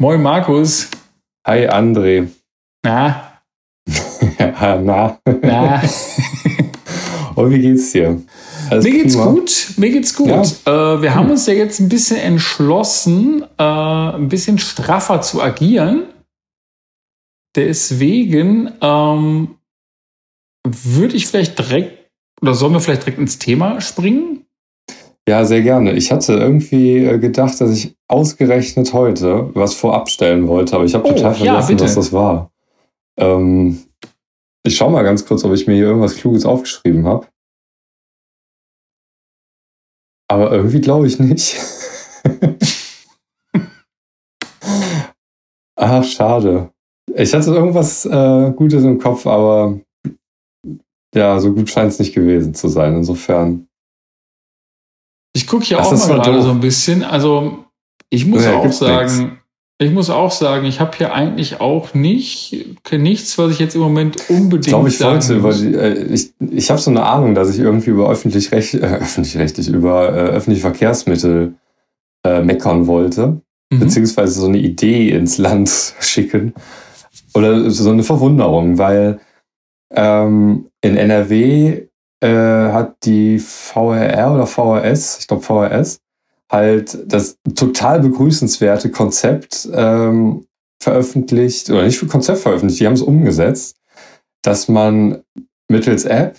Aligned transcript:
Moin 0.00 0.22
Markus. 0.22 0.88
Hi 1.44 1.66
André. 1.66 2.28
Na? 2.84 3.42
ja, 4.38 4.76
na. 4.80 5.18
Na? 5.42 5.82
Und 7.34 7.50
wie 7.50 7.58
geht's 7.58 7.90
dir? 7.90 8.22
Alles 8.70 8.84
mir 8.84 8.92
geht's 8.92 9.16
prima? 9.16 9.30
gut, 9.32 9.72
mir 9.76 9.90
geht's 9.90 10.14
gut. 10.14 10.28
Ja. 10.28 10.94
Äh, 10.94 11.02
wir 11.02 11.16
haben 11.16 11.28
uns 11.32 11.46
ja 11.46 11.54
jetzt 11.54 11.80
ein 11.80 11.88
bisschen 11.88 12.18
entschlossen, 12.18 13.42
äh, 13.58 13.62
ein 13.64 14.28
bisschen 14.28 14.58
straffer 14.58 15.20
zu 15.20 15.42
agieren. 15.42 16.04
Deswegen 17.56 18.70
ähm, 18.80 19.56
würde 20.64 21.16
ich 21.16 21.26
vielleicht 21.26 21.58
direkt, 21.58 22.08
oder 22.40 22.54
sollen 22.54 22.74
wir 22.74 22.80
vielleicht 22.80 23.02
direkt 23.02 23.18
ins 23.18 23.40
Thema 23.40 23.80
springen? 23.80 24.44
Ja, 25.28 25.44
sehr 25.44 25.60
gerne. 25.60 25.92
Ich 25.92 26.10
hatte 26.10 26.32
irgendwie 26.32 27.04
äh, 27.04 27.18
gedacht, 27.18 27.60
dass 27.60 27.70
ich 27.70 27.94
ausgerechnet 28.08 28.94
heute 28.94 29.54
was 29.54 29.74
vorab 29.74 30.08
stellen 30.08 30.48
wollte, 30.48 30.74
aber 30.74 30.86
ich 30.86 30.94
habe 30.94 31.04
oh, 31.04 31.12
total 31.12 31.34
vergessen, 31.34 31.76
ja, 31.76 31.84
was 31.84 31.94
das 31.96 32.14
war. 32.14 32.50
Ähm, 33.18 33.78
ich 34.62 34.74
schaue 34.74 34.90
mal 34.90 35.02
ganz 35.02 35.26
kurz, 35.26 35.44
ob 35.44 35.52
ich 35.52 35.66
mir 35.66 35.74
hier 35.74 35.84
irgendwas 35.84 36.16
Kluges 36.16 36.46
aufgeschrieben 36.46 37.06
habe. 37.06 37.26
Aber 40.28 40.50
irgendwie 40.50 40.80
glaube 40.80 41.06
ich 41.06 41.18
nicht. 41.18 41.58
Ach, 45.76 46.04
schade. 46.04 46.70
Ich 47.14 47.34
hatte 47.34 47.50
irgendwas 47.50 48.06
äh, 48.06 48.50
Gutes 48.56 48.82
im 48.82 48.98
Kopf, 48.98 49.26
aber 49.26 49.78
ja, 51.14 51.38
so 51.38 51.52
gut 51.52 51.68
scheint 51.68 51.92
es 51.92 51.98
nicht 51.98 52.14
gewesen 52.14 52.54
zu 52.54 52.68
sein. 52.68 52.96
Insofern 52.96 53.67
ich 55.38 55.46
gucke 55.46 55.64
hier 55.64 55.78
Ach, 55.78 55.86
auch 55.86 56.08
mal 56.08 56.20
gerade 56.20 56.42
so 56.42 56.50
ein 56.50 56.58
bisschen. 56.58 57.04
Also 57.04 57.64
ich 58.10 58.26
muss 58.26 58.44
ja, 58.44 58.56
auch 58.56 58.72
sagen, 58.72 59.18
nix. 59.18 59.32
ich 59.78 59.92
muss 59.92 60.10
auch 60.10 60.32
sagen, 60.32 60.66
ich 60.66 60.80
habe 60.80 60.96
hier 60.96 61.12
eigentlich 61.12 61.60
auch 61.60 61.94
nicht 61.94 62.56
nichts, 62.90 63.38
was 63.38 63.52
ich 63.52 63.60
jetzt 63.60 63.76
im 63.76 63.82
Moment 63.82 64.28
unbedingt. 64.28 64.66
Ich 64.66 64.72
glaube, 64.72 64.88
ich 64.88 65.00
wollte, 65.00 65.34
über 65.36 65.52
die, 65.52 65.74
äh, 65.74 66.12
ich, 66.12 66.32
ich 66.40 66.70
habe 66.70 66.80
so 66.80 66.90
eine 66.90 67.04
Ahnung, 67.04 67.36
dass 67.36 67.50
ich 67.50 67.60
irgendwie 67.60 67.90
über 67.90 68.10
öffentlich-recht, 68.10 68.74
äh, 68.74 68.78
öffentlich-rechtlich, 68.78 69.68
über 69.68 70.08
äh, 70.08 70.30
öffentliche 70.30 70.62
Verkehrsmittel 70.62 71.54
äh, 72.24 72.42
meckern 72.42 72.88
wollte, 72.88 73.40
mhm. 73.70 73.78
beziehungsweise 73.78 74.40
so 74.40 74.48
eine 74.48 74.58
Idee 74.58 75.10
ins 75.10 75.38
Land 75.38 75.94
schicken. 76.00 76.52
Oder 77.32 77.70
so 77.70 77.90
eine 77.90 78.02
Verwunderung, 78.02 78.78
weil 78.78 79.20
ähm, 79.94 80.66
in 80.80 80.96
NRW 80.96 81.87
äh, 82.20 82.72
hat 82.72 83.04
die 83.04 83.38
VRR 83.38 84.34
oder 84.34 84.46
VRS, 84.46 85.18
ich 85.20 85.28
glaube 85.28 85.42
VRS, 85.42 86.00
halt 86.50 86.98
das 87.06 87.38
total 87.54 88.00
begrüßenswerte 88.00 88.90
Konzept 88.90 89.68
ähm, 89.72 90.46
veröffentlicht, 90.82 91.70
oder 91.70 91.82
nicht 91.82 91.98
für 91.98 92.06
Konzept 92.06 92.38
veröffentlicht, 92.38 92.80
die 92.80 92.86
haben 92.86 92.94
es 92.94 93.02
umgesetzt, 93.02 93.76
dass 94.42 94.68
man 94.68 95.22
mittels 95.68 96.04
App 96.04 96.36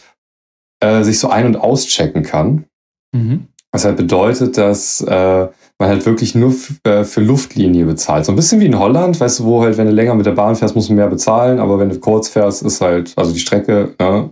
äh, 0.81 1.03
sich 1.03 1.19
so 1.19 1.29
ein- 1.29 1.45
und 1.45 1.57
auschecken 1.57 2.23
kann. 2.23 2.65
Mhm. 3.13 3.47
Was 3.71 3.85
halt 3.85 3.97
bedeutet, 3.97 4.57
dass 4.57 5.01
äh, 5.01 5.47
man 5.79 5.89
halt 5.89 6.05
wirklich 6.05 6.33
nur 6.33 6.55
äh, 6.83 7.03
für 7.03 7.21
Luftlinie 7.21 7.85
bezahlt. 7.85 8.25
So 8.25 8.31
ein 8.31 8.35
bisschen 8.35 8.59
wie 8.59 8.65
in 8.65 8.79
Holland, 8.79 9.19
weißt 9.19 9.39
du, 9.39 9.45
wo 9.45 9.61
halt, 9.61 9.77
wenn 9.77 9.87
du 9.87 9.93
länger 9.93 10.15
mit 10.15 10.25
der 10.25 10.31
Bahn 10.31 10.55
fährst, 10.55 10.75
musst 10.75 10.89
du 10.89 10.93
mehr 10.93 11.07
bezahlen, 11.07 11.59
aber 11.59 11.77
wenn 11.77 11.89
du 11.89 11.99
kurz 11.99 12.29
fährst, 12.29 12.63
ist 12.63 12.81
halt, 12.81 13.13
also 13.15 13.31
die 13.31 13.39
Strecke, 13.39 13.93
ne, 13.99 14.31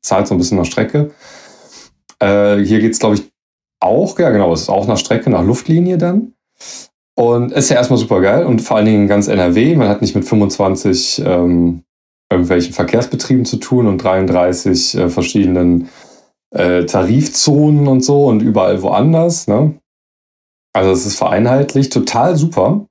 zahlt 0.00 0.26
so 0.26 0.34
ein 0.34 0.38
bisschen 0.38 0.58
nach 0.58 0.64
Strecke. 0.64 1.10
Äh, 2.18 2.58
hier 2.58 2.80
geht 2.80 2.92
es, 2.92 2.98
glaube 2.98 3.16
ich, 3.16 3.32
auch, 3.80 4.18
ja 4.18 4.30
genau, 4.30 4.52
es 4.52 4.62
ist 4.62 4.68
auch 4.68 4.86
nach 4.86 4.98
Strecke, 4.98 5.30
nach 5.30 5.44
Luftlinie 5.44 5.98
dann. 5.98 6.34
Und 7.14 7.52
ist 7.52 7.68
ja 7.68 7.76
erstmal 7.76 7.98
super 7.98 8.20
geil 8.20 8.46
und 8.46 8.62
vor 8.62 8.78
allen 8.78 8.86
Dingen 8.86 9.08
ganz 9.08 9.28
NRW. 9.28 9.76
Man 9.76 9.88
hat 9.88 10.00
nicht 10.00 10.14
mit 10.14 10.24
25 10.24 11.22
ähm, 11.26 11.82
irgendwelchen 12.30 12.72
Verkehrsbetrieben 12.72 13.44
zu 13.44 13.58
tun 13.58 13.86
und 13.86 13.98
33 13.98 14.96
äh, 14.96 15.08
verschiedenen 15.10 15.88
äh, 16.50 16.84
Tarifzonen 16.84 17.86
und 17.86 18.02
so 18.02 18.24
und 18.26 18.40
überall 18.40 18.80
woanders. 18.82 19.46
Ne? 19.46 19.74
Also 20.72 20.90
es 20.92 21.04
ist 21.04 21.16
vereinheitlicht, 21.16 21.92
total 21.92 22.36
super. 22.36 22.86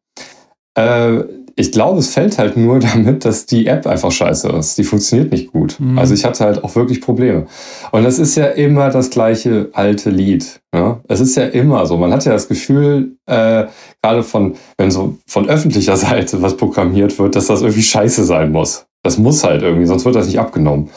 Äh, 0.75 1.23
ich 1.61 1.71
glaube, 1.71 1.99
es 1.99 2.09
fällt 2.09 2.37
halt 2.39 2.57
nur 2.57 2.79
damit, 2.93 3.23
dass 3.23 3.45
die 3.45 3.67
App 3.67 3.85
einfach 3.87 4.11
scheiße 4.11 4.49
ist. 4.49 4.77
Die 4.77 4.83
funktioniert 4.83 5.31
nicht 5.31 5.51
gut. 5.51 5.79
Mhm. 5.79 5.97
Also 5.97 6.13
ich 6.13 6.25
hatte 6.25 6.43
halt 6.43 6.63
auch 6.63 6.75
wirklich 6.75 7.01
Probleme. 7.01 7.45
Und 7.91 8.03
das 8.03 8.19
ist 8.19 8.35
ja 8.35 8.45
immer 8.45 8.89
das 8.89 9.11
gleiche 9.11 9.69
alte 9.73 10.09
Lied. 10.09 10.59
Ne? 10.73 10.99
Es 11.07 11.19
ist 11.19 11.35
ja 11.35 11.45
immer 11.45 11.85
so. 11.85 11.97
Man 11.97 12.11
hat 12.11 12.25
ja 12.25 12.33
das 12.33 12.47
Gefühl, 12.47 13.15
äh, 13.27 13.65
gerade 14.01 14.23
von, 14.23 14.55
wenn 14.77 14.91
so 14.91 15.17
von 15.27 15.47
öffentlicher 15.47 15.95
Seite 16.07 16.41
was 16.41 16.57
programmiert 16.57 17.17
wird, 17.19 17.35
dass 17.35 17.47
das 17.47 17.61
irgendwie 17.61 17.83
scheiße 17.83 18.23
sein 18.25 18.51
muss. 18.51 18.87
Das 19.03 19.17
muss 19.17 19.43
halt 19.43 19.61
irgendwie, 19.61 19.85
sonst 19.85 20.05
wird 20.05 20.15
das 20.15 20.27
nicht 20.27 20.39
abgenommen. 20.39 20.89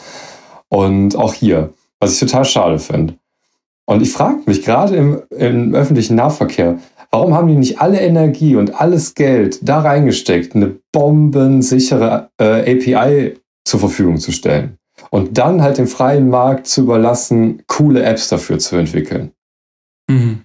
Und 0.69 1.15
auch 1.15 1.33
hier, 1.33 1.73
was 1.99 2.13
ich 2.13 2.19
total 2.19 2.45
schade 2.45 2.79
finde. 2.79 3.15
Und 3.87 4.01
ich 4.01 4.11
frage 4.11 4.39
mich 4.47 4.63
gerade 4.63 4.95
im, 4.95 5.21
im 5.29 5.75
öffentlichen 5.75 6.15
Nahverkehr, 6.15 6.79
Warum 7.11 7.33
haben 7.33 7.47
die 7.47 7.55
nicht 7.55 7.79
alle 7.79 7.99
Energie 7.99 8.55
und 8.55 8.79
alles 8.79 9.15
Geld 9.15 9.59
da 9.67 9.79
reingesteckt, 9.79 10.55
eine 10.55 10.75
bombensichere 10.91 12.29
äh, 12.39 12.71
API 12.71 13.35
zur 13.65 13.79
Verfügung 13.79 14.17
zu 14.17 14.31
stellen? 14.31 14.77
Und 15.09 15.37
dann 15.37 15.61
halt 15.61 15.77
dem 15.77 15.87
freien 15.87 16.29
Markt 16.29 16.67
zu 16.67 16.81
überlassen, 16.81 17.63
coole 17.67 18.03
Apps 18.03 18.29
dafür 18.29 18.59
zu 18.59 18.75
entwickeln. 18.75 19.31
Mhm. 20.09 20.41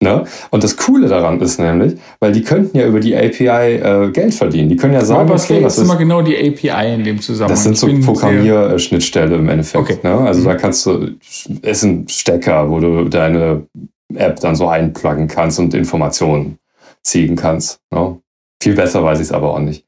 Ne? 0.00 0.24
Und 0.50 0.62
das 0.62 0.76
Coole 0.76 1.08
daran 1.08 1.40
ist 1.40 1.58
nämlich, 1.58 1.98
weil 2.20 2.30
die 2.30 2.42
könnten 2.42 2.78
ja 2.78 2.86
über 2.86 3.00
die 3.00 3.16
API 3.16 3.74
äh, 3.76 4.10
Geld 4.12 4.32
verdienen. 4.32 4.68
Die 4.68 4.76
können 4.76 4.94
ja 4.94 5.04
sagen, 5.04 5.22
Aber 5.22 5.34
was 5.34 5.50
okay, 5.50 5.64
ist 5.64 5.78
immer 5.78 5.96
genau 5.96 6.22
die 6.22 6.36
API 6.36 6.94
in 6.94 7.02
dem 7.02 7.20
Zusammenhang? 7.20 7.56
Das 7.56 7.64
sind 7.64 7.76
so 7.76 7.88
Programmierschnittstelle 8.06 9.34
im 9.34 9.48
Endeffekt. 9.48 9.82
Okay. 9.82 9.98
Ne? 10.04 10.20
Also 10.20 10.42
mhm. 10.42 10.44
da 10.44 10.54
kannst 10.54 10.86
du, 10.86 11.16
ist 11.62 11.82
ein 11.82 12.06
Stecker, 12.08 12.70
wo 12.70 12.78
du 12.78 13.08
deine 13.08 13.66
App 14.14 14.40
dann 14.40 14.56
so 14.56 14.68
einpluggen 14.68 15.28
kannst 15.28 15.58
und 15.58 15.74
Informationen 15.74 16.58
ziehen 17.02 17.36
kannst. 17.36 17.80
Ne? 17.90 18.18
Viel 18.62 18.74
besser 18.74 19.04
weiß 19.04 19.18
ich 19.18 19.26
es 19.26 19.32
aber 19.32 19.54
auch 19.54 19.60
nicht. 19.60 19.86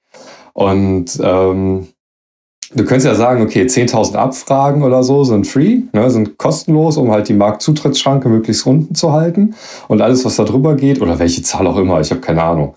Und 0.52 1.18
ähm, 1.22 1.88
du 2.74 2.84
könntest 2.84 3.06
ja 3.06 3.14
sagen, 3.14 3.42
okay, 3.42 3.62
10.000 3.62 4.14
Abfragen 4.14 4.82
oder 4.82 5.02
so 5.02 5.24
sind 5.24 5.46
free, 5.46 5.82
ne, 5.92 6.10
sind 6.10 6.38
kostenlos, 6.38 6.96
um 6.96 7.10
halt 7.10 7.28
die 7.28 7.34
Marktzutrittsschranke 7.34 8.28
möglichst 8.28 8.66
unten 8.66 8.94
zu 8.94 9.12
halten. 9.12 9.54
Und 9.88 10.02
alles, 10.02 10.24
was 10.24 10.36
da 10.36 10.44
drüber 10.44 10.76
geht, 10.76 11.00
oder 11.00 11.18
welche 11.18 11.42
Zahl 11.42 11.66
auch 11.66 11.76
immer, 11.76 12.00
ich 12.00 12.10
habe 12.10 12.20
keine 12.20 12.42
Ahnung, 12.42 12.74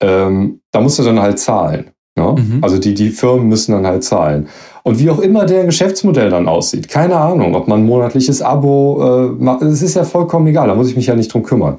ähm, 0.00 0.60
da 0.72 0.80
musst 0.80 0.98
du 0.98 1.02
dann 1.02 1.20
halt 1.20 1.38
zahlen. 1.38 1.90
Ne? 2.16 2.34
Mhm. 2.36 2.58
Also 2.62 2.78
die, 2.78 2.94
die 2.94 3.10
Firmen 3.10 3.48
müssen 3.48 3.72
dann 3.72 3.86
halt 3.86 4.04
zahlen. 4.04 4.48
Und 4.84 4.98
wie 4.98 5.10
auch 5.10 5.20
immer 5.20 5.46
der 5.46 5.64
Geschäftsmodell 5.64 6.30
dann 6.30 6.48
aussieht, 6.48 6.88
keine 6.88 7.16
Ahnung, 7.16 7.54
ob 7.54 7.68
man 7.68 7.80
ein 7.80 7.86
monatliches 7.86 8.42
Abo 8.42 9.00
äh, 9.02 9.42
macht, 9.42 9.62
das 9.62 9.82
ist 9.82 9.94
ja 9.94 10.04
vollkommen 10.04 10.46
egal, 10.48 10.68
da 10.68 10.74
muss 10.74 10.88
ich 10.88 10.96
mich 10.96 11.06
ja 11.06 11.14
nicht 11.14 11.32
drum 11.32 11.42
kümmern. 11.42 11.78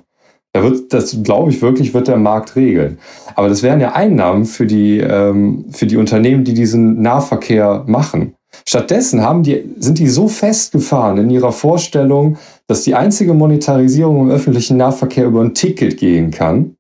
Da 0.54 0.64
wird, 0.64 0.94
das 0.94 1.18
glaube 1.24 1.50
ich 1.50 1.62
wirklich, 1.62 1.94
wird 1.94 2.08
der 2.08 2.18
Markt 2.18 2.56
regeln. 2.56 3.00
Aber 3.36 3.50
das 3.50 3.64
wären 3.64 3.82
ja 3.82 3.94
Einnahmen 3.94 4.46
für 4.46 4.68
die, 4.68 5.00
ähm, 5.00 5.66
für 5.72 5.88
die 5.88 5.98
Unternehmen, 5.98 6.44
die 6.44 6.54
diesen 6.54 7.02
Nahverkehr 7.02 7.84
machen. 7.88 8.36
Stattdessen 8.68 9.22
haben 9.22 9.42
die, 9.42 9.74
sind 9.80 9.98
die 9.98 10.08
so 10.08 10.28
festgefahren 10.28 11.18
in 11.18 11.32
ihrer 11.32 11.52
Vorstellung, 11.52 12.38
dass 12.68 12.84
die 12.84 12.94
einzige 12.94 13.34
Monetarisierung 13.34 14.22
im 14.22 14.30
öffentlichen 14.30 14.78
Nahverkehr 14.78 15.26
über 15.26 15.42
ein 15.42 15.56
Ticket 15.56 15.98
gehen 15.98 16.30
kann 16.30 16.76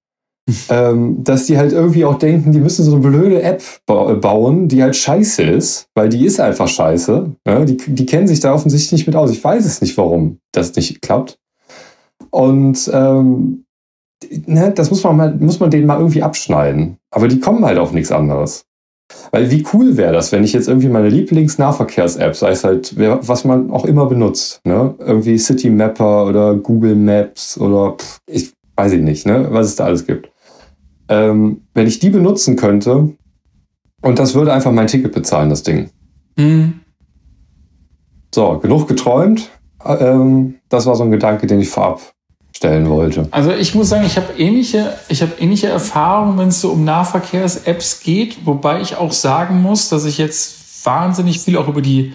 ähm, 0.70 1.24
dass 1.24 1.46
die 1.46 1.58
halt 1.58 1.72
irgendwie 1.72 2.04
auch 2.04 2.18
denken, 2.18 2.52
die 2.52 2.60
müssen 2.60 2.84
so 2.84 2.96
eine 2.96 3.02
blöde 3.02 3.42
App 3.42 3.64
ba 3.86 4.14
bauen, 4.14 4.68
die 4.68 4.84
halt 4.84 4.96
scheiße 4.96 5.42
ist, 5.44 5.88
weil 5.96 6.10
die 6.10 6.26
ist 6.26 6.40
einfach 6.40 6.68
scheiße. 6.68 7.32
Ne? 7.46 7.66
Die, 7.66 7.78
die 7.78 8.06
kennen 8.06 8.28
sich 8.28 8.42
da 8.42 8.54
offensichtlich 8.54 8.92
nicht 8.92 9.08
mit 9.08 9.16
aus. 9.16 9.32
Ich 9.32 9.44
weiß 9.44 9.66
es 9.66 9.82
nicht, 9.82 9.98
warum 9.98 10.40
das 10.52 10.76
nicht 10.76 11.02
klappt. 11.02 11.40
Und 12.30 12.90
ähm, 12.94 13.66
ne, 14.46 14.72
das 14.72 14.90
muss 14.90 15.04
man, 15.04 15.16
mal, 15.16 15.34
muss 15.36 15.60
man 15.60 15.72
denen 15.72 15.86
mal 15.86 16.00
irgendwie 16.00 16.24
abschneiden. 16.24 16.98
Aber 17.12 17.28
die 17.28 17.40
kommen 17.40 17.64
halt 17.64 17.78
auf 17.78 17.94
nichts 17.94 18.12
anderes. 18.12 18.66
Weil 19.32 19.52
wie 19.52 19.66
cool 19.74 19.96
wäre 19.96 20.14
das, 20.14 20.32
wenn 20.32 20.44
ich 20.44 20.54
jetzt 20.54 20.68
irgendwie 20.68 20.88
meine 20.90 21.10
Lieblings-Nahverkehrs-App, 21.10 22.36
sei 22.36 22.52
es 22.52 22.64
halt, 22.64 22.96
was 22.98 23.46
man 23.46 23.70
auch 23.70 23.86
immer 23.86 24.08
benutzt, 24.08 24.60
ne? 24.66 24.96
Irgendwie 24.98 25.38
City 25.38 25.70
Mapper 25.70 26.26
oder 26.26 26.56
Google 26.56 26.96
Maps 26.96 27.58
oder 27.60 27.96
pff, 27.98 28.20
ich 28.26 28.54
weiß 28.76 28.94
ich 28.94 29.02
nicht, 29.02 29.28
ne? 29.28 29.48
Was 29.52 29.68
es 29.68 29.76
da 29.76 29.86
alles 29.86 30.08
gibt 30.08 30.33
ähm, 31.10 31.62
wenn 31.74 31.88
ich 31.88 32.00
die 32.00 32.10
benutzen 32.10 32.56
könnte 32.56 33.14
und 34.02 34.20
das 34.20 34.34
würde 34.34 34.54
einfach 34.54 34.72
mein 34.72 34.88
Ticket 34.88 35.14
bezahlen, 35.14 35.50
das 35.50 35.64
Ding. 35.64 35.90
Mhm. 36.36 36.82
So, 38.34 38.60
genug 38.60 38.88
geträumt. 38.88 39.50
Ähm, 39.86 40.56
das 40.70 40.86
war 40.86 40.96
so 40.96 41.04
ein 41.04 41.12
Gedanke, 41.12 41.48
den 41.48 41.60
ich 41.60 41.70
vorab 41.70 42.02
stellen 42.56 42.90
wollte. 42.90 43.28
Also 43.32 43.52
ich 43.52 43.76
muss 43.76 43.90
sagen, 43.90 44.06
ich 44.06 44.18
habe 44.18 44.34
ähnliche, 44.38 44.94
ich 45.10 45.22
habe 45.22 45.34
ähnliche 45.40 45.68
Erfahrungen, 45.68 46.38
wenn 46.38 46.48
es 46.50 46.62
so 46.62 46.72
um 46.72 46.84
Nahverkehrs-Apps 46.84 48.02
geht, 48.02 48.46
wobei 48.46 48.82
ich 48.82 48.96
auch 48.96 49.12
sagen 49.12 49.62
muss, 49.62 49.90
dass 49.90 50.06
ich 50.06 50.18
jetzt 50.18 50.86
wahnsinnig 50.86 51.40
viel 51.40 51.58
auch 51.58 51.68
über 51.68 51.82
die 51.82 52.14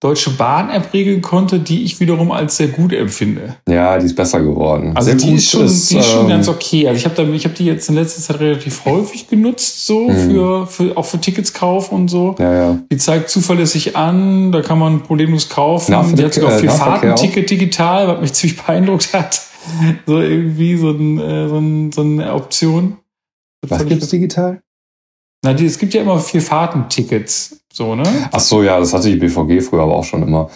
Deutsche 0.00 0.28
Bahn-App 0.30 0.92
regeln 0.92 1.22
konnte, 1.22 1.58
die 1.58 1.84
ich 1.84 2.00
wiederum 2.00 2.30
als 2.30 2.58
sehr 2.58 2.68
gut 2.68 2.92
empfinde. 2.92 3.56
Ja, 3.66 3.98
die 3.98 4.04
ist 4.04 4.14
besser 4.14 4.42
geworden. 4.42 4.92
Also 4.94 5.10
sehr 5.10 5.16
die 5.16 5.34
ist 5.36 5.50
schon, 5.50 5.64
ist, 5.64 5.90
die 5.90 5.96
ist 5.96 6.10
schon 6.10 6.24
ähm, 6.24 6.28
ganz 6.28 6.48
okay. 6.48 6.86
Also 6.86 6.98
ich 6.98 7.06
habe 7.06 7.34
hab 7.34 7.54
die 7.54 7.64
jetzt 7.64 7.88
in 7.88 7.94
letzter 7.94 8.20
Zeit 8.20 8.40
relativ 8.40 8.84
häufig 8.84 9.26
genutzt, 9.26 9.86
so 9.86 10.10
mhm. 10.10 10.30
für, 10.30 10.66
für 10.66 10.96
auch 10.98 11.06
für 11.06 11.18
Tickets 11.18 11.54
kaufen 11.54 11.94
und 11.94 12.08
so. 12.08 12.34
Ja, 12.38 12.52
ja. 12.52 12.78
Die 12.92 12.98
zeigt 12.98 13.30
zuverlässig 13.30 13.96
an, 13.96 14.52
da 14.52 14.60
kann 14.60 14.78
man 14.78 15.02
problemlos 15.02 15.48
kaufen. 15.48 15.92
Na, 15.92 16.02
die 16.02 16.24
hat 16.24 16.34
sogar 16.34 16.52
äh, 16.52 16.58
für 16.58 16.68
Fahrtenticket 16.68 17.48
digital, 17.48 18.06
was 18.08 18.20
mich 18.20 18.32
ziemlich 18.34 18.62
beeindruckt 18.62 19.14
hat. 19.14 19.40
So 20.06 20.20
irgendwie 20.20 20.76
so, 20.76 20.90
ein, 20.90 21.18
äh, 21.18 21.48
so, 21.48 21.56
ein, 21.56 21.92
so 21.92 22.02
eine 22.02 22.34
Option. 22.34 22.98
Das 23.62 23.80
was 23.80 23.86
gibt's 23.86 24.08
digital? 24.08 24.60
Na, 25.42 25.54
die, 25.54 25.64
es 25.64 25.78
gibt 25.78 25.94
ja 25.94 26.02
immer 26.02 26.18
vier 26.18 26.42
Fahrtentickets, 26.42 27.60
so, 27.76 27.94
ne? 27.94 28.04
Ach 28.32 28.40
so, 28.40 28.62
ja, 28.62 28.80
das 28.80 28.94
hatte 28.94 29.10
die 29.10 29.16
BVG 29.16 29.60
früher 29.60 29.82
aber 29.82 29.96
auch 29.96 30.04
schon 30.04 30.22
immer. 30.22 30.48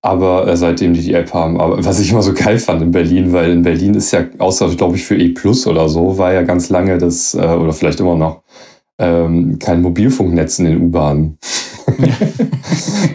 Aber 0.00 0.46
äh, 0.46 0.56
seitdem 0.56 0.94
die 0.94 1.00
die 1.00 1.12
App 1.12 1.34
haben. 1.34 1.60
Aber 1.60 1.84
was 1.84 1.98
ich 1.98 2.12
immer 2.12 2.22
so 2.22 2.32
geil 2.32 2.60
fand 2.60 2.82
in 2.82 2.92
Berlin, 2.92 3.32
weil 3.32 3.50
in 3.50 3.62
Berlin 3.62 3.94
ist 3.94 4.12
ja, 4.12 4.24
außer, 4.38 4.68
glaube 4.76 4.94
ich, 4.94 5.04
für 5.04 5.16
E 5.16 5.30
Plus 5.30 5.66
oder 5.66 5.88
so, 5.88 6.18
war 6.18 6.32
ja 6.32 6.42
ganz 6.42 6.68
lange 6.68 6.98
das, 6.98 7.34
äh, 7.34 7.38
oder 7.38 7.72
vielleicht 7.72 7.98
immer 7.98 8.14
noch, 8.14 8.42
ähm, 9.00 9.58
kein 9.58 9.82
Mobilfunknetz 9.82 10.60
in 10.60 10.66
den 10.66 10.82
U-Bahnen. 10.82 11.38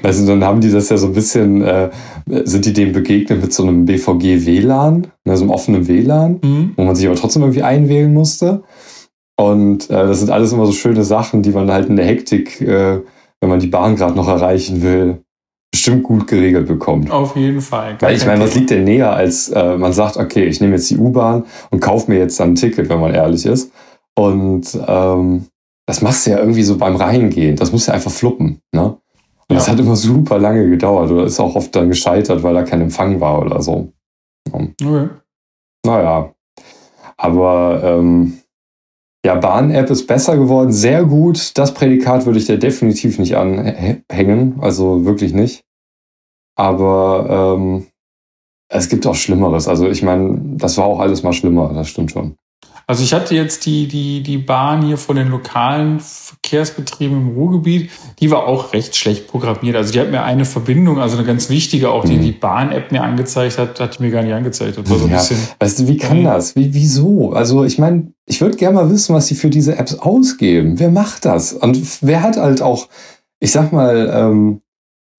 also 0.04 0.27
dann 0.27 0.44
haben 0.44 0.60
die 0.60 0.71
das 0.71 0.89
ja 0.89 0.98
so 0.98 1.07
ein 1.07 1.13
bisschen, 1.13 1.62
äh, 1.62 1.89
sind 2.44 2.65
die 2.65 2.74
dem 2.74 2.92
begegnet 2.92 3.42
mit 3.42 3.54
so 3.54 3.63
einem 3.63 3.86
BVG-WLAN, 3.86 5.07
ne, 5.24 5.38
so 5.38 5.44
einem 5.44 5.51
offenen 5.51 5.88
WLAN, 5.88 6.39
mhm. 6.44 6.74
wo 6.75 6.83
man 6.83 6.95
sich 6.95 7.07
aber 7.07 7.15
trotzdem 7.15 7.44
irgendwie 7.44 7.63
einwählen 7.63 8.13
musste. 8.13 8.63
Und 9.38 9.89
äh, 9.89 10.06
das 10.06 10.19
sind 10.19 10.31
alles 10.31 10.51
immer 10.51 10.65
so 10.65 10.74
schöne 10.74 11.06
Sachen, 11.06 11.42
die 11.44 11.51
man 11.51 11.71
halt 11.71 11.88
in 11.88 11.95
der 11.95 12.06
Hektik, 12.06 12.60
äh, 12.62 13.00
wenn 13.43 13.49
man 13.49 13.59
die 13.59 13.67
Bahn 13.67 13.97
gerade 13.97 14.15
noch 14.15 14.29
erreichen 14.29 14.81
will, 14.81 15.21
bestimmt 15.69 16.03
gut 16.03 16.27
geregelt 16.27 16.65
bekommt. 16.65 17.11
Auf 17.11 17.35
jeden 17.35 17.59
Fall. 17.59 17.97
Weil 17.99 18.15
ich 18.15 18.25
meine, 18.25 18.41
was 18.41 18.55
liegt 18.55 18.69
denn 18.69 18.85
näher, 18.85 19.11
als 19.11 19.49
äh, 19.49 19.75
man 19.75 19.91
sagt, 19.91 20.15
okay, 20.15 20.45
ich 20.45 20.61
nehme 20.61 20.75
jetzt 20.75 20.89
die 20.89 20.97
U-Bahn 20.97 21.43
und 21.69 21.81
kaufe 21.81 22.09
mir 22.09 22.19
jetzt 22.19 22.39
dann 22.39 22.51
ein 22.51 22.55
Ticket, 22.55 22.87
wenn 22.87 23.01
man 23.01 23.13
ehrlich 23.13 23.45
ist. 23.45 23.69
Und 24.15 24.79
ähm, 24.87 25.47
das 25.85 26.01
machst 26.01 26.25
du 26.25 26.31
ja 26.31 26.39
irgendwie 26.39 26.63
so 26.63 26.77
beim 26.77 26.95
Reingehen. 26.95 27.57
Das 27.57 27.73
muss 27.73 27.87
ja 27.87 27.95
einfach 27.95 28.11
fluppen. 28.11 28.61
Ne? 28.71 28.85
Und 28.85 28.97
ja. 29.49 29.55
das 29.55 29.67
hat 29.67 29.77
immer 29.77 29.97
super 29.97 30.39
lange 30.39 30.69
gedauert 30.69 31.11
oder 31.11 31.25
ist 31.25 31.41
auch 31.41 31.55
oft 31.55 31.75
dann 31.75 31.89
gescheitert, 31.89 32.43
weil 32.43 32.53
da 32.53 32.63
kein 32.63 32.79
Empfang 32.79 33.19
war 33.19 33.41
oder 33.41 33.61
so. 33.61 33.91
Okay. 34.49 35.09
Naja. 35.85 36.31
Aber 37.17 37.81
ähm, 37.83 38.39
ja, 39.25 39.35
Bahn-App 39.35 39.89
ist 39.89 40.05
besser 40.05 40.37
geworden, 40.37 40.71
sehr 40.71 41.05
gut. 41.05 41.57
Das 41.57 41.73
Prädikat 41.73 42.25
würde 42.25 42.39
ich 42.39 42.45
dir 42.45 42.57
definitiv 42.57 43.19
nicht 43.19 43.35
anhängen, 43.37 44.59
also 44.59 45.05
wirklich 45.05 45.33
nicht. 45.33 45.63
Aber 46.55 47.55
ähm, 47.57 47.87
es 48.69 48.89
gibt 48.89 49.07
auch 49.07 49.15
Schlimmeres. 49.15 49.67
Also 49.67 49.87
ich 49.87 50.03
meine, 50.03 50.39
das 50.57 50.77
war 50.77 50.85
auch 50.85 50.99
alles 50.99 51.23
mal 51.23 51.33
schlimmer, 51.33 51.73
das 51.73 51.89
stimmt 51.89 52.11
schon. 52.11 52.35
Also 52.85 53.03
ich 53.03 53.13
hatte 53.13 53.33
jetzt 53.33 53.65
die, 53.65 53.88
die, 53.88 54.21
die 54.21 54.38
Bahn 54.38 54.85
hier 54.85 54.97
von 54.97 55.15
den 55.15 55.30
lokalen 55.30 56.00
Verkehrsbetrieben 56.01 57.15
im 57.15 57.30
Ruhrgebiet, 57.30 57.89
die 58.19 58.30
war 58.30 58.45
auch 58.45 58.74
recht 58.74 58.95
schlecht 58.95 59.27
programmiert. 59.27 59.75
Also 59.75 59.94
die 59.94 60.00
hat 60.00 60.12
mir 60.12 60.24
eine 60.24 60.45
Verbindung, 60.45 61.00
also 61.00 61.18
eine 61.18 61.25
ganz 61.25 61.50
wichtige, 61.50 61.89
auch 61.91 62.03
die 62.03 62.18
mhm. 62.18 62.21
die 62.21 62.31
Bahn-App 62.33 62.91
mir 62.91 63.01
angezeigt 63.01 63.57
hat, 63.57 63.80
hat 63.80 63.97
die 63.97 64.03
mir 64.03 64.12
gar 64.12 64.24
nicht 64.24 64.33
angezeigt. 64.33 64.77
Das 64.77 64.89
war 64.89 64.97
so 64.97 65.06
ein 65.06 65.12
ja. 65.12 65.18
bisschen. 65.18 65.38
Weißt 65.59 65.80
du, 65.80 65.88
wie 65.88 65.97
kann 65.97 66.24
das? 66.24 66.56
Wie, 66.56 66.74
wieso? 66.74 67.31
Also 67.31 67.63
ich 67.63 67.80
meine, 67.80 68.12
ich 68.25 68.41
würde 68.41 68.57
gerne 68.57 68.75
mal 68.75 68.89
wissen, 68.89 69.15
was 69.15 69.27
sie 69.27 69.36
für 69.36 69.50
diese 69.50 69.77
Apps 69.77 69.95
ausgeben. 69.95 70.79
Wer 70.79 70.89
macht 70.89 71.25
das? 71.25 71.53
Und 71.53 71.81
wer 72.01 72.21
hat 72.21 72.36
halt 72.38 72.62
auch, 72.62 72.89
ich 73.39 73.51
sag 73.51 73.71
mal, 73.71 74.12
ähm, 74.13 74.62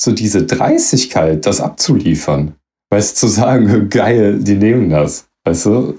so 0.00 0.12
diese 0.12 0.44
Dreistigkeit, 0.44 1.46
das 1.46 1.60
abzuliefern? 1.60 2.54
Weißt 2.90 3.16
du, 3.16 3.26
zu 3.26 3.32
sagen, 3.32 3.88
geil, 3.90 4.40
die 4.40 4.56
nehmen 4.56 4.90
das. 4.90 5.26
Weißt 5.44 5.66
du? 5.66 5.98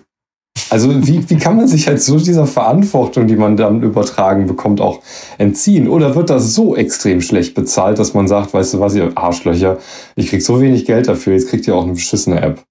Also 0.69 0.89
wie, 1.05 1.29
wie 1.29 1.37
kann 1.37 1.57
man 1.57 1.67
sich 1.67 1.87
halt 1.87 2.01
so 2.01 2.17
dieser 2.17 2.47
Verantwortung, 2.47 3.27
die 3.27 3.35
man 3.35 3.55
dann 3.55 3.83
übertragen 3.83 4.47
bekommt, 4.47 4.81
auch 4.81 5.01
entziehen? 5.37 5.87
Oder 5.87 6.15
wird 6.15 6.29
das 6.29 6.55
so 6.55 6.75
extrem 6.75 7.21
schlecht 7.21 7.53
bezahlt, 7.53 7.99
dass 7.99 8.13
man 8.13 8.27
sagt, 8.27 8.53
weißt 8.53 8.73
du 8.73 8.79
was, 8.79 8.95
ihr 8.95 9.11
Arschlöcher, 9.15 9.77
ich 10.15 10.29
krieg 10.29 10.41
so 10.41 10.59
wenig 10.61 10.85
Geld 10.85 11.07
dafür, 11.07 11.33
jetzt 11.33 11.49
kriegt 11.49 11.67
ihr 11.67 11.75
auch 11.75 11.83
eine 11.83 11.93
beschissene 11.93 12.41
App. 12.41 12.63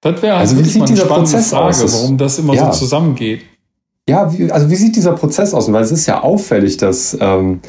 Das 0.00 0.22
wäre 0.22 0.36
also 0.36 0.58
wie 0.58 0.64
sieht 0.64 0.88
dieser 0.88 1.06
Prozess 1.06 1.50
Frage, 1.50 1.84
aus? 1.84 1.92
warum 1.92 2.16
das 2.16 2.38
immer 2.38 2.54
ja. 2.54 2.72
so 2.72 2.78
zusammengeht. 2.80 3.42
Ja, 4.08 4.32
wie, 4.32 4.50
also 4.50 4.70
wie 4.70 4.76
sieht 4.76 4.94
dieser 4.94 5.12
Prozess 5.12 5.52
aus? 5.52 5.70
Weil 5.72 5.82
es 5.82 5.90
ist 5.90 6.06
ja 6.06 6.22
auffällig, 6.22 6.76
dass 6.76 7.16
ähm, 7.20 7.60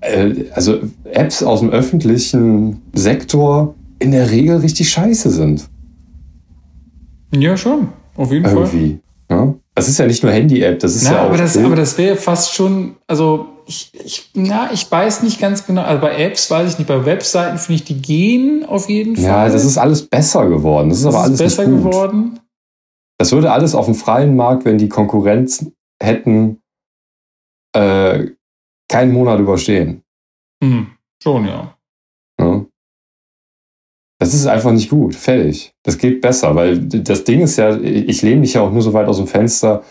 äh, 0.00 0.44
also 0.52 0.78
Apps 1.04 1.42
aus 1.42 1.60
dem 1.60 1.70
öffentlichen 1.70 2.82
Sektor 2.94 3.74
in 3.98 4.12
der 4.12 4.30
Regel 4.30 4.58
richtig 4.58 4.90
scheiße 4.90 5.30
sind. 5.30 5.68
Ja, 7.32 7.56
schon. 7.56 7.88
Auf 8.16 8.32
jeden 8.32 8.46
Irgendwie. 8.46 9.00
Fall. 9.28 9.38
Ja? 9.38 9.54
Das 9.74 9.88
ist 9.88 9.98
ja 9.98 10.06
nicht 10.06 10.22
nur 10.22 10.32
Handy-App, 10.32 10.78
das 10.78 10.94
ist 10.96 11.04
na, 11.04 11.12
ja 11.12 11.22
auch. 11.22 11.26
Aber 11.26 11.36
das, 11.36 11.56
aber 11.56 11.76
das 11.76 11.98
wäre 11.98 12.16
fast 12.16 12.54
schon, 12.54 12.96
also 13.06 13.46
ich, 13.66 13.90
ich, 14.04 14.30
na, 14.34 14.70
ich 14.72 14.90
weiß 14.90 15.22
nicht 15.22 15.40
ganz 15.40 15.66
genau. 15.66 15.82
Also 15.82 16.00
bei 16.00 16.16
Apps 16.16 16.50
weiß 16.50 16.72
ich 16.72 16.78
nicht, 16.78 16.88
bei 16.88 17.04
Webseiten 17.04 17.58
finde 17.58 17.82
ich, 17.82 17.84
die 17.84 18.00
gehen 18.00 18.64
auf 18.64 18.88
jeden 18.88 19.16
Fall. 19.16 19.24
Ja, 19.24 19.48
das 19.48 19.64
ist 19.64 19.76
alles 19.76 20.06
besser 20.06 20.48
geworden. 20.48 20.88
Das 20.88 20.98
ist 20.98 21.04
das 21.04 21.14
aber 21.14 21.24
alles 21.24 21.40
ist 21.40 21.56
besser 21.56 21.66
geworden. 21.66 22.40
Das 23.18 23.32
würde 23.32 23.50
alles 23.50 23.74
auf 23.74 23.86
dem 23.86 23.94
freien 23.94 24.36
Markt, 24.36 24.64
wenn 24.64 24.78
die 24.78 24.88
Konkurrenz 24.88 25.66
hätten, 26.00 26.62
äh, 27.74 28.26
keinen 28.88 29.12
Monat 29.12 29.40
überstehen. 29.40 30.02
Mhm. 30.62 30.92
Schon, 31.22 31.46
ja. 31.46 31.75
Das 34.18 34.32
ist 34.32 34.46
einfach 34.46 34.72
nicht 34.72 34.88
gut. 34.88 35.14
Fertig. 35.14 35.72
Das 35.82 35.98
geht 35.98 36.20
besser, 36.20 36.54
weil 36.54 36.78
das 36.78 37.24
Ding 37.24 37.42
ist 37.42 37.56
ja, 37.56 37.76
ich 37.76 38.22
lehne 38.22 38.40
mich 38.40 38.54
ja 38.54 38.62
auch 38.62 38.72
nur 38.72 38.82
so 38.82 38.92
weit 38.92 39.08
aus 39.08 39.18
dem 39.18 39.26
Fenster 39.26 39.82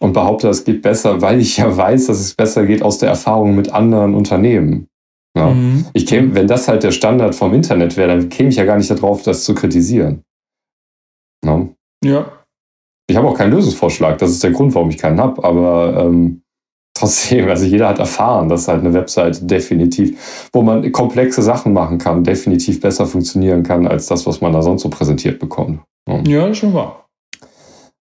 und 0.00 0.12
behaupte, 0.12 0.48
es 0.48 0.64
geht 0.64 0.82
besser, 0.82 1.22
weil 1.22 1.40
ich 1.40 1.56
ja 1.56 1.74
weiß, 1.74 2.06
dass 2.06 2.20
es 2.20 2.34
besser 2.34 2.66
geht 2.66 2.82
aus 2.82 2.98
der 2.98 3.08
Erfahrung 3.08 3.54
mit 3.54 3.72
anderen 3.72 4.14
Unternehmen. 4.14 4.88
Ja. 5.36 5.50
Mhm. 5.50 5.86
Ich 5.94 6.06
käme, 6.06 6.34
wenn 6.34 6.46
das 6.46 6.68
halt 6.68 6.82
der 6.82 6.90
Standard 6.90 7.34
vom 7.34 7.54
Internet 7.54 7.96
wäre, 7.96 8.08
dann 8.08 8.28
käme 8.28 8.50
ich 8.50 8.56
ja 8.56 8.64
gar 8.64 8.76
nicht 8.76 8.90
darauf, 8.90 9.22
das 9.22 9.44
zu 9.44 9.54
kritisieren. 9.54 10.22
Ja. 11.44 11.68
ja. 12.04 12.32
Ich 13.08 13.16
habe 13.16 13.28
auch 13.28 13.36
keinen 13.36 13.52
Lösungsvorschlag. 13.52 14.18
Das 14.18 14.30
ist 14.30 14.42
der 14.42 14.52
Grund, 14.52 14.74
warum 14.74 14.90
ich 14.90 14.98
keinen 14.98 15.20
habe. 15.20 15.42
Aber 15.44 16.04
ähm, 16.04 16.41
trotzdem, 16.94 17.48
also 17.48 17.64
jeder 17.64 17.88
hat 17.88 17.98
erfahren, 17.98 18.48
dass 18.48 18.68
halt 18.68 18.80
eine 18.80 18.92
Website 18.94 19.50
definitiv, 19.50 20.48
wo 20.52 20.62
man 20.62 20.90
komplexe 20.92 21.42
Sachen 21.42 21.72
machen 21.72 21.98
kann, 21.98 22.24
definitiv 22.24 22.80
besser 22.80 23.06
funktionieren 23.06 23.62
kann 23.62 23.86
als 23.86 24.06
das, 24.06 24.26
was 24.26 24.40
man 24.40 24.52
da 24.52 24.62
sonst 24.62 24.82
so 24.82 24.90
präsentiert 24.90 25.38
bekommt. 25.38 25.80
Ja, 26.26 26.52
schon 26.54 26.74
wahr. 26.74 27.06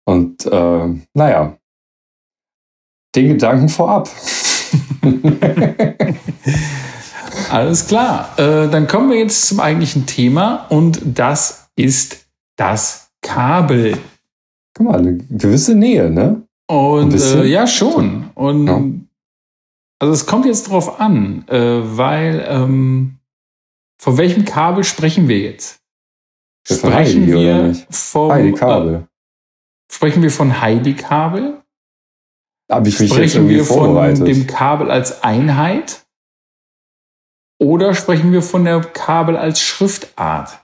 Und 0.05 0.45
äh, 0.45 0.87
naja, 1.13 1.57
den 3.15 3.27
Gedanken 3.27 3.69
vorab. 3.69 4.09
Alles 7.51 7.87
klar. 7.87 8.29
Äh, 8.37 8.69
dann 8.69 8.87
kommen 8.87 9.09
wir 9.09 9.17
jetzt 9.17 9.47
zum 9.47 9.59
eigentlichen 9.59 10.05
Thema 10.05 10.67
und 10.69 11.01
das 11.03 11.69
ist 11.75 12.25
das 12.57 13.11
Kabel. 13.21 13.97
Guck 14.73 14.87
mal, 14.87 14.99
eine 14.99 15.17
gewisse 15.17 15.75
Nähe, 15.75 16.09
ne? 16.09 16.43
Und 16.71 17.13
äh, 17.13 17.45
ja, 17.47 17.67
schon. 17.67 18.29
Und 18.33 18.67
ja. 18.67 18.81
also 19.99 20.13
es 20.13 20.25
kommt 20.25 20.45
jetzt 20.45 20.69
drauf 20.69 21.01
an, 21.01 21.45
äh, 21.49 21.81
weil 21.97 22.45
ähm, 22.47 23.17
von 23.99 24.17
welchem 24.17 24.45
Kabel 24.45 24.85
sprechen 24.85 25.27
wir 25.27 25.39
jetzt? 25.39 25.81
Sprechen 26.65 26.93
Heidi, 26.93 27.27
wir 27.27 27.75
vom 27.89 28.31
Heidi-Kabel. 28.31 28.95
Äh, 28.95 29.93
sprechen 29.93 30.23
wir 30.23 30.31
von 30.31 30.61
Heidi-Kabel? 30.61 31.61
Habe 32.71 32.87
ich 32.87 32.99
mich 33.01 33.09
sprechen 33.09 33.23
jetzt 33.23 33.35
irgendwie 33.35 33.55
wir 33.57 33.65
vorbereitet. 33.65 34.19
von 34.19 34.25
dem 34.27 34.47
Kabel 34.47 34.89
als 34.89 35.23
Einheit? 35.23 36.05
Oder 37.59 37.93
sprechen 37.95 38.31
wir 38.31 38.41
von 38.41 38.63
der 38.63 38.79
Kabel 38.79 39.35
als 39.35 39.59
Schriftart? 39.59 40.60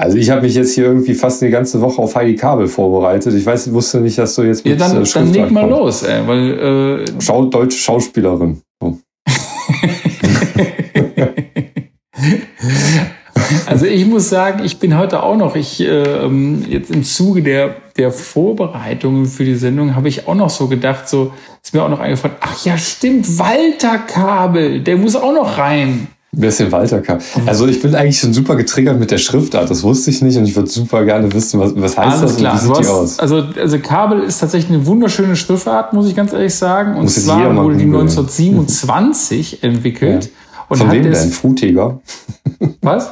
Also 0.00 0.16
ich 0.16 0.30
habe 0.30 0.40
mich 0.40 0.54
jetzt 0.54 0.74
hier 0.74 0.84
irgendwie 0.84 1.12
fast 1.12 1.42
eine 1.42 1.52
ganze 1.52 1.82
Woche 1.82 2.00
auf 2.00 2.16
Heidi 2.16 2.34
Kabel 2.34 2.68
vorbereitet. 2.68 3.34
Ich 3.34 3.44
weiß, 3.44 3.70
wusste 3.74 4.00
nicht, 4.00 4.16
dass 4.16 4.34
du 4.34 4.44
jetzt 4.44 4.64
mit 4.64 4.80
Ja, 4.80 4.88
dann, 4.88 5.02
äh, 5.02 5.08
dann 5.12 5.30
leg 5.30 5.50
mal 5.50 5.68
los, 5.68 6.04
ey, 6.04 6.26
weil 6.26 6.58
äh 6.58 7.04
Schau, 7.20 7.44
deutsche 7.44 7.76
Schauspielerin. 7.76 8.62
Oh. 8.82 8.94
also 13.66 13.84
ich 13.84 14.06
muss 14.06 14.30
sagen, 14.30 14.64
ich 14.64 14.78
bin 14.78 14.96
heute 14.96 15.22
auch 15.22 15.36
noch, 15.36 15.54
ich 15.54 15.82
äh, 15.82 16.26
jetzt 16.70 16.90
im 16.90 17.04
Zuge 17.04 17.42
der 17.42 17.76
der 17.98 18.10
Vorbereitungen 18.10 19.26
für 19.26 19.44
die 19.44 19.56
Sendung 19.56 19.94
habe 19.94 20.08
ich 20.08 20.26
auch 20.26 20.34
noch 20.34 20.48
so 20.48 20.68
gedacht, 20.68 21.10
so 21.10 21.32
ist 21.62 21.74
mir 21.74 21.82
auch 21.82 21.90
noch 21.90 22.00
eingefallen, 22.00 22.36
ach 22.40 22.64
ja, 22.64 22.78
stimmt, 22.78 23.38
Walter 23.38 23.98
Kabel, 23.98 24.80
der 24.80 24.96
muss 24.96 25.14
auch 25.14 25.34
noch 25.34 25.58
rein. 25.58 26.08
Wer 26.32 26.48
ist 26.50 26.60
denn 26.60 26.70
Walter 26.70 27.00
K? 27.00 27.18
Also 27.46 27.66
ich 27.66 27.82
bin 27.82 27.94
eigentlich 27.96 28.20
schon 28.20 28.32
super 28.32 28.54
getriggert 28.54 29.00
mit 29.00 29.10
der 29.10 29.18
Schriftart. 29.18 29.68
Das 29.68 29.82
wusste 29.82 30.10
ich 30.10 30.22
nicht 30.22 30.36
und 30.36 30.44
ich 30.44 30.54
würde 30.54 30.68
super 30.68 31.04
gerne 31.04 31.32
wissen, 31.32 31.58
was, 31.58 31.74
was 31.74 31.98
heißt 31.98 32.20
Alles 32.20 32.20
das 32.20 32.36
klar. 32.36 32.52
und 32.52 32.58
wie 32.58 32.62
sieht 32.62 32.76
hast, 32.76 32.80
die 32.80 32.88
aus? 32.88 33.18
Also, 33.18 33.36
also 33.60 33.78
Kabel 33.80 34.22
ist 34.22 34.38
tatsächlich 34.38 34.70
eine 34.76 34.86
wunderschöne 34.86 35.34
Schriftart, 35.34 35.92
muss 35.92 36.06
ich 36.08 36.14
ganz 36.14 36.32
ehrlich 36.32 36.54
sagen. 36.54 36.94
Und 36.94 37.04
muss 37.04 37.24
zwar 37.24 37.56
wurde 37.56 37.76
die 37.76 37.84
1927 37.84 39.62
entwickelt. 39.64 40.26
Ja. 40.26 40.30
Und 40.68 40.76
Von 40.76 40.92
wem 40.92 41.02
denn? 41.02 41.30
Frutiger? 41.32 42.00
Was? 42.82 43.10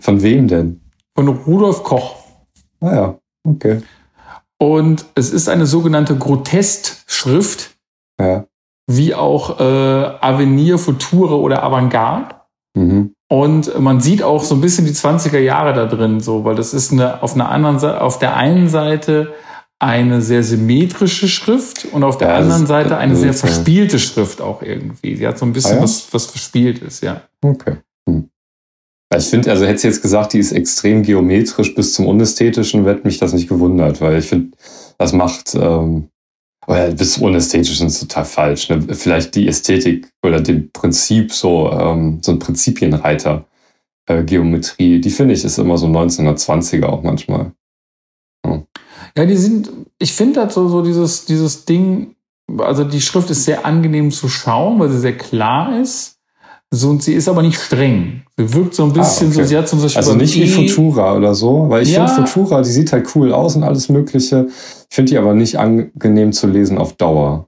Von 0.00 0.22
wem 0.22 0.46
denn? 0.46 0.80
Von 1.16 1.26
Rudolf 1.26 1.82
Koch. 1.82 2.14
Ah 2.80 2.94
ja, 2.94 3.18
okay. 3.42 3.80
Und 4.58 5.06
es 5.16 5.32
ist 5.32 5.48
eine 5.48 5.66
sogenannte 5.66 6.16
Grotest-Schrift. 6.16 7.70
Ja. 8.20 8.44
Wie 8.86 9.12
auch 9.12 9.58
äh, 9.58 9.62
Avenir, 10.20 10.78
Future 10.78 11.40
oder 11.40 11.64
Avantgarde. 11.64 12.36
Mhm. 12.74 13.14
Und 13.28 13.80
man 13.80 14.00
sieht 14.00 14.22
auch 14.22 14.44
so 14.44 14.54
ein 14.54 14.60
bisschen 14.60 14.84
die 14.84 14.92
20er 14.92 15.38
Jahre 15.38 15.72
da 15.72 15.86
drin, 15.86 16.20
so, 16.20 16.44
weil 16.44 16.54
das 16.54 16.74
ist 16.74 16.92
eine, 16.92 17.22
auf 17.22 17.34
einer 17.34 17.48
anderen 17.48 17.78
Seite, 17.78 18.00
auf 18.00 18.18
der 18.18 18.36
einen 18.36 18.68
Seite 18.68 19.34
eine 19.78 20.22
sehr 20.22 20.42
symmetrische 20.42 21.28
Schrift 21.28 21.86
und 21.92 22.04
auf 22.04 22.16
der 22.16 22.28
ja, 22.28 22.36
anderen 22.36 22.66
Seite 22.66 22.96
eine 22.96 23.16
sehr 23.16 23.34
verspielte 23.34 23.98
Schrift 23.98 24.40
auch 24.40 24.62
irgendwie. 24.62 25.16
Sie 25.16 25.26
hat 25.26 25.38
so 25.38 25.44
ein 25.44 25.52
bisschen 25.52 25.72
ah, 25.72 25.76
ja? 25.76 25.82
was, 25.82 26.12
was 26.12 26.26
Verspieltes, 26.26 27.00
ja. 27.00 27.22
Okay. 27.42 27.76
Hm. 28.08 28.28
Ich 29.16 29.26
finde, 29.26 29.50
also 29.50 29.66
hätte 29.66 29.78
sie 29.78 29.88
jetzt 29.88 30.02
gesagt, 30.02 30.32
die 30.32 30.38
ist 30.38 30.52
extrem 30.52 31.02
geometrisch 31.02 31.74
bis 31.74 31.92
zum 31.92 32.06
Unästhetischen, 32.06 32.84
hätte 32.84 33.04
mich 33.04 33.18
das 33.18 33.32
nicht 33.32 33.48
gewundert, 33.48 34.00
weil 34.00 34.18
ich 34.18 34.26
finde, 34.26 34.56
das 34.98 35.12
macht, 35.12 35.54
ähm, 35.54 36.08
oder 36.66 36.90
bis 36.92 37.14
zum 37.14 37.24
Unästhetischen 37.24 37.86
ist 37.86 38.00
total 38.00 38.24
falsch. 38.24 38.68
Ne? 38.68 38.82
Vielleicht 38.94 39.34
die 39.34 39.48
Ästhetik 39.48 40.08
oder 40.24 40.40
dem 40.40 40.70
Prinzip 40.70 41.32
so, 41.32 41.70
ähm, 41.70 42.18
so 42.22 42.32
ein 42.32 42.38
Prinzipienreiter. 42.38 43.44
Äh, 44.06 44.22
Geometrie, 44.24 45.00
die 45.00 45.10
finde 45.10 45.34
ich 45.34 45.44
ist 45.44 45.58
immer 45.58 45.78
so 45.78 45.86
1920er 45.86 46.86
auch 46.86 47.02
manchmal. 47.02 47.52
Ja, 49.16 49.24
die 49.26 49.36
sind, 49.36 49.70
ich 49.98 50.12
finde 50.12 50.40
halt 50.40 50.52
so, 50.52 50.68
so 50.68 50.82
dieses, 50.82 51.24
dieses 51.24 51.64
Ding, 51.64 52.16
also 52.58 52.84
die 52.84 53.00
Schrift 53.00 53.30
ist 53.30 53.44
sehr 53.44 53.64
angenehm 53.64 54.10
zu 54.10 54.28
schauen, 54.28 54.78
weil 54.80 54.90
sie 54.90 54.98
sehr 54.98 55.16
klar 55.16 55.80
ist. 55.80 56.13
So, 56.74 56.90
und 56.90 57.02
sie 57.02 57.14
ist 57.14 57.28
aber 57.28 57.42
nicht 57.42 57.60
streng. 57.60 58.22
Sie 58.36 58.52
wirkt 58.52 58.74
so 58.74 58.84
ein 58.84 58.92
bisschen 58.92 59.28
ah, 59.28 59.30
okay. 59.30 59.42
so, 59.42 59.48
sie 59.48 59.56
hat 59.56 59.68
zum 59.68 59.80
Beispiel. 59.80 59.98
Also 59.98 60.14
nicht 60.14 60.34
wie 60.34 60.48
Futura 60.48 61.16
oder 61.16 61.34
so, 61.34 61.66
weil 61.68 61.82
ich 61.82 61.92
ja. 61.92 62.06
finde 62.06 62.28
Futura, 62.28 62.62
die 62.62 62.70
sieht 62.70 62.92
halt 62.92 63.06
cool 63.14 63.32
aus 63.32 63.54
und 63.54 63.62
alles 63.62 63.88
Mögliche. 63.88 64.48
Ich 64.90 64.94
finde 64.94 65.10
die 65.10 65.18
aber 65.18 65.34
nicht 65.34 65.58
angenehm 65.58 66.32
zu 66.32 66.46
lesen 66.46 66.78
auf 66.78 66.94
Dauer. 66.94 67.46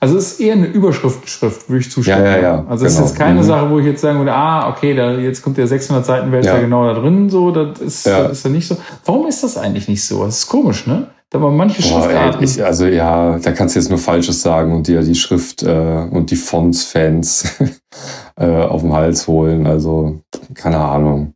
Also 0.00 0.16
es 0.16 0.32
ist 0.32 0.40
eher 0.40 0.54
eine 0.54 0.66
Überschriftenschrift, 0.66 1.68
würde 1.68 1.80
ich 1.80 1.90
zustimmen. 1.90 2.24
Ja, 2.24 2.36
ja, 2.36 2.42
ja. 2.42 2.66
Also 2.68 2.86
es 2.86 2.94
genau. 2.94 3.04
ist 3.04 3.10
jetzt 3.10 3.18
keine 3.18 3.40
mhm. 3.40 3.44
Sache, 3.44 3.70
wo 3.70 3.78
ich 3.80 3.86
jetzt 3.86 4.00
sagen 4.00 4.18
würde, 4.18 4.32
ah, 4.32 4.70
okay, 4.70 4.94
da, 4.94 5.12
jetzt 5.18 5.42
kommt 5.42 5.58
der 5.58 5.66
600 5.66 6.06
Seiten, 6.06 6.32
wer 6.32 6.40
ist 6.40 6.46
ja. 6.46 6.58
genau 6.58 6.86
da 6.86 7.00
drin, 7.00 7.28
so, 7.28 7.50
das 7.50 7.80
ist, 7.80 8.06
ja. 8.06 8.22
das 8.28 8.38
ist 8.38 8.44
ja 8.44 8.50
nicht 8.50 8.66
so. 8.66 8.76
Warum 9.04 9.26
ist 9.26 9.42
das 9.42 9.56
eigentlich 9.56 9.88
nicht 9.88 10.04
so? 10.04 10.24
Das 10.24 10.38
ist 10.38 10.46
komisch, 10.46 10.86
ne? 10.86 11.08
Da 11.32 11.38
man 11.38 11.56
manche 11.56 11.80
Boah, 11.80 12.02
Schriftarten. 12.02 12.46
Ey, 12.46 12.62
also 12.62 12.84
ja, 12.86 13.38
da 13.38 13.52
kannst 13.52 13.74
du 13.74 13.80
jetzt 13.80 13.88
nur 13.88 13.98
Falsches 13.98 14.42
sagen 14.42 14.70
und 14.74 14.86
dir 14.86 15.00
die 15.00 15.14
Schrift 15.14 15.62
äh, 15.62 16.06
und 16.10 16.30
die 16.30 16.36
Fonts-Fans 16.36 17.58
äh, 18.36 18.44
auf 18.44 18.82
den 18.82 18.92
Hals 18.92 19.26
holen. 19.26 19.66
Also, 19.66 20.20
keine 20.52 20.76
Ahnung. 20.76 21.32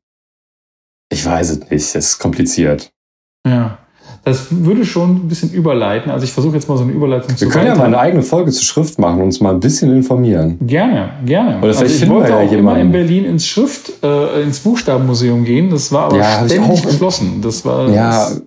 Ich 1.11 1.25
weiß 1.25 1.49
es 1.50 1.61
nicht. 1.61 1.73
Es 1.73 1.95
ist 1.95 2.19
kompliziert. 2.19 2.93
Ja. 3.47 3.79
Das 4.23 4.49
würde 4.50 4.85
schon 4.85 5.17
ein 5.17 5.29
bisschen 5.29 5.53
überleiten. 5.53 6.11
Also 6.11 6.25
ich 6.25 6.33
versuche 6.33 6.57
jetzt 6.57 6.69
mal 6.69 6.76
so 6.76 6.83
eine 6.83 6.93
Überleitung 6.93 7.31
wir 7.31 7.37
zu 7.37 7.45
Wir 7.47 7.53
können 7.53 7.69
ja 7.69 7.76
mal 7.76 7.85
eine 7.85 7.99
eigene 7.99 8.23
Folge 8.23 8.50
zur 8.50 8.65
Schrift 8.65 8.99
machen 8.99 9.19
und 9.21 9.26
uns 9.26 9.41
mal 9.41 9.55
ein 9.55 9.61
bisschen 9.61 9.95
informieren. 9.95 10.59
Gerne, 10.61 11.11
gerne. 11.25 11.59
Oder 11.59 11.73
vielleicht 11.73 11.93
also 11.93 12.05
ich 12.05 12.11
wollte 12.11 12.31
ja 12.31 12.37
auch 12.38 12.50
jemanden. 12.50 12.59
immer 12.59 12.79
in 12.81 12.93
Berlin 12.93 13.25
ins 13.25 13.47
Schrift, 13.47 13.93
äh, 14.03 14.43
ins 14.43 14.59
Buchstabenmuseum 14.59 15.45
gehen. 15.45 15.71
Das 15.71 15.93
war 15.93 16.07
aber 16.07 16.19
ja, 16.19 16.45
ständig 16.45 16.83
geschlossen. 16.83 17.41
Das 17.41 17.65
war 17.65 17.88
ja, 17.88 18.11
das 18.11 18.43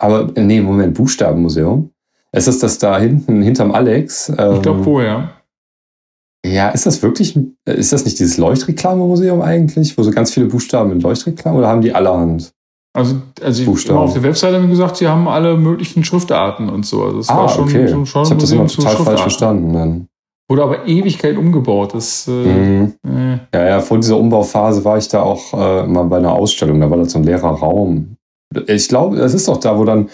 aber 0.00 0.30
nee, 0.36 0.60
Moment, 0.60 0.94
Buchstabenmuseum. 0.94 1.90
Ist 2.32 2.48
das 2.48 2.58
das 2.58 2.78
da 2.78 2.98
hinten 2.98 3.42
hinterm 3.42 3.72
Alex? 3.72 4.32
Ähm, 4.36 4.54
ich 4.54 4.62
glaube 4.62 4.84
wohl, 4.84 5.04
ja. 5.04 6.70
Ist 6.70 6.86
das 6.86 7.02
wirklich, 7.02 7.38
ist 7.66 7.92
das 7.92 8.04
nicht 8.04 8.18
dieses 8.18 8.38
Leuchtreklamemuseum 8.38 9.42
eigentlich, 9.42 9.98
wo 9.98 10.02
so 10.02 10.10
ganz 10.10 10.32
viele 10.32 10.46
Buchstaben 10.46 10.90
in 10.92 11.00
Leuchtreklame 11.00 11.58
oder 11.58 11.68
haben 11.68 11.82
die 11.82 11.94
allerhand? 11.94 12.52
Also, 12.92 13.16
also 13.42 13.64
Buchstaben. 13.64 13.98
auf 13.98 14.14
der 14.14 14.22
Webseite 14.22 14.56
haben 14.56 14.70
gesagt, 14.70 14.96
sie 14.96 15.06
haben 15.06 15.28
alle 15.28 15.56
möglichen 15.56 16.02
Schriftarten 16.02 16.68
und 16.68 16.86
so. 16.86 17.04
Also 17.04 17.18
es 17.20 17.28
ah, 17.28 17.36
war 17.36 17.48
schon, 17.48 17.64
okay. 17.64 17.86
schon, 17.88 18.06
schon 18.06 18.24
ich 18.24 18.30
habe 18.30 18.40
das 18.40 18.50
immer 18.50 18.66
total 18.66 18.96
falsch 18.96 19.20
verstanden 19.20 19.72
dann. 19.72 20.08
Wurde 20.48 20.64
aber 20.64 20.88
Ewigkeit 20.88 21.36
umgebaut. 21.36 21.94
Das, 21.94 22.26
äh, 22.26 22.32
mhm. 22.32 22.94
äh. 23.06 23.38
Ja, 23.54 23.68
ja, 23.68 23.80
vor 23.80 23.98
dieser 23.98 24.16
Umbauphase 24.16 24.84
war 24.84 24.98
ich 24.98 25.06
da 25.06 25.22
auch 25.22 25.52
äh, 25.52 25.86
mal 25.86 26.04
bei 26.04 26.16
einer 26.16 26.32
Ausstellung. 26.32 26.80
Da 26.80 26.90
war 26.90 26.98
das 26.98 27.12
so 27.12 27.18
ein 27.18 27.24
leerer 27.24 27.50
Raum. 27.50 28.16
Ich 28.66 28.88
glaube, 28.88 29.16
das 29.16 29.34
ist 29.34 29.48
doch 29.48 29.58
da, 29.58 29.78
wo 29.78 29.84
dann 29.84 30.08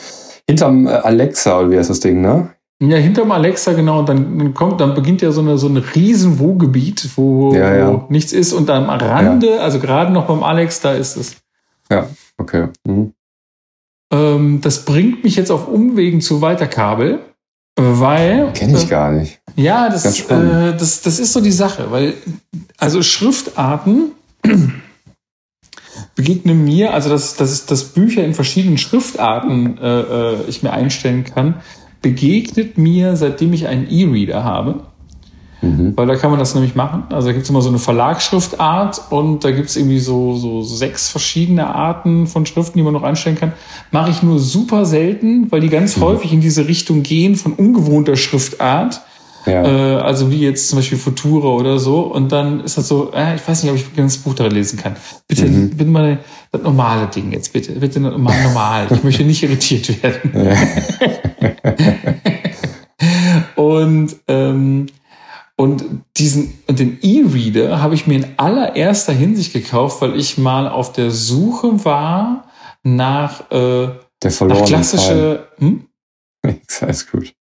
hinterm 0.49 0.87
äh, 0.87 0.90
Alexa, 0.90 1.61
oder 1.61 1.71
wie 1.71 1.78
heißt 1.78 1.90
das 1.90 2.00
Ding, 2.00 2.21
ne? 2.21 2.50
Ja, 2.81 2.99
hinterm 2.99 3.33
Alexa, 3.33 3.73
genau. 3.73 4.00
Und 4.00 4.09
dann 4.09 4.52
kommt, 4.52 4.81
dann 4.81 4.95
beginnt 4.95 5.23
ja 5.23 5.33
so 5.33 5.40
eine 5.40 5.57
so 5.57 5.66
ein 5.66 5.78
riesen 5.78 6.38
Wohngebiet, 6.38 7.09
wo, 7.16 7.55
ja, 7.55 7.75
ja. 7.75 7.88
wo 7.88 8.05
nichts 8.11 8.33
ist. 8.33 8.52
Und 8.52 8.69
am 8.69 8.90
Rande, 8.90 9.57
ja. 9.57 9.61
also 9.61 9.78
gerade 9.78 10.12
noch 10.12 10.26
beim 10.26 10.43
Alex, 10.43 10.81
da 10.81 10.93
ist 10.93 11.16
es. 11.16 11.37
Ja. 11.90 12.07
Okay. 12.37 12.69
Mhm. 12.85 13.12
Ähm, 14.12 14.61
das 14.61 14.85
bringt 14.85 15.25
mich 15.25 15.37
jetzt 15.37 15.50
auf 15.50 15.69
Umwegen 15.69 16.21
zu 16.21 16.43
Walter 16.43 16.66
Kabel, 16.66 17.21
weil. 17.76 18.52
Kenne 18.52 18.76
ich 18.76 18.85
äh, 18.85 18.88
gar 18.88 19.11
nicht. 19.11 19.40
Ja, 19.57 19.88
das, 19.88 20.21
äh, 20.28 20.76
das, 20.76 21.00
das 21.00 21.19
ist 21.19 21.33
so 21.33 21.40
die 21.40 21.52
Sache, 21.52 21.90
weil, 21.90 22.12
also 22.76 23.02
Schriftarten 23.02 24.12
begegnen 26.16 26.64
mir, 26.64 26.94
also 26.94 27.11
dass, 27.11 27.37
dass, 27.37 27.66
dass 27.66 27.85
Bücher 27.85 28.25
in 28.25 28.35
verschiedenen 28.35 28.78
Schriftarten 28.78 29.78
äh, 29.78 30.00
äh, 30.00 30.37
ich 30.49 30.62
mir 30.62 30.73
einstellen 30.73 31.25
kann, 31.25 31.56
begegnet 32.02 32.78
mir, 32.78 33.16
seitdem 33.16 33.52
ich 33.52 33.68
einen 33.68 33.88
E-Reader 33.88 34.42
habe. 34.42 34.80
Mhm. 35.61 35.92
Weil 35.96 36.06
da 36.06 36.16
kann 36.16 36.30
man 36.30 36.38
das 36.38 36.54
nämlich 36.54 36.75
machen. 36.75 37.04
Also 37.11 37.28
da 37.28 37.32
gibt 37.32 37.44
es 37.44 37.50
immer 37.50 37.62
so 37.62 37.68
eine 37.68 37.78
Verlagsschriftart 37.78 39.11
und 39.11 39.44
da 39.44 39.50
gibt 39.50 39.68
es 39.68 39.76
irgendwie 39.76 39.99
so, 39.99 40.35
so 40.37 40.62
sechs 40.62 41.08
verschiedene 41.08 41.75
Arten 41.75 42.26
von 42.26 42.46
Schriften, 42.46 42.78
die 42.78 42.82
man 42.85 42.92
noch 42.92 43.02
einstellen 43.02 43.37
kann. 43.37 43.52
Mache 43.90 44.11
ich 44.11 44.23
nur 44.23 44.38
super 44.38 44.87
selten, 44.87 45.50
weil 45.50 45.61
die 45.61 45.68
ganz 45.68 45.96
mhm. 45.96 46.02
häufig 46.02 46.32
in 46.32 46.40
diese 46.40 46.66
Richtung 46.66 47.02
gehen 47.02 47.37
von 47.37 47.52
ungewohnter 47.52 48.16
Schriftart. 48.16 49.02
Ja. 49.46 49.64
Äh, 49.64 50.00
also 50.00 50.30
wie 50.30 50.40
jetzt 50.40 50.68
zum 50.68 50.78
Beispiel 50.78 50.98
Futura 50.98 51.48
oder 51.48 51.78
so. 51.78 52.00
Und 52.00 52.32
dann 52.32 52.60
ist 52.60 52.76
das 52.76 52.88
so, 52.88 53.12
äh, 53.12 53.36
ich 53.36 53.48
weiß 53.48 53.62
nicht, 53.62 53.72
ob 53.72 53.78
ich 53.78 53.86
das 53.96 54.18
Buch 54.18 54.34
da 54.34 54.46
lesen 54.46 54.78
kann. 54.78 54.96
Bitte, 55.28 55.46
mhm. 55.46 55.70
bitte 55.70 55.90
mal 55.90 56.18
das 56.52 56.62
normale 56.62 57.06
Ding 57.06 57.32
jetzt, 57.32 57.52
bitte. 57.52 57.72
Bitte 57.72 58.00
mal 58.00 58.42
normal. 58.42 58.88
Ich 58.90 59.04
möchte 59.04 59.24
nicht 59.24 59.42
irritiert 59.42 60.02
werden. 60.02 60.32
und 63.56 64.16
ähm, 64.28 64.86
und 65.58 65.84
diesen 66.18 66.58
und 66.66 66.78
den 66.78 66.98
E-Reader 67.00 67.80
habe 67.80 67.94
ich 67.94 68.06
mir 68.06 68.16
in 68.16 68.26
allererster 68.36 69.14
Hinsicht 69.14 69.54
gekauft, 69.54 70.02
weil 70.02 70.14
ich 70.18 70.36
mal 70.36 70.68
auf 70.68 70.92
der 70.92 71.10
Suche 71.10 71.84
war 71.84 72.50
nach, 72.82 73.50
äh, 73.50 73.88
der 74.22 74.46
nach 74.46 74.64
klassische. 74.64 75.48
Hm? 75.58 75.86
Alles 76.80 77.10
gut. 77.10 77.36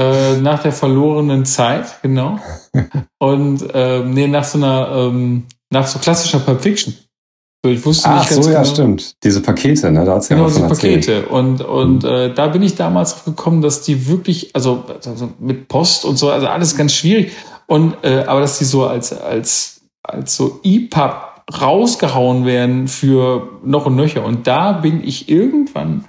Äh, 0.00 0.40
nach 0.40 0.62
der 0.62 0.72
verlorenen 0.72 1.44
Zeit, 1.44 2.00
genau. 2.00 2.38
und 3.18 3.62
äh, 3.74 4.02
nee, 4.02 4.28
nach 4.28 4.44
so 4.44 4.56
einer, 4.56 4.88
ähm, 4.94 5.44
nach 5.68 5.86
so 5.86 5.98
klassischer 5.98 6.38
Pulp 6.38 6.62
Fiction. 6.62 6.94
So, 7.62 7.70
ich 7.70 7.84
wusste 7.84 8.08
Ach, 8.08 8.20
nicht 8.20 8.30
ganz 8.30 8.44
so, 8.46 8.50
ja, 8.50 8.62
genau. 8.62 8.72
stimmt. 8.72 9.16
Diese 9.22 9.42
Pakete, 9.42 9.90
ne? 9.90 10.06
Da 10.06 10.14
hat's 10.14 10.30
ja 10.30 10.36
genau, 10.36 10.48
diese 10.48 10.66
Pakete. 10.66 11.26
Und, 11.26 11.60
und 11.60 12.04
mhm. 12.04 12.08
äh, 12.08 12.32
da 12.32 12.46
bin 12.46 12.62
ich 12.62 12.76
damals 12.76 13.26
gekommen, 13.26 13.60
dass 13.60 13.82
die 13.82 14.08
wirklich, 14.08 14.54
also, 14.54 14.84
also 15.04 15.32
mit 15.38 15.68
Post 15.68 16.06
und 16.06 16.16
so, 16.16 16.30
also 16.30 16.46
alles 16.46 16.78
ganz 16.78 16.94
schwierig. 16.94 17.32
Und 17.66 17.96
äh, 18.02 18.24
aber 18.26 18.40
dass 18.40 18.58
die 18.58 18.64
so 18.64 18.86
als, 18.86 19.12
als, 19.12 19.82
als 20.02 20.34
so 20.34 20.60
EPUB 20.62 21.30
rausgehauen 21.60 22.46
werden 22.46 22.88
für 22.88 23.50
noch 23.62 23.84
und 23.84 23.96
nöcher. 23.96 24.24
Und 24.24 24.46
da 24.46 24.72
bin 24.72 25.04
ich 25.04 25.28
irgendwann 25.28 26.06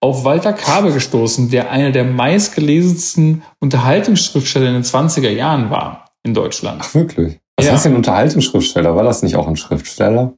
auf 0.00 0.24
Walter 0.24 0.52
Kabel 0.52 0.92
gestoßen, 0.92 1.50
der 1.50 1.70
einer 1.70 1.90
der 1.90 2.04
meistgelesensten 2.04 3.42
Unterhaltungsschriftsteller 3.60 4.68
in 4.68 4.74
den 4.74 4.84
20er 4.84 5.30
Jahren 5.30 5.70
war 5.70 6.10
in 6.22 6.34
Deutschland. 6.34 6.82
Ach, 6.84 6.94
wirklich? 6.94 7.40
Was 7.56 7.66
ja. 7.66 7.72
heißt 7.72 7.86
denn 7.86 7.96
Unterhaltungsschriftsteller? 7.96 8.94
War 8.94 9.02
das 9.02 9.22
nicht 9.22 9.34
auch 9.36 9.48
ein 9.48 9.56
Schriftsteller? 9.56 10.34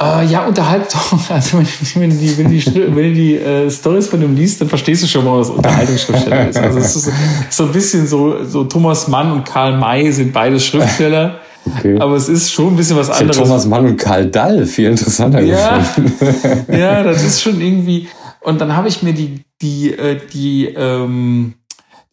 Uh, 0.00 0.22
ja, 0.28 0.46
unterhalb 0.46 0.88
doch. 0.90 1.30
Also 1.30 1.58
wenn, 1.94 2.10
du 2.10 2.16
die, 2.16 2.38
wenn 2.38 2.50
die, 2.50 2.64
wenn 2.94 3.14
die 3.14 3.34
äh, 3.34 3.70
Stories 3.70 4.06
von 4.06 4.20
dem 4.20 4.36
liest, 4.36 4.60
dann 4.60 4.68
verstehst 4.68 5.02
du 5.02 5.06
schon 5.08 5.24
mal, 5.24 5.40
was 5.40 5.50
Unterhaltungsschriftsteller 5.50 6.48
ist. 6.48 6.56
Also 6.56 6.78
es 6.78 6.96
ist 6.96 7.12
so, 7.50 7.64
ein 7.64 7.72
bisschen 7.72 8.06
so, 8.06 8.44
so 8.44 8.64
Thomas 8.64 9.08
Mann 9.08 9.32
und 9.32 9.44
Karl 9.44 9.76
May 9.76 10.10
sind 10.12 10.32
beide 10.32 10.58
Schriftsteller. 10.58 11.40
Okay. 11.76 11.98
Aber 11.98 12.16
es 12.16 12.30
ist 12.30 12.50
schon 12.50 12.68
ein 12.68 12.76
bisschen 12.76 12.96
was 12.96 13.10
anderes. 13.10 13.36
Thomas 13.36 13.66
Mann 13.66 13.84
und 13.84 13.98
Karl 13.98 14.30
Dall 14.30 14.64
viel 14.64 14.88
interessanter 14.88 15.42
ja, 15.42 15.84
ja, 16.68 17.02
das 17.02 17.22
ist 17.22 17.42
schon 17.42 17.60
irgendwie. 17.60 18.08
Und 18.40 18.60
dann 18.60 18.76
habe 18.76 18.88
ich 18.88 19.02
mir 19.02 19.12
die 19.12 19.44
die 19.60 19.92
äh, 19.92 20.18
die 20.32 20.66
ähm, 20.66 21.54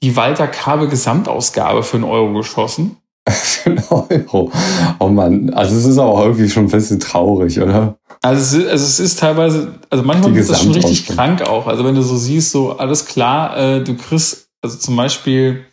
die 0.01 0.15
Walter 0.15 0.47
Kabel 0.47 0.87
Gesamtausgabe 0.87 1.83
für 1.83 1.97
einen 1.97 2.03
Euro 2.03 2.33
geschossen. 2.33 2.97
Für 3.27 3.71
einen 3.71 3.83
Euro. 3.89 4.51
Oh 4.99 5.07
Mann, 5.07 5.49
also 5.51 5.75
es 5.75 5.85
ist 5.85 5.97
aber 5.97 6.11
auch 6.11 6.21
irgendwie 6.21 6.47
schon 6.47 6.65
ein 6.65 6.69
bisschen 6.69 6.99
traurig, 6.99 7.59
oder? 7.59 7.97
Also 8.21 8.39
es 8.39 8.53
ist, 8.53 8.69
also 8.69 8.85
es 8.85 8.99
ist 8.99 9.19
teilweise, 9.19 9.79
also 9.89 10.03
manchmal 10.03 10.37
ist 10.37 10.51
das 10.51 10.61
schon 10.61 10.73
richtig 10.73 11.07
krank 11.07 11.41
auch. 11.41 11.65
Also 11.65 11.83
wenn 11.83 11.95
du 11.95 12.03
so 12.03 12.17
siehst, 12.17 12.51
so 12.51 12.77
alles 12.77 13.07
klar, 13.07 13.57
äh, 13.57 13.83
du 13.83 13.95
kriegst, 13.95 14.49
also 14.61 14.77
zum 14.77 14.95
Beispiel, 14.95 15.65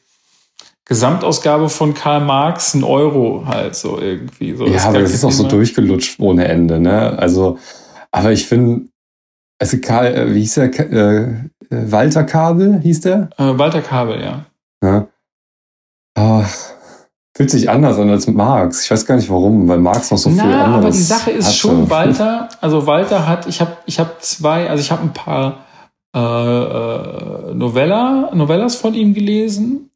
Gesamtausgabe 0.85 1.69
von 1.69 1.95
Karl 1.95 2.21
Marx 2.21 2.75
ein 2.75 2.85
Euro 2.85 3.45
halt 3.47 3.77
so 3.77 3.99
irgendwie. 3.99 4.55
So, 4.55 4.67
ja, 4.67 4.85
aber 4.85 5.01
das 5.01 5.15
ist 5.15 5.25
auch 5.25 5.31
so 5.31 5.47
durchgelutscht 5.47 6.19
ohne 6.19 6.49
Ende, 6.49 6.81
ne? 6.81 7.19
Also, 7.19 7.59
aber 8.11 8.33
ich 8.33 8.47
finde, 8.47 8.89
also 9.63 9.79
Karl, 9.81 10.07
äh, 10.13 10.35
wie 10.35 10.41
hieß 10.41 10.55
der? 10.55 10.81
Äh, 10.81 11.23
äh, 11.23 11.93
Walter 11.93 12.25
Kabel 12.25 12.81
hieß 12.81 13.03
der? 13.03 13.31
Äh, 13.39 13.57
Walter 13.57 13.81
Kabel, 13.81 14.21
ja. 14.21 14.45
ja. 14.83 15.07
Oh, 16.19 16.45
fühlt 17.37 17.51
sich 17.51 17.71
anders 17.71 17.97
an 17.97 18.11
als 18.11 18.27
Marx. 18.27 18.83
Ich 18.85 18.91
weiß 18.91 19.07
gar 19.07 19.15
nicht 19.15 19.31
warum, 19.31 19.69
weil 19.69 19.79
Marx 19.79 20.11
noch 20.11 20.19
so 20.19 20.31
Na, 20.31 20.43
viel 20.43 20.53
anderes 20.53 20.85
aber 20.85 20.91
die 20.91 20.99
Sache 20.99 21.31
ist 21.31 21.47
hatte. 21.47 21.57
schon, 21.57 21.91
Walter, 21.91 22.49
also 22.61 22.89
Walter 22.89 23.29
hat, 23.29 23.47
ich 23.47 23.61
habe 23.61 23.77
ich 23.87 24.01
hab 24.01 24.21
zwei, 24.21 24.69
also 24.69 24.81
ich 24.81 24.91
habe 24.91 25.03
ein 25.03 25.13
paar 25.13 25.65
äh, 26.13 27.55
Novella, 27.55 28.31
Novellas 28.35 28.75
von 28.75 28.95
ihm 28.95 29.15
gelesen. 29.15 29.91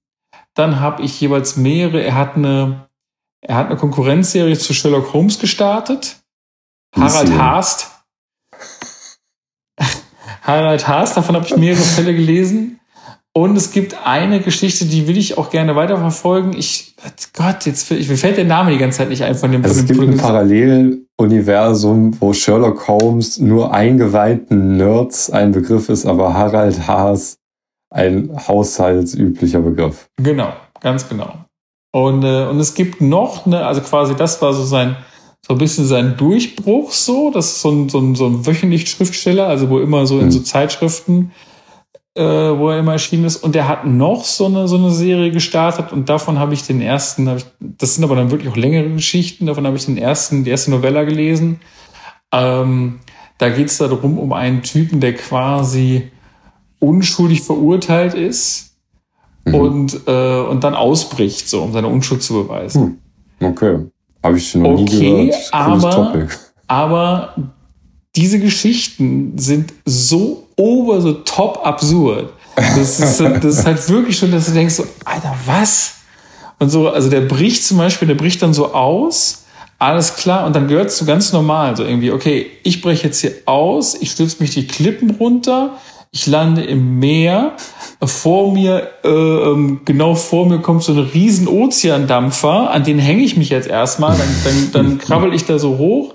Dann 0.54 0.78
habe 0.78 1.02
ich 1.02 1.20
jeweils 1.20 1.56
mehrere. 1.56 2.02
Er 2.02 2.14
hat 2.14 2.36
eine, 2.36 2.86
er 3.40 3.56
hat 3.56 3.66
eine 3.66 3.76
Konkurrenzserie 3.76 4.56
zu 4.56 4.72
Sherlock 4.72 5.12
Holmes 5.12 5.40
gestartet. 5.40 6.18
Harald 6.94 7.36
Haast. 7.36 7.95
Harald 10.46 10.86
Haast, 10.86 11.16
davon 11.16 11.34
habe 11.34 11.46
ich 11.46 11.56
mehrere 11.56 11.82
Fälle 11.82 12.14
gelesen. 12.14 12.78
Und 13.36 13.56
es 13.56 13.70
gibt 13.70 14.06
eine 14.06 14.40
Geschichte, 14.40 14.86
die 14.86 15.06
will 15.06 15.18
ich 15.18 15.36
auch 15.36 15.50
gerne 15.50 15.76
weiterverfolgen. 15.76 16.56
Ich, 16.56 16.94
Gott, 17.34 17.66
jetzt 17.66 17.90
mir 17.90 18.16
fällt 18.16 18.38
der 18.38 18.46
Name 18.46 18.70
die 18.70 18.78
ganze 18.78 18.98
Zeit 18.98 19.10
nicht 19.10 19.22
ein 19.24 19.34
von 19.34 19.52
dem. 19.52 19.62
Also 19.62 19.80
es 19.80 19.86
gibt 19.86 20.00
ein 20.00 20.16
Paralleluniversum, 20.16 22.18
wo 22.18 22.32
Sherlock 22.32 22.88
Holmes 22.88 23.38
nur 23.38 23.74
eingeweihten 23.74 24.78
Nerds 24.78 25.28
ein 25.28 25.52
Begriff 25.52 25.90
ist, 25.90 26.06
aber 26.06 26.32
Harald 26.32 26.88
Haas 26.88 27.36
ein 27.90 28.30
haushaltsüblicher 28.48 29.60
Begriff. 29.60 30.08
Genau, 30.16 30.54
ganz 30.80 31.06
genau. 31.06 31.34
Und, 31.92 32.24
äh, 32.24 32.46
und 32.46 32.58
es 32.58 32.72
gibt 32.72 33.02
noch 33.02 33.44
eine, 33.44 33.66
also 33.66 33.82
quasi 33.82 34.16
das 34.16 34.40
war 34.40 34.54
so 34.54 34.64
sein, 34.64 34.96
so 35.46 35.54
ein 35.54 35.58
bisschen 35.58 35.86
sein 35.86 36.16
Durchbruch 36.16 36.90
so. 36.92 37.30
Das 37.30 37.46
ist 37.46 37.62
so 37.62 37.70
ein, 37.70 37.88
so 37.88 38.00
ein, 38.00 38.14
so 38.16 38.26
ein 38.26 38.46
wöchentlich 38.46 38.90
Schriftsteller, 38.90 39.46
also 39.46 39.70
wo 39.70 39.78
immer 39.78 40.06
so 40.06 40.18
in 40.18 40.30
so 40.30 40.38
hm. 40.38 40.44
Zeitschriften, 40.44 41.30
äh, 42.14 42.22
wo 42.22 42.70
er 42.70 42.80
immer 42.80 42.92
erschienen 42.92 43.24
ist. 43.24 43.36
Und 43.36 43.54
der 43.54 43.68
hat 43.68 43.86
noch 43.86 44.24
so 44.24 44.46
eine, 44.46 44.66
so 44.66 44.76
eine 44.76 44.90
Serie 44.90 45.30
gestartet 45.30 45.92
und 45.92 46.08
davon 46.08 46.40
habe 46.40 46.54
ich 46.54 46.64
den 46.64 46.80
ersten, 46.80 47.28
hab 47.28 47.36
ich, 47.36 47.46
das 47.60 47.94
sind 47.94 48.02
aber 48.02 48.16
dann 48.16 48.32
wirklich 48.32 48.50
auch 48.50 48.56
längere 48.56 48.90
Geschichten, 48.90 49.46
davon 49.46 49.66
habe 49.66 49.76
ich 49.76 49.86
den 49.86 49.98
ersten, 49.98 50.42
die 50.42 50.50
erste 50.50 50.72
Novella 50.72 51.04
gelesen. 51.04 51.60
Ähm, 52.32 52.98
da 53.38 53.48
geht 53.48 53.68
es 53.68 53.78
darum, 53.78 54.18
um 54.18 54.32
einen 54.32 54.62
Typen, 54.62 55.00
der 55.00 55.14
quasi 55.14 56.10
unschuldig 56.80 57.42
verurteilt 57.42 58.14
ist 58.14 58.76
mhm. 59.44 59.54
und, 59.54 60.00
äh, 60.08 60.40
und 60.40 60.64
dann 60.64 60.74
ausbricht, 60.74 61.48
so 61.48 61.62
um 61.62 61.72
seine 61.72 61.86
Unschuld 61.86 62.22
zu 62.22 62.34
beweisen. 62.34 62.98
Hm. 63.38 63.48
Okay. 63.48 63.78
Habe 64.26 64.38
ich 64.38 64.54
noch 64.54 64.70
okay, 64.70 64.82
nie 64.82 65.26
gehört. 65.26 65.48
Aber, 65.52 65.90
Topic. 65.90 66.26
aber 66.66 67.34
diese 68.16 68.40
Geschichten 68.40 69.38
sind 69.38 69.72
so 69.84 70.48
over 70.56 71.00
the 71.00 71.14
top 71.24 71.64
absurd. 71.64 72.32
Das 72.56 72.98
ist, 72.98 73.20
das 73.20 73.44
ist 73.44 73.66
halt 73.66 73.88
wirklich 73.88 74.18
schon, 74.18 74.32
dass 74.32 74.46
du 74.46 74.52
denkst 74.52 74.74
so, 74.74 74.86
Alter, 75.04 75.34
was? 75.44 75.94
Und 76.58 76.70
so, 76.70 76.88
also 76.88 77.10
der 77.10 77.20
bricht 77.20 77.64
zum 77.64 77.76
Beispiel, 77.76 78.08
der 78.08 78.14
bricht 78.14 78.40
dann 78.42 78.54
so 78.54 78.72
aus, 78.72 79.44
alles 79.78 80.16
klar, 80.16 80.46
und 80.46 80.56
dann 80.56 80.66
gehört 80.68 80.88
es 80.88 80.96
so 80.96 81.04
ganz 81.04 81.32
normal, 81.32 81.76
so 81.76 81.84
irgendwie, 81.84 82.10
okay, 82.10 82.46
ich 82.62 82.80
breche 82.80 83.08
jetzt 83.08 83.20
hier 83.20 83.32
aus, 83.44 83.94
ich 83.94 84.10
stürze 84.12 84.38
mich 84.40 84.50
die 84.50 84.66
Klippen 84.66 85.10
runter, 85.10 85.78
ich 86.16 86.26
lande 86.26 86.64
im 86.64 86.98
Meer, 86.98 87.52
vor 88.02 88.50
mir, 88.50 88.88
äh, 89.04 89.08
ähm, 89.08 89.82
genau 89.84 90.14
vor 90.14 90.46
mir 90.46 90.60
kommt 90.60 90.82
so 90.82 90.94
ein 90.94 91.00
riesen 91.00 91.46
Ozeandampfer, 91.46 92.70
an 92.70 92.84
den 92.84 92.98
hänge 92.98 93.22
ich 93.22 93.36
mich 93.36 93.50
jetzt 93.50 93.68
erstmal, 93.68 94.16
dann, 94.16 94.28
dann, 94.44 94.72
dann 94.72 94.98
krabbel 95.06 95.34
ich 95.34 95.44
da 95.44 95.58
so 95.58 95.76
hoch, 95.76 96.14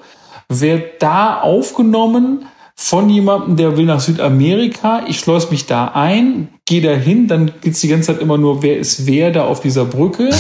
werde 0.50 0.86
da 0.98 1.42
aufgenommen 1.42 2.48
von 2.74 3.12
jemandem, 3.12 3.58
der 3.58 3.78
will 3.78 3.86
nach 3.86 4.00
Südamerika, 4.00 5.04
ich 5.08 5.20
schleus 5.20 5.52
mich 5.52 5.68
da 5.68 5.90
ein, 5.90 6.48
gehe 6.66 6.82
da 6.82 6.94
hin, 6.94 7.28
dann 7.28 7.52
geht's 7.62 7.82
die 7.82 7.88
ganze 7.88 8.08
Zeit 8.14 8.24
immer 8.24 8.40
nur, 8.40 8.64
wer 8.64 8.80
ist 8.80 9.06
wer 9.06 9.30
da 9.30 9.46
auf 9.46 9.60
dieser 9.60 9.86
Brücke. 9.86 10.32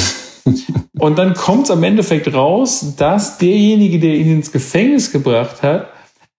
Und 0.97 1.19
dann 1.19 1.35
kommt's 1.35 1.69
am 1.69 1.83
Endeffekt 1.83 2.33
raus, 2.33 2.95
dass 2.97 3.37
derjenige, 3.37 3.99
der 3.99 4.15
ihn 4.15 4.37
ins 4.37 4.51
Gefängnis 4.51 5.11
gebracht 5.11 5.61
hat, 5.61 5.89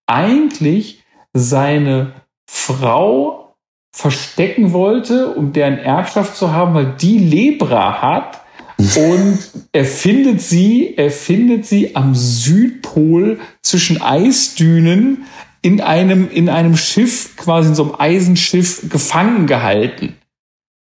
eigentlich 0.08 1.04
seine 1.35 2.14
Frau 2.54 3.54
verstecken 3.96 4.72
wollte, 4.72 5.28
um 5.34 5.54
deren 5.54 5.78
Erbschaft 5.78 6.36
zu 6.36 6.52
haben, 6.52 6.74
weil 6.74 6.94
die 7.00 7.18
Lebra 7.18 8.02
hat. 8.02 8.42
Und 8.78 9.38
er 9.72 9.84
findet 9.86 10.42
sie, 10.42 10.94
er 10.96 11.10
findet 11.10 11.66
sie 11.66 11.96
am 11.96 12.14
Südpol 12.14 13.40
zwischen 13.62 14.02
Eisdünen 14.02 15.24
in 15.62 15.80
einem, 15.80 16.30
in 16.30 16.50
einem 16.50 16.76
Schiff, 16.76 17.36
quasi 17.36 17.70
in 17.70 17.74
so 17.74 17.84
einem 17.84 17.94
Eisenschiff 17.98 18.88
gefangen 18.90 19.46
gehalten. 19.46 20.16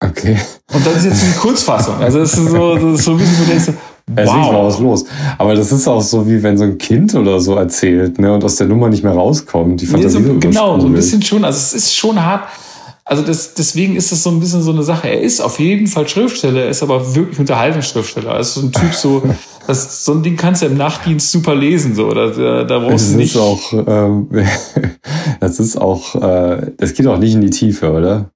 Okay. 0.04 0.38
Und 0.72 0.86
das 0.86 0.98
ist 0.98 1.06
jetzt 1.06 1.24
die 1.26 1.40
Kurzfassung. 1.40 1.96
Also 1.96 2.20
das 2.20 2.38
ist 2.38 2.46
so, 2.46 2.76
das 2.76 3.00
ist 3.00 3.06
so 3.06 3.12
ein 3.14 3.18
bisschen, 3.18 3.40
wo 3.40 3.44
du 3.44 3.50
denkst, 3.50 3.74
Wow. 4.08 4.20
Es 4.20 4.30
ist 4.30 4.36
mal 4.36 4.64
was 4.64 4.80
los. 4.80 5.06
Aber 5.40 5.56
das 5.56 5.72
ist 5.72 5.88
auch 5.88 6.02
so, 6.02 6.28
wie 6.28 6.44
wenn 6.44 6.58
so 6.58 6.64
ein 6.64 6.78
Kind 6.78 7.16
oder 7.16 7.40
so 7.40 7.56
erzählt 7.56 8.20
ne, 8.20 8.34
und 8.34 8.44
aus 8.44 8.56
der 8.58 8.68
Nummer 8.68 8.88
nicht 8.90 9.04
mehr 9.04 9.14
rauskommt. 9.14 9.82
Die 9.82 9.88
Fantasie 9.88 10.20
nee, 10.20 10.28
so, 10.28 10.40
Genau, 10.40 10.80
so 10.80 10.86
ein 10.86 10.94
bisschen 10.94 11.24
schon. 11.24 11.44
Also 11.44 11.58
es 11.58 11.74
ist 11.74 11.96
schon 11.96 12.24
hart. 12.24 12.44
Also 13.04 13.24
das, 13.24 13.54
deswegen 13.54 13.96
ist 13.96 14.12
das 14.12 14.24
so 14.24 14.32
ein 14.32 14.40
bisschen 14.40 14.62
so 14.62 14.72
eine 14.72 14.84
Sache. 14.84 15.10
Er 15.10 15.22
ist 15.22 15.40
auf 15.40 15.60
jeden 15.60 15.88
Fall 15.88 16.08
Schriftsteller, 16.08 16.62
er 16.64 16.70
ist 16.70 16.82
aber 16.82 17.16
wirklich 17.16 17.40
Unterhaltungsschriftsteller. 17.40 18.32
Er 18.32 18.40
ist 18.40 18.56
so 18.56 18.62
ein 18.62 18.72
Typ 18.72 18.94
so, 18.94 19.24
das, 19.68 20.06
so 20.06 20.14
ein 20.14 20.24
Ding 20.24 20.36
kannst 20.36 20.62
du 20.62 20.68
im 20.68 20.78
Nachtdienst 20.78 21.32
super 21.32 21.56
lesen, 21.56 21.94
so. 21.96 22.12
Da, 22.12 22.28
da, 22.28 22.64
da 22.64 22.80
brauchst 22.80 23.14
du 23.14 23.18
nicht. 23.18 23.36
Ist 23.36 23.42
auch, 23.42 23.74
ähm, 23.74 24.28
das 25.40 25.60
ist 25.60 25.78
auch, 25.78 26.16
äh, 26.16 26.72
das 26.78 26.94
geht 26.94 27.06
auch 27.06 27.18
nicht 27.20 27.34
in 27.34 27.42
die 27.42 27.52
Tiefe, 27.52 27.92
oder? 27.92 28.32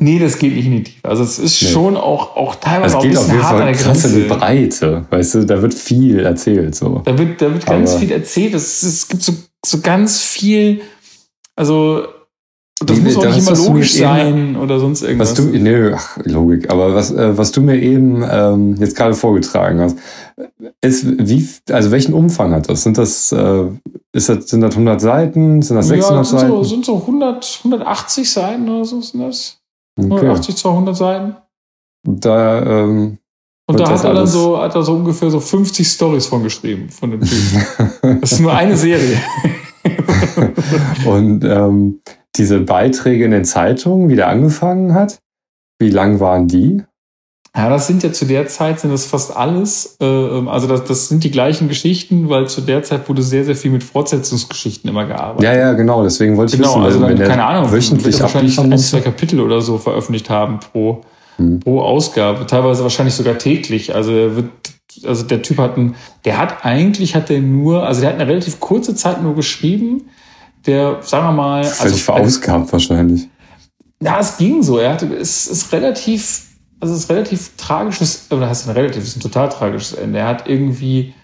Nee, 0.00 0.18
das 0.18 0.38
geht 0.38 0.54
nicht 0.54 0.66
in 0.66 0.72
die 0.72 0.82
Tiefe. 0.84 1.08
Also 1.08 1.22
es 1.22 1.38
ist 1.38 1.62
nee. 1.62 1.68
schon 1.68 1.96
auch, 1.96 2.36
auch 2.36 2.54
teilweise 2.56 2.98
auch 2.98 3.02
ein 3.02 3.10
bisschen 3.10 3.38
auf 3.38 3.42
hart 3.42 3.60
an 3.60 3.66
der 3.66 3.74
Grenze. 3.74 4.08
die 4.08 4.28
Breite, 4.28 5.04
weißt 5.10 5.34
du, 5.34 5.46
da 5.46 5.60
wird 5.60 5.74
viel 5.74 6.20
erzählt. 6.20 6.74
So. 6.74 7.02
Da 7.04 7.18
wird, 7.18 7.40
da 7.42 7.52
wird 7.52 7.66
ganz 7.66 7.94
viel 7.94 8.12
erzählt. 8.12 8.54
Es, 8.54 8.82
es 8.82 9.08
gibt 9.08 9.22
so, 9.22 9.34
so 9.64 9.80
ganz 9.80 10.20
viel, 10.20 10.80
also 11.56 12.04
das 12.80 12.96
nee, 12.98 13.04
muss 13.04 13.16
auch 13.16 13.24
nicht 13.24 13.48
immer 13.48 13.56
logisch 13.56 13.94
sein 13.94 14.28
eben, 14.28 14.56
oder 14.56 14.78
sonst 14.78 15.02
irgendwas. 15.02 15.30
Was 15.30 15.36
du, 15.36 15.42
nee, 15.44 15.92
ach, 15.92 16.16
Logik, 16.24 16.70
aber 16.70 16.94
was, 16.94 17.10
äh, 17.10 17.36
was 17.36 17.50
du 17.50 17.60
mir 17.60 17.80
eben 17.80 18.22
ähm, 18.30 18.76
jetzt 18.78 18.96
gerade 18.96 19.14
vorgetragen 19.14 19.80
hast, 19.80 19.98
ist, 20.80 21.04
wie, 21.18 21.46
also 21.72 21.90
welchen 21.90 22.14
Umfang 22.14 22.52
hat 22.52 22.70
das? 22.70 22.84
Sind 22.84 22.96
das, 22.96 23.32
äh, 23.32 23.64
ist 24.12 24.28
das, 24.28 24.48
sind 24.48 24.60
das 24.60 24.72
100 24.72 25.00
Seiten? 25.00 25.60
Sind 25.60 25.76
das 25.76 25.88
600 25.88 26.18
ja, 26.18 26.24
sind 26.24 26.38
Seiten? 26.38 26.52
So, 26.52 26.62
sind 26.62 26.84
so 26.84 26.96
100, 26.98 27.60
180 27.64 28.30
Seiten 28.30 28.68
oder 28.68 28.84
so 28.84 29.00
sind 29.00 29.22
das. 29.22 29.58
Okay. 29.98 30.28
80, 30.28 30.56
200 30.56 30.96
Seiten. 30.96 31.36
Da, 32.06 32.62
ähm, 32.62 33.18
und 33.66 33.80
da 33.80 33.90
hat 33.90 34.04
er 34.04 34.14
dann 34.14 34.26
so, 34.26 34.58
hat 34.58 34.74
er 34.74 34.82
so 34.82 34.94
ungefähr 34.94 35.30
so 35.30 35.40
50 35.40 35.86
Stories 35.86 36.26
von 36.26 36.42
geschrieben, 36.42 36.88
von 36.88 37.10
dem 37.10 37.20
Typen. 37.20 38.20
das 38.20 38.32
ist 38.32 38.40
nur 38.40 38.54
eine 38.54 38.76
Serie. 38.76 39.20
und 41.04 41.44
ähm, 41.44 42.00
diese 42.36 42.60
Beiträge 42.60 43.24
in 43.24 43.32
den 43.32 43.44
Zeitungen, 43.44 44.08
wie 44.08 44.16
der 44.16 44.28
angefangen 44.28 44.94
hat, 44.94 45.18
wie 45.78 45.90
lang 45.90 46.20
waren 46.20 46.48
die? 46.48 46.82
Ja, 47.56 47.68
das 47.68 47.86
sind 47.86 48.02
ja 48.02 48.12
zu 48.12 48.24
der 48.24 48.46
Zeit 48.46 48.78
sind 48.80 48.92
das 48.92 49.06
fast 49.06 49.36
alles, 49.36 49.96
äh, 50.00 50.04
ähm, 50.04 50.48
also 50.48 50.66
das, 50.66 50.84
das 50.84 51.08
sind 51.08 51.24
die 51.24 51.30
gleichen 51.30 51.68
Geschichten, 51.68 52.28
weil 52.28 52.48
zu 52.48 52.60
der 52.60 52.82
Zeit 52.82 53.08
wurde 53.08 53.22
sehr, 53.22 53.44
sehr 53.44 53.56
viel 53.56 53.70
mit 53.70 53.82
Fortsetzungsgeschichten 53.82 54.88
immer 54.88 55.06
gearbeitet. 55.06 55.44
Ja, 55.44 55.56
ja, 55.56 55.72
genau, 55.72 56.02
deswegen 56.04 56.36
wollte 56.36 56.54
ich 56.54 56.60
genau, 56.60 56.74
wissen, 56.74 56.84
also 56.84 57.00
dann, 57.00 57.18
keine 57.18 57.44
Ahnung, 57.44 57.72
wöchentlich 57.72 58.20
wahrscheinlich 58.20 58.58
ein, 58.60 58.78
zwei 58.78 59.00
Kapitel 59.00 59.40
oder 59.40 59.60
so 59.60 59.78
veröffentlicht 59.78 60.30
haben 60.30 60.60
pro, 60.60 61.00
hm. 61.36 61.60
pro 61.60 61.80
Ausgabe, 61.80 62.46
teilweise 62.46 62.82
wahrscheinlich 62.82 63.14
sogar 63.14 63.38
täglich. 63.38 63.94
Also 63.94 64.12
er 64.12 64.36
wird, 64.36 64.50
also 65.04 65.24
der 65.24 65.42
Typ 65.42 65.58
hat 65.58 65.76
ein, 65.78 65.96
der 66.26 66.38
hat 66.38 66.64
eigentlich 66.64 67.16
hat 67.16 67.30
er 67.30 67.40
nur, 67.40 67.86
also 67.86 68.02
der 68.02 68.10
hat 68.10 68.20
eine 68.20 68.28
relativ 68.28 68.60
kurze 68.60 68.94
Zeit 68.94 69.22
nur 69.22 69.34
geschrieben, 69.34 70.02
der, 70.66 70.98
sagen 71.02 71.26
wir 71.26 71.32
mal, 71.32 71.64
Völlig 71.64 71.92
also, 71.92 71.96
verausgabt 71.96 72.72
wahrscheinlich. 72.72 73.28
Ja, 74.00 74.20
es 74.20 74.36
ging 74.36 74.62
so. 74.62 74.78
Er 74.78 74.92
hatte, 74.92 75.06
es 75.06 75.46
ist 75.46 75.72
relativ 75.72 76.47
also 76.80 76.94
es 76.94 77.04
ist 77.04 77.10
relativ 77.10 77.56
tragisches, 77.56 78.30
oder 78.30 78.48
heißt 78.48 78.68
ein 78.68 78.74
relativ, 78.74 79.02
es 79.02 79.08
ist 79.10 79.16
ein 79.16 79.20
total 79.20 79.48
tragisches 79.48 79.94
Ende. 79.94 80.20
Er 80.20 80.28
hat 80.28 80.48
irgendwie, 80.48 81.14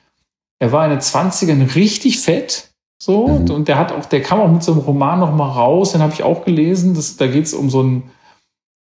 er 0.59 0.73
war 0.73 0.85
in 0.85 0.91
den 0.91 1.01
20ern 1.01 1.75
richtig 1.75 2.21
fett, 2.21 2.71
so, 3.01 3.29
mhm. 3.29 3.51
und 3.51 3.69
der 3.69 3.79
hat 3.79 3.93
auch, 3.93 4.07
der 4.07 4.23
kam 4.23 4.41
auch 4.41 4.51
mit 4.51 4.63
so 4.63 4.73
einem 4.73 4.81
Roman 4.81 5.21
noch 5.21 5.35
mal 5.35 5.51
raus, 5.51 5.93
den 5.93 6.01
habe 6.01 6.13
ich 6.13 6.23
auch 6.23 6.45
gelesen, 6.45 6.95
das, 6.95 7.17
da 7.17 7.27
geht 7.27 7.45
es 7.45 7.55
um 7.55 7.69
so 7.71 7.81
einen, 7.81 8.11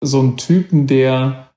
so 0.02 0.20
einen 0.20 0.38
Typen, 0.38 0.88
der, 0.88 1.50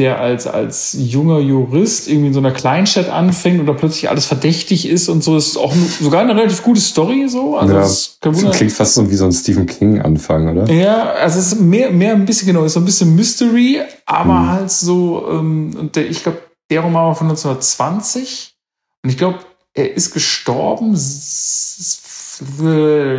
der 0.00 0.18
als, 0.18 0.46
als 0.46 0.96
junger 0.98 1.40
Jurist 1.40 2.08
irgendwie 2.08 2.28
in 2.28 2.32
so 2.32 2.40
einer 2.40 2.52
Kleinstadt 2.52 3.10
anfängt 3.10 3.60
oder 3.60 3.74
plötzlich 3.74 4.08
alles 4.08 4.24
verdächtig 4.24 4.88
ist 4.88 5.10
und 5.10 5.22
so. 5.22 5.34
Das 5.34 5.48
ist 5.48 5.58
auch 5.58 5.74
sogar 6.00 6.22
eine 6.22 6.34
relativ 6.34 6.62
gute 6.62 6.80
Story 6.80 7.28
so. 7.28 7.58
Also 7.58 7.74
ja, 7.74 7.80
das 7.80 8.18
klingt 8.56 8.72
fast 8.72 8.94
so 8.94 9.10
wie 9.10 9.14
so 9.14 9.26
ein 9.26 9.32
Stephen 9.32 9.66
King-Anfang, 9.66 10.48
oder? 10.48 10.72
Ja, 10.72 11.10
also 11.12 11.38
es 11.38 11.52
ist 11.52 11.60
mehr, 11.60 11.90
mehr 11.90 12.14
ein 12.14 12.24
bisschen 12.24 12.46
genau, 12.46 12.64
ist 12.64 12.72
so 12.72 12.80
ein 12.80 12.86
bisschen 12.86 13.14
Mystery, 13.14 13.82
aber 14.06 14.40
hm. 14.40 14.50
halt 14.50 14.70
so, 14.70 15.28
ähm, 15.30 15.76
und 15.78 15.94
der, 15.96 16.08
ich 16.08 16.22
glaube, 16.22 16.38
der 16.70 16.80
Roman 16.80 17.08
war 17.08 17.14
von 17.14 17.28
1920 17.28 18.54
und 19.04 19.10
ich 19.10 19.18
glaube, 19.18 19.40
er 19.74 19.94
ist 19.94 20.14
gestorben, 20.14 20.94
ich 20.94 22.00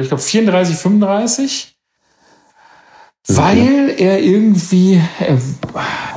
glaube 0.08 0.18
34, 0.18 0.76
35. 0.76 1.71
Weil 3.28 3.94
er 3.98 4.20
irgendwie, 4.22 5.00
er, 5.20 5.38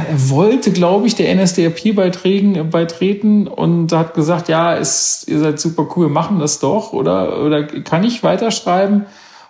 er 0.09 0.31
wollte, 0.31 0.73
glaube 0.73 1.07
ich, 1.07 1.15
der 1.15 1.35
NSDAP 1.35 1.95
beitreten, 1.95 2.71
beitreten 2.71 3.47
und 3.47 3.93
hat 3.93 4.15
gesagt, 4.15 4.49
ja, 4.49 4.75
ist, 4.75 5.29
ihr 5.29 5.39
seid 5.39 5.61
super 5.61 5.87
cool, 5.97 6.09
machen 6.09 6.39
das 6.39 6.61
doch, 6.61 6.93
oder, 6.93 7.43
oder 7.45 7.65
kann 7.83 8.05
ich 8.05 8.23
weiterschreiben? 8.23 9.07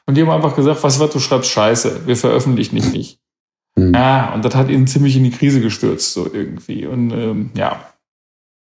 Und 0.07 0.17
die 0.17 0.23
haben 0.23 0.31
einfach 0.31 0.57
gesagt, 0.57 0.83
was 0.83 1.01
was, 1.01 1.11
du 1.11 1.21
schreibst 1.21 1.51
Scheiße, 1.51 2.07
wir 2.07 2.17
veröffentlichen 2.17 2.77
dich 2.77 2.93
nicht. 2.93 3.19
Mhm. 3.77 3.95
Ja, 3.95 4.35
und 4.35 4.45
das 4.45 4.55
hat 4.55 4.69
ihn 4.69 4.87
ziemlich 4.87 5.17
in 5.17 5.25
die 5.25 5.31
Krise 5.31 5.61
gestürzt, 5.61 6.13
so 6.13 6.27
irgendwie. 6.33 6.87
Und 6.87 7.13
ähm, 7.13 7.51
ja. 7.57 7.81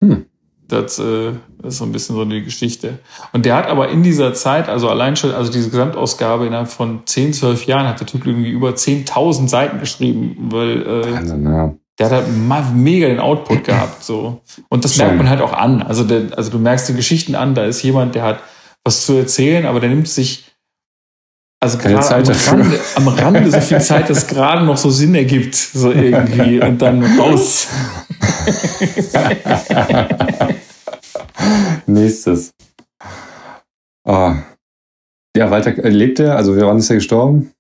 Mhm. 0.01 0.27
Das, 0.69 0.99
äh, 0.99 1.33
ist 1.63 1.79
so 1.79 1.85
ein 1.85 1.93
bisschen 1.93 2.17
so 2.17 2.25
die 2.25 2.43
Geschichte. 2.43 2.99
Und 3.33 3.47
der 3.47 3.57
hat 3.57 3.67
aber 3.67 3.89
in 3.89 4.03
dieser 4.03 4.35
Zeit, 4.35 4.69
also 4.69 4.89
allein 4.89 5.17
schon, 5.17 5.33
also 5.33 5.51
diese 5.51 5.71
Gesamtausgabe 5.71 6.47
innerhalb 6.47 6.69
von 6.69 7.01
10, 7.05 7.33
12 7.33 7.67
Jahren, 7.67 7.89
hat 7.89 8.01
der 8.01 8.07
Typ 8.07 8.27
irgendwie 8.27 8.51
über 8.51 8.71
10.000 8.71 9.49
Seiten 9.49 9.81
geschrieben, 9.81 10.37
weil 10.51 10.83
äh, 10.83 11.13
Wahnsinn, 11.13 11.45
ja. 11.45 11.75
der 11.99 12.07
hat 12.07 12.13
halt 12.13 12.75
mega 12.75 13.09
den 13.09 13.21
Output 13.21 13.65
gehabt. 13.65 14.05
so 14.05 14.41
Und 14.69 14.85
das 14.85 14.97
merkt 14.97 15.17
man 15.17 15.29
halt 15.29 15.41
auch 15.41 15.53
an. 15.53 15.83
Also, 15.83 16.05
der, 16.05 16.37
also 16.37 16.51
du 16.51 16.59
merkst 16.59 16.89
die 16.89 16.95
Geschichten 16.95 17.35
an, 17.35 17.55
da 17.55 17.65
ist 17.65 17.83
jemand, 17.83 18.15
der 18.15 18.23
hat 18.23 18.41
was 18.85 19.07
zu 19.07 19.15
erzählen, 19.15 19.67
aber 19.67 19.81
der 19.81 19.91
nimmt 19.91 20.09
sich 20.09 20.45
also 21.59 21.79
Keine 21.79 21.95
gerade 21.95 22.33
am 22.33 22.59
Rande, 22.59 22.81
am 22.97 23.09
Rande 23.09 23.51
so 23.51 23.61
viel 23.61 23.81
Zeit, 23.81 24.11
dass 24.11 24.27
gerade 24.27 24.65
noch 24.65 24.77
so 24.77 24.91
Sinn 24.91 25.15
ergibt, 25.15 25.55
so 25.55 25.91
irgendwie, 25.91 26.61
und 26.61 26.83
dann 26.83 27.03
raus. 27.19 27.69
Nächstes. 31.87 32.53
Oh. 34.05 34.33
Ja, 35.37 35.51
Walter, 35.51 35.77
äh, 35.85 35.88
lebt 35.88 36.20
er? 36.20 36.37
Also, 36.37 36.57
wann 36.57 36.79
ist 36.79 36.90
er 36.90 36.96
gestorben? 36.96 37.53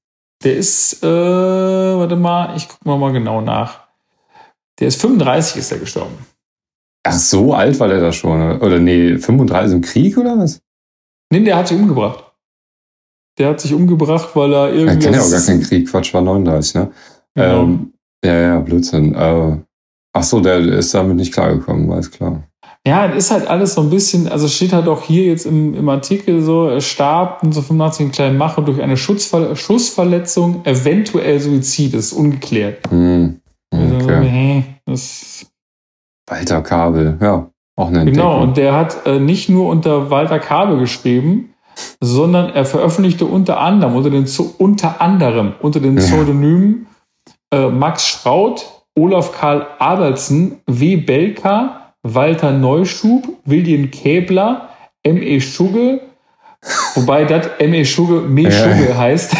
Der 0.42 0.56
ist, 0.56 1.02
äh, 1.02 1.06
warte 1.06 2.16
mal, 2.16 2.56
ich 2.56 2.68
gucke 2.68 2.88
mal, 2.88 2.98
mal 2.98 3.12
genau 3.12 3.40
nach. 3.40 3.86
Der 4.78 4.88
ist 4.88 5.00
35 5.00 5.56
ist 5.56 5.72
er 5.72 5.78
gestorben. 5.78 6.14
Ach, 7.06 7.12
so 7.12 7.54
alt 7.54 7.78
war 7.80 7.88
der 7.88 8.00
da 8.00 8.12
schon? 8.12 8.60
Oder 8.60 8.78
nee, 8.78 9.16
35 9.16 9.76
im 9.76 9.80
Krieg 9.80 10.18
oder 10.18 10.38
was? 10.38 10.60
Nee, 11.30 11.40
der 11.40 11.56
hat 11.56 11.68
sich 11.68 11.78
umgebracht. 11.78 12.24
Der 13.38 13.50
hat 13.50 13.60
sich 13.60 13.72
umgebracht, 13.72 14.34
weil 14.34 14.52
er 14.52 14.72
irgendwie. 14.72 14.94
Er 14.94 14.98
kennt 14.98 15.16
ja 15.16 15.22
auch 15.22 15.30
gar 15.30 15.40
keinen 15.40 15.62
Krieg, 15.62 15.88
Quatsch, 15.88 16.12
war 16.14 16.22
39, 16.22 16.74
ne? 16.74 16.92
Genau. 17.34 17.62
Ähm, 17.62 17.92
ja, 18.24 18.34
ja, 18.34 18.60
Blödsinn. 18.60 19.14
Äh, 19.14 19.58
ach 20.12 20.22
so, 20.22 20.40
der 20.40 20.58
ist 20.58 20.94
damit 20.94 21.16
nicht 21.16 21.32
klargekommen, 21.32 21.88
weiß 21.88 22.10
klar. 22.10 22.42
Ja, 22.86 23.06
es 23.06 23.24
ist 23.24 23.30
halt 23.32 23.48
alles 23.48 23.74
so 23.74 23.80
ein 23.80 23.90
bisschen, 23.90 24.28
also 24.28 24.46
steht 24.46 24.72
halt 24.72 24.86
auch 24.86 25.02
hier 25.02 25.24
jetzt 25.24 25.44
im, 25.44 25.74
im 25.74 25.88
Artikel 25.88 26.40
so, 26.40 26.68
er 26.68 26.80
starb 26.80 27.42
in 27.42 27.50
so 27.50 27.60
85 27.60 28.06
in 28.06 28.12
Kleinmache 28.12 28.62
durch 28.62 28.80
eine 28.80 28.96
Schutzver 28.96 29.56
Schussverletzung, 29.56 30.64
eventuell 30.64 31.40
Suizid, 31.40 31.94
das 31.94 32.06
ist 32.06 32.12
ungeklärt. 32.12 32.88
Hm. 32.88 33.40
Okay. 33.72 33.82
Also, 33.90 34.10
hey, 34.10 34.64
das 34.86 35.46
Walter 36.28 36.62
Kabel, 36.62 37.18
ja, 37.20 37.50
auch 37.76 37.88
eine 37.88 38.00
Entdeckung. 38.00 38.22
Genau, 38.22 38.40
und 38.40 38.56
der 38.56 38.74
hat 38.74 39.04
äh, 39.04 39.18
nicht 39.18 39.48
nur 39.48 39.68
unter 39.68 40.10
Walter 40.10 40.38
Kabel 40.38 40.78
geschrieben, 40.78 41.54
sondern 42.00 42.50
er 42.50 42.64
veröffentlichte 42.64 43.24
unter 43.24 43.58
anderem, 43.58 43.96
unter 43.96 44.10
den, 44.10 44.26
unter 44.58 45.00
anderem, 45.00 45.54
unter 45.60 45.80
den 45.80 45.96
Pseudonymen 45.96 46.86
äh, 47.52 47.66
Max 47.66 48.06
Schraut, 48.06 48.64
Olaf 48.96 49.32
Karl 49.32 49.66
Abelsen, 49.80 50.60
W. 50.66 50.96
Belka, 50.96 51.85
Walter 52.14 52.52
Neuschub, 52.52 53.28
William 53.44 53.90
Käbler, 53.90 54.70
M.E. 55.02 55.40
Schugge, 55.40 56.00
wobei 56.94 57.24
das 57.24 57.46
M.E. 57.58 57.84
Schugge, 57.84 58.20
Me 58.20 58.50
Schugge 58.50 58.96
heißt, 58.96 59.36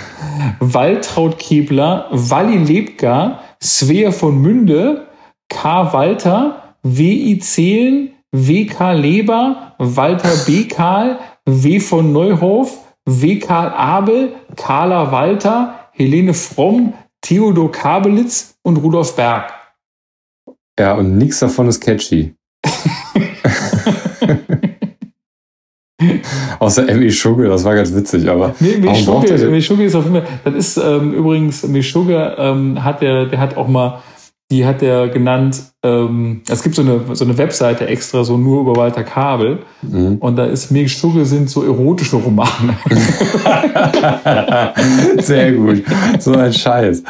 Waltraud 0.60 1.38
Käbler, 1.38 2.06
Walli 2.10 2.56
Lebka, 2.58 3.40
Svea 3.62 4.10
von 4.10 4.38
Münde, 4.38 5.06
K. 5.48 5.92
Walter, 5.92 6.74
W.I. 6.82 7.38
Zehlen, 7.40 8.10
W.K. 8.32 8.92
Leber, 8.92 9.74
Walter 9.78 10.30
B. 10.46 10.64
Karl, 10.64 11.18
W. 11.46 11.80
von 11.80 12.12
Neuhof, 12.12 12.78
W. 13.06 13.38
Karl 13.38 13.70
Abel, 13.70 14.34
Carla 14.56 15.10
Walter, 15.10 15.74
Helene 15.92 16.34
Fromm, 16.34 16.92
Theodor 17.22 17.72
Kabelitz 17.72 18.58
und 18.62 18.76
Rudolf 18.76 19.16
Berg. 19.16 19.57
Ja, 20.78 20.94
und 20.94 21.18
nichts 21.18 21.40
davon 21.40 21.68
ist 21.68 21.80
catchy. 21.80 22.34
Außer 26.60 26.88
M.E. 26.88 27.10
Schugge, 27.10 27.48
das 27.48 27.64
war 27.64 27.74
ganz 27.74 27.92
witzig, 27.94 28.30
aber. 28.30 28.54
M.E. 28.60 28.94
Schugge 29.60 29.84
ist 29.84 29.94
auf 29.96 30.04
jeden 30.04 30.14
Fall, 30.16 30.26
das 30.44 30.54
ist 30.54 30.76
ähm, 30.76 31.12
übrigens, 31.12 31.64
M.E. 31.64 31.82
Schugge 31.82 32.36
ähm, 32.38 32.84
hat 32.84 33.02
der, 33.02 33.26
der 33.26 33.40
hat 33.40 33.56
auch 33.56 33.66
mal 33.68 34.00
die 34.50 34.64
hat 34.64 34.82
er 34.82 35.08
genannt, 35.08 35.62
ähm, 35.82 36.40
es 36.48 36.62
gibt 36.62 36.74
so 36.74 36.80
eine, 36.80 37.14
so 37.14 37.24
eine 37.24 37.36
Webseite 37.36 37.86
extra, 37.86 38.24
so 38.24 38.38
nur 38.38 38.62
über 38.62 38.76
Walter 38.76 39.04
Kabel. 39.04 39.58
Mhm. 39.82 40.16
Und 40.20 40.36
da 40.36 40.46
ist 40.46 40.70
Meg 40.70 40.88
Stugge 40.88 41.26
sind 41.26 41.50
so 41.50 41.62
erotische 41.62 42.16
Romane. 42.16 42.78
Sehr 45.18 45.52
gut. 45.52 45.82
So 46.18 46.32
ein 46.32 46.52
Scheiß. 46.52 47.02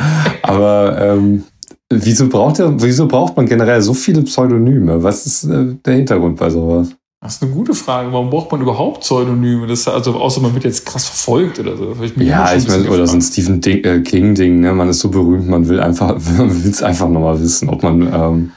Aber 0.42 0.98
ähm, 1.00 1.44
wieso, 1.90 2.28
braucht 2.28 2.58
er, 2.58 2.80
wieso 2.80 3.06
braucht 3.06 3.36
man 3.36 3.46
generell 3.46 3.80
so 3.82 3.94
viele 3.94 4.22
Pseudonyme? 4.22 5.02
Was 5.02 5.26
ist 5.26 5.44
äh, 5.44 5.74
der 5.84 5.94
Hintergrund 5.94 6.38
bei 6.38 6.50
sowas? 6.50 6.88
Das 7.20 7.34
ist 7.34 7.42
eine 7.42 7.50
gute 7.50 7.74
Frage. 7.74 8.12
Warum 8.12 8.30
braucht 8.30 8.52
man 8.52 8.60
überhaupt 8.60 9.00
Pseudonyme? 9.00 9.66
Das, 9.66 9.88
also 9.88 10.14
außer 10.14 10.40
man 10.40 10.54
wird 10.54 10.64
jetzt 10.64 10.86
krass 10.86 11.06
verfolgt 11.06 11.58
oder 11.58 11.76
so. 11.76 11.96
Ich 12.00 12.16
ja, 12.16 12.54
ich 12.54 12.68
meine, 12.68 12.88
oder 12.88 13.06
so 13.08 13.16
ein 13.16 13.22
Stephen 13.22 13.60
äh, 13.64 14.00
King-Ding, 14.00 14.60
ne? 14.60 14.72
Man 14.72 14.88
ist 14.88 15.00
so 15.00 15.08
berühmt, 15.08 15.48
man 15.48 15.66
will 15.66 15.80
einfach, 15.80 16.16
man 16.38 16.62
will 16.64 16.70
es 16.70 16.82
einfach 16.82 17.08
nochmal 17.08 17.40
wissen, 17.40 17.68
ob 17.68 17.82
man 17.82 18.02
ähm, 18.02 18.52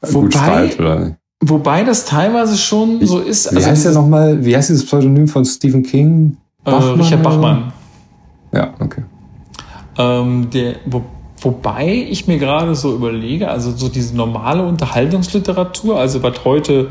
wobei, 0.00 0.20
gut 0.20 0.34
schreibt 0.34 0.80
oder 0.80 1.00
nicht. 1.00 1.16
Wobei 1.40 1.84
das 1.84 2.04
teilweise 2.04 2.56
schon 2.56 3.04
so 3.04 3.18
ist. 3.18 3.50
Wie 3.50 3.56
also 3.56 3.68
heißt 3.68 3.84
der 3.86 3.92
nochmal, 3.92 4.44
wie 4.44 4.56
heißt 4.56 4.68
dieses 4.68 4.86
Pseudonym 4.86 5.26
von 5.26 5.44
Stephen 5.44 5.82
King? 5.82 6.36
Äh, 6.64 6.70
Richard 6.70 7.22
Bachmann. 7.22 7.72
Ja, 8.52 8.74
okay. 8.78 9.02
Ähm, 9.98 10.48
der, 10.50 10.76
wo, 10.86 11.02
wobei 11.40 12.06
ich 12.08 12.26
mir 12.26 12.38
gerade 12.38 12.74
so 12.74 12.94
überlege, 12.94 13.48
also 13.48 13.70
so 13.70 13.88
diese 13.88 14.16
normale 14.16 14.64
Unterhaltungsliteratur, 14.64 15.98
also 15.98 16.22
was 16.22 16.44
heute 16.44 16.90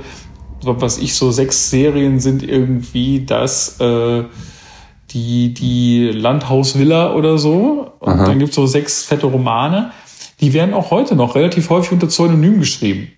was 0.62 0.97
ich 0.97 1.13
so 1.13 1.31
sechs 1.31 1.69
Serien 1.69 2.19
sind 2.19 2.41
irgendwie 2.41 3.25
das 3.25 3.79
äh, 3.79 4.23
die 5.12 5.53
die 5.53 6.10
Landhausvilla 6.12 7.13
oder 7.13 7.38
so. 7.38 7.91
Und 7.99 8.13
Aha. 8.13 8.25
dann 8.25 8.39
gibt's 8.39 8.55
so 8.55 8.65
sechs 8.65 9.03
fette 9.03 9.27
Romane. 9.27 9.91
Die 10.41 10.53
werden 10.53 10.73
auch 10.73 10.91
heute 10.91 11.15
noch 11.15 11.36
relativ 11.36 11.69
häufig 11.69 11.91
unter 11.91 12.07
Pseudonym 12.07 12.60
geschrieben 12.60 13.10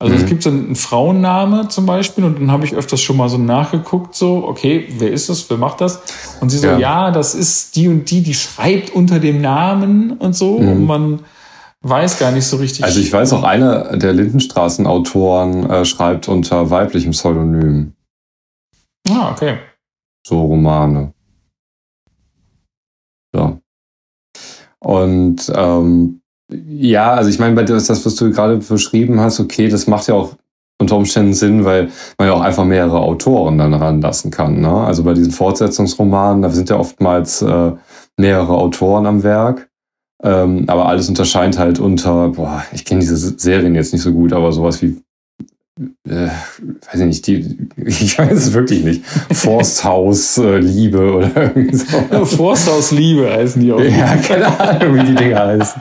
also 0.00 0.14
mhm. 0.14 0.20
es 0.20 0.26
gibt 0.26 0.42
so 0.42 0.50
einen 0.50 0.74
Frauenname 0.74 1.68
zum 1.68 1.86
Beispiel 1.86 2.24
und 2.24 2.40
dann 2.40 2.50
habe 2.50 2.64
ich 2.64 2.74
öfters 2.74 3.00
schon 3.00 3.16
mal 3.16 3.28
so 3.28 3.38
nachgeguckt 3.38 4.16
so 4.16 4.44
okay 4.48 4.88
wer 4.98 5.12
ist 5.12 5.28
das 5.28 5.48
wer 5.48 5.58
macht 5.58 5.80
das 5.80 6.02
und 6.40 6.50
sie 6.50 6.58
so 6.58 6.66
ja, 6.66 6.78
ja 6.78 7.10
das 7.12 7.36
ist 7.36 7.76
die 7.76 7.86
und 7.86 8.10
die 8.10 8.22
die 8.22 8.34
schreibt 8.34 8.90
unter 8.90 9.20
dem 9.20 9.40
Namen 9.40 10.12
und 10.12 10.34
so 10.34 10.58
mhm. 10.58 10.68
und 10.68 10.86
man 10.86 11.20
weiß 11.82 12.18
gar 12.18 12.32
nicht 12.32 12.44
so 12.44 12.56
richtig. 12.58 12.84
Also 12.84 13.00
ich 13.00 13.12
weiß 13.12 13.32
auch, 13.32 13.42
einer 13.42 13.96
der 13.96 14.12
Lindenstraßen-Autoren 14.12 15.68
äh, 15.70 15.84
schreibt 15.84 16.28
unter 16.28 16.70
weiblichem 16.70 17.12
Pseudonym. 17.12 17.94
Ah, 19.08 19.32
okay. 19.32 19.58
So 20.26 20.42
Romane. 20.42 21.14
So. 23.34 23.60
Und 24.80 25.52
ähm, 25.54 26.19
ja, 26.68 27.12
also 27.12 27.30
ich 27.30 27.38
meine, 27.38 27.54
bei 27.54 27.62
das, 27.62 27.88
was 27.88 28.14
du 28.14 28.30
gerade 28.30 28.56
beschrieben 28.56 29.20
hast, 29.20 29.40
okay, 29.40 29.68
das 29.68 29.86
macht 29.86 30.08
ja 30.08 30.14
auch 30.14 30.34
unter 30.80 30.96
Umständen 30.96 31.34
Sinn, 31.34 31.64
weil 31.64 31.90
man 32.18 32.28
ja 32.28 32.34
auch 32.34 32.40
einfach 32.40 32.64
mehrere 32.64 33.00
Autoren 33.00 33.58
dann 33.58 33.74
ranlassen 33.74 34.30
kann. 34.30 34.60
Ne? 34.60 34.72
Also 34.72 35.04
bei 35.04 35.14
diesen 35.14 35.32
Fortsetzungsromanen, 35.32 36.42
da 36.42 36.48
sind 36.48 36.70
ja 36.70 36.76
oftmals 36.76 37.42
äh, 37.42 37.72
mehrere 38.16 38.56
Autoren 38.56 39.06
am 39.06 39.22
Werk. 39.22 39.68
Ähm, 40.22 40.64
aber 40.66 40.86
alles 40.86 41.08
unterscheint 41.08 41.58
halt 41.58 41.78
unter, 41.78 42.28
boah, 42.30 42.62
ich 42.72 42.84
kenne 42.84 43.00
diese 43.00 43.16
Serien 43.16 43.74
jetzt 43.74 43.92
nicht 43.92 44.02
so 44.02 44.12
gut, 44.12 44.32
aber 44.32 44.52
sowas 44.52 44.82
wie, 44.82 45.02
äh, 46.08 46.28
weiß 46.92 47.00
ich 47.00 47.06
nicht, 47.06 47.26
die, 47.26 47.68
ich 47.86 48.18
weiß 48.18 48.32
es 48.32 48.52
wirklich 48.52 48.84
nicht, 48.84 49.04
Forsthaus 49.32 50.38
äh, 50.38 50.94
oder 50.94 51.30
irgendwie 51.34 51.76
so. 51.76 52.24
Forsthaus 52.24 52.90
Liebe 52.90 53.30
heißen 53.30 53.62
die 53.62 53.72
auch. 53.72 53.80
Ja, 53.80 54.16
keine 54.16 54.60
Ahnung, 54.60 54.96
wie 54.96 55.04
die 55.04 55.14
Dinge 55.14 55.38
heißen. 55.38 55.80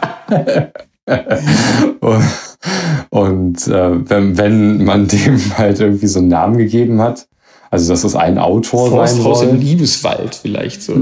und 3.10 3.68
äh, 3.68 4.10
wenn, 4.10 4.38
wenn 4.38 4.84
man 4.84 5.08
dem 5.08 5.40
halt 5.58 5.80
irgendwie 5.80 6.08
so 6.08 6.20
einen 6.20 6.28
Namen 6.28 6.58
gegeben 6.58 7.02
hat, 7.02 7.28
also 7.72 7.92
dass 7.92 8.02
das 8.02 8.16
ein 8.16 8.38
Autor 8.38 8.90
Forst 8.90 9.16
sein 9.16 9.24
soll. 9.24 9.50
im 9.50 9.60
Liebeswald 9.60 10.36
vielleicht 10.36 10.82
so. 10.82 10.94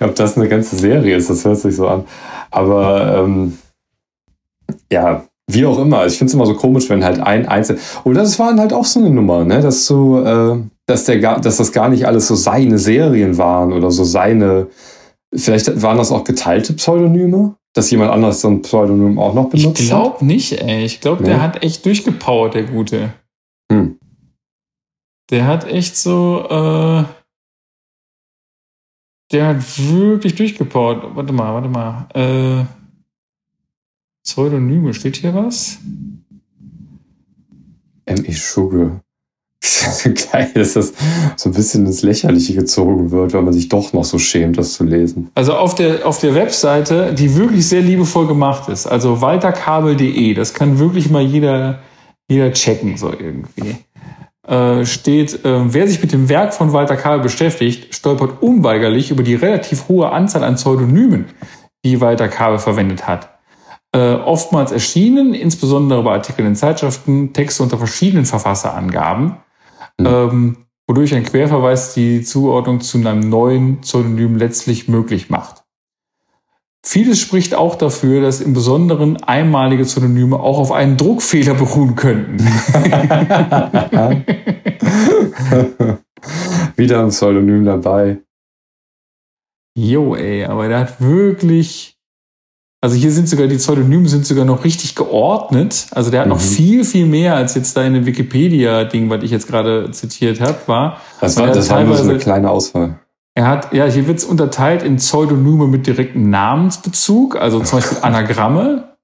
Ob 0.00 0.14
das 0.14 0.36
eine 0.36 0.48
ganze 0.48 0.76
Serie 0.76 1.16
ist, 1.16 1.30
das 1.30 1.44
hört 1.44 1.58
sich 1.58 1.76
so 1.76 1.88
an. 1.88 2.04
Aber 2.50 3.24
ähm, 3.24 3.58
ja, 4.92 5.24
wie 5.54 5.66
auch 5.66 5.78
immer. 5.78 6.06
Ich 6.06 6.18
finde 6.18 6.30
es 6.30 6.34
immer 6.34 6.46
so 6.46 6.54
komisch, 6.54 6.88
wenn 6.88 7.04
halt 7.04 7.20
ein 7.20 7.46
Einzel. 7.46 7.78
Oder 8.04 8.22
das 8.22 8.38
waren 8.38 8.60
halt 8.60 8.72
auch 8.72 8.84
so 8.84 9.00
eine 9.00 9.10
Nummer, 9.10 9.44
ne? 9.44 9.60
Dass 9.60 9.86
du, 9.86 10.18
äh, 10.18 10.58
dass 10.86 11.04
der 11.04 11.38
dass 11.38 11.56
das 11.56 11.72
gar 11.72 11.88
nicht 11.88 12.06
alles 12.06 12.28
so 12.28 12.34
seine 12.34 12.78
Serien 12.78 13.38
waren 13.38 13.72
oder 13.72 13.90
so 13.90 14.04
seine. 14.04 14.68
Vielleicht 15.34 15.80
waren 15.82 15.98
das 15.98 16.10
auch 16.10 16.24
geteilte 16.24 16.72
Pseudonyme, 16.72 17.54
dass 17.74 17.90
jemand 17.90 18.10
anders 18.10 18.40
so 18.40 18.48
ein 18.48 18.62
Pseudonym 18.62 19.18
auch 19.18 19.34
noch 19.34 19.48
benutzt. 19.48 19.80
Ich 19.80 19.88
glaube 19.88 20.24
nicht, 20.24 20.60
ey. 20.60 20.84
Ich 20.84 21.00
glaube, 21.00 21.22
der 21.22 21.40
hat 21.40 21.62
echt 21.62 21.86
durchgepowert, 21.86 22.54
der 22.54 22.64
Gute. 22.64 23.12
Hm. 23.70 23.98
Der 25.30 25.46
hat 25.46 25.66
echt 25.70 25.96
so. 25.96 26.46
Äh, 26.48 27.04
der 29.32 29.46
hat 29.46 29.58
wirklich 29.78 30.34
durchgepowert. 30.34 31.14
Warte 31.14 31.32
mal, 31.32 31.54
warte 31.54 31.68
mal. 31.68 32.08
Äh, 32.14 32.64
Pseudonyme, 34.24 34.94
steht 34.94 35.16
hier 35.16 35.34
was? 35.34 35.78
M.E. 38.06 38.32
Sugar. 38.32 39.00
Geil, 40.32 40.50
dass 40.54 40.72
das 40.72 40.92
so 41.36 41.50
ein 41.50 41.52
bisschen 41.52 41.86
ins 41.86 42.02
Lächerliche 42.02 42.54
gezogen 42.54 43.10
wird, 43.10 43.34
weil 43.34 43.42
man 43.42 43.52
sich 43.52 43.68
doch 43.68 43.92
noch 43.92 44.04
so 44.04 44.18
schämt, 44.18 44.58
das 44.58 44.72
zu 44.72 44.84
lesen. 44.84 45.30
Also 45.34 45.54
auf 45.54 45.74
der, 45.74 46.06
auf 46.06 46.18
der 46.18 46.34
Webseite, 46.34 47.14
die 47.14 47.36
wirklich 47.36 47.68
sehr 47.68 47.82
liebevoll 47.82 48.26
gemacht 48.26 48.68
ist, 48.68 48.86
also 48.86 49.20
walterkabel.de, 49.20 50.34
das 50.34 50.54
kann 50.54 50.78
wirklich 50.78 51.10
mal 51.10 51.22
jeder, 51.22 51.80
jeder 52.28 52.52
checken, 52.52 52.96
so 52.96 53.10
irgendwie. 53.10 53.76
Äh, 54.46 54.86
steht, 54.86 55.44
äh, 55.44 55.72
wer 55.72 55.86
sich 55.86 56.00
mit 56.00 56.12
dem 56.12 56.28
Werk 56.28 56.54
von 56.54 56.72
Walter 56.72 56.96
Kabel 56.96 57.20
beschäftigt, 57.20 57.94
stolpert 57.94 58.42
unweigerlich 58.42 59.10
über 59.10 59.22
die 59.22 59.34
relativ 59.34 59.88
hohe 59.88 60.10
Anzahl 60.10 60.42
an 60.42 60.54
Pseudonymen, 60.54 61.26
die 61.84 62.00
Walter 62.00 62.28
Kabel 62.28 62.58
verwendet 62.58 63.06
hat 63.06 63.39
äh, 63.92 64.14
oftmals 64.14 64.72
erschienen, 64.72 65.34
insbesondere 65.34 66.02
bei 66.02 66.12
Artikeln 66.12 66.48
in 66.48 66.56
Zeitschriften, 66.56 67.32
Texte 67.32 67.62
unter 67.62 67.78
verschiedenen 67.78 68.24
Verfasserangaben, 68.24 69.36
mhm. 69.98 70.06
ähm, 70.06 70.56
wodurch 70.86 71.14
ein 71.14 71.24
Querverweis 71.24 71.94
die 71.94 72.22
Zuordnung 72.22 72.80
zu 72.80 72.98
einem 72.98 73.28
neuen 73.28 73.80
Pseudonym 73.80 74.36
letztlich 74.36 74.88
möglich 74.88 75.30
macht. 75.30 75.64
Vieles 76.82 77.20
spricht 77.20 77.54
auch 77.54 77.74
dafür, 77.74 78.22
dass 78.22 78.40
im 78.40 78.54
Besonderen 78.54 79.22
einmalige 79.22 79.84
Pseudonyme 79.84 80.40
auch 80.40 80.58
auf 80.58 80.72
einen 80.72 80.96
Druckfehler 80.96 81.52
beruhen 81.54 81.94
könnten. 81.94 82.38
Wieder 86.76 87.02
ein 87.02 87.10
Pseudonym 87.10 87.66
dabei. 87.66 88.22
Jo, 89.76 90.14
ey, 90.14 90.44
aber 90.46 90.68
der 90.68 90.80
hat 90.80 91.02
wirklich 91.02 91.99
also 92.82 92.96
hier 92.96 93.12
sind 93.12 93.28
sogar 93.28 93.46
die 93.46 93.56
Pseudonyme 93.56 94.08
sind 94.08 94.24
sogar 94.24 94.46
noch 94.46 94.64
richtig 94.64 94.94
geordnet. 94.94 95.86
Also 95.90 96.10
der 96.10 96.20
hat 96.20 96.26
mhm. 96.26 96.32
noch 96.32 96.40
viel, 96.40 96.84
viel 96.84 97.06
mehr 97.06 97.36
als 97.36 97.54
jetzt 97.54 97.76
da 97.76 97.82
in 97.82 97.92
dem 97.92 98.06
Wikipedia-Ding, 98.06 99.10
was 99.10 99.22
ich 99.22 99.30
jetzt 99.30 99.48
gerade 99.48 99.90
zitiert 99.90 100.40
habe, 100.40 100.56
war. 100.66 101.00
Das 101.20 101.36
war, 101.36 101.48
das 101.48 101.68
war 101.68 101.84
nur 101.84 101.96
so 101.96 102.08
eine 102.08 102.18
kleine 102.18 102.50
Auswahl. 102.50 102.98
Er 103.34 103.46
hat, 103.46 103.72
ja, 103.72 103.84
hier 103.84 104.06
wird 104.06 104.18
es 104.18 104.24
unterteilt 104.24 104.82
in 104.82 104.96
Pseudonyme 104.96 105.66
mit 105.66 105.86
direktem 105.86 106.30
Namensbezug, 106.30 107.36
also 107.36 107.60
zum 107.60 107.78
Beispiel 107.78 107.98
Anagramme. 108.02 108.96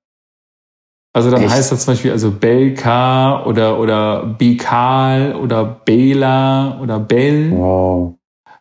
Also 1.12 1.30
dann 1.30 1.42
Echt? 1.42 1.52
heißt 1.52 1.72
das 1.72 1.84
zum 1.84 1.94
Beispiel 1.94 2.12
also 2.12 2.30
Belka 2.30 3.44
oder, 3.44 3.78
oder 3.78 4.26
Bekal 4.26 5.34
oder 5.36 5.64
Bela 5.64 6.78
oder 6.82 6.98
Bell. 6.98 7.50
Wow. 7.52 8.14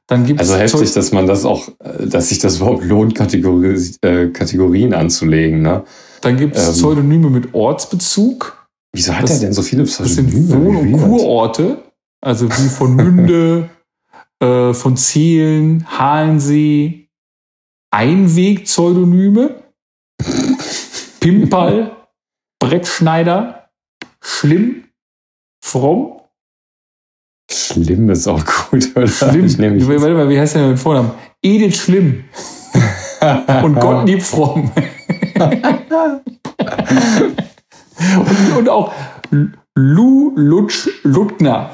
Dann 0.08 0.26
gibt's 0.26 0.42
also 0.42 0.56
heftig, 0.58 0.94
dass 0.94 1.12
man 1.12 1.26
das 1.26 1.46
auch, 1.46 1.68
äh, 1.80 2.06
dass 2.06 2.30
sich 2.30 2.40
das 2.40 2.58
überhaupt 2.58 2.84
lohnt, 2.84 3.16
Kategori 3.16 3.98
äh, 4.02 4.28
Kategorien 4.28 4.94
anzulegen. 4.94 5.62
Ne? 5.62 5.84
Dann 6.22 6.38
gibt 6.38 6.56
es 6.56 6.68
ähm, 6.68 6.74
Pseudonyme 6.74 7.30
mit 7.30 7.54
Ortsbezug. 7.54 8.68
Wieso 8.94 9.16
hat 9.16 9.24
das, 9.24 9.32
er 9.32 9.40
denn 9.40 9.54
so 9.54 9.64
viele 9.64 9.84
Pseudonyme? 9.84 10.24
Das 10.24 10.34
sind 10.34 10.50
Wohn- 10.54 10.76
und 10.76 10.92
Kurorte, 10.94 11.84
also 12.22 12.48
wie 12.50 12.70
von 12.70 12.96
Münde, 12.96 13.70
äh, 14.40 14.74
von 14.74 14.96
Zielen, 14.96 15.86
Halensee, 15.88 17.08
Einweg-Pseudonyme, 17.92 19.56
Pimpal, 21.20 21.96
Brettschneider, 22.60 23.70
Schlimm, 24.22 24.84
Fromm, 25.64 26.22
Schlimm 27.56 28.10
ist 28.10 28.28
auch 28.28 28.44
gut, 28.46 28.90
oder? 28.96 29.08
Schlimm. 29.08 29.46
Ich 29.46 29.58
nehme 29.58 29.80
Warte 29.88 30.14
mal, 30.14 30.30
wie 30.30 30.40
heißt 30.40 30.56
der 30.56 30.68
mit 30.68 30.80
Vornamen? 30.80 31.12
Edith 31.42 31.78
Schlimm. 31.78 32.26
und 33.64 33.80
Gottlieb 33.80 34.22
Fromm. 34.22 34.72
und, 38.18 38.58
und, 38.58 38.70
auch 38.70 38.94
Lu 39.76 40.34
Lutsch 40.36 40.90
Luttner. 41.04 41.72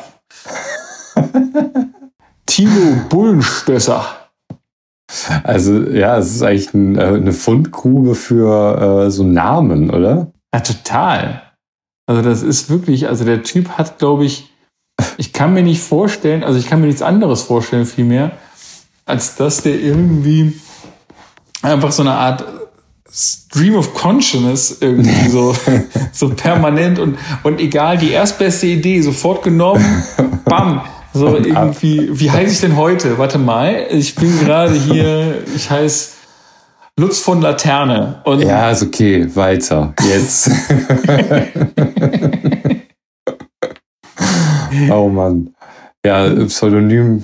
Tino 2.45 3.01
Bullenstösser. 3.09 4.05
Also 5.43 5.81
ja, 5.89 6.17
es 6.17 6.35
ist 6.35 6.41
eigentlich 6.41 6.73
ein, 6.73 6.97
äh, 6.97 7.03
eine 7.03 7.33
Fundgrube 7.33 8.15
für 8.15 9.05
äh, 9.07 9.11
so 9.11 9.23
Namen, 9.23 9.89
oder? 9.89 10.31
Ja, 10.53 10.61
total. 10.61 11.41
Also 12.07 12.21
das 12.21 12.43
ist 12.43 12.69
wirklich, 12.69 13.07
also 13.07 13.25
der 13.25 13.43
Typ 13.43 13.69
hat, 13.77 13.99
glaube 13.99 14.25
ich, 14.25 14.50
ich 15.21 15.33
kann 15.33 15.53
mir 15.53 15.61
nicht 15.61 15.83
vorstellen, 15.83 16.43
also 16.43 16.57
ich 16.57 16.67
kann 16.67 16.81
mir 16.81 16.87
nichts 16.87 17.03
anderes 17.03 17.43
vorstellen 17.43 17.85
vielmehr, 17.85 18.31
als 19.05 19.35
dass 19.35 19.61
der 19.61 19.79
irgendwie 19.79 20.59
einfach 21.61 21.91
so 21.91 22.01
eine 22.01 22.13
Art 22.13 22.43
Stream 23.07 23.75
of 23.75 23.93
Consciousness 23.93 24.77
irgendwie 24.81 25.29
so, 25.29 25.55
so 26.11 26.29
permanent 26.29 26.97
und, 26.97 27.19
und 27.43 27.59
egal, 27.59 27.99
die 27.99 28.09
erstbeste 28.09 28.65
Idee 28.65 28.99
sofort 29.01 29.43
genommen, 29.43 30.03
bam, 30.45 30.81
so 31.13 31.35
irgendwie, 31.35 32.09
wie 32.13 32.31
heiße 32.31 32.53
ich 32.53 32.61
denn 32.61 32.75
heute? 32.75 33.19
Warte 33.19 33.37
mal, 33.37 33.85
ich 33.91 34.15
bin 34.15 34.39
gerade 34.39 34.73
hier, 34.73 35.43
ich 35.55 35.69
heiße 35.69 36.13
Lutz 36.97 37.19
von 37.19 37.41
Laterne. 37.41 38.21
Und 38.23 38.41
ja, 38.41 38.71
ist 38.71 38.81
okay, 38.81 39.27
weiter, 39.35 39.93
jetzt. 40.03 40.49
oh 44.91 45.09
Mann. 45.09 45.53
Ja, 46.05 46.29
Pseudonym. 46.45 47.23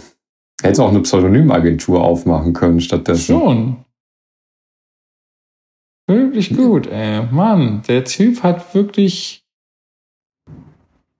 Hätte 0.62 0.84
auch 0.84 0.90
eine 0.90 1.02
Pseudonymagentur 1.02 2.04
aufmachen 2.04 2.54
können 2.54 2.82
stattdessen. 2.82 3.38
Schon. 3.38 3.78
Wirklich 6.08 6.56
gut, 6.56 6.88
ey. 6.88 7.28
Mann, 7.32 7.84
der 7.88 8.06
Typ 8.06 8.42
hat 8.44 8.74
wirklich. 8.74 9.44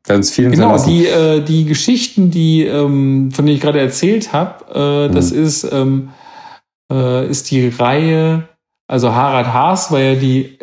Ganz 0.08 0.32
vielen 0.32 0.52
Genau, 0.52 0.84
die, 0.84 1.06
äh, 1.06 1.44
die 1.44 1.66
Geschichten, 1.66 2.32
die, 2.32 2.64
ähm, 2.64 3.32
von 3.32 3.46
denen 3.46 3.58
ich 3.58 3.62
gerade 3.62 3.82
erzählt 3.82 4.32
habe, 4.32 5.10
äh, 5.10 5.14
das 5.14 5.34
mhm. 5.34 5.44
ist, 5.44 5.64
ähm, 5.72 6.10
äh, 6.92 7.30
ist 7.30 7.52
die 7.52 7.68
Reihe 7.68 8.48
also 8.90 9.14
Harald 9.14 9.48
Haas 9.48 9.92
war 9.92 10.00
ja 10.00 10.16
die 10.16 10.58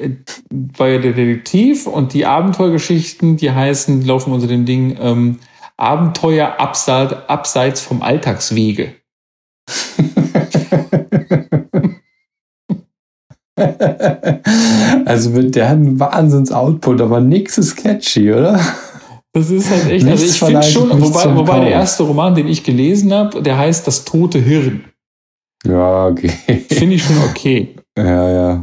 war 0.78 0.88
ja 0.88 0.98
der 0.98 1.12
Detektiv 1.12 1.87
und 1.87 2.14
die 2.14 2.24
Abenteuergeschichten, 2.24 3.37
die 3.37 3.50
heißen, 3.50 4.00
die 4.00 4.06
laufen 4.06 4.32
unter 4.32 4.46
dem 4.46 4.64
Ding 4.64 4.96
ähm, 4.98 5.40
Abenteuer 5.76 6.60
abseits, 6.60 7.80
vom 7.80 8.02
Alltagswege. 8.02 8.94
also 15.04 15.42
der 15.42 15.68
hat 15.68 15.76
einen 15.76 16.00
Wahnsinns-Output, 16.00 17.00
aber 17.00 17.20
nix 17.20 17.58
ist 17.58 17.76
catchy, 17.76 18.32
oder? 18.32 18.58
Das 19.32 19.50
ist 19.50 19.70
halt 19.70 19.90
echt, 19.90 20.06
also 20.06 20.24
ich 20.24 20.38
finde 20.38 20.62
schon, 20.62 20.90
wobei, 21.00 21.34
wobei 21.34 21.60
der 21.60 21.70
erste 21.70 22.04
Roman, 22.04 22.37
den 22.37 22.46
ich 22.46 22.62
gelesen 22.62 23.12
habe, 23.12 23.42
der 23.42 23.58
heißt 23.58 23.84
Das 23.87 24.04
tote 24.04 24.38
Hirn. 24.38 24.84
Ja, 25.66 26.06
okay. 26.06 26.30
Finde 26.70 26.94
ich 26.94 27.02
schon 27.02 27.18
okay. 27.18 27.74
Ja, 27.96 28.30
ja. 28.30 28.62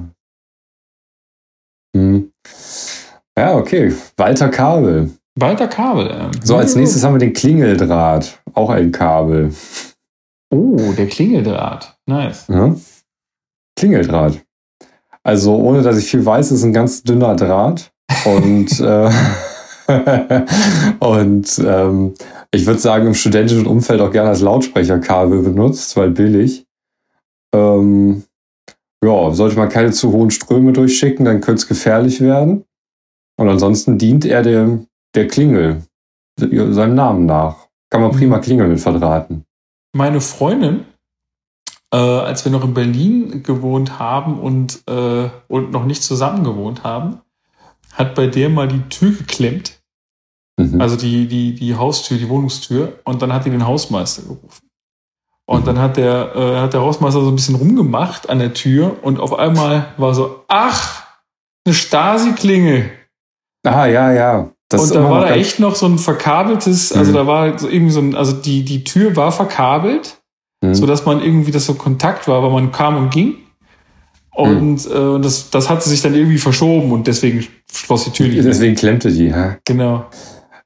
Hm. 1.96 2.32
Ja, 3.38 3.56
okay. 3.56 3.94
Walter 4.18 4.50
Kabel. 4.50 5.12
Walter 5.36 5.68
Kabel. 5.68 6.10
Ähm. 6.12 6.32
So, 6.44 6.58
als 6.58 6.76
nächstes 6.76 7.04
haben 7.04 7.14
wir 7.14 7.20
den 7.20 7.34
Klingeldraht. 7.34 8.42
Auch 8.54 8.70
ein 8.70 8.92
Kabel. 8.92 9.54
Oh, 10.54 10.92
der 10.98 11.08
Klingeldraht. 11.08 11.96
Nice. 12.06 12.48
Ja. 12.50 12.76
Klingeldraht. 13.78 14.42
Also, 15.24 15.56
ohne 15.56 15.82
dass 15.82 15.98
ich 15.98 16.06
viel 16.06 16.26
weiß, 16.26 16.52
ist 16.52 16.64
ein 16.64 16.74
ganz 16.74 17.04
dünner 17.04 17.36
Draht. 17.36 17.92
Und, 18.26 18.80
äh, 18.80 19.10
und 21.00 21.60
ähm, 21.66 22.14
ich 22.52 22.66
würde 22.66 22.80
sagen, 22.80 23.08
im 23.08 23.14
studentischen 23.14 23.66
Umfeld 23.66 24.02
auch 24.02 24.12
gerne 24.12 24.30
als 24.30 24.42
Lautsprecherkabel 24.42 25.42
benutzt, 25.42 25.96
weil 25.96 26.10
billig. 26.10 26.66
Ähm, 27.54 28.24
ja, 29.04 29.32
sollte 29.32 29.58
man 29.58 29.70
keine 29.70 29.92
zu 29.92 30.12
hohen 30.12 30.32
Ströme 30.32 30.74
durchschicken, 30.74 31.26
dann 31.26 31.42
könnte 31.42 31.62
es 31.62 31.68
gefährlich 31.68 32.22
werden. 32.22 32.66
Und 33.38 33.50
ansonsten 33.50 33.98
dient 33.98 34.26
er 34.26 34.44
der, 34.44 34.80
der 35.16 35.28
Klingel 35.28 35.84
seinem 36.38 36.96
Namen 36.96 37.26
nach. 37.26 37.68
Kann 37.90 38.02
man 38.02 38.12
prima 38.12 38.38
mhm. 38.38 38.42
Klingel 38.42 38.68
mit 38.68 38.80
verdrahten. 38.80 39.44
Meine 39.94 40.22
Freundin, 40.22 40.86
äh, 41.94 41.98
als 41.98 42.46
wir 42.46 42.52
noch 42.52 42.64
in 42.64 42.74
Berlin 42.74 43.44
gewohnt 43.44 44.00
haben 44.00 44.40
und, 44.40 44.82
äh, 44.88 45.30
und 45.48 45.72
noch 45.72 45.86
nicht 45.86 46.04
zusammen 46.04 46.44
gewohnt 46.44 46.84
haben, 46.84 47.22
hat 47.94 48.16
bei 48.16 48.28
der 48.28 48.50
mal 48.50 48.68
die 48.68 48.82
Tür 48.90 49.12
geklemmt. 49.12 49.82
Mhm. 50.58 50.80
Also 50.80 50.96
die, 50.96 51.28
die, 51.28 51.54
die 51.54 51.76
Haustür, 51.76 52.18
die 52.18 52.30
Wohnungstür. 52.30 53.00
Und 53.04 53.22
dann 53.22 53.34
hat 53.34 53.46
die 53.46 53.50
den 53.50 53.68
Hausmeister 53.68 54.24
gerufen. 54.24 54.68
Und 55.46 55.68
dann 55.68 55.80
hat 55.80 55.98
der, 55.98 56.34
äh, 56.34 56.60
hat 56.62 56.74
der 56.74 56.82
Hausmeister 56.82 57.20
so 57.20 57.28
ein 57.28 57.36
bisschen 57.36 57.56
rumgemacht 57.56 58.30
an 58.30 58.40
der 58.40 58.54
Tür 58.54 59.04
und 59.04 59.20
auf 59.20 59.34
einmal 59.34 59.94
war 59.98 60.14
so, 60.14 60.46
ach, 60.48 61.06
eine 61.66 61.74
Stasi-Klingel. 61.74 62.90
Ah, 63.66 63.86
ja, 63.86 64.14
ja. 64.14 64.52
Das 64.72 64.84
und 64.84 64.96
da 64.96 65.10
war 65.10 65.22
da 65.22 65.36
echt 65.36 65.60
noch 65.60 65.76
so 65.76 65.86
ein 65.86 65.98
verkabeltes, 65.98 66.94
also 66.94 67.12
mhm. 67.12 67.16
da 67.16 67.28
war 67.28 67.60
so 67.60 67.68
irgendwie 67.68 67.92
so 67.92 68.00
ein, 68.00 68.16
also 68.16 68.32
die, 68.32 68.64
die 68.64 68.86
Tür 68.86 69.18
war 69.18 69.34
verkabelt, 69.34 70.18
mhm. 70.62 70.74
so 70.74 70.86
dass 70.86 71.06
man 71.06 71.22
irgendwie 71.22 71.52
das 71.52 71.66
so 71.66 71.74
Kontakt 71.74 72.28
war, 72.30 72.42
weil 72.42 72.52
man 72.52 72.72
kam 72.72 72.96
und 72.96 73.10
ging. 73.12 73.36
Und 74.34 74.90
mhm. 74.90 75.18
äh, 75.18 75.22
das, 75.22 75.50
das 75.50 75.70
hatte 75.70 75.90
sich 75.90 76.02
dann 76.02 76.16
irgendwie 76.16 76.38
verschoben 76.38 76.94
und 76.94 77.06
deswegen 77.06 77.46
schloss 77.70 78.06
die 78.06 78.12
Tür 78.12 78.28
nicht. 78.28 78.46
Deswegen 78.46 78.76
klemmte 78.76 79.12
die, 79.12 79.28
ja. 79.28 79.58
Genau. 79.66 80.06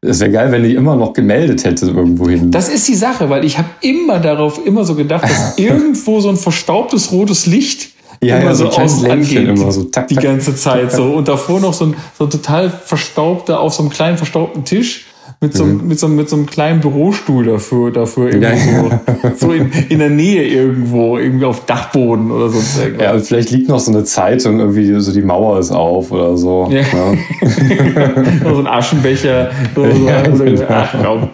Es 0.01 0.19
wäre 0.19 0.29
geil, 0.29 0.51
wenn 0.51 0.61
die 0.61 0.75
immer 0.75 0.95
noch 0.95 1.13
gemeldet 1.13 1.65
hätte 1.65 1.87
irgendwo 1.87 2.29
hin. 2.29 2.51
Das 2.51 2.69
ist 2.69 2.87
die 2.87 2.93
Sache, 2.93 3.27
weil 3.31 3.43
ich 3.43 3.57
habe 3.57 3.69
immer 3.81 4.19
darauf 4.19 4.63
immer 4.63 4.85
so 4.85 4.93
gedacht, 4.93 5.23
dass 5.23 5.57
irgendwo 5.57 6.19
so 6.19 6.29
ein 6.29 6.37
verstaubtes 6.37 7.11
rotes 7.11 7.47
Licht 7.47 7.94
ja, 8.23 8.37
immer 8.37 8.45
ja, 8.47 8.55
so, 8.55 8.71
so 8.71 8.77
außen 8.81 9.11
angeht. 9.11 9.47
Immer 9.47 9.71
so 9.71 9.83
tak, 9.83 10.07
die 10.07 10.15
ganze 10.15 10.55
Zeit 10.55 10.91
so. 10.91 11.13
Und 11.13 11.27
davor 11.27 11.59
noch 11.59 11.73
so 11.73 11.85
ein, 11.85 11.95
so 12.17 12.25
ein 12.25 12.29
total 12.29 12.69
verstaubter, 12.69 13.59
auf 13.59 13.73
so 13.73 13.83
einem 13.83 13.91
kleinen 13.91 14.17
verstaubten 14.17 14.63
Tisch 14.63 15.07
mit 15.41 15.53
so, 15.53 15.65
mhm. 15.65 15.87
mit, 15.87 15.99
so, 15.99 16.07
mit 16.07 16.29
so 16.29 16.35
einem 16.35 16.45
kleinen 16.45 16.79
Bürostuhl 16.81 17.45
dafür, 17.45 17.91
dafür 17.91 18.33
irgendwo, 18.33 18.89
ja. 18.89 19.35
so 19.37 19.51
in, 19.51 19.71
in 19.89 19.99
der 19.99 20.09
Nähe 20.09 20.43
irgendwo, 20.47 21.17
irgendwie 21.17 21.45
auf 21.45 21.65
Dachboden 21.65 22.31
oder 22.31 22.49
so. 22.49 22.59
Ja, 22.99 23.13
und 23.13 23.21
vielleicht 23.21 23.51
liegt 23.51 23.69
noch 23.69 23.79
so 23.79 23.91
eine 23.91 24.03
Zeitung, 24.03 24.59
irgendwie 24.59 24.99
so 24.99 25.11
die 25.11 25.21
Mauer 25.21 25.59
ist 25.59 25.71
auf 25.71 26.11
oder 26.11 26.37
so. 26.37 26.69
Ja. 26.71 26.81
ja. 26.81 28.43
so 28.49 28.59
ein 28.59 28.67
Aschenbecher. 28.67 29.51
Oder 29.75 29.95
so. 29.95 30.05
Ja, 30.05 30.21
genau. 30.21 30.65
Ach, 30.69 30.95
komm. 31.03 31.29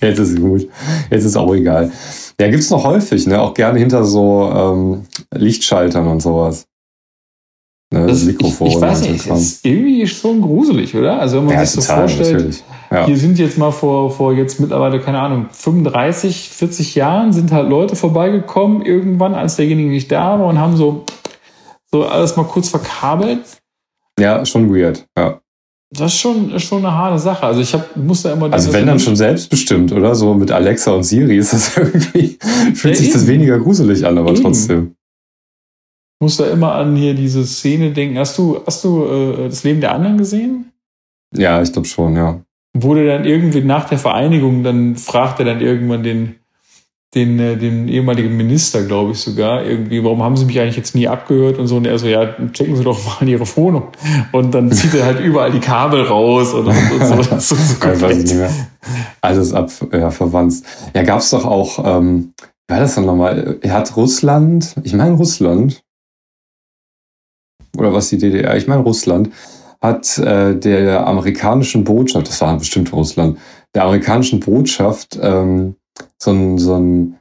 Jetzt 0.00 0.18
ist 0.18 0.40
gut. 0.40 0.68
Jetzt 1.10 1.24
ist 1.24 1.36
auch 1.36 1.52
egal. 1.54 1.90
Ja, 2.40 2.48
gibt's 2.48 2.70
noch 2.70 2.84
häufig, 2.84 3.26
ne? 3.26 3.40
Auch 3.40 3.54
gerne 3.54 3.78
hinter 3.78 4.04
so 4.04 4.50
ähm, 4.54 5.06
Lichtschaltern 5.32 6.08
und 6.08 6.20
sowas. 6.20 6.66
Ne? 7.92 8.06
Das, 8.06 8.24
Mikrofon. 8.24 8.66
Ich, 8.66 8.74
ich 8.74 8.80
weiß 8.80 9.00
nicht, 9.02 9.26
ist 9.26 9.64
irgendwie 9.64 10.06
schon 10.06 10.42
gruselig, 10.42 10.96
oder? 10.96 11.20
Also 11.20 11.38
wenn 11.38 11.44
man 11.44 11.54
ja, 11.54 11.64
sich 11.64 11.84
so 11.84 11.92
vorstellt, 11.94 12.64
ja. 12.90 13.06
hier 13.06 13.16
sind 13.16 13.38
jetzt 13.38 13.56
mal 13.56 13.70
vor, 13.70 14.10
vor 14.10 14.32
jetzt 14.32 14.58
mittlerweile, 14.58 15.00
keine 15.00 15.20
Ahnung, 15.20 15.46
35, 15.52 16.50
40 16.50 16.94
Jahren 16.96 17.32
sind 17.32 17.52
halt 17.52 17.68
Leute 17.68 17.94
vorbeigekommen, 17.94 18.82
irgendwann, 18.82 19.34
als 19.34 19.56
derjenige 19.56 19.90
nicht 19.90 20.10
da 20.10 20.40
war 20.40 20.46
und 20.46 20.58
haben 20.58 20.76
so, 20.76 21.04
so 21.90 22.04
alles 22.04 22.36
mal 22.36 22.44
kurz 22.44 22.68
verkabelt. 22.68 23.44
Ja, 24.18 24.44
schon 24.44 24.74
weird, 24.74 25.06
ja. 25.16 25.40
Das 25.96 26.12
ist 26.12 26.20
schon, 26.20 26.50
ist 26.50 26.64
schon 26.64 26.84
eine 26.84 26.94
harte 26.94 27.18
Sache. 27.18 27.46
Also 27.46 27.60
ich 27.60 27.72
hab, 27.72 27.96
muss 27.96 28.22
da 28.22 28.32
immer. 28.32 28.52
Also 28.52 28.72
wenn 28.72 28.86
dann 28.86 28.98
schon 28.98 29.16
selbstbestimmt, 29.16 29.92
oder? 29.92 30.14
So 30.14 30.34
mit 30.34 30.50
Alexa 30.50 30.92
und 30.92 31.04
Siri 31.04 31.36
ist 31.36 31.52
das 31.52 31.76
irgendwie, 31.76 32.38
fühlt 32.74 32.94
ja, 32.94 33.00
sich 33.00 33.08
eben. 33.08 33.12
das 33.12 33.26
weniger 33.26 33.58
gruselig 33.58 34.04
an, 34.04 34.18
aber 34.18 34.32
eben. 34.32 34.42
trotzdem. 34.42 34.94
Ich 36.18 36.24
muss 36.24 36.36
da 36.36 36.46
immer 36.46 36.72
an 36.74 36.96
hier 36.96 37.14
diese 37.14 37.44
Szene 37.44 37.92
denken. 37.92 38.18
Hast 38.18 38.38
du, 38.38 38.60
hast 38.66 38.82
du 38.84 39.04
äh, 39.04 39.48
das 39.48 39.62
Leben 39.62 39.80
der 39.80 39.94
anderen 39.94 40.18
gesehen? 40.18 40.72
Ja, 41.36 41.60
ich 41.62 41.72
glaube 41.72 41.86
schon, 41.86 42.16
ja. 42.16 42.40
Wurde 42.76 43.06
dann 43.06 43.24
irgendwie 43.24 43.60
nach 43.60 43.88
der 43.88 43.98
Vereinigung, 43.98 44.64
dann 44.64 44.96
fragt 44.96 45.38
er 45.38 45.44
dann 45.44 45.60
irgendwann 45.60 46.02
den, 46.02 46.36
den, 47.14 47.38
äh, 47.38 47.56
den 47.56 47.88
ehemaligen 47.88 48.36
Minister, 48.36 48.82
glaube 48.84 49.12
ich 49.12 49.18
sogar, 49.18 49.64
irgendwie, 49.64 50.02
warum 50.02 50.22
haben 50.22 50.36
sie 50.36 50.44
mich 50.44 50.58
eigentlich 50.60 50.76
jetzt 50.76 50.94
nie 50.94 51.06
abgehört 51.06 51.58
und 51.58 51.66
so. 51.66 51.76
Und 51.76 51.86
er 51.86 51.98
so, 51.98 52.06
ja, 52.06 52.34
checken 52.52 52.76
Sie 52.76 52.84
doch 52.84 53.04
mal 53.06 53.16
in 53.20 53.28
Ihre 53.28 53.56
Wohnung. 53.56 53.88
Und 54.32 54.52
dann 54.52 54.70
zieht 54.72 54.94
er 54.94 55.06
halt 55.06 55.20
überall 55.20 55.52
die 55.52 55.60
Kabel 55.60 56.02
raus 56.02 56.52
und, 56.52 56.66
und, 56.66 56.92
und 56.92 57.06
so. 57.06 57.16
Das 57.16 57.50
ist 57.50 57.80
so 57.80 58.36
mehr. 58.36 58.50
Alles 59.20 59.52
ab, 59.52 59.70
ja, 59.92 60.10
verwandt. 60.10 60.54
Ja, 60.94 61.02
gab 61.02 61.20
es 61.20 61.30
doch 61.30 61.44
auch, 61.44 61.78
ähm, 61.84 62.34
war 62.68 62.80
das 62.80 62.94
dann 62.94 63.06
nochmal? 63.06 63.58
Er 63.60 63.72
hat 63.72 63.96
Russland, 63.96 64.74
ich 64.82 64.94
meine 64.94 65.12
Russland, 65.12 65.82
oder 67.76 67.92
was 67.92 68.08
die 68.08 68.18
DDR, 68.18 68.56
ich 68.56 68.66
meine 68.66 68.82
Russland, 68.82 69.30
hat 69.80 70.18
äh, 70.18 70.54
der 70.56 71.06
amerikanischen 71.06 71.84
Botschaft, 71.84 72.28
das 72.28 72.40
war 72.40 72.56
bestimmt 72.58 72.92
Russland, 72.92 73.38
der 73.74 73.84
amerikanischen 73.84 74.40
Botschaft 74.40 75.18
ähm, 75.20 75.76
so 76.24 76.32
ein, 76.32 76.58
so 76.58 76.74
ein 76.74 77.16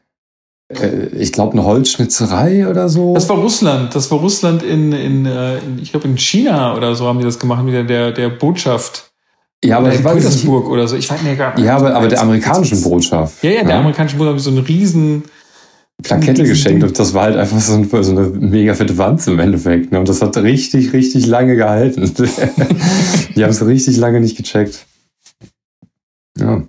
äh, 0.70 1.08
ich 1.18 1.32
glaube, 1.32 1.54
eine 1.54 1.64
Holzschnitzerei 1.64 2.68
oder 2.68 2.90
so. 2.90 3.14
Das 3.14 3.30
war 3.30 3.38
Russland. 3.38 3.94
Das 3.96 4.10
war 4.12 4.20
Russland 4.20 4.64
in, 4.64 4.92
in, 4.92 5.26
äh, 5.26 5.58
in 5.60 5.80
ich 5.82 5.92
glaube, 5.92 6.08
in 6.08 6.18
China 6.18 6.76
oder 6.76 6.96
so 6.96 7.06
haben 7.08 7.20
die 7.20 7.26
das 7.26 7.40
gemacht 7.40 7.64
mit 7.64 7.90
der, 7.90 8.12
der 8.12 8.30
Botschaft. 8.30 9.12
Ja, 9.64 9.78
aber 9.78 9.94
in 9.94 10.04
Petersburg 10.04 10.68
oder 10.70 10.88
so. 10.88 10.96
Ich 10.96 11.10
weiß 11.10 11.22
nicht 11.22 11.38
gar 11.38 11.56
nicht. 11.56 11.66
Ja, 11.66 11.78
aber, 11.78 11.96
aber 11.96 12.08
der 12.08 12.22
amerikanischen 12.22 12.82
Botschaft. 12.82 13.44
Ja, 13.44 13.52
ja, 13.52 13.64
der 13.64 13.76
ja. 13.76 13.80
amerikanischen 13.80 14.18
Botschaft 14.18 14.40
so 14.42 14.52
eine 14.52 14.68
riesen 14.68 15.24
Plakette 16.02 16.44
geschenkt 16.44 16.84
und 16.84 17.00
das 17.00 17.14
war 17.14 17.24
halt 17.24 17.38
einfach 17.38 17.60
so, 17.60 17.76
ein, 17.76 17.88
so 17.90 18.12
eine 18.12 18.28
mega 18.28 18.74
fette 18.74 18.98
Wanze 18.98 19.32
im 19.32 19.40
Endeffekt. 19.40 19.92
Ne? 19.92 20.00
Und 20.00 20.10
das 20.10 20.22
hat 20.22 20.36
richtig, 20.36 20.92
richtig 20.92 21.28
lange 21.28 21.56
gehalten. 21.56 22.12
die 23.36 23.44
haben 23.44 23.52
es 23.52 23.66
richtig 23.66 23.96
lange 23.98 24.20
nicht 24.20 24.36
gecheckt. 24.36 24.86
Ja. 26.38 26.64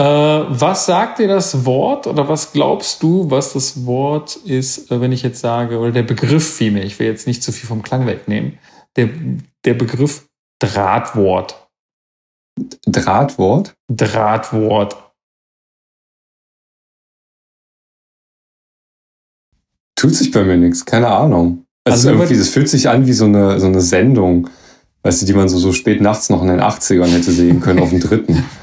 Äh, 0.00 0.46
was 0.48 0.86
sagt 0.86 1.18
dir 1.18 1.28
das 1.28 1.66
Wort 1.66 2.06
oder 2.06 2.26
was 2.26 2.52
glaubst 2.52 3.02
du, 3.02 3.30
was 3.30 3.52
das 3.52 3.84
Wort 3.84 4.36
ist, 4.36 4.90
äh, 4.90 4.98
wenn 4.98 5.12
ich 5.12 5.22
jetzt 5.22 5.40
sage, 5.40 5.78
oder 5.78 5.92
der 5.92 6.04
Begriff 6.04 6.54
vielmehr, 6.54 6.84
ich 6.84 6.98
will 6.98 7.06
jetzt 7.06 7.26
nicht 7.26 7.42
zu 7.42 7.52
viel 7.52 7.68
vom 7.68 7.82
Klang 7.82 8.06
wegnehmen, 8.06 8.58
der, 8.96 9.10
der 9.66 9.74
Begriff 9.74 10.26
Drahtwort. 10.58 11.68
Drahtwort? 12.86 13.74
Drahtwort. 13.90 14.96
Tut 19.96 20.14
sich 20.14 20.30
bei 20.30 20.44
mir 20.44 20.56
nichts, 20.56 20.86
keine 20.86 21.08
Ahnung. 21.08 21.66
Also, 21.84 22.08
also 22.08 22.22
irgendwie, 22.22 22.40
es 22.40 22.48
fühlt 22.48 22.70
sich 22.70 22.88
an 22.88 23.06
wie 23.06 23.12
so 23.12 23.26
eine, 23.26 23.60
so 23.60 23.66
eine 23.66 23.82
Sendung, 23.82 24.48
weißt 25.02 25.20
du, 25.20 25.26
die 25.26 25.34
man 25.34 25.50
so, 25.50 25.58
so 25.58 25.74
spät 25.74 26.00
nachts 26.00 26.30
noch 26.30 26.40
in 26.40 26.48
den 26.48 26.60
80ern 26.60 27.08
hätte 27.08 27.32
sehen 27.32 27.60
können 27.60 27.80
auf 27.80 27.90
dem 27.90 28.00
dritten. 28.00 28.42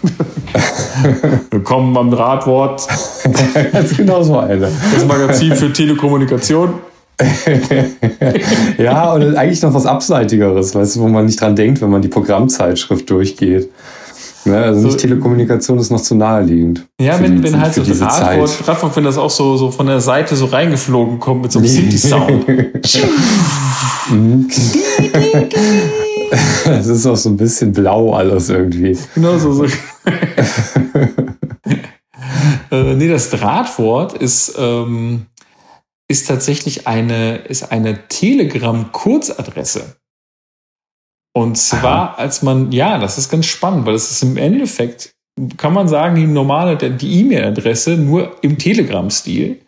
Willkommen 1.50 1.92
beim 1.92 2.10
Drahtwort. 2.10 2.86
das 3.72 3.84
ist 3.90 3.96
genau 3.96 4.22
so 4.22 4.38
eine. 4.38 4.68
Das 4.94 5.04
Magazin 5.06 5.54
für 5.54 5.72
Telekommunikation. 5.72 6.74
ja, 8.78 9.12
und 9.12 9.36
eigentlich 9.36 9.60
noch 9.60 9.74
was 9.74 9.84
Abseitigeres, 9.84 10.74
weißt 10.74 10.96
du, 10.96 11.00
wo 11.00 11.08
man 11.08 11.26
nicht 11.26 11.38
dran 11.40 11.54
denkt, 11.54 11.82
wenn 11.82 11.90
man 11.90 12.00
die 12.00 12.08
Programmzeitschrift 12.08 13.10
durchgeht. 13.10 13.68
Ne, 14.46 14.56
also 14.56 14.80
nicht 14.80 14.92
so, 14.92 14.98
Telekommunikation 14.98 15.78
ist 15.78 15.90
noch 15.90 16.00
zu 16.00 16.14
naheliegend. 16.14 16.86
Ja, 16.98 17.20
wenn, 17.20 17.42
wenn 17.42 17.60
halt 17.60 17.74
so 17.74 17.82
Drahtwort, 17.82 18.66
Drahtwort, 18.66 18.96
wenn 18.96 19.04
das 19.04 19.18
auch 19.18 19.28
so, 19.28 19.58
so 19.58 19.70
von 19.70 19.86
der 19.86 20.00
Seite 20.00 20.34
so 20.34 20.46
reingeflogen 20.46 21.20
kommt 21.20 21.42
mit 21.42 21.52
so 21.52 21.58
einem 21.58 21.68
Synthi-Sound. 21.68 22.46
Es 26.66 26.86
ist 26.86 27.06
auch 27.06 27.16
so 27.16 27.30
ein 27.30 27.36
bisschen 27.36 27.72
blau 27.72 28.14
alles 28.14 28.48
irgendwie. 28.48 28.96
Genau 29.14 29.38
so. 29.38 29.52
so. 29.52 29.64
äh, 32.70 32.94
nee, 32.94 33.08
das 33.08 33.30
Drahtwort 33.30 34.12
ist, 34.14 34.54
ähm, 34.58 35.26
ist 36.08 36.28
tatsächlich 36.28 36.86
eine, 36.86 37.36
ist 37.36 37.72
eine 37.72 38.08
Telegram-Kurzadresse. 38.08 39.96
Und 41.32 41.56
zwar, 41.56 42.10
Aha. 42.10 42.14
als 42.14 42.42
man, 42.42 42.72
ja, 42.72 42.98
das 42.98 43.18
ist 43.18 43.30
ganz 43.30 43.46
spannend, 43.46 43.86
weil 43.86 43.92
das 43.92 44.10
ist 44.10 44.22
im 44.22 44.36
Endeffekt, 44.36 45.14
kann 45.56 45.72
man 45.72 45.88
sagen, 45.88 46.16
die 46.16 46.26
normale, 46.26 46.76
die 46.76 47.20
E-Mail-Adresse 47.20 47.96
nur 47.96 48.36
im 48.42 48.58
Telegram-Stil. 48.58 49.60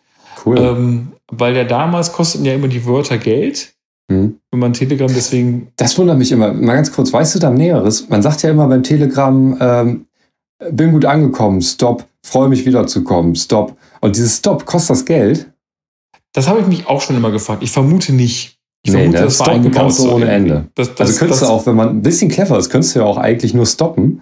Cool. 0.45 0.57
Ähm, 0.57 1.13
weil 1.31 1.55
ja 1.55 1.63
damals 1.63 2.11
kosteten 2.11 2.45
ja 2.45 2.53
immer 2.53 2.67
die 2.67 2.85
Wörter 2.85 3.17
Geld. 3.17 3.73
Hm. 4.11 4.37
Wenn 4.51 4.59
man 4.59 4.73
Telegram 4.73 5.07
deswegen. 5.13 5.69
Das 5.77 5.97
wundert 5.97 6.17
mich 6.17 6.31
immer. 6.31 6.53
Mal 6.53 6.75
ganz 6.75 6.91
kurz, 6.91 7.11
weißt 7.11 7.35
du 7.35 7.39
da 7.39 7.49
Näheres? 7.49 8.09
Man 8.09 8.21
sagt 8.21 8.43
ja 8.43 8.49
immer 8.49 8.67
beim 8.67 8.83
Telegram, 8.83 9.57
ähm, 9.59 10.05
bin 10.71 10.91
gut 10.91 11.05
angekommen, 11.05 11.61
stopp, 11.61 12.05
freue 12.25 12.49
mich 12.49 12.65
wiederzukommen, 12.65 13.35
stopp. 13.35 13.77
Und 14.01 14.15
dieses 14.15 14.37
Stopp, 14.37 14.65
kostet 14.65 14.91
das 14.91 15.05
Geld? 15.05 15.49
Das 16.33 16.47
habe 16.47 16.59
ich 16.59 16.67
mich 16.67 16.87
auch 16.87 17.01
schon 17.01 17.15
immer 17.15 17.31
gefragt. 17.31 17.63
Ich 17.63 17.71
vermute 17.71 18.13
nicht. 18.13 18.57
Ich 18.85 18.91
nee, 18.91 18.99
vermute, 18.99 19.19
ne? 19.19 19.25
das 19.25 19.39
war 19.39 19.45
stoppen 19.45 19.71
kannst 19.71 19.99
du 19.99 20.11
ohne 20.11 20.29
Ende. 20.29 20.67
Das, 20.75 20.89
das, 20.95 21.07
also 21.07 21.19
könntest 21.19 21.41
das, 21.41 21.47
du 21.47 21.53
auch, 21.53 21.65
wenn 21.65 21.75
man 21.75 21.89
ein 21.89 22.01
bisschen 22.01 22.29
clever 22.29 22.57
ist, 22.57 22.69
könntest 22.69 22.95
du 22.95 22.99
ja 22.99 23.05
auch 23.05 23.17
eigentlich 23.17 23.53
nur 23.53 23.65
stoppen 23.65 24.21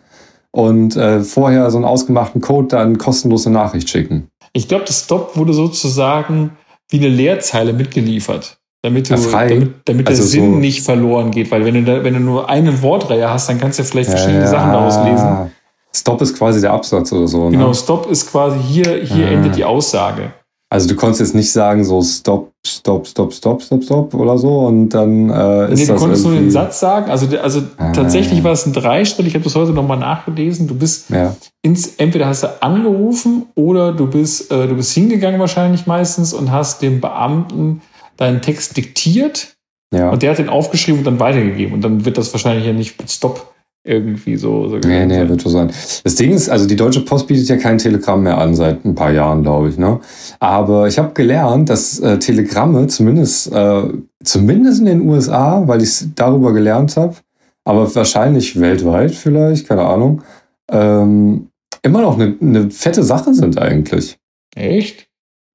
und 0.52 0.96
äh, 0.96 1.22
vorher 1.22 1.72
so 1.72 1.78
einen 1.78 1.86
ausgemachten 1.86 2.42
Code 2.42 2.68
dann 2.68 2.98
kostenlose 2.98 3.50
Nachricht 3.50 3.90
schicken. 3.90 4.28
Ich 4.54 4.68
glaube, 4.68 4.86
das 4.86 5.06
Stop 5.06 5.36
wurde 5.38 5.54
sozusagen 5.54 6.52
wie 6.90 7.00
eine 7.00 7.08
Leerzeile 7.08 7.74
mitgeliefert. 7.74 8.60
Damit, 8.84 9.10
du, 9.10 9.14
ja, 9.14 9.48
damit, 9.48 9.74
damit 9.86 10.08
also 10.08 10.24
der 10.24 10.30
Sinn 10.30 10.54
so 10.54 10.60
nicht 10.60 10.82
verloren 10.82 11.30
geht. 11.30 11.52
Weil 11.52 11.66
wenn 11.66 11.76
du, 11.76 11.84
da, 11.84 12.04
wenn 12.04 12.16
du 12.16 12.20
nur 12.20 12.50
eine 12.50 12.82
Wortreihe 12.82 13.30
hast, 13.30 13.48
dann 13.48 13.60
kannst 13.60 13.78
du 13.78 13.84
ja 13.84 13.90
vielleicht 13.90 14.10
verschiedene 14.10 14.42
ja, 14.42 14.48
Sachen 14.48 14.72
daraus 14.72 14.98
lesen. 15.06 15.52
Stop 15.94 16.22
ist 16.22 16.38
quasi 16.38 16.62
der 16.62 16.72
Absatz 16.72 17.12
oder 17.12 17.28
so. 17.28 17.46
Ne? 17.46 17.58
Genau, 17.58 17.74
Stop 17.74 18.10
ist 18.10 18.32
quasi 18.32 18.58
hier, 18.60 19.04
hier 19.04 19.28
ah. 19.28 19.32
endet 19.32 19.56
die 19.56 19.66
Aussage. 19.66 20.32
Also 20.72 20.88
du 20.88 20.96
konntest 20.96 21.20
jetzt 21.20 21.36
nicht 21.36 21.52
sagen 21.52 21.84
so 21.84 22.02
Stop, 22.02 22.54
Stop, 22.66 23.06
Stop, 23.06 23.34
Stop, 23.34 23.62
Stop, 23.62 23.84
Stop 23.84 24.14
oder 24.14 24.38
so 24.38 24.60
und 24.60 24.88
dann 24.90 25.30
äh, 25.30 25.74
ist 25.74 25.80
nee, 25.80 25.86
du 25.86 25.96
konntest 25.96 26.24
nur 26.24 26.34
den 26.34 26.50
Satz 26.50 26.80
sagen. 26.80 27.12
Also, 27.12 27.28
also 27.38 27.62
ah. 27.78 27.92
tatsächlich 27.92 28.42
war 28.44 28.54
es 28.54 28.66
ein 28.66 28.72
Dreischritt. 28.72 29.28
Ich 29.28 29.34
habe 29.34 29.44
das 29.44 29.54
heute 29.54 29.74
nochmal 29.74 29.98
nachgelesen. 29.98 30.68
Du 30.70 30.76
bist 30.76 31.10
ja. 31.10 31.36
ins, 31.62 31.96
entweder 31.98 32.28
hast 32.28 32.44
du 32.44 32.64
angerufen 32.64 33.48
oder 33.56 33.92
du 33.92 34.08
bist, 34.08 34.50
äh, 34.50 34.68
du 34.68 34.76
bist 34.76 34.94
hingegangen 34.94 35.42
wahrscheinlich 35.42 35.88
meistens 35.88 36.34
und 36.34 36.52
hast 36.52 36.82
dem 36.82 37.02
Beamten 37.02 37.82
deinen 38.18 38.42
Text 38.42 38.78
diktiert 38.78 39.56
ja. 39.94 40.10
und 40.10 40.22
der 40.22 40.32
hat 40.32 40.40
den 40.40 40.50
aufgeschrieben 40.50 41.00
und 41.00 41.06
dann 41.06 41.20
weitergegeben. 41.20 41.74
Und 41.74 41.82
dann 41.82 42.06
wird 42.06 42.18
das 42.18 42.34
wahrscheinlich 42.34 42.66
ja 42.66 42.74
nicht 42.74 43.00
mit 43.00 43.10
Stop 43.10 43.54
irgendwie 43.84 44.38
so. 44.38 44.68
so 44.70 44.78
nee, 44.78 45.06
nee, 45.06 45.28
wird 45.28 45.42
so 45.42 45.50
sein. 45.50 45.72
Das 46.04 46.16
Ding 46.16 46.32
ist, 46.32 46.50
also 46.50 46.68
die 46.68 46.76
Deutsche 46.76 47.02
Post 47.02 47.28
bietet 47.28 47.48
ja 47.50 47.58
kein 47.58 47.78
Telegramm 47.78 48.24
mehr 48.24 48.38
an 48.38 48.54
seit 48.54 48.86
ein 48.86 48.96
paar 48.96 49.12
Jahren, 49.12 49.42
glaube 49.42 49.70
ich. 49.70 49.78
Ne? 49.78 50.00
Aber 50.40 50.88
ich 50.88 51.00
habe 51.00 51.14
gelernt, 51.14 51.70
dass 51.70 52.00
äh, 52.00 52.20
Telegramme, 52.20 52.88
zumindest, 52.88 53.52
äh, 53.52 53.84
zumindest 54.24 54.80
in 54.80 54.86
den 54.86 55.02
USA, 55.02 55.64
weil 55.68 55.82
ich 55.82 55.90
es 55.90 56.10
darüber 56.16 56.54
gelernt 56.54 56.96
habe, 56.96 57.16
aber 57.64 57.94
wahrscheinlich 57.96 58.60
weltweit 58.60 59.16
vielleicht, 59.16 59.68
keine 59.68 59.86
Ahnung, 59.86 60.22
ähm, 60.70 61.48
immer 61.82 62.02
noch 62.02 62.20
eine, 62.20 62.36
eine 62.40 62.70
fette 62.70 63.04
Sache 63.04 63.34
sind 63.34 63.58
eigentlich. 63.58 64.18
Echt? 64.56 65.08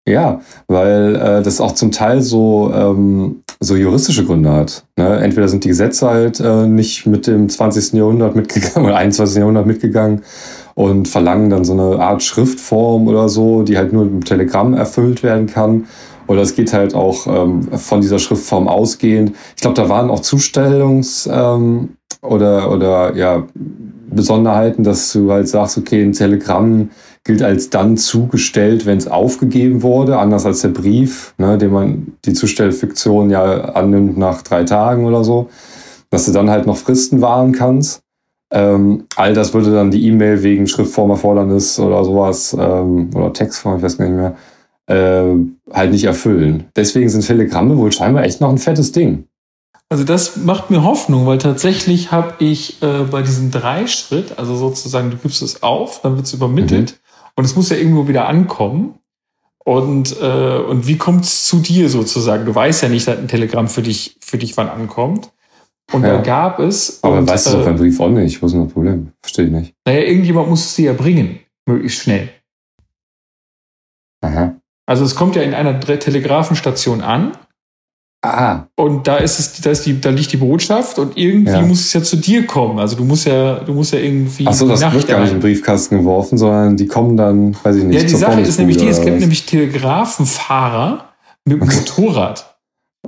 Ja, 0.09 0.41
weil 0.69 1.17
äh, 1.17 1.43
das 1.43 1.61
auch 1.61 1.73
zum 1.73 1.91
Teil 1.91 2.23
so, 2.23 2.73
ähm, 2.73 3.43
so 3.59 3.75
juristische 3.75 4.25
Gründe 4.25 4.53
hat. 4.53 4.85
Ne? 4.97 5.19
Entweder 5.19 5.49
sind 5.49 5.65
die 5.65 5.69
Gesetze 5.69 6.09
halt 6.09 6.39
äh, 6.39 6.67
nicht 6.67 7.07
mit 7.07 7.27
dem 7.27 7.49
20. 7.49 7.95
Jahrhundert 7.95 8.37
mitgegangen 8.37 8.85
oder 8.87 8.97
21. 8.97 9.39
Jahrhundert 9.39 9.67
mitgegangen 9.67 10.23
und 10.75 11.09
verlangen 11.09 11.51
dann 11.51 11.65
so 11.65 11.73
eine 11.73 11.99
Art 11.99 12.23
Schriftform 12.23 13.09
oder 13.09 13.29
so, 13.29 13.63
die 13.63 13.77
halt 13.77 13.93
nur 13.93 14.05
mit 14.05 14.13
dem 14.13 14.25
Telegramm 14.25 14.75
erfüllt 14.75 15.23
werden 15.25 15.47
kann. 15.47 15.87
Oder 16.29 16.43
es 16.43 16.55
geht 16.55 16.73
halt 16.73 16.95
auch 16.95 17.27
ähm, 17.27 17.63
von 17.73 18.01
dieser 18.01 18.19
Schriftform 18.19 18.69
ausgehend. 18.69 19.33
Ich 19.57 19.63
glaube, 19.63 19.75
da 19.75 19.89
waren 19.89 20.11
auch 20.11 20.21
Zustellungs- 20.21 21.29
ähm, 21.31 21.91
oder, 22.23 22.71
oder 22.71 23.15
ja, 23.17 23.45
Besonderheiten, 24.11 24.83
dass 24.83 25.13
du 25.13 25.31
halt 25.31 25.49
sagst, 25.49 25.79
okay, 25.79 26.03
ein 26.03 26.13
Telegramm 26.13 26.91
gilt 27.27 27.43
als 27.43 27.71
dann 27.71 27.97
zugestellt, 27.97 28.87
wenn 28.87 28.99
es 28.99 29.09
aufgegeben 29.09 29.83
wurde, 29.83 30.19
anders 30.19 30.47
als 30.47 30.63
der 30.63 30.69
Brief, 30.69 31.35
ne, 31.39 31.59
den 31.59 31.73
man 31.73 32.13
die 32.25 32.33
Zustellfiktion 32.33 33.31
ja 33.31 33.43
annimmt 33.75 34.17
nach 34.17 34.43
drei 34.43 34.65
Tagen 34.65 35.05
oder 35.05 35.25
so, 35.25 35.51
dass 36.11 36.27
du 36.27 36.33
dann 36.33 36.49
halt 36.49 36.67
noch 36.67 36.77
Fristen 36.77 37.21
wahren 37.21 37.53
kannst. 37.53 38.01
Ähm, 38.51 39.05
all 39.17 39.35
das 39.35 39.53
würde 39.53 39.73
dann 39.73 39.91
die 39.91 40.07
E-Mail 40.07 40.43
wegen 40.43 40.69
Schriftformerfordernis 40.69 41.81
oder 41.81 42.05
sowas 42.05 42.57
ähm, 42.59 43.11
oder 43.15 43.33
Textform, 43.33 43.79
ich 43.79 43.83
weiß 43.83 43.99
gar 43.99 44.09
nicht 44.09 44.17
mehr, 44.17 44.37
äh, 44.87 45.35
halt 45.75 45.91
nicht 45.91 46.05
erfüllen. 46.05 46.69
Deswegen 46.77 47.09
sind 47.09 47.27
Telegramme 47.27 47.77
wohl 47.77 47.91
scheinbar 47.91 48.23
echt 48.23 48.41
noch 48.41 48.51
ein 48.51 48.59
fettes 48.59 48.93
Ding. 48.93 49.27
Also 49.89 50.05
das 50.05 50.37
macht 50.37 50.71
mir 50.71 50.83
Hoffnung, 50.83 51.27
weil 51.27 51.39
tatsächlich 51.39 52.11
habe 52.11 52.35
ich 52.41 52.83
äh, 52.83 53.05
bei 53.09 53.23
diesem 53.23 53.53
Dreischritt, 53.53 54.39
also 54.39 54.57
sozusagen, 54.57 55.11
du 55.11 55.17
gibst 55.17 55.43
es 55.43 55.63
auf, 55.63 56.01
dann 56.03 56.17
wird 56.17 56.27
es 56.27 56.35
übermittelt 56.35 56.93
mhm. 56.93 57.06
Und 57.37 57.45
es 57.45 57.55
muss 57.55 57.71
ja 57.71 57.77
irgendwo 57.77 58.09
wieder 58.09 58.27
ankommen. 58.29 58.99
Und, 59.65 60.21
äh, 60.21 60.59
und 60.59 60.87
wie 60.87 60.97
kommt 60.97 61.25
es 61.25 61.45
zu 61.45 61.59
dir 61.59 61.91
sozusagen? 61.91 62.47
Du 62.47 62.55
weißt 62.55 62.83
ja 62.83 62.89
nicht, 62.89 63.07
dass 63.07 63.19
ein 63.19 63.29
Telegramm 63.29 63.69
für 63.69 63.83
dich, 63.83 64.17
für 64.21 64.39
dich 64.39 64.57
wann 64.57 64.69
ankommt. 64.69 65.33
Und 65.93 66.03
ja. 66.03 66.17
da 66.17 66.23
gab 66.23 66.59
es. 66.59 67.03
Aber 67.03 67.19
und, 67.19 67.29
weißt 67.29 67.49
du 67.49 67.59
doch 67.59 67.65
beim 67.65 67.77
Brief 67.77 68.01
auch 68.01 68.09
nicht. 68.09 68.41
Wo 68.41 68.47
ist 68.47 68.53
denn 68.53 68.65
das 68.65 68.73
Problem? 68.73 69.13
Verstehe 69.23 69.47
ich 69.47 69.53
nicht. 69.53 69.75
Naja, 69.85 70.01
irgendjemand 70.01 70.49
muss 70.49 70.65
es 70.65 70.75
dir 70.77 70.87
ja 70.87 70.93
bringen. 70.93 71.41
Möglichst 71.67 72.01
schnell. 72.01 72.31
Aha. 74.23 74.57
Also 74.87 75.05
es 75.05 75.15
kommt 75.15 75.37
ja 75.37 75.43
in 75.43 75.53
einer 75.53 75.79
Telegrafenstation 75.81 77.03
an 77.03 77.37
Ah. 78.23 78.67
Und 78.75 79.07
da 79.07 79.19
ist 79.19 79.39
es, 79.39 79.61
da 79.61 79.71
ist 79.71 79.87
die, 79.87 80.01
da 80.01 80.11
liegt 80.11 80.33
die 80.33 80.39
Botschaft 80.39 80.99
und 80.99 81.17
irgendwie 81.17 81.53
ja. 81.53 81.63
muss 81.63 81.81
es 81.81 81.93
ja 81.93 82.03
zu 82.03 82.17
dir 82.17 82.47
kommen. 82.47 82.79
Also 82.79 82.97
du 82.97 83.05
musst 83.05 83.27
ja, 83.27 83.61
du 83.61 83.73
musst 83.73 83.93
ja 83.93 83.99
irgendwie. 83.99 84.47
Achso, 84.47 84.67
das 84.67 84.81
wird 84.93 85.07
gar 85.07 85.21
nicht 85.21 85.31
in 85.31 85.37
den 85.37 85.43
Briefkasten 85.43 85.99
geworfen, 85.99 86.39
sondern 86.39 86.77
die 86.77 86.87
kommen 86.87 87.17
dann, 87.17 87.57
weiß 87.63 87.77
ich 87.77 87.85
nicht. 87.85 88.01
Ja, 88.01 88.07
die 88.07 88.17
Sache 88.17 88.41
ist 88.41 88.59
nämlich 88.59 88.79
die, 88.79 88.89
es 88.89 89.01
gibt 89.01 89.21
nämlich 89.21 89.47
Telegrafenfahrer 89.47 91.11
mit 91.45 91.61
dem 91.61 91.69
Motorrad. 91.69 92.57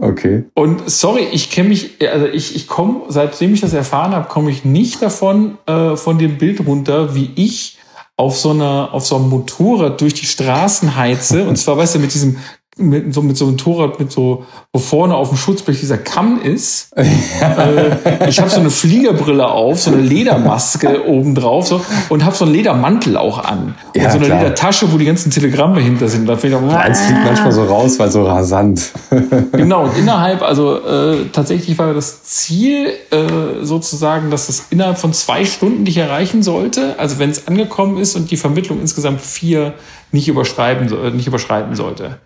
Okay. 0.00 0.44
Und 0.54 0.88
sorry, 0.88 1.26
ich 1.32 1.50
kenne 1.50 1.70
mich, 1.70 1.96
also 2.00 2.26
ich, 2.26 2.54
ich 2.54 2.68
komme, 2.68 3.02
seitdem 3.08 3.54
ich 3.54 3.60
das 3.60 3.72
erfahren 3.72 4.12
habe, 4.12 4.28
komme 4.28 4.50
ich 4.50 4.64
nicht 4.64 5.02
davon, 5.02 5.58
äh, 5.66 5.96
von 5.96 6.18
dem 6.18 6.38
Bild 6.38 6.64
runter, 6.64 7.16
wie 7.16 7.30
ich 7.34 7.78
auf 8.16 8.36
so 8.36 8.50
einer, 8.50 8.90
auf 8.92 9.06
so 9.06 9.16
einem 9.16 9.28
Motorrad 9.28 10.00
durch 10.00 10.14
die 10.14 10.26
Straßen 10.26 10.96
heize. 10.96 11.44
und 11.48 11.56
zwar, 11.56 11.76
weißt 11.76 11.96
du, 11.96 11.98
mit 12.00 12.14
diesem 12.14 12.36
mit 12.78 13.12
so, 13.12 13.22
mit 13.22 13.36
so 13.36 13.46
einem 13.46 13.56
Motorrad 13.58 13.98
mit 13.98 14.12
so, 14.12 14.46
wo 14.72 14.78
vorne 14.78 15.14
auf 15.14 15.28
dem 15.28 15.38
Schutzblech 15.38 15.80
dieser 15.80 15.98
Kamm 15.98 16.40
ist. 16.40 16.96
äh, 16.96 18.28
ich 18.28 18.40
habe 18.40 18.50
so 18.50 18.60
eine 18.60 18.70
Fliegerbrille 18.70 19.46
auf, 19.46 19.80
so 19.80 19.92
eine 19.92 20.00
Ledermaske 20.00 21.04
oben 21.06 21.34
drauf 21.34 21.66
so, 21.66 21.80
und 22.08 22.24
habe 22.24 22.36
so 22.36 22.44
einen 22.44 22.54
Ledermantel 22.54 23.16
auch 23.16 23.38
an. 23.38 23.74
Und 23.94 24.02
ja, 24.02 24.10
so 24.10 24.18
eine 24.18 24.26
klar. 24.26 24.38
Ledertasche, 24.42 24.92
wo 24.92 24.98
die 24.98 25.04
ganzen 25.04 25.30
Telegramme 25.30 25.80
hinter 25.80 26.08
sind. 26.08 26.28
Da 26.28 26.36
fliegt 26.36 26.54
auch, 26.54 26.62
Eins 26.62 27.00
fliegt 27.00 27.24
manchmal 27.24 27.52
so 27.52 27.64
raus, 27.64 27.98
weil 27.98 28.10
so 28.10 28.24
rasant. 28.24 28.92
genau, 29.52 29.84
und 29.84 29.98
innerhalb, 29.98 30.42
also 30.42 30.76
äh, 30.76 31.26
tatsächlich 31.32 31.78
war 31.78 31.94
das 31.94 32.24
Ziel 32.24 32.88
äh, 33.10 33.64
sozusagen, 33.64 34.30
dass 34.30 34.48
es 34.48 34.66
innerhalb 34.70 34.98
von 34.98 35.12
zwei 35.12 35.44
Stunden 35.44 35.84
dich 35.84 35.96
erreichen 35.96 36.42
sollte. 36.42 36.98
Also 36.98 37.18
wenn 37.18 37.30
es 37.30 37.48
angekommen 37.48 37.98
ist 37.98 38.16
und 38.16 38.30
die 38.30 38.36
Vermittlung 38.36 38.80
insgesamt 38.80 39.20
vier 39.20 39.74
nicht 40.12 40.28
überschreiben, 40.28 41.16
nicht 41.16 41.26
überschreiten 41.26 41.74
sollte. 41.74 42.18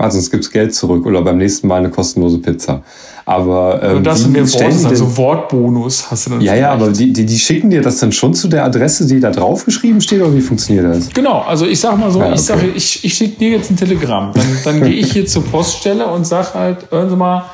Also 0.00 0.14
sonst 0.14 0.30
gibt's 0.30 0.50
Geld 0.50 0.72
zurück 0.72 1.04
oder 1.06 1.22
beim 1.22 1.38
nächsten 1.38 1.66
Mal 1.66 1.78
eine 1.78 1.90
kostenlose 1.90 2.38
Pizza. 2.38 2.82
Aber 3.26 3.82
ähm, 3.82 3.96
und 3.96 4.04
das 4.04 4.20
sind 4.20 4.32
mehr 4.32 4.50
Worte, 4.50 4.88
also 4.88 5.16
Wortbonus 5.16 6.08
hast 6.08 6.26
du 6.26 6.30
dann. 6.30 6.40
Ja, 6.40 6.54
ja, 6.54 6.70
aber 6.70 6.90
die, 6.92 7.12
die, 7.12 7.26
die 7.26 7.38
schicken 7.38 7.68
dir 7.68 7.82
das 7.82 7.98
dann 7.98 8.12
schon 8.12 8.32
zu 8.32 8.46
der 8.46 8.64
Adresse, 8.64 9.06
die 9.08 9.18
da 9.18 9.30
draufgeschrieben 9.30 10.00
steht, 10.00 10.22
oder 10.22 10.32
wie 10.32 10.40
funktioniert 10.40 10.86
das? 10.86 11.10
Genau, 11.10 11.40
also 11.40 11.66
ich 11.66 11.80
sag 11.80 11.98
mal 11.98 12.12
so, 12.12 12.20
ja, 12.20 12.26
okay. 12.26 12.34
ich 12.36 12.40
sage, 12.40 12.66
ich, 12.68 13.04
ich 13.04 13.12
schicke 13.12 13.38
dir 13.40 13.50
jetzt 13.50 13.70
ein 13.70 13.76
Telegramm. 13.76 14.32
Dann, 14.34 14.46
dann 14.64 14.82
gehe 14.82 14.94
ich 14.94 15.12
hier 15.12 15.26
zur 15.26 15.44
Poststelle 15.44 16.06
und 16.06 16.26
sag 16.26 16.54
halt, 16.54 16.90
hören 16.92 17.10
Sie 17.10 17.16
mal, 17.16 17.46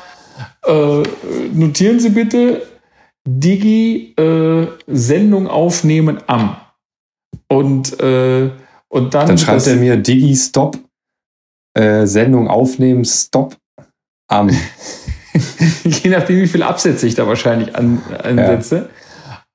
äh, 0.67 1.03
notieren 1.51 1.99
Sie 1.99 2.09
bitte 2.09 2.61
Digi 3.27 4.13
äh, 4.17 4.67
Sendung 4.85 5.47
aufnehmen 5.47 6.19
am. 6.27 6.57
Und, 7.47 7.99
äh, 7.99 8.51
und 8.87 9.13
dann. 9.15 9.27
Dann 9.27 9.37
schreibt 9.37 9.65
er 9.65 9.77
mir 9.77 9.97
Digi 9.97 10.35
Stop 10.35 10.77
äh, 11.75 12.07
Sendung 12.07 12.47
aufnehmen, 12.47 13.05
Stop 13.05 13.55
am. 14.27 14.49
Je 15.83 16.09
nachdem, 16.09 16.41
wie 16.41 16.47
viele 16.47 16.65
Absätze 16.65 17.05
ich 17.07 17.15
da 17.15 17.27
wahrscheinlich 17.27 17.75
an, 17.75 18.01
ansetze. 18.23 18.75
Ja. 18.75 18.89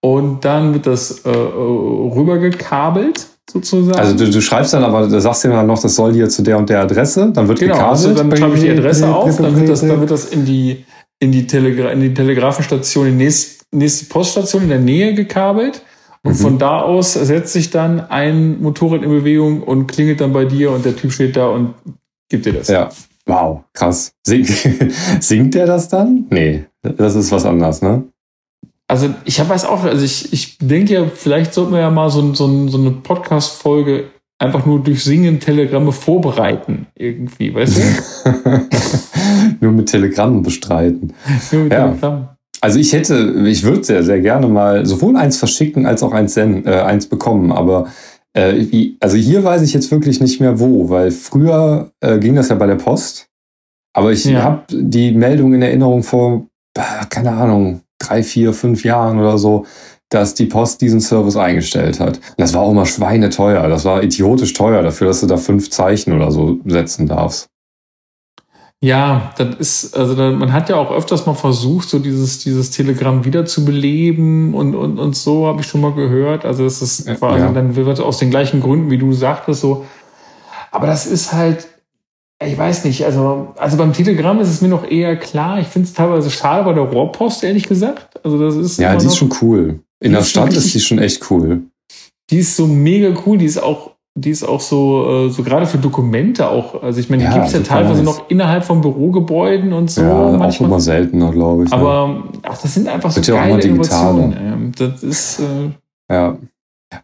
Und 0.02 0.44
dann 0.44 0.72
wird 0.74 0.86
das 0.86 1.20
äh, 1.20 1.28
rübergekabelt 1.30 3.26
sozusagen. 3.50 3.98
Also 3.98 4.16
du, 4.16 4.30
du, 4.30 4.40
schreibst 4.40 4.72
dann 4.72 4.84
aber, 4.84 5.06
du 5.06 5.20
sagst 5.20 5.44
dir 5.44 5.50
dann 5.50 5.66
noch, 5.66 5.80
das 5.80 5.94
soll 5.94 6.14
hier 6.14 6.28
zu 6.28 6.42
der 6.42 6.56
und 6.56 6.70
der 6.70 6.80
Adresse, 6.80 7.30
dann 7.32 7.48
wird 7.48 7.58
genau, 7.58 7.74
gekabelt. 7.74 8.06
Also 8.06 8.14
dann 8.14 8.36
schreibe 8.36 8.54
ich 8.54 8.62
die 8.62 8.70
Adresse 8.70 9.08
auf, 9.08 9.36
dann 9.36 9.56
wird 9.58 9.68
das, 9.68 9.80
dann 9.80 10.00
wird 10.00 10.10
das 10.10 10.26
in 10.26 10.44
die, 10.44 10.84
in 11.18 11.32
die, 11.32 11.46
Telegra 11.46 11.90
in 11.90 12.00
die 12.00 12.14
Telegrafenstation, 12.14 13.08
in 13.08 13.18
die 13.18 13.24
nächste, 13.24 13.64
nächste 13.72 14.06
Poststation 14.06 14.62
in 14.62 14.68
der 14.68 14.78
Nähe 14.78 15.14
gekabelt. 15.14 15.82
Und 16.22 16.32
mhm. 16.32 16.36
von 16.36 16.58
da 16.58 16.80
aus 16.80 17.14
setzt 17.14 17.54
sich 17.54 17.70
dann 17.70 18.00
ein 18.00 18.60
Motorrad 18.60 19.02
in 19.02 19.08
Bewegung 19.08 19.62
und 19.62 19.86
klingelt 19.86 20.20
dann 20.20 20.32
bei 20.32 20.44
dir 20.44 20.70
und 20.70 20.84
der 20.84 20.94
Typ 20.94 21.12
steht 21.12 21.36
da 21.36 21.48
und 21.48 21.74
Gibt 22.30 22.46
dir 22.46 22.54
das? 22.54 22.68
Ja. 22.68 22.88
Wow, 23.26 23.64
krass. 23.74 24.12
Sing, 24.26 24.46
singt 25.20 25.54
der 25.54 25.66
das 25.66 25.88
dann? 25.88 26.26
Nee, 26.30 26.64
das 26.82 27.14
ist 27.14 27.30
was 27.30 27.44
anderes, 27.44 27.82
ne? 27.82 28.04
Also 28.88 29.14
ich 29.24 29.38
weiß 29.38 29.66
auch, 29.66 29.84
also 29.84 30.04
ich, 30.04 30.32
ich 30.32 30.58
denke 30.58 30.94
ja, 30.94 31.06
vielleicht 31.06 31.54
sollten 31.54 31.72
wir 31.72 31.80
ja 31.80 31.90
mal 31.90 32.10
so, 32.10 32.34
so, 32.34 32.68
so 32.68 32.78
eine 32.78 32.90
Podcast-Folge 32.90 34.06
einfach 34.38 34.66
nur 34.66 34.82
durch 34.82 35.04
Singen 35.04 35.38
Telegramme 35.38 35.92
vorbereiten, 35.92 36.86
irgendwie, 36.96 37.54
weißt 37.54 37.76
du? 37.76 38.40
nur 39.60 39.72
mit 39.72 39.90
Telegrammen 39.90 40.42
bestreiten. 40.42 41.12
Nur 41.52 41.64
mit 41.64 41.72
ja. 41.72 41.88
Telegrammen. 41.88 42.28
Also 42.60 42.78
ich 42.78 42.92
hätte, 42.92 43.44
ich 43.46 43.62
würde 43.62 43.84
sehr, 43.84 44.02
sehr 44.02 44.20
gerne 44.20 44.48
mal 44.48 44.84
sowohl 44.84 45.16
eins 45.16 45.38
verschicken 45.38 45.86
als 45.86 46.02
auch 46.02 46.12
eins, 46.12 46.34
senden, 46.34 46.66
äh, 46.66 46.80
eins 46.80 47.06
bekommen, 47.06 47.52
aber 47.52 47.88
äh, 48.34 48.94
also 49.00 49.16
hier 49.16 49.42
weiß 49.44 49.62
ich 49.62 49.72
jetzt 49.72 49.90
wirklich 49.90 50.20
nicht 50.20 50.40
mehr 50.40 50.60
wo, 50.60 50.88
weil 50.88 51.10
früher 51.10 51.90
äh, 52.00 52.18
ging 52.18 52.34
das 52.34 52.48
ja 52.48 52.54
bei 52.54 52.66
der 52.66 52.76
Post. 52.76 53.28
Aber 53.92 54.12
ich 54.12 54.24
ja. 54.24 54.42
habe 54.42 54.64
die 54.70 55.12
Meldung 55.12 55.52
in 55.54 55.62
Erinnerung 55.62 56.02
vor, 56.02 56.46
keine 57.08 57.32
Ahnung, 57.32 57.80
drei, 57.98 58.22
vier, 58.22 58.52
fünf 58.52 58.84
Jahren 58.84 59.18
oder 59.18 59.36
so, 59.36 59.66
dass 60.10 60.34
die 60.34 60.46
Post 60.46 60.80
diesen 60.80 61.00
Service 61.00 61.36
eingestellt 61.36 62.00
hat. 62.00 62.16
Und 62.16 62.38
das 62.38 62.54
war 62.54 62.62
auch 62.62 62.72
immer 62.72 62.86
schweineteuer. 62.86 63.68
Das 63.68 63.84
war 63.84 64.02
idiotisch 64.02 64.52
teuer 64.52 64.82
dafür, 64.82 65.08
dass 65.08 65.20
du 65.20 65.26
da 65.26 65.36
fünf 65.36 65.70
Zeichen 65.70 66.12
oder 66.12 66.30
so 66.30 66.58
setzen 66.64 67.06
darfst. 67.06 67.48
Ja, 68.82 69.34
das 69.36 69.56
ist, 69.56 69.96
also 69.96 70.14
da, 70.14 70.30
man 70.30 70.54
hat 70.54 70.70
ja 70.70 70.76
auch 70.76 70.90
öfters 70.90 71.26
mal 71.26 71.34
versucht, 71.34 71.88
so 71.90 71.98
dieses, 71.98 72.38
dieses 72.38 72.70
Telegramm 72.70 73.26
wieder 73.26 73.44
zu 73.44 73.66
beleben 73.66 74.54
und, 74.54 74.74
und, 74.74 74.98
und 74.98 75.14
so 75.14 75.46
habe 75.46 75.60
ich 75.60 75.66
schon 75.66 75.82
mal 75.82 75.92
gehört. 75.92 76.46
Also 76.46 76.64
es 76.64 76.80
ist 76.80 77.06
quasi 77.18 77.44
ja. 77.44 77.52
dann 77.52 77.76
wird 77.76 78.00
aus 78.00 78.18
den 78.18 78.30
gleichen 78.30 78.60
Gründen, 78.60 78.90
wie 78.90 78.96
du 78.96 79.12
sagtest, 79.12 79.60
so. 79.60 79.84
Aber 80.70 80.86
das 80.86 81.06
ist 81.06 81.32
halt, 81.34 81.68
ich 82.42 82.56
weiß 82.56 82.84
nicht, 82.84 83.04
also, 83.04 83.52
also 83.58 83.76
beim 83.76 83.92
Telegramm 83.92 84.40
ist 84.40 84.48
es 84.48 84.62
mir 84.62 84.68
noch 84.68 84.90
eher 84.90 85.16
klar. 85.16 85.60
Ich 85.60 85.66
finde 85.66 85.86
es 85.86 85.92
teilweise 85.92 86.30
schade 86.30 86.64
bei 86.64 86.72
der 86.72 86.84
Rohrpost, 86.84 87.44
ehrlich 87.44 87.68
gesagt. 87.68 88.24
Also 88.24 88.38
das 88.38 88.56
ist. 88.56 88.78
Ja, 88.78 88.96
die 88.96 89.06
ist 89.06 89.18
schon 89.18 89.32
cool. 89.42 89.80
In 90.00 90.12
der 90.12 90.22
Stadt 90.22 90.54
ist 90.54 90.72
die 90.72 90.80
schon 90.80 90.98
echt 90.98 91.30
cool. 91.30 91.64
Die 92.30 92.38
ist 92.38 92.56
so 92.56 92.66
mega 92.66 93.14
cool. 93.26 93.36
Die 93.36 93.44
ist 93.44 93.62
auch 93.62 93.89
die 94.16 94.30
ist 94.30 94.42
auch 94.42 94.60
so, 94.60 95.26
äh, 95.26 95.30
so 95.30 95.42
gerade 95.42 95.66
für 95.66 95.78
Dokumente 95.78 96.48
auch, 96.48 96.82
also 96.82 97.00
ich 97.00 97.08
meine, 97.10 97.22
die 97.22 97.28
ja, 97.28 97.34
gibt 97.34 97.46
es 97.46 97.52
ja 97.52 97.60
teilweise 97.60 98.02
nice. 98.02 98.16
noch 98.16 98.30
innerhalb 98.30 98.64
von 98.64 98.80
Bürogebäuden 98.80 99.72
und 99.72 99.90
so. 99.90 100.02
Ja, 100.02 100.36
manchmal. 100.36 100.48
auch 100.48 100.72
immer 100.72 100.80
seltener, 100.80 101.30
glaube 101.30 101.64
ich. 101.64 101.72
Aber 101.72 102.24
ach, 102.42 102.60
das 102.60 102.74
sind 102.74 102.88
einfach 102.88 103.10
so 103.10 103.20
geile 103.32 103.62
Innovationen. 103.62 104.72
Das 104.76 105.02
ist 105.02 105.40
äh 105.40 105.70
ja, 106.10 106.38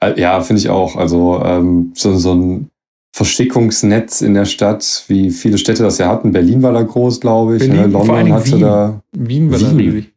äh, 0.00 0.20
ja, 0.20 0.40
finde 0.40 0.60
ich 0.60 0.68
auch. 0.68 0.96
Also 0.96 1.40
ähm, 1.44 1.92
so, 1.94 2.16
so 2.16 2.34
ein 2.34 2.70
Verstickungsnetz 3.14 4.20
in 4.20 4.34
der 4.34 4.44
Stadt, 4.44 5.04
wie 5.08 5.30
viele 5.30 5.58
Städte 5.58 5.84
das 5.84 5.98
ja 5.98 6.08
hatten. 6.08 6.32
Berlin 6.32 6.62
war 6.62 6.72
da 6.72 6.82
groß, 6.82 7.20
glaube 7.20 7.56
ich. 7.56 7.62
Ne? 7.62 7.68
Berlin, 7.68 7.92
ne? 7.92 7.98
London 7.98 8.32
hatte 8.32 8.52
Wien. 8.52 8.60
da. 8.60 9.00
Wien 9.12 9.50
war 9.50 9.60
Wien. 9.60 9.68
da 9.70 9.76
riesig. 9.76 10.14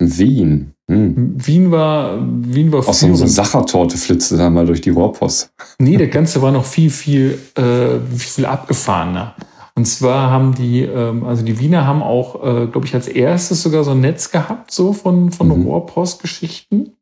Wien. 0.00 0.73
Hm. 0.90 1.34
Wien 1.36 1.70
war, 1.70 2.18
Wien 2.20 2.70
war 2.70 2.80
Auch 2.80 2.92
so 2.92 3.06
eine 3.06 3.16
Sachertorte 3.16 3.96
flitzte 3.96 4.36
dann 4.36 4.52
mal 4.52 4.66
durch 4.66 4.80
die 4.80 4.90
Rohrpost. 4.90 5.50
Nee, 5.78 5.96
der 5.96 6.08
Ganze 6.08 6.40
war 6.40 6.52
noch 6.52 6.64
viel, 6.64 6.90
viel, 6.90 7.38
äh, 7.56 7.98
viel 8.16 8.46
abgefahrener. 8.46 9.34
Und 9.76 9.86
zwar 9.86 10.30
haben 10.30 10.54
die, 10.54 10.82
ähm, 10.82 11.24
also 11.24 11.42
die 11.42 11.58
Wiener 11.58 11.86
haben 11.86 12.02
auch, 12.02 12.36
äh, 12.44 12.66
glaube 12.66 12.86
ich, 12.86 12.94
als 12.94 13.08
erstes 13.08 13.62
sogar 13.62 13.82
so 13.82 13.90
ein 13.90 14.00
Netz 14.00 14.30
gehabt, 14.30 14.70
so 14.70 14.92
von, 14.92 15.32
von 15.32 15.48
mhm. 15.48 15.66
Rohrpostgeschichten. 15.66 16.96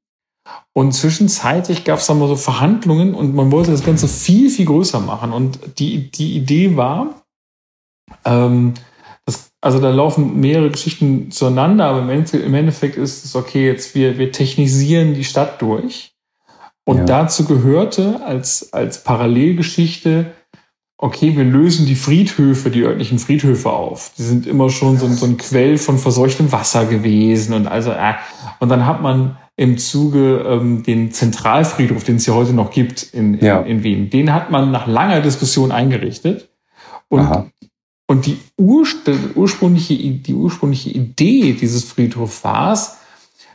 Und 0.72 0.92
zwischenzeitlich 0.92 1.84
gab 1.84 1.98
es 1.98 2.06
dann 2.06 2.18
mal 2.18 2.28
so 2.28 2.36
Verhandlungen 2.36 3.14
und 3.14 3.34
man 3.34 3.52
wollte 3.52 3.72
das 3.72 3.84
Ganze 3.84 4.08
viel, 4.08 4.48
viel 4.48 4.64
größer 4.64 5.00
machen. 5.00 5.32
Und 5.32 5.58
die, 5.78 6.10
die 6.10 6.36
Idee 6.36 6.76
war, 6.76 7.22
ähm, 8.24 8.74
also 9.62 9.78
da 9.78 9.90
laufen 9.90 10.40
mehrere 10.40 10.70
Geschichten 10.70 11.30
zueinander, 11.30 11.84
aber 11.86 12.00
im 12.02 12.54
Endeffekt 12.54 12.96
ist 12.96 13.24
es 13.24 13.36
okay, 13.36 13.64
jetzt 13.64 13.94
wir, 13.94 14.18
wir 14.18 14.32
technisieren 14.32 15.14
die 15.14 15.24
Stadt 15.24 15.62
durch. 15.62 16.12
Und 16.84 16.98
ja. 16.98 17.04
dazu 17.04 17.44
gehörte 17.44 18.20
als, 18.26 18.72
als 18.72 19.04
Parallelgeschichte, 19.04 20.32
okay, 20.98 21.36
wir 21.36 21.44
lösen 21.44 21.86
die 21.86 21.94
Friedhöfe, 21.94 22.70
die 22.70 22.82
örtlichen 22.82 23.20
Friedhöfe 23.20 23.70
auf. 23.70 24.12
Die 24.18 24.22
sind 24.22 24.48
immer 24.48 24.68
schon 24.68 24.98
so, 24.98 25.06
so 25.06 25.26
ein 25.26 25.36
Quell 25.36 25.78
von 25.78 25.96
verseuchtem 25.96 26.50
Wasser 26.50 26.86
gewesen 26.86 27.54
und 27.54 27.68
also, 27.68 27.92
äh. 27.92 28.14
und 28.58 28.68
dann 28.68 28.84
hat 28.84 29.00
man 29.00 29.36
im 29.54 29.78
Zuge 29.78 30.44
ähm, 30.44 30.82
den 30.82 31.12
Zentralfriedhof, 31.12 32.02
den 32.02 32.16
es 32.16 32.26
ja 32.26 32.34
heute 32.34 32.52
noch 32.52 32.72
gibt 32.72 33.04
in, 33.12 33.34
in, 33.34 33.44
ja. 33.44 33.60
in 33.60 33.84
Wien, 33.84 34.10
den 34.10 34.32
hat 34.32 34.50
man 34.50 34.72
nach 34.72 34.88
langer 34.88 35.20
Diskussion 35.20 35.70
eingerichtet. 35.70 36.48
Und 37.08 37.20
Aha. 37.20 37.46
Und 38.12 38.26
die, 38.26 38.38
ursprüngliche, 38.58 39.96
die 39.96 40.34
ursprüngliche 40.34 40.90
Idee 40.90 41.54
dieses 41.54 41.84
Friedhofs 41.84 42.44
war 42.44 42.74
es, 42.74 42.98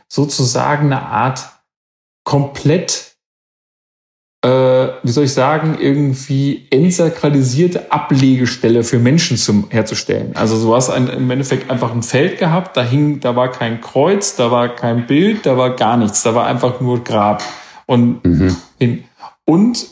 sozusagen 0.08 0.86
eine 0.86 1.06
Art 1.06 1.48
komplett, 2.24 3.14
äh, 4.44 4.48
wie 4.48 5.10
soll 5.12 5.26
ich 5.26 5.32
sagen, 5.32 5.78
irgendwie 5.78 6.66
entsakralisierte 6.72 7.92
Ablegestelle 7.92 8.82
für 8.82 8.98
Menschen 8.98 9.36
zum, 9.36 9.70
herzustellen. 9.70 10.34
Also 10.34 10.60
du 10.60 10.74
hast 10.74 10.90
ein, 10.90 11.06
im 11.06 11.30
Endeffekt 11.30 11.70
einfach 11.70 11.94
ein 11.94 12.02
Feld 12.02 12.40
gehabt, 12.40 12.76
da 12.76 12.82
hing, 12.82 13.20
da 13.20 13.36
war 13.36 13.52
kein 13.52 13.80
Kreuz, 13.80 14.34
da 14.34 14.50
war 14.50 14.74
kein 14.74 15.06
Bild, 15.06 15.46
da 15.46 15.56
war 15.56 15.76
gar 15.76 15.96
nichts, 15.96 16.24
da 16.24 16.34
war 16.34 16.46
einfach 16.46 16.80
nur 16.80 17.04
Grab. 17.04 17.44
Und, 17.86 18.24
mhm. 18.24 18.56
in, 18.80 19.04
und 19.44 19.86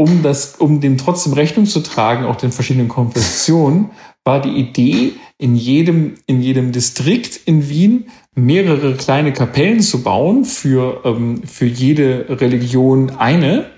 um 0.00 0.22
das, 0.22 0.54
um 0.56 0.80
dem 0.80 0.96
trotzdem 0.96 1.32
Rechnung 1.32 1.66
zu 1.66 1.80
tragen, 1.80 2.24
auch 2.24 2.36
den 2.36 2.52
verschiedenen 2.52 2.88
Konfessionen, 2.88 3.90
war 4.28 4.40
die 4.42 4.50
Idee, 4.50 5.14
in 5.38 5.56
jedem, 5.56 6.16
in 6.26 6.42
jedem 6.42 6.70
Distrikt 6.70 7.40
in 7.46 7.70
Wien 7.70 8.08
mehrere 8.34 8.94
kleine 8.94 9.32
Kapellen 9.32 9.80
zu 9.80 10.02
bauen, 10.02 10.44
für, 10.44 11.00
ähm, 11.06 11.42
für 11.46 11.64
jede 11.64 12.26
Religion 12.28 13.12
eine. 13.16 13.70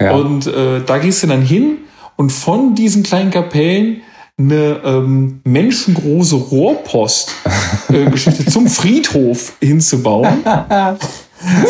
Ja. 0.00 0.16
Und 0.16 0.48
äh, 0.48 0.80
da 0.84 0.98
gehst 0.98 1.22
du 1.22 1.28
dann 1.28 1.42
hin 1.42 1.76
und 2.16 2.32
von 2.32 2.74
diesen 2.74 3.04
kleinen 3.04 3.30
Kapellen 3.30 4.02
eine 4.36 4.80
ähm, 4.84 5.40
menschengroße 5.44 6.34
Rohrpost-Geschichte 6.34 8.42
äh, 8.42 8.46
zum 8.50 8.66
Friedhof 8.66 9.52
hinzubauen. 9.60 10.44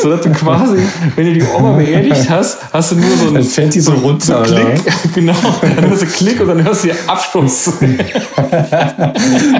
so 0.01 0.11
dass 0.11 0.21
du 0.21 0.31
quasi, 0.31 0.79
wenn 1.17 1.27
du 1.27 1.33
die 1.35 1.43
Oma 1.43 1.73
beerdigt 1.73 2.29
hast, 2.29 2.59
hast 2.73 2.93
du 2.93 2.97
nur 2.97 3.17
so 3.17 3.29
ein. 3.29 3.35
Dann 3.35 3.45
fällt 3.45 3.75
die 3.75 3.81
so, 3.81 3.95
so 3.95 3.99
runter. 3.99 4.45
So 4.45 4.55
Klick, 4.55 4.83
genau. 5.15 5.35
Dann 5.61 5.89
hörst 5.89 6.03
du 6.03 6.07
Klick 6.07 6.41
und 6.41 6.49
dann 6.49 6.65
hörst 6.65 6.85
du 6.85 6.89
den 6.89 6.97
Abschluss. 7.07 7.73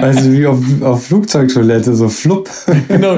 weißt 0.01 0.25
du, 0.25 0.31
wie 0.31 0.45
auf, 0.45 0.57
auf 0.81 1.05
Flugzeugtoilette, 1.05 1.95
so 1.95 2.09
flupp. 2.09 2.49
Genau. 2.87 3.15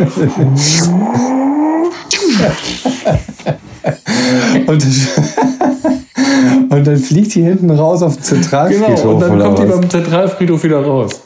und, 4.68 4.86
und 6.70 6.88
dann 6.88 6.98
fliegt 6.98 7.36
die 7.36 7.43
hinten 7.43 7.70
raus 7.72 8.02
auf 8.02 8.16
den 8.16 8.24
Zentralfriedhof. 8.24 9.02
Genau, 9.02 9.14
und 9.14 9.20
dann 9.22 9.39
kommt 9.39 9.60
die 9.60 9.66
beim 9.66 9.89
Zentralfriedhof 9.89 10.64
wieder 10.64 10.84
raus. 10.84 11.24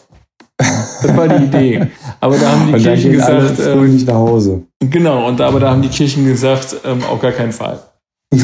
Das 1.01 1.15
war 1.15 1.27
die 1.27 1.45
Idee. 1.45 1.87
Aber 2.19 2.37
da 2.37 2.51
haben 2.51 2.67
die 2.67 2.73
und 2.73 2.81
Kirchen 2.81 3.11
gesagt. 3.11 3.59
Alle 3.59 3.73
ähm, 3.73 3.93
nicht 3.93 4.07
nach 4.07 4.15
Hause. 4.15 4.63
Genau, 4.79 5.27
und 5.27 5.41
aber 5.41 5.59
da 5.59 5.71
haben 5.71 5.81
die 5.81 5.89
Kirchen 5.89 6.25
gesagt, 6.25 6.75
ähm, 6.85 7.03
auf 7.03 7.21
gar 7.21 7.31
keinen 7.31 7.51
Fall. 7.51 7.79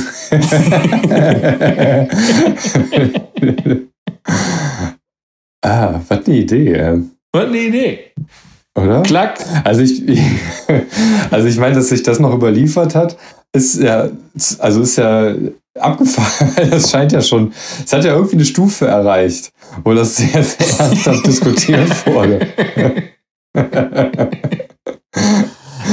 ah, 5.61 6.01
was 6.07 6.25
eine 6.25 6.35
Idee. 6.35 7.03
Was 7.31 7.45
eine 7.45 7.57
Idee. 7.57 8.11
Oder? 8.77 9.01
Klack. 9.03 9.39
Also 9.63 9.81
ich, 9.81 10.03
also 11.31 11.47
ich 11.47 11.57
meine, 11.57 11.75
dass 11.75 11.89
sich 11.89 12.03
das 12.03 12.19
noch 12.19 12.33
überliefert 12.33 12.95
hat, 12.95 13.17
ist 13.53 13.81
ja, 13.81 14.09
also 14.59 14.81
ist 14.81 14.97
ja 14.97 15.33
abgefahren. 15.79 16.51
Das 16.71 16.91
scheint 16.91 17.11
ja 17.11 17.21
schon, 17.21 17.53
es 17.83 17.93
hat 17.93 18.03
ja 18.03 18.13
irgendwie 18.13 18.35
eine 18.35 18.45
Stufe 18.45 18.87
erreicht, 18.87 19.51
wo 19.83 19.93
das 19.93 20.15
sehr, 20.15 20.43
sehr 20.43 20.79
ernsthaft 20.79 21.25
diskutiert 21.25 22.07
wurde. 22.07 22.47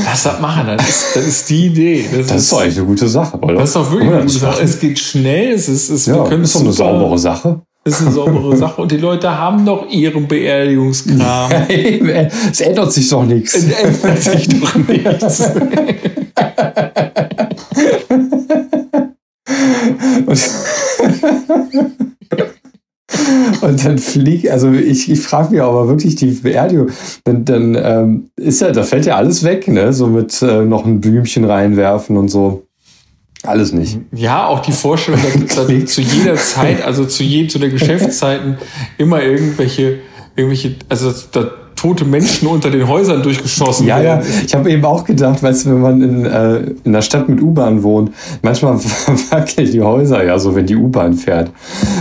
Lass 0.04 0.22
das 0.24 0.40
machen, 0.40 0.66
das 0.76 0.88
ist, 0.88 1.16
das 1.16 1.26
ist 1.26 1.50
die 1.50 1.66
Idee. 1.66 2.04
Das, 2.10 2.26
das 2.26 2.36
ist, 2.36 2.42
ist 2.42 2.52
doch 2.52 2.60
eigentlich 2.60 2.78
eine 2.78 2.86
gute 2.86 3.08
Sache, 3.08 3.38
oder? 3.38 3.54
Das 3.54 3.68
ist 3.70 3.76
doch 3.76 3.90
wirklich 3.90 4.10
eine 4.10 4.20
gute 4.20 4.32
Sache. 4.32 4.62
Es 4.62 4.80
geht 4.80 4.98
schnell, 4.98 5.52
es 5.52 5.68
ist, 5.68 5.90
es, 5.90 6.06
ja, 6.06 6.16
wir 6.16 6.24
können 6.24 6.44
ist 6.44 6.54
doch 6.54 6.60
eine 6.60 6.72
saubere 6.72 7.18
Sache. 7.18 7.62
Das 7.84 7.94
ist 7.94 8.06
eine 8.06 8.12
saubere 8.12 8.56
Sache 8.58 8.80
und 8.80 8.92
die 8.92 8.96
Leute 8.96 9.36
haben 9.36 9.66
doch 9.66 9.88
ihren 9.88 10.28
Beerdigungskram. 10.28 11.50
es 11.68 12.60
ändert 12.60 12.92
sich 12.92 13.08
doch 13.08 13.24
nichts. 13.24 13.54
Es 13.54 13.64
ändert 13.64 14.22
sich 14.22 14.48
doch 14.60 14.74
nichts. 14.76 15.42
Und 20.26 22.11
dann 23.62 23.98
fliegt, 23.98 24.48
also 24.50 24.72
ich, 24.72 25.10
ich 25.10 25.20
frage 25.20 25.52
mich 25.52 25.62
aber 25.62 25.88
wirklich 25.88 26.16
die 26.16 26.26
Beerdigung, 26.26 26.90
dann, 27.24 27.44
dann 27.44 27.78
ähm, 27.80 28.30
ist 28.36 28.60
ja, 28.60 28.72
da 28.72 28.82
fällt 28.82 29.06
ja 29.06 29.16
alles 29.16 29.44
weg, 29.44 29.68
ne? 29.68 29.92
So 29.92 30.06
mit 30.06 30.42
äh, 30.42 30.64
noch 30.64 30.84
ein 30.84 31.00
Blümchen 31.00 31.44
reinwerfen 31.44 32.16
und 32.16 32.28
so. 32.28 32.66
Alles 33.44 33.72
nicht. 33.72 33.98
Ja, 34.12 34.46
auch 34.46 34.60
die 34.60 34.72
Vorstellung, 34.72 35.20
dass, 35.46 35.66
dass 35.66 35.84
zu 35.86 36.00
jeder 36.00 36.36
Zeit, 36.36 36.84
also 36.84 37.04
zu 37.04 37.24
je, 37.24 37.48
zu 37.48 37.58
der 37.58 37.70
Geschäftszeiten 37.70 38.58
immer 38.98 39.22
irgendwelche, 39.22 39.98
irgendwelche, 40.36 40.76
also 40.88 41.12
da 41.32 41.50
tote 41.82 42.04
Menschen 42.04 42.46
unter 42.46 42.70
den 42.70 42.86
Häusern 42.86 43.24
durchgeschossen 43.24 43.88
ja, 43.88 44.00
werden. 44.00 44.24
Ja, 44.24 44.42
ich 44.46 44.54
habe 44.54 44.70
eben 44.70 44.84
auch 44.84 45.04
gedacht, 45.04 45.42
weißt 45.42 45.66
du, 45.66 45.70
wenn 45.70 45.80
man 45.80 46.00
in, 46.00 46.24
äh, 46.24 46.58
in 46.84 46.92
der 46.92 47.02
Stadt 47.02 47.28
mit 47.28 47.42
U-Bahn 47.42 47.82
wohnt, 47.82 48.12
manchmal 48.40 48.78
wackeln 49.30 49.68
die 49.72 49.82
Häuser 49.82 50.24
ja 50.24 50.38
so, 50.38 50.54
wenn 50.54 50.64
die 50.64 50.76
U-Bahn 50.76 51.14
fährt. 51.14 51.50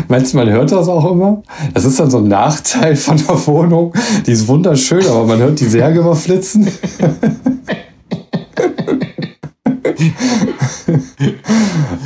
Meinst 0.07 0.33
du, 0.33 0.37
man 0.37 0.51
hört 0.51 0.71
das 0.71 0.87
auch 0.87 1.11
immer? 1.11 1.41
Das 1.73 1.85
ist 1.85 1.99
dann 1.99 2.11
so 2.11 2.19
ein 2.19 2.27
Nachteil 2.27 2.95
von 2.95 3.17
der 3.17 3.47
Wohnung. 3.47 3.91
Die 4.27 4.31
ist 4.31 4.47
wunderschön, 4.47 5.03
aber 5.07 5.25
man 5.25 5.39
hört 5.39 5.59
die 5.59 5.65
Särge 5.65 6.01
immer 6.01 6.15
flitzen. 6.15 6.67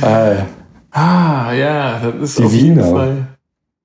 ah, 0.00 1.52
ja, 1.52 2.00
das 2.00 2.30
ist 2.30 2.38
die 2.38 2.44
auf 2.44 2.54
jeden 2.54 2.76
Wiener. 2.76 2.86
Fall. 2.86 3.35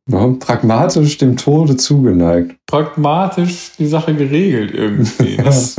Ja, 0.09 0.27
pragmatisch 0.39 1.17
dem 1.17 1.37
Tode 1.37 1.77
zugeneigt. 1.77 2.55
Pragmatisch 2.65 3.71
die 3.77 3.87
Sache 3.87 4.15
geregelt 4.15 4.73
irgendwie. 4.73 5.37
Das 5.43 5.75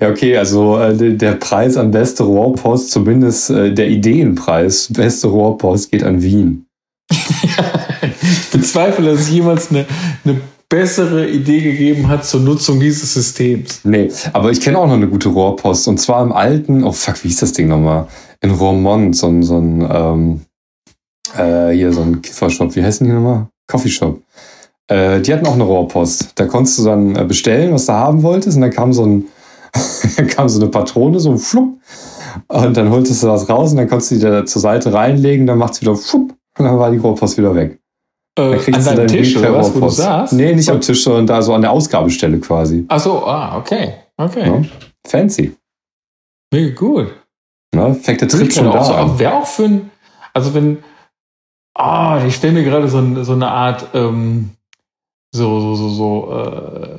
Ja, 0.00 0.08
okay, 0.08 0.36
also 0.36 0.78
äh, 0.78 1.16
der 1.16 1.32
Preis 1.32 1.76
an 1.76 1.90
beste 1.90 2.22
Rohrpost, 2.22 2.90
zumindest 2.90 3.50
äh, 3.50 3.72
der 3.72 3.88
Ideenpreis, 3.88 4.90
beste 4.90 5.28
Rohrpost 5.28 5.90
geht 5.90 6.02
an 6.02 6.22
Wien. 6.22 6.66
ich 7.10 8.50
bezweifle, 8.50 9.10
dass 9.10 9.20
es 9.20 9.30
jemals 9.30 9.70
eine, 9.70 9.84
eine 10.24 10.40
bessere 10.70 11.28
Idee 11.28 11.60
gegeben 11.60 12.08
hat 12.08 12.24
zur 12.24 12.40
Nutzung 12.40 12.80
dieses 12.80 13.12
Systems. 13.12 13.80
Nee, 13.84 14.10
aber 14.32 14.50
ich 14.50 14.60
kenne 14.60 14.78
auch 14.78 14.86
noch 14.86 14.94
eine 14.94 15.08
gute 15.08 15.28
Rohrpost. 15.28 15.88
Und 15.88 15.98
zwar 15.98 16.22
im 16.22 16.32
alten, 16.32 16.84
oh 16.84 16.92
fuck, 16.92 17.22
wie 17.22 17.28
hieß 17.28 17.40
das 17.40 17.52
Ding 17.52 17.68
nochmal? 17.68 18.06
In 18.40 18.52
Roermond, 18.52 19.14
so 19.14 19.26
ein, 19.26 19.42
so 19.42 19.58
ein 19.58 19.86
ähm, 19.92 20.40
äh, 21.36 21.74
hier 21.74 21.92
so 21.92 22.02
ein 22.02 22.22
Kiffershop. 22.22 22.74
Wie 22.74 22.82
heißen 22.82 23.06
die 23.06 23.12
nochmal? 23.12 23.48
Coffeeshop. 23.66 24.22
Äh, 24.86 25.20
die 25.20 25.34
hatten 25.34 25.46
auch 25.46 25.54
eine 25.54 25.64
Rohrpost. 25.64 26.32
Da 26.36 26.46
konntest 26.46 26.78
du 26.78 26.84
dann 26.84 27.16
äh, 27.16 27.24
bestellen, 27.24 27.74
was 27.74 27.86
du 27.86 27.92
haben 27.92 28.22
wolltest. 28.22 28.56
Und 28.56 28.62
dann 28.62 28.70
kam 28.70 28.92
so, 28.92 29.04
ein, 29.04 29.24
kam 30.28 30.48
so 30.48 30.60
eine 30.60 30.70
Patrone, 30.70 31.18
so 31.18 31.32
ein 31.32 31.38
Flupp. 31.38 31.78
Und 32.46 32.76
dann 32.76 32.90
holtest 32.90 33.24
du 33.24 33.26
das 33.26 33.48
raus 33.48 33.72
und 33.72 33.76
dann 33.76 33.88
konntest 33.88 34.12
du 34.12 34.14
die 34.14 34.20
da 34.20 34.46
zur 34.46 34.62
Seite 34.62 34.92
reinlegen. 34.92 35.46
Dann 35.46 35.58
macht 35.58 35.74
es 35.74 35.80
wieder 35.80 35.96
Flupp. 35.96 36.32
Und 36.58 36.64
dann 36.64 36.78
war 36.78 36.92
die 36.92 36.98
Rohrpost 36.98 37.38
wieder 37.38 37.54
weg. 37.54 37.79
Äh, 38.40 38.72
an 38.72 38.84
deinem 38.84 39.06
Tisch 39.06 39.36
oder 39.36 39.54
was, 39.54 39.74
wo 39.74 39.80
du 39.80 39.88
saßt? 39.88 40.32
Nee, 40.32 40.54
nicht 40.54 40.68
am 40.68 40.80
Tisch, 40.80 41.02
sondern 41.02 41.26
da 41.26 41.42
so 41.42 41.54
an 41.54 41.62
der 41.62 41.70
Ausgabestelle 41.70 42.38
quasi. 42.38 42.84
Ach 42.88 43.00
so, 43.00 43.24
ah, 43.24 43.56
okay. 43.58 43.94
Okay. 44.16 44.46
Ja, 44.46 44.62
fancy. 45.06 45.56
Mega 46.52 46.74
gut. 46.74 47.14
Na, 47.74 47.94
fängt 47.94 48.20
der 48.20 48.28
Trip 48.28 48.52
schon 48.52 48.70
da 48.70 48.84
so, 48.84 49.18
Wäre 49.18 49.34
auch 49.34 49.46
für 49.46 49.64
ein, 49.64 49.90
also 50.34 50.54
wenn, 50.54 50.78
ah, 51.74 52.18
oh, 52.20 52.26
ich 52.26 52.34
stelle 52.34 52.54
mir 52.54 52.64
gerade 52.64 52.88
so, 52.88 53.22
so, 53.22 53.32
eine 53.32 53.50
Art, 53.50 53.88
ähm, 53.94 54.50
so, 55.32 55.60
so, 55.60 55.74
so, 55.76 55.88
so, 55.88 56.32
äh, 56.32 56.98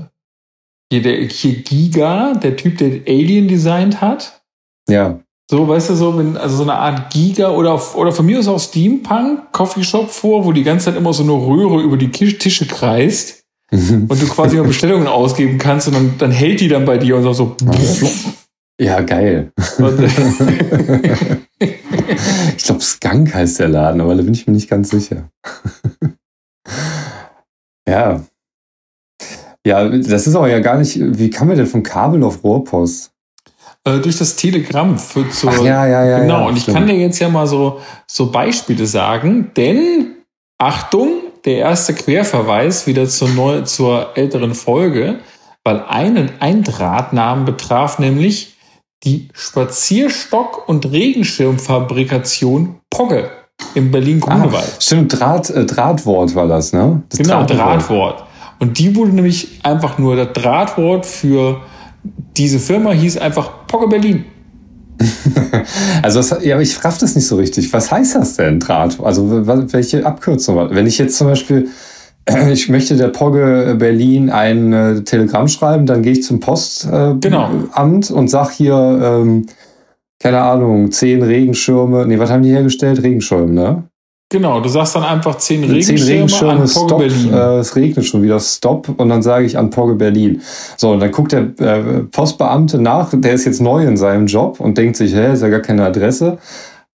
hier, 0.91 1.01
der, 1.01 1.27
hier 1.27 1.55
Giga, 1.61 2.33
der 2.33 2.55
Typ, 2.55 2.77
der 2.77 3.01
Alien 3.07 3.47
designt 3.47 4.01
hat. 4.01 4.41
Ja. 4.89 5.19
So, 5.51 5.67
weißt 5.67 5.89
du, 5.89 5.95
so, 5.95 6.17
wenn, 6.17 6.37
also 6.37 6.55
so 6.55 6.63
eine 6.63 6.75
Art 6.75 7.11
Giga 7.11 7.49
oder, 7.49 7.77
oder 7.97 8.13
von 8.13 8.25
mir 8.25 8.39
aus 8.39 8.47
auch 8.47 8.57
Steampunk 8.57 9.51
Coffeeshop 9.51 10.09
vor, 10.09 10.45
wo 10.45 10.53
die 10.53 10.63
ganze 10.63 10.85
Zeit 10.85 10.95
immer 10.95 11.11
so 11.11 11.23
eine 11.23 11.33
Röhre 11.33 11.81
über 11.81 11.97
die 11.97 12.09
Tische 12.09 12.65
kreist 12.65 13.43
mhm. 13.69 14.05
und 14.07 14.21
du 14.21 14.27
quasi 14.27 14.55
mal 14.55 14.63
Bestellungen 14.67 15.07
ausgeben 15.07 15.57
kannst 15.57 15.89
und 15.89 15.95
dann, 15.95 16.13
dann 16.19 16.31
hält 16.31 16.61
die 16.61 16.69
dann 16.69 16.85
bei 16.85 16.97
dir 16.97 17.17
und 17.17 17.23
sagt 17.23 17.35
so. 17.35 17.57
Ja, 18.79 19.01
geil. 19.01 19.51
ich 21.59 22.63
glaube, 22.63 22.79
Skunk 22.79 23.33
heißt 23.33 23.59
der 23.59 23.67
Laden, 23.67 23.99
aber 23.99 24.15
da 24.15 24.21
bin 24.23 24.33
ich 24.33 24.47
mir 24.47 24.53
nicht 24.53 24.69
ganz 24.69 24.89
sicher. 24.89 25.29
ja. 27.85 28.21
Ja, 29.67 29.89
das 29.89 30.27
ist 30.27 30.35
aber 30.35 30.47
ja 30.47 30.59
gar 30.59 30.77
nicht. 30.77 30.97
Wie 30.97 31.29
kann 31.29 31.49
man 31.49 31.57
denn 31.57 31.67
vom 31.67 31.83
Kabel 31.83 32.23
auf 32.23 32.41
Rohrpost? 32.41 33.10
Äh, 33.83 33.99
durch 33.99 34.17
das 34.17 34.35
Telegramm 34.35 34.97
für 34.97 35.27
zur. 35.29 35.51
Ach, 35.51 35.63
ja, 35.63 35.87
ja, 35.87 36.05
ja. 36.05 36.19
Genau. 36.19 36.41
Ja, 36.41 36.47
und 36.47 36.55
ich 36.55 36.63
stimmt. 36.63 36.77
kann 36.77 36.87
dir 36.87 36.95
jetzt 36.95 37.19
ja 37.19 37.29
mal 37.29 37.47
so, 37.47 37.81
so 38.05 38.31
Beispiele 38.31 38.85
sagen, 38.85 39.51
denn 39.57 40.15
Achtung, 40.59 41.09
der 41.45 41.57
erste 41.57 41.95
Querverweis 41.95 42.85
wieder 42.85 43.07
zur, 43.07 43.29
neu, 43.29 43.61
zur 43.61 44.15
älteren 44.15 44.53
Folge, 44.53 45.19
weil 45.63 45.83
einen 45.87 46.31
ein 46.39 46.63
Drahtnamen 46.63 47.45
betraf 47.45 47.97
nämlich 47.97 48.55
die 49.03 49.29
Spazierstock- 49.33 50.67
und 50.67 50.91
Regenschirmfabrikation 50.91 52.75
Pogge 52.91 53.31
im 53.73 53.89
Berlin-Grunewald. 53.89 54.73
Ah, 54.77 54.79
stimmt, 54.81 55.19
Draht, 55.19 55.49
äh, 55.49 55.65
Drahtwort 55.65 56.35
war 56.35 56.47
das, 56.47 56.71
ne? 56.71 57.01
Das 57.09 57.17
genau, 57.17 57.43
Drahtwort. 57.45 57.59
Drahtwort. 57.59 58.23
Und 58.59 58.77
die 58.77 58.95
wurde 58.95 59.11
nämlich 59.11 59.59
einfach 59.63 59.97
nur 59.97 60.15
das 60.15 60.33
Drahtwort 60.33 61.07
für 61.07 61.61
diese 62.37 62.59
Firma 62.59 62.91
hieß 62.91 63.17
einfach 63.17 63.67
Pogge 63.67 63.87
Berlin. 63.87 64.25
also, 66.03 66.19
das, 66.19 66.43
ja, 66.43 66.59
ich 66.59 66.83
raff 66.83 66.97
das 66.97 67.15
nicht 67.15 67.27
so 67.27 67.35
richtig. 67.35 67.71
Was 67.73 67.91
heißt 67.91 68.15
das 68.15 68.35
denn, 68.35 68.59
Draht? 68.59 68.99
Also, 69.01 69.45
welche 69.45 70.05
Abkürzung? 70.05 70.69
Wenn 70.71 70.85
ich 70.85 70.97
jetzt 70.97 71.17
zum 71.17 71.27
Beispiel, 71.27 71.69
ich 72.51 72.69
möchte 72.69 72.95
der 72.95 73.07
Pogge 73.07 73.75
Berlin 73.77 74.29
ein 74.29 74.73
äh, 74.73 75.01
Telegramm 75.03 75.47
schreiben, 75.47 75.85
dann 75.85 76.03
gehe 76.03 76.13
ich 76.13 76.23
zum 76.23 76.39
Postamt 76.39 77.25
äh, 77.25 77.29
genau. 77.29 77.49
und 77.75 78.29
sag 78.29 78.51
hier, 78.51 78.75
ähm, 78.75 79.47
keine 80.19 80.41
Ahnung, 80.41 80.91
zehn 80.91 81.23
Regenschirme. 81.23 82.05
Nee, 82.05 82.19
was 82.19 82.29
haben 82.29 82.43
die 82.43 82.51
hergestellt? 82.51 83.01
Regenschirme, 83.01 83.51
ne? 83.51 83.83
Genau, 84.31 84.61
du 84.61 84.69
sagst 84.69 84.95
dann 84.95 85.03
einfach 85.03 85.35
zehn 85.39 85.61
Regenschirme, 85.61 85.99
zehn 85.99 86.07
Regenschirme 86.07 86.61
an 86.61 86.69
Pogge 86.69 86.95
Berlin. 86.95 87.33
Äh, 87.33 87.57
es 87.57 87.75
regnet 87.75 88.05
schon 88.05 88.21
wieder, 88.21 88.39
Stop. 88.39 88.87
Und 88.97 89.09
dann 89.09 89.21
sage 89.21 89.45
ich 89.45 89.57
an 89.57 89.69
Pogge 89.69 89.95
Berlin. 89.95 90.41
So, 90.77 90.91
und 90.91 91.01
dann 91.01 91.11
guckt 91.11 91.33
der 91.33 91.51
äh, 91.59 92.03
Postbeamte 92.03 92.81
nach, 92.81 93.09
der 93.13 93.33
ist 93.33 93.43
jetzt 93.43 93.59
neu 93.59 93.85
in 93.85 93.97
seinem 93.97 94.27
Job 94.27 94.61
und 94.61 94.77
denkt 94.77 94.95
sich, 94.95 95.13
hä, 95.13 95.33
ist 95.33 95.41
ja 95.41 95.49
gar 95.49 95.59
keine 95.59 95.85
Adresse. 95.85 96.37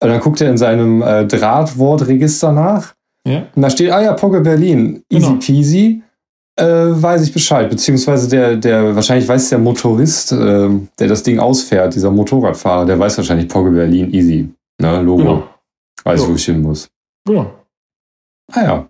Und 0.02 0.10
dann 0.10 0.20
guckt 0.20 0.42
er 0.42 0.50
in 0.50 0.58
seinem 0.58 1.02
äh, 1.02 1.26
Drahtwortregister 1.26 2.52
nach. 2.52 2.96
Ja. 3.26 3.44
Und 3.56 3.62
da 3.62 3.70
steht, 3.70 3.92
ah 3.92 4.02
ja, 4.02 4.12
Pogge 4.12 4.42
Berlin, 4.42 5.02
easy 5.10 5.26
genau. 5.28 5.40
peasy. 5.40 6.02
Äh, 6.60 6.66
weiß 6.66 7.24
ich 7.24 7.32
Bescheid. 7.32 7.70
Beziehungsweise 7.70 8.28
der, 8.28 8.58
der, 8.58 8.94
wahrscheinlich 8.94 9.26
weiß 9.30 9.48
der 9.48 9.60
Motorist, 9.60 10.34
äh, 10.34 10.68
der 11.00 11.08
das 11.08 11.24
Ding 11.24 11.40
ausfährt, 11.40 11.96
dieser 11.96 12.12
Motorradfahrer, 12.12 12.86
der 12.86 13.00
weiß 13.00 13.16
wahrscheinlich 13.16 13.48
Pogge 13.48 13.72
Berlin, 13.72 14.14
easy. 14.14 14.50
Ne, 14.82 15.02
Logo. 15.02 15.24
Genau. 15.24 15.44
Weiß, 16.04 16.20
so. 16.20 16.30
wo 16.30 16.36
ich 16.36 16.44
hin 16.44 16.62
muss. 16.62 16.90
Ja. 17.30 17.52
Ah 18.52 18.64
ja. 18.64 18.88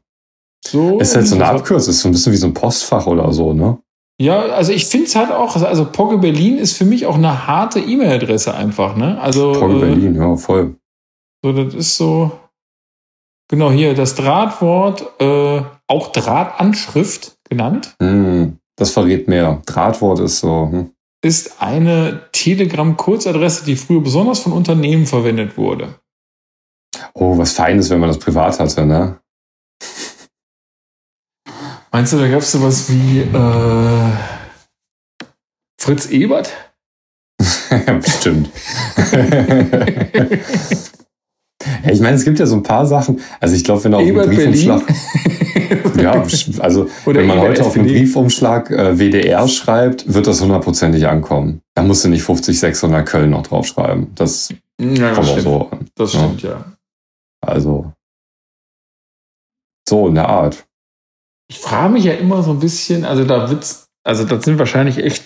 So, 0.65 0.99
ist 0.99 1.15
halt 1.15 1.27
so 1.27 1.36
eine 1.36 1.47
Abkürzung, 1.47 1.91
ist 1.91 2.01
so 2.01 2.09
ein 2.09 2.11
bisschen 2.11 2.34
wie 2.34 2.38
so 2.38 2.47
ein 2.47 2.53
Postfach 2.53 3.07
oder 3.07 3.32
so, 3.34 3.53
ne? 3.53 3.79
Ja, 4.21 4.41
also 4.41 4.71
ich 4.71 4.86
finde 4.86 5.07
es 5.07 5.15
halt 5.15 5.32
auch, 5.32 5.55
also 5.55 5.86
Pogge 5.86 6.19
Berlin 6.19 6.59
ist 6.59 6.77
für 6.77 6.86
mich 6.86 7.07
auch 7.07 7.15
eine 7.15 7.47
harte 7.47 7.79
E-Mail-Adresse 7.79 8.53
einfach, 8.53 8.95
ne? 8.95 9.19
Also. 9.19 9.53
Pogge 9.53 9.77
äh, 9.77 9.79
Berlin, 9.79 10.15
ja, 10.15 10.36
voll. 10.36 10.75
So, 11.43 11.51
das 11.53 11.73
ist 11.73 11.97
so. 11.97 12.32
Genau, 13.49 13.71
hier 13.71 13.95
das 13.95 14.13
Drahtwort, 14.13 15.19
äh, 15.19 15.63
auch 15.88 16.11
Drahtanschrift 16.11 17.38
genannt. 17.49 17.95
Mm, 17.99 18.53
das 18.77 18.91
verrät 18.91 19.27
mehr. 19.27 19.61
Drahtwort 19.65 20.19
ist 20.19 20.39
so. 20.39 20.69
Hm. 20.71 20.91
Ist 21.23 21.61
eine 21.61 22.29
Telegram-Kurzadresse, 22.32 23.65
die 23.65 23.75
früher 23.75 24.01
besonders 24.01 24.39
von 24.39 24.53
Unternehmen 24.53 25.05
verwendet 25.05 25.57
wurde. 25.57 25.95
Oh, 27.14 27.38
was 27.38 27.53
Feines, 27.53 27.89
wenn 27.89 27.99
man 27.99 28.09
das 28.09 28.20
privat 28.20 28.59
hatte, 28.59 28.86
ne? 28.86 29.20
Meinst 31.91 32.14
du, 32.14 32.18
da 32.18 32.28
gab 32.30 32.39
es 32.39 32.51
sowas 32.51 32.89
wie 32.89 33.20
äh, 33.20 34.12
Fritz 35.80 36.09
Ebert? 36.09 36.51
Bestimmt. 38.01 38.49
ja, 41.84 41.91
ich 41.91 41.99
meine, 41.99 42.16
es 42.16 42.24
gibt 42.24 42.39
ja 42.39 42.45
so 42.45 42.55
ein 42.55 42.64
paar 42.64 42.86
Sachen. 42.86 43.20
Also 43.39 43.55
ich 43.55 43.64
glaube, 43.64 43.84
wenn 43.84 43.93
auf 43.93 44.01
einem 44.01 44.16
Briefumschlag. 44.16 44.84
ja, 46.01 46.24
also 46.59 46.88
Oder 47.05 47.20
wenn 47.20 47.28
man 47.28 47.38
Ebert 47.39 47.49
heute 47.49 47.66
auf 47.66 47.76
einem 47.76 47.88
Briefumschlag 47.88 48.72
äh, 48.72 48.97
WDR 48.97 49.47
schreibt, 49.47 50.14
wird 50.14 50.28
das 50.28 50.41
hundertprozentig 50.41 51.07
ankommen. 51.07 51.62
Da 51.76 51.84
musst 51.84 52.05
du 52.05 52.09
nicht 52.09 52.24
50, 52.24 52.59
600 52.59 53.05
Köln 53.05 53.32
noch 53.32 53.43
draufschreiben. 53.43 54.07
Das 54.16 54.53
ja, 54.80 55.14
kommt 55.14 55.30
auch 55.30 55.39
so 55.39 55.70
an. 55.72 55.88
Das 55.95 56.12
stimmt, 56.12 56.41
ja. 56.43 56.70
Also 57.41 57.91
so 59.87 60.07
in 60.07 60.15
der 60.15 60.29
Art. 60.29 60.65
Ich 61.49 61.59
frage 61.59 61.93
mich 61.93 62.05
ja 62.05 62.13
immer 62.13 62.43
so 62.43 62.51
ein 62.51 62.59
bisschen, 62.59 63.03
also 63.03 63.25
da 63.25 63.49
wird's, 63.49 63.87
also 64.03 64.23
das 64.23 64.45
sind 64.45 64.57
wahrscheinlich 64.57 64.97
echt 64.97 65.23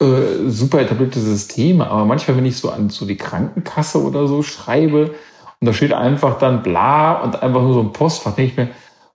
äh, 0.00 0.48
super 0.48 0.80
etablierte 0.80 1.20
Systeme, 1.20 1.86
aber 1.86 2.04
manchmal, 2.04 2.36
wenn 2.36 2.46
ich 2.46 2.56
so 2.56 2.70
an 2.70 2.90
so 2.90 3.06
die 3.06 3.16
Krankenkasse 3.16 4.02
oder 4.02 4.28
so 4.28 4.42
schreibe 4.42 5.14
und 5.60 5.66
da 5.66 5.72
steht 5.72 5.92
einfach 5.92 6.38
dann 6.38 6.62
bla 6.62 7.22
und 7.22 7.42
einfach 7.42 7.62
nur 7.62 7.74
so 7.74 7.80
ein 7.80 7.92
Postfach, 7.92 8.34
denke 8.34 8.50
ich 8.52 8.56
mir, 8.56 8.68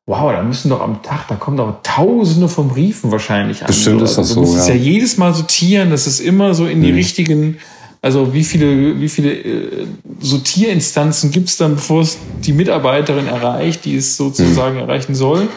wow, 0.05 0.31
da 0.31 0.41
müssen 0.41 0.69
doch 0.69 0.81
am 0.81 1.03
Tag, 1.03 1.27
da 1.27 1.35
kommen 1.35 1.57
doch 1.57 1.81
tausende 1.83 2.49
von 2.49 2.69
Briefen 2.69 3.11
wahrscheinlich 3.11 3.61
an. 3.61 3.67
Bestimmt 3.67 4.01
ist 4.01 4.17
das 4.17 4.29
so. 4.29 4.35
Du 4.35 4.41
musst 4.41 4.55
ja. 4.55 4.61
es 4.61 4.67
ja 4.67 4.73
jedes 4.73 5.17
Mal 5.17 5.33
sortieren, 5.33 5.91
dass 5.91 6.07
es 6.07 6.19
immer 6.19 6.55
so 6.55 6.65
in 6.65 6.81
die 6.81 6.89
hm. 6.89 6.95
richtigen 6.95 7.59
also 8.01 8.33
wie 8.33 8.43
viele, 8.43 8.99
wie 8.99 9.09
viele 9.09 9.33
äh, 9.33 9.87
Sortierinstanzen 10.19 11.31
gibt 11.31 11.49
es 11.49 11.57
dann, 11.57 11.75
bevor 11.75 12.01
es 12.01 12.17
die 12.43 12.53
Mitarbeiterin 12.53 13.27
erreicht, 13.27 13.85
die 13.85 13.95
es 13.95 14.15
sozusagen 14.15 14.75
hm. 14.75 14.83
erreichen 14.83 15.15
soll? 15.15 15.47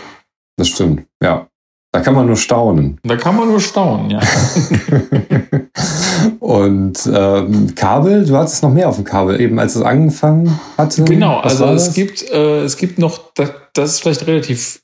Das 0.57 0.69
stimmt, 0.69 1.05
ja. 1.23 1.47
Da 1.95 2.01
kann 2.01 2.15
man 2.15 2.27
nur 2.27 2.37
staunen. 2.37 2.99
Da 3.03 3.17
kann 3.17 3.37
man 3.37 3.49
nur 3.49 3.61
staunen, 3.61 4.11
ja. 4.11 4.21
Und 6.41 7.11
ähm, 7.13 7.75
Kabel, 7.75 8.25
du 8.25 8.37
hattest 8.37 8.63
noch 8.63 8.73
mehr 8.73 8.89
auf 8.89 8.97
dem 8.97 9.05
Kabel, 9.05 9.41
eben 9.41 9.59
als 9.59 9.77
es 9.77 9.83
angefangen 9.83 10.59
hatte. 10.79 11.05
Genau, 11.05 11.39
also 11.39 11.67
es 11.67 11.93
gibt, 11.93 12.23
äh, 12.31 12.63
es 12.63 12.79
gibt 12.79 12.99
noch, 12.99 13.33
das, 13.35 13.51
das 13.75 13.91
ist 13.93 14.01
vielleicht 14.01 14.27
relativ 14.27 14.82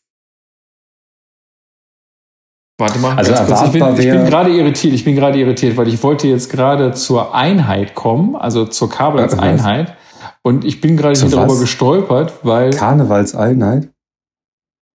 Warte 2.81 3.01
mal, 3.01 3.17
also 3.17 3.35
kurz, 3.35 3.63
ich 3.63 3.73
bin, 3.73 3.95
bin 3.97 4.25
gerade 4.27 4.51
irritiert, 4.51 4.95
ich 4.95 5.05
bin 5.05 5.17
gerade 5.17 5.37
irritiert, 5.37 5.77
weil 5.77 5.89
ich 5.89 6.01
wollte 6.05 6.29
jetzt 6.29 6.49
gerade 6.49 6.93
zur 6.93 7.35
Einheit 7.35 7.97
kommen, 7.97 8.37
also 8.37 8.67
zur 8.67 8.89
Kabel 8.89 9.21
als 9.21 9.37
Einheit. 9.37 9.97
Und 10.43 10.65
ich 10.65 10.81
bin 10.81 10.97
gerade 10.97 11.19
hier 11.19 11.29
darüber 11.29 11.59
gestolpert, 11.59 12.35
weil. 12.45 12.71
Karnevalseinheit? 12.71 13.91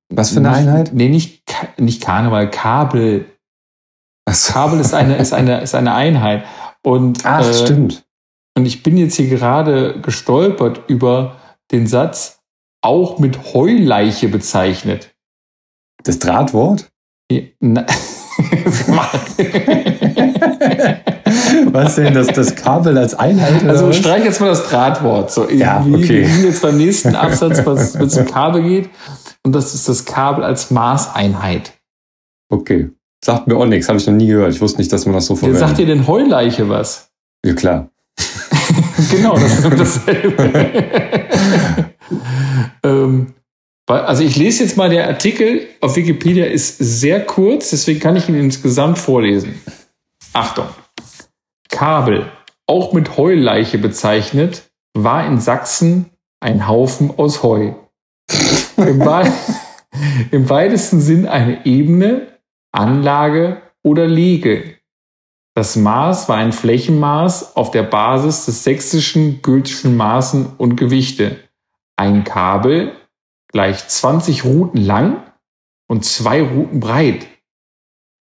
Was 0.09 0.31
für 0.31 0.39
eine 0.39 0.49
nicht, 0.49 0.57
Einheit? 0.59 0.91
Nee, 0.93 1.09
nicht, 1.09 1.43
nicht 1.77 2.01
Karneval, 2.01 2.49
Kabel. 2.49 3.25
So. 4.29 4.53
Kabel 4.53 4.79
ist 4.79 4.93
eine, 4.93 5.17
ist, 5.17 5.33
eine, 5.33 5.59
ist 5.61 5.75
eine 5.75 5.93
Einheit. 5.93 6.45
Und, 6.83 7.25
Ach, 7.25 7.45
äh, 7.45 7.53
stimmt. 7.53 8.05
Und 8.55 8.65
ich 8.65 8.83
bin 8.83 8.95
jetzt 8.95 9.15
hier 9.15 9.27
gerade 9.27 9.99
gestolpert 10.01 10.83
über 10.87 11.35
den 11.71 11.87
Satz, 11.87 12.39
auch 12.81 13.19
mit 13.19 13.53
Heuleiche 13.53 14.29
bezeichnet. 14.29 15.13
Das 16.03 16.19
Drahtwort? 16.19 16.92
Ja, 17.59 17.85
was 21.71 21.95
denn, 21.95 22.13
das, 22.13 22.27
das 22.27 22.55
Kabel 22.55 22.97
als 22.97 23.13
Einheit? 23.15 23.67
Also 23.67 23.91
streich 23.91 24.23
jetzt 24.23 24.39
mal 24.39 24.47
das 24.47 24.67
Drahtwort. 24.67 25.31
So 25.31 25.49
ja, 25.49 25.79
okay. 25.81 26.21
Wir 26.21 26.27
sind 26.27 26.45
jetzt 26.45 26.61
beim 26.61 26.77
nächsten 26.77 27.15
Absatz, 27.15 27.65
was 27.65 27.95
mit 27.95 28.11
zum 28.11 28.25
Kabel 28.25 28.63
geht. 28.63 28.89
Und 29.43 29.53
das 29.53 29.73
ist 29.73 29.89
das 29.89 30.05
Kabel 30.05 30.43
als 30.43 30.71
Maßeinheit. 30.71 31.73
Okay. 32.49 32.89
Sagt 33.23 33.47
mir 33.47 33.55
auch 33.55 33.65
nichts, 33.65 33.87
habe 33.87 33.97
ich 33.97 34.07
noch 34.07 34.13
nie 34.13 34.27
gehört. 34.27 34.53
Ich 34.53 34.61
wusste 34.61 34.79
nicht, 34.79 34.91
dass 34.91 35.05
man 35.05 35.15
das 35.15 35.25
so 35.25 35.35
verwendet. 35.35 35.61
Sagt 35.61 35.77
dir 35.77 35.85
denn 35.85 36.07
Heuleiche 36.07 36.69
was? 36.69 37.09
Ja, 37.45 37.53
klar. 37.53 37.89
genau, 39.11 39.33
das 39.35 39.59
ist 39.59 39.79
dasselbe. 39.79 40.51
ähm, 42.83 43.33
also 43.87 44.23
ich 44.23 44.35
lese 44.35 44.63
jetzt 44.63 44.77
mal, 44.77 44.89
der 44.89 45.07
Artikel 45.07 45.67
auf 45.81 45.95
Wikipedia 45.95 46.45
ist 46.45 46.77
sehr 46.77 47.25
kurz, 47.25 47.71
deswegen 47.71 47.99
kann 47.99 48.15
ich 48.15 48.29
ihn 48.29 48.35
insgesamt 48.35 48.97
vorlesen. 48.97 49.61
Achtung. 50.31 50.67
Kabel, 51.69 52.31
auch 52.65 52.93
mit 52.93 53.17
Heuleiche 53.17 53.77
bezeichnet, 53.77 54.71
war 54.93 55.25
in 55.25 55.39
Sachsen 55.39 56.11
ein 56.39 56.67
Haufen 56.67 57.11
aus 57.17 57.43
Heu. 57.43 57.73
Im, 58.77 59.01
Im 60.31 60.49
weitesten 60.49 61.01
Sinn 61.01 61.27
eine 61.27 61.65
Ebene, 61.65 62.39
Anlage 62.71 63.61
oder 63.83 64.07
Lege. 64.07 64.75
Das 65.55 65.75
Maß 65.75 66.29
war 66.29 66.37
ein 66.37 66.51
Flächenmaß 66.51 67.55
auf 67.55 67.69
der 67.71 67.83
Basis 67.83 68.45
des 68.45 68.63
sächsischen 68.63 69.41
gültischen 69.41 69.95
Maßen 69.95 70.53
und 70.57 70.77
Gewichte. 70.77 71.37
Ein 71.95 72.23
Kabel 72.23 72.93
gleich 73.53 73.87
20 73.87 74.45
Routen 74.45 74.81
lang 74.81 75.23
und 75.87 76.03
zwei 76.03 76.41
Routen 76.41 76.79
breit. 76.79 77.27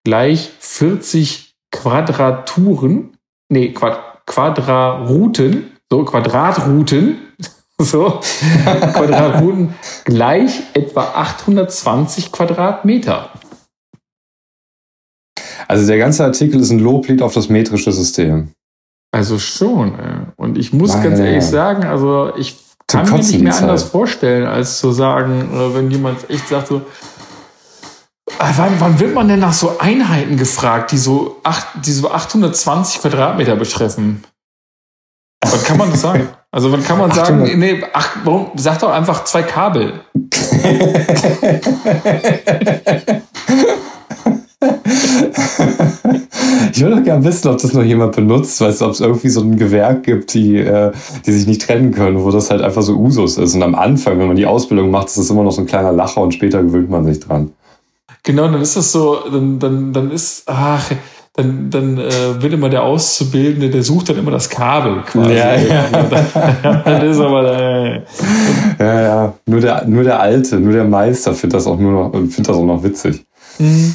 Gleich 0.05 0.51
40 0.59 1.55
Quadraturen, 1.71 3.17
nee, 3.49 3.73
Quad, 3.73 4.27
Quadrarouten, 4.27 5.71
so 5.91 6.05
Quadratrouten, 6.05 7.19
so 7.79 8.21
Quadratrouten 8.65 9.75
gleich 10.05 10.63
etwa 10.75 11.03
820 11.03 12.33
Quadratmeter. 12.33 13.31
Also 15.69 15.87
der 15.87 15.99
ganze 15.99 16.25
Artikel 16.25 16.61
ist 16.61 16.71
ein 16.71 16.81
Loblied 16.81 17.23
auf 17.23 17.35
das 17.35 17.49
metrische 17.49 17.93
System. 17.93 18.53
Also 19.13 19.39
schon. 19.39 20.33
Und 20.37 20.59
ich 20.59 20.73
muss 20.73 20.95
Meine 20.95 21.09
ganz 21.09 21.21
ehrlich 21.21 21.45
sagen, 21.45 21.85
also 21.85 22.35
ich 22.37 22.57
kann 22.93 23.11
mir 23.11 23.19
nicht 23.19 23.41
mehr 23.41 23.57
anders 23.57 23.85
vorstellen, 23.85 24.47
als 24.47 24.79
zu 24.79 24.93
sagen, 24.93 25.51
äh, 25.53 25.75
wenn 25.75 25.91
jemand 25.91 26.29
echt 26.31 26.49
sagt 26.49 26.69
so, 26.69 26.83
ah, 28.39 28.53
Wann, 28.57 28.81
wann, 28.81 29.01
wird 29.01 29.15
man 29.15 29.29
denn 29.29 29.41
nach 29.41 29.53
so 29.53 29.79
Einheiten 29.79 30.37
gefragt, 30.37 30.93
die 30.93 30.99
so, 30.99 31.41
acht, 31.43 31.67
die 31.85 31.93
so 31.93 32.11
820 32.11 33.01
Quadratmeter 33.01 33.57
betreffen? 33.57 34.25
Wann 35.43 35.65
kann 35.65 35.79
man 35.79 35.91
das 35.91 36.03
sagen? 36.03 36.29
Also 36.53 36.71
wann 36.73 36.85
kann 36.85 36.99
man 36.99 37.13
sagen, 37.13 37.43
nee, 37.59 37.83
ach, 37.93 38.17
warum, 38.25 38.51
sag 38.57 38.79
doch 38.81 38.91
einfach 38.91 39.25
zwei 39.25 39.43
Kabel. 39.43 40.01
ich 46.73 46.83
würde 46.83 47.03
gerne 47.03 47.25
wissen, 47.25 47.49
ob 47.49 47.61
das 47.61 47.73
noch 47.73 47.83
jemand 47.83 48.17
benutzt, 48.17 48.61
weißt 48.61 48.81
du, 48.81 48.87
ob 48.87 48.93
es 48.93 49.01
irgendwie 49.01 49.29
so 49.29 49.41
ein 49.41 49.57
Gewerk 49.57 50.05
gibt, 50.05 50.35
die, 50.35 50.57
äh, 50.57 50.93
die 51.27 51.33
sich 51.33 51.47
nicht 51.47 51.63
trennen 51.63 51.93
können, 51.93 52.23
wo 52.23 52.31
das 52.31 52.51
halt 52.51 52.63
einfach 52.63 52.83
so 52.83 52.97
Usus 52.97 53.39
ist. 53.39 53.55
Und 53.55 53.63
am 53.63 53.75
Anfang, 53.75 54.19
wenn 54.19 54.27
man 54.29 54.37
die 54.37 54.47
Ausbildung 54.47 54.91
macht, 54.91 55.09
ist 55.09 55.19
das 55.19 55.31
immer 55.31 55.43
noch 55.43 55.53
so 55.53 55.63
ein 55.63 55.67
kleiner 55.67 55.93
Lacher 55.93 56.21
und 56.21 56.33
später 56.33 56.63
gewöhnt 56.63 56.91
man 56.91 57.05
sich 57.05 57.21
dran. 57.21 57.53
Genau, 58.23 58.49
dann 58.49 58.61
ist 58.61 58.77
das 58.77 58.93
so, 58.93 59.19
dann, 59.31 59.59
dann, 59.59 59.93
dann 59.93 60.11
ist, 60.11 60.43
ach, 60.47 60.91
dann, 61.35 61.71
dann 61.71 61.97
äh, 61.97 62.43
wird 62.43 62.53
immer 62.53 62.69
der 62.69 62.83
Auszubildende, 62.83 63.71
der 63.71 63.83
sucht 63.83 64.11
dann 64.11 64.19
immer 64.19 64.31
das 64.31 64.51
Kabel 64.51 65.03
quasi. 65.03 65.33
Ja, 65.33 65.55
ja. 65.55 65.87
das 66.85 67.05
ist 67.05 67.21
aber, 67.21 67.59
äh, 67.59 68.03
ja, 68.79 69.01
ja. 69.01 69.35
Nur 69.47 69.61
der, 69.61 69.87
nur 69.87 70.03
der 70.03 70.21
Alte, 70.21 70.59
nur 70.61 70.73
der 70.73 70.85
Meister 70.85 71.33
findet 71.33 71.57
das 71.57 71.67
auch 71.67 71.79
nur 71.79 71.93
noch, 71.93 72.13
findet 72.13 72.49
das 72.49 72.57
auch 72.57 72.65
noch 72.65 72.83
witzig. 72.83 73.25
Mhm. 73.59 73.95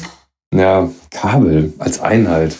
Ja, 0.54 0.88
Kabel 1.10 1.72
als 1.78 2.00
Einheit. 2.00 2.56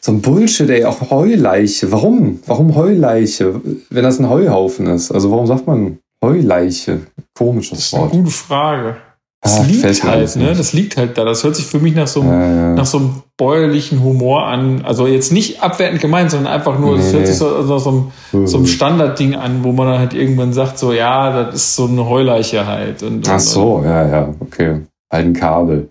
So 0.00 0.12
ein 0.12 0.20
Bullshit, 0.20 0.68
ey, 0.68 0.84
auch 0.84 1.10
Heuleiche. 1.10 1.92
Warum? 1.92 2.40
Warum 2.46 2.74
Heuleiche, 2.74 3.60
wenn 3.90 4.02
das 4.02 4.18
ein 4.18 4.28
Heuhaufen 4.28 4.86
ist? 4.88 5.12
Also 5.12 5.30
warum 5.30 5.46
sagt 5.46 5.66
man 5.66 5.98
Heuleiche? 6.22 7.00
Komisches 7.34 7.92
Wort. 7.92 8.02
Das 8.02 8.08
ist 8.08 8.14
eine 8.14 8.22
gute 8.22 8.34
Frage. 8.34 8.96
Das 9.42 9.58
ah, 9.58 9.64
liegt 9.64 10.04
halt, 10.04 10.36
ne? 10.36 10.54
Das 10.54 10.72
liegt 10.72 10.96
halt 10.96 11.18
da. 11.18 11.24
Das 11.24 11.42
hört 11.42 11.56
sich 11.56 11.66
für 11.66 11.80
mich 11.80 11.96
nach 11.96 12.06
so 12.06 12.20
einem, 12.20 12.30
ja, 12.30 12.54
ja. 12.54 12.74
nach 12.74 12.86
so 12.86 12.98
einem 12.98 13.22
bäuerlichen 13.36 14.00
Humor 14.02 14.46
an. 14.46 14.82
Also 14.84 15.08
jetzt 15.08 15.32
nicht 15.32 15.60
abwertend 15.60 16.00
gemeint, 16.00 16.30
sondern 16.30 16.52
einfach 16.52 16.78
nur, 16.78 16.96
nee. 16.96 17.10
hört 17.10 17.26
sich 17.26 17.36
so 17.36 17.60
nach 17.62 17.80
so 17.80 18.10
einem, 18.32 18.46
so 18.46 18.58
einem 18.58 18.66
Standardding 18.66 19.34
an, 19.34 19.64
wo 19.64 19.72
man 19.72 19.88
dann 19.88 19.98
halt 19.98 20.14
irgendwann 20.14 20.52
sagt, 20.52 20.78
so, 20.78 20.92
ja, 20.92 21.44
das 21.44 21.56
ist 21.56 21.74
so 21.74 21.86
eine 21.86 22.08
Heuleiche 22.08 22.66
halt. 22.66 23.02
Und, 23.02 23.28
Ach 23.28 23.40
so, 23.40 23.74
und, 23.74 23.84
ja, 23.84 24.06
ja, 24.06 24.34
okay. 24.38 24.82
Halt 25.12 25.26
ein 25.26 25.32
Kabel. 25.32 25.88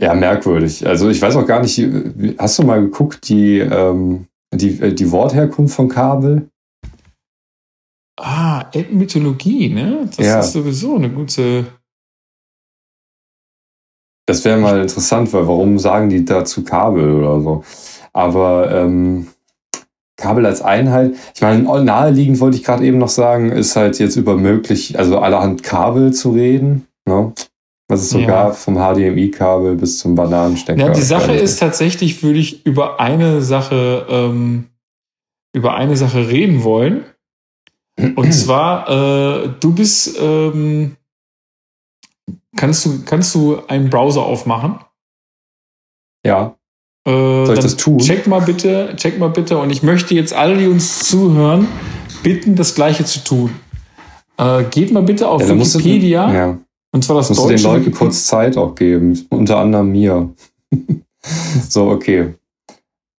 Ja, 0.00 0.14
merkwürdig. 0.14 0.86
Also 0.86 1.10
ich 1.10 1.20
weiß 1.20 1.36
auch 1.36 1.46
gar 1.46 1.60
nicht, 1.60 1.78
hast 2.38 2.58
du 2.58 2.62
mal 2.62 2.80
geguckt, 2.80 3.28
die, 3.28 3.58
ähm, 3.58 4.26
die, 4.52 4.80
äh, 4.80 4.94
die 4.94 5.10
Wortherkunft 5.12 5.74
von 5.74 5.88
Kabel? 5.88 6.48
Ah, 8.18 8.64
Ethnologie, 8.72 9.68
ne? 9.68 10.08
Das 10.16 10.26
ja. 10.26 10.40
ist 10.40 10.52
sowieso 10.52 10.96
eine 10.96 11.10
gute. 11.10 11.66
Das 14.26 14.44
wäre 14.44 14.58
mal 14.58 14.80
interessant, 14.80 15.32
weil 15.32 15.46
warum 15.46 15.78
sagen 15.78 16.08
die 16.08 16.24
dazu 16.24 16.64
Kabel 16.64 17.14
oder 17.14 17.40
so? 17.40 17.64
Aber 18.12 18.70
ähm, 18.70 19.28
Kabel 20.16 20.46
als 20.46 20.62
Einheit, 20.62 21.14
ich 21.34 21.40
meine, 21.40 21.62
naheliegend 21.82 22.40
wollte 22.40 22.56
ich 22.56 22.64
gerade 22.64 22.84
eben 22.84 22.98
noch 22.98 23.08
sagen, 23.08 23.52
ist 23.52 23.76
halt 23.76 23.98
jetzt 23.98 24.16
über 24.16 24.36
möglich, 24.36 24.98
also 24.98 25.18
allerhand 25.18 25.62
Kabel 25.62 26.12
zu 26.12 26.30
reden. 26.30 26.86
Ne? 27.06 27.32
Was 27.90 28.02
es 28.02 28.10
so 28.10 28.20
ja. 28.20 28.26
gab, 28.28 28.56
vom 28.56 28.76
HDMI-Kabel 28.76 29.74
bis 29.74 29.98
zum 29.98 30.14
Bananenstecker. 30.14 30.80
Ja, 30.80 30.88
die 30.90 31.02
Sache 31.02 31.34
ist 31.34 31.58
tatsächlich, 31.58 32.22
würde 32.22 32.38
ich 32.38 32.64
über 32.64 33.00
eine 33.00 33.42
Sache, 33.42 34.06
ähm, 34.08 34.66
über 35.52 35.74
eine 35.74 35.96
Sache 35.96 36.28
reden 36.28 36.62
wollen. 36.62 37.04
Und 37.98 38.32
zwar, 38.32 38.88
äh, 38.88 39.48
du 39.58 39.74
bist, 39.74 40.16
ähm, 40.20 40.96
kannst 42.56 42.86
du, 42.86 43.04
kannst 43.04 43.34
du 43.34 43.60
einen 43.66 43.90
Browser 43.90 44.22
aufmachen? 44.22 44.78
Ja. 46.24 46.54
Äh, 47.04 47.10
Soll 47.10 47.54
ich 47.54 47.60
das 47.60 47.76
tun? 47.76 47.98
Check 47.98 48.28
mal 48.28 48.40
bitte, 48.40 48.94
check 48.94 49.18
mal 49.18 49.30
bitte. 49.30 49.58
Und 49.58 49.70
ich 49.70 49.82
möchte 49.82 50.14
jetzt 50.14 50.32
alle, 50.32 50.56
die 50.56 50.68
uns 50.68 51.08
zuhören, 51.08 51.66
bitten, 52.22 52.54
das 52.54 52.76
Gleiche 52.76 53.04
zu 53.04 53.24
tun. 53.24 53.50
Äh, 54.36 54.62
geht 54.70 54.92
mal 54.92 55.02
bitte 55.02 55.26
auf 55.26 55.42
ja, 55.42 55.58
Wikipedia. 55.58 56.26
Du, 56.28 56.34
ja. 56.34 56.58
Und 56.92 57.04
zwar 57.04 57.16
das 57.16 57.28
Musst 57.28 57.42
deutsche. 57.42 57.56
du 57.56 57.62
den 57.62 57.72
Leuten 57.72 57.92
kurz 57.92 58.26
Zeit 58.26 58.56
auch 58.56 58.74
geben, 58.74 59.26
unter 59.30 59.58
anderem 59.58 59.90
mir. 59.90 60.30
so, 61.68 61.90
okay. 61.90 62.34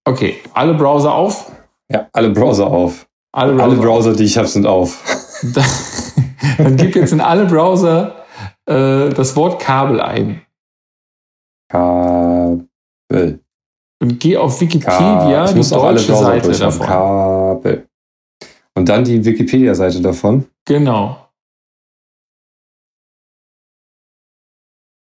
Okay, 0.06 0.38
alle 0.54 0.74
Browser 0.74 1.14
auf? 1.14 1.52
Ja, 1.92 2.08
alle 2.12 2.30
Browser 2.32 2.68
auf. 2.68 3.08
Alle 3.34 3.54
Browser, 3.54 3.64
alle 3.64 3.76
Browser 3.78 4.14
die 4.14 4.24
ich 4.24 4.38
habe, 4.38 4.48
sind 4.48 4.66
auf. 4.66 5.02
Dann 6.58 6.76
gib 6.76 6.96
jetzt 6.96 7.14
in 7.14 7.22
alle 7.22 7.46
Browser 7.46 8.26
äh, 8.66 9.10
das 9.10 9.36
Wort 9.36 9.62
Kabel 9.62 10.02
ein. 10.02 10.42
Kabel. 11.70 13.40
Und 14.02 14.20
geh 14.20 14.36
auf 14.36 14.60
Wikipedia, 14.60 15.46
Ka 15.46 15.54
die 15.54 15.70
deutsche 15.70 16.16
Seite 16.16 16.52
davon. 16.52 16.86
Kabel. 16.86 17.88
Und 18.74 18.90
dann 18.90 19.04
die 19.04 19.24
Wikipedia-Seite 19.24 20.02
davon. 20.02 20.46
Genau. 20.66 21.28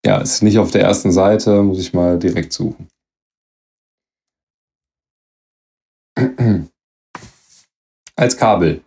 Ja, 0.06 0.18
ist 0.18 0.44
nicht 0.44 0.60
auf 0.60 0.70
der 0.70 0.82
ersten 0.82 1.12
Seite, 1.12 1.64
muss 1.64 1.80
ich 1.80 1.92
mal 1.94 2.20
direkt 2.20 2.54
suchen. 2.54 2.88
Als 8.16 8.38
Kabel. 8.38 8.82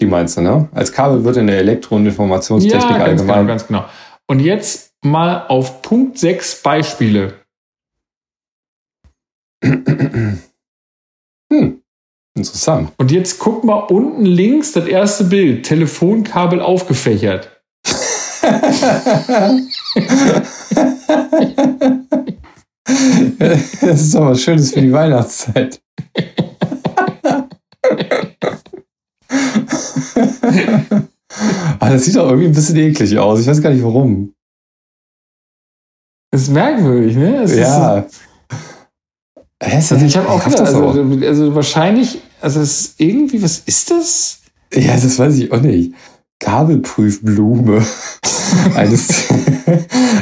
Die 0.00 0.06
meinst 0.06 0.36
du, 0.36 0.42
ne? 0.42 0.68
Als 0.72 0.92
Kabel 0.92 1.24
wird 1.24 1.36
in 1.38 1.48
der 1.48 1.58
Elektro- 1.58 1.96
und 1.96 2.06
Informationstechnik 2.06 2.82
ja, 2.82 2.98
ganz 2.98 3.20
allgemein. 3.20 3.36
Genau, 3.38 3.48
ganz 3.48 3.66
genau. 3.66 3.84
Und 4.28 4.38
jetzt 4.40 4.94
mal 5.04 5.46
auf 5.48 5.82
Punkt 5.82 6.18
6 6.18 6.62
Beispiele. 6.62 7.34
Hm, 11.52 11.82
interessant. 12.34 12.92
Und 12.96 13.10
jetzt 13.10 13.38
guck 13.38 13.62
mal 13.62 13.80
unten 13.80 14.24
links 14.24 14.72
das 14.72 14.86
erste 14.86 15.24
Bild. 15.24 15.66
Telefonkabel 15.66 16.62
aufgefächert. 16.62 17.62
das 23.78 24.00
ist 24.00 24.14
doch 24.14 24.26
was 24.26 24.40
Schönes 24.40 24.72
für 24.72 24.80
die 24.80 24.92
Weihnachtszeit. 24.92 25.82
Aber 31.78 31.90
das 31.90 32.04
sieht 32.04 32.16
doch 32.16 32.26
irgendwie 32.26 32.46
ein 32.46 32.52
bisschen 32.52 32.76
eklig 32.76 33.18
aus. 33.18 33.40
Ich 33.40 33.46
weiß 33.46 33.60
gar 33.60 33.70
nicht 33.70 33.82
warum. 33.82 34.34
Das 36.30 36.42
ist 36.42 36.50
merkwürdig, 36.50 37.16
ne? 37.16 37.40
Das 37.42 37.54
ja. 37.54 38.06
also 39.58 39.96
ich 39.96 40.16
habe 40.16 40.28
auch 40.28 40.42
gedacht, 40.42 40.60
also, 40.60 40.88
also, 41.26 41.54
wahrscheinlich, 41.54 42.22
also 42.40 42.60
es 42.60 42.80
ist 42.80 43.00
irgendwie, 43.00 43.42
was 43.42 43.58
ist 43.58 43.90
das? 43.90 44.40
Ja, 44.72 44.94
das 44.94 45.18
weiß 45.18 45.36
ich 45.36 45.52
auch 45.52 45.60
nicht. 45.60 45.92
Kabelprüfblume 46.42 47.82
eines, 48.74 49.28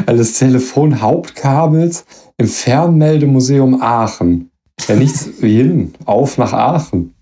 eines 0.06 0.34
Telefonhauptkabels 0.34 2.04
im 2.36 2.46
Fernmeldemuseum 2.46 3.80
Aachen. 3.82 4.50
Ja, 4.86 4.96
nichts 4.96 5.28
wie 5.40 5.56
hin. 5.56 5.94
Auf 6.04 6.38
nach 6.38 6.52
Aachen. 6.52 7.14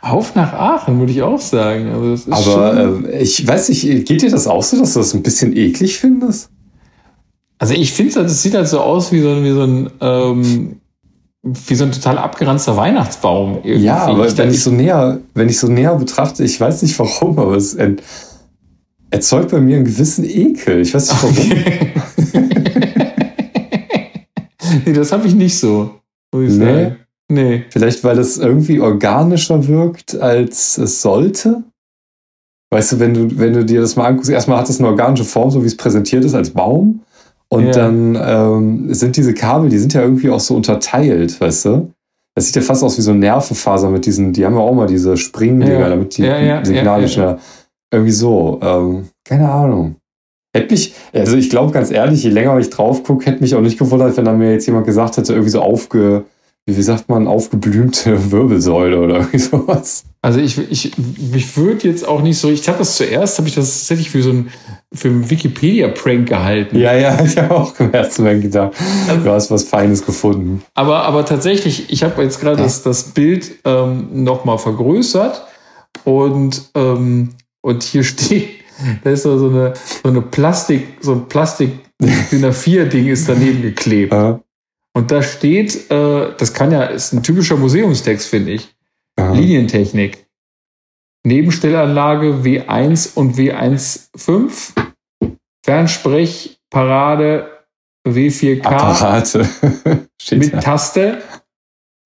Auf 0.00 0.34
nach 0.34 0.52
Aachen, 0.52 0.98
würde 0.98 1.12
ich 1.12 1.22
auch 1.22 1.40
sagen. 1.40 1.88
Also 1.88 2.30
Aber 2.30 3.04
äh, 3.08 3.22
ich 3.22 3.46
weiß 3.46 3.68
nicht, 3.70 4.06
geht 4.06 4.22
dir 4.22 4.30
das 4.30 4.46
auch 4.46 4.62
so, 4.62 4.78
dass 4.78 4.94
du 4.94 5.00
das 5.00 5.14
ein 5.14 5.22
bisschen 5.22 5.56
eklig 5.56 5.98
findest? 5.98 6.50
Also 7.58 7.74
ich 7.74 7.92
finde 7.92 8.10
es, 8.10 8.16
halt, 8.16 8.26
es 8.26 8.42
sieht 8.42 8.54
halt 8.54 8.68
so 8.68 8.80
aus 8.80 9.12
wie 9.12 9.20
so, 9.20 9.42
wie 9.42 9.50
so 9.50 9.62
ein 9.62 9.90
ähm, 10.00 10.79
wie 11.42 11.74
so 11.74 11.84
ein 11.84 11.92
total 11.92 12.18
abgeranzter 12.18 12.76
Weihnachtsbaum. 12.76 13.60
Irgendwie. 13.62 13.84
Ja, 13.84 14.06
aber 14.06 14.36
wenn 14.36 14.50
ich 14.50 14.62
so 14.62 14.70
näher, 14.70 15.20
wenn 15.34 15.48
ich 15.48 15.58
so 15.58 15.68
näher 15.68 15.94
betrachte, 15.96 16.44
ich 16.44 16.60
weiß 16.60 16.82
nicht 16.82 16.98
warum, 16.98 17.38
aber 17.38 17.56
es 17.56 17.76
erzeugt 19.10 19.50
bei 19.50 19.60
mir 19.60 19.76
einen 19.76 19.86
gewissen 19.86 20.24
Ekel. 20.24 20.80
Ich 20.80 20.94
weiß 20.94 21.10
nicht 21.10 21.22
warum. 21.22 21.36
Okay. 21.36 21.92
nee, 24.86 24.92
das 24.92 25.12
habe 25.12 25.26
ich 25.26 25.34
nicht 25.34 25.58
so, 25.58 25.90
muss 26.32 26.52
nee. 26.52 26.92
Nee. 27.30 27.64
Vielleicht, 27.70 28.02
weil 28.02 28.18
es 28.18 28.38
irgendwie 28.38 28.80
organischer 28.80 29.66
wirkt, 29.68 30.20
als 30.20 30.76
es 30.78 31.00
sollte? 31.00 31.62
Weißt 32.70 32.92
du, 32.92 33.00
wenn 33.00 33.14
du, 33.14 33.38
wenn 33.38 33.52
du 33.52 33.64
dir 33.64 33.80
das 33.80 33.96
mal 33.96 34.06
anguckst, 34.06 34.30
erstmal 34.30 34.58
hat 34.58 34.68
es 34.68 34.78
eine 34.78 34.88
organische 34.88 35.24
Form, 35.24 35.50
so 35.50 35.62
wie 35.62 35.68
es 35.68 35.76
präsentiert 35.76 36.24
ist, 36.24 36.34
als 36.34 36.50
Baum. 36.50 37.02
Und 37.52 37.66
ja. 37.66 37.72
dann 37.72 38.18
ähm, 38.20 38.94
sind 38.94 39.16
diese 39.16 39.34
Kabel, 39.34 39.70
die 39.70 39.78
sind 39.78 39.92
ja 39.92 40.02
irgendwie 40.02 40.30
auch 40.30 40.40
so 40.40 40.54
unterteilt, 40.54 41.40
weißt 41.40 41.64
du? 41.64 41.90
Das 42.36 42.46
sieht 42.46 42.56
ja 42.56 42.62
fast 42.62 42.84
aus 42.84 42.96
wie 42.96 43.02
so 43.02 43.12
Nervenfaser 43.12 43.90
mit 43.90 44.06
diesen, 44.06 44.32
die 44.32 44.46
haben 44.46 44.54
ja 44.54 44.60
auch 44.60 44.72
mal 44.72 44.86
diese 44.86 45.16
Springdinger, 45.16 45.80
ja. 45.80 45.88
damit 45.88 46.16
die 46.16 46.22
ja, 46.22 46.64
Signale 46.64 47.08
schneller. 47.08 47.38
Irgendwie 47.92 48.12
so. 48.12 48.60
Ähm, 48.62 49.08
keine 49.24 49.50
Ahnung. 49.50 49.96
Hätte 50.54 50.72
mich, 50.72 50.94
also 51.12 51.36
ich 51.36 51.50
glaube 51.50 51.72
ganz 51.72 51.90
ehrlich, 51.90 52.22
je 52.22 52.30
länger 52.30 52.58
ich 52.58 52.70
drauf 52.70 53.02
gucke, 53.02 53.26
hätte 53.26 53.40
mich 53.40 53.54
auch 53.54 53.60
nicht 53.60 53.78
gewundert, 53.78 54.16
wenn 54.16 54.24
da 54.24 54.32
mir 54.32 54.52
jetzt 54.52 54.66
jemand 54.66 54.86
gesagt 54.86 55.16
hätte, 55.16 55.32
irgendwie 55.32 55.50
so 55.50 55.60
aufge, 55.60 56.24
wie 56.66 56.82
sagt 56.82 57.08
man, 57.08 57.26
aufgeblümte 57.26 58.30
Wirbelsäule 58.32 59.00
oder 59.00 59.16
irgendwie 59.16 59.38
sowas. 59.38 60.04
Also 60.22 60.38
ich, 60.38 60.58
ich, 60.70 60.92
ich 61.32 61.56
würde 61.56 61.88
jetzt 61.88 62.06
auch 62.06 62.20
nicht 62.20 62.38
so, 62.38 62.50
ich 62.50 62.68
habe 62.68 62.78
das 62.78 62.96
zuerst, 62.96 63.38
habe 63.38 63.48
ich 63.48 63.54
das 63.54 63.78
tatsächlich 63.78 64.10
für 64.10 64.22
so 64.22 64.30
ein, 64.30 64.50
für 64.92 65.08
einen 65.08 65.30
Wikipedia-Prank 65.30 66.28
gehalten. 66.28 66.78
Ja, 66.78 66.92
ja, 66.94 67.18
ich 67.24 67.38
habe 67.38 67.54
auch 67.54 67.78
im 67.80 67.90
ersten 67.92 68.22
Moment 68.22 68.42
gedacht, 68.42 68.74
du 69.08 69.30
hast 69.30 69.50
was 69.50 69.64
Feines 69.64 70.04
gefunden. 70.04 70.62
Aber, 70.74 71.04
aber 71.04 71.24
tatsächlich, 71.24 71.90
ich 71.90 72.02
habe 72.02 72.22
jetzt 72.22 72.38
gerade 72.38 72.62
das, 72.62 72.82
das 72.82 73.04
Bild 73.04 73.50
ähm, 73.64 74.24
nochmal 74.24 74.58
vergrößert 74.58 75.42
und, 76.04 76.70
ähm, 76.74 77.30
und 77.62 77.82
hier 77.82 78.04
steht, 78.04 78.50
da 79.02 79.10
ist 79.10 79.22
so 79.22 79.32
eine, 79.32 79.72
so 80.02 80.08
eine 80.08 80.20
Plastik, 80.20 80.98
so 81.00 81.12
ein 81.12 81.28
Plastik 81.28 81.72
DIN 81.98 82.44
A4-Ding 82.52 83.08
ist 83.08 83.26
daneben 83.26 83.62
geklebt. 83.62 84.12
Und 84.92 85.10
da 85.10 85.22
steht, 85.22 85.90
äh, 85.90 86.32
das 86.36 86.52
kann 86.52 86.72
ja, 86.72 86.84
ist 86.84 87.14
ein 87.14 87.22
typischer 87.22 87.56
Museumstext, 87.56 88.28
finde 88.28 88.52
ich. 88.52 88.68
Aha. 89.20 89.32
Linientechnik. 89.32 90.26
Nebenstellanlage 91.26 92.42
W1 92.42 93.14
und 93.14 93.36
W1.5. 93.36 94.90
Fernsprechparade 95.64 97.66
W4K. 98.08 98.64
Apparate. 98.64 99.40
mit 100.30 100.54
da. 100.54 100.60
Taste 100.60 101.22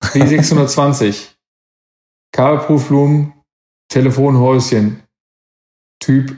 W620. 0.03 1.29
Kabelprüfblumen, 2.33 3.33
Telefonhäuschen. 3.89 5.03
Typ 6.01 6.35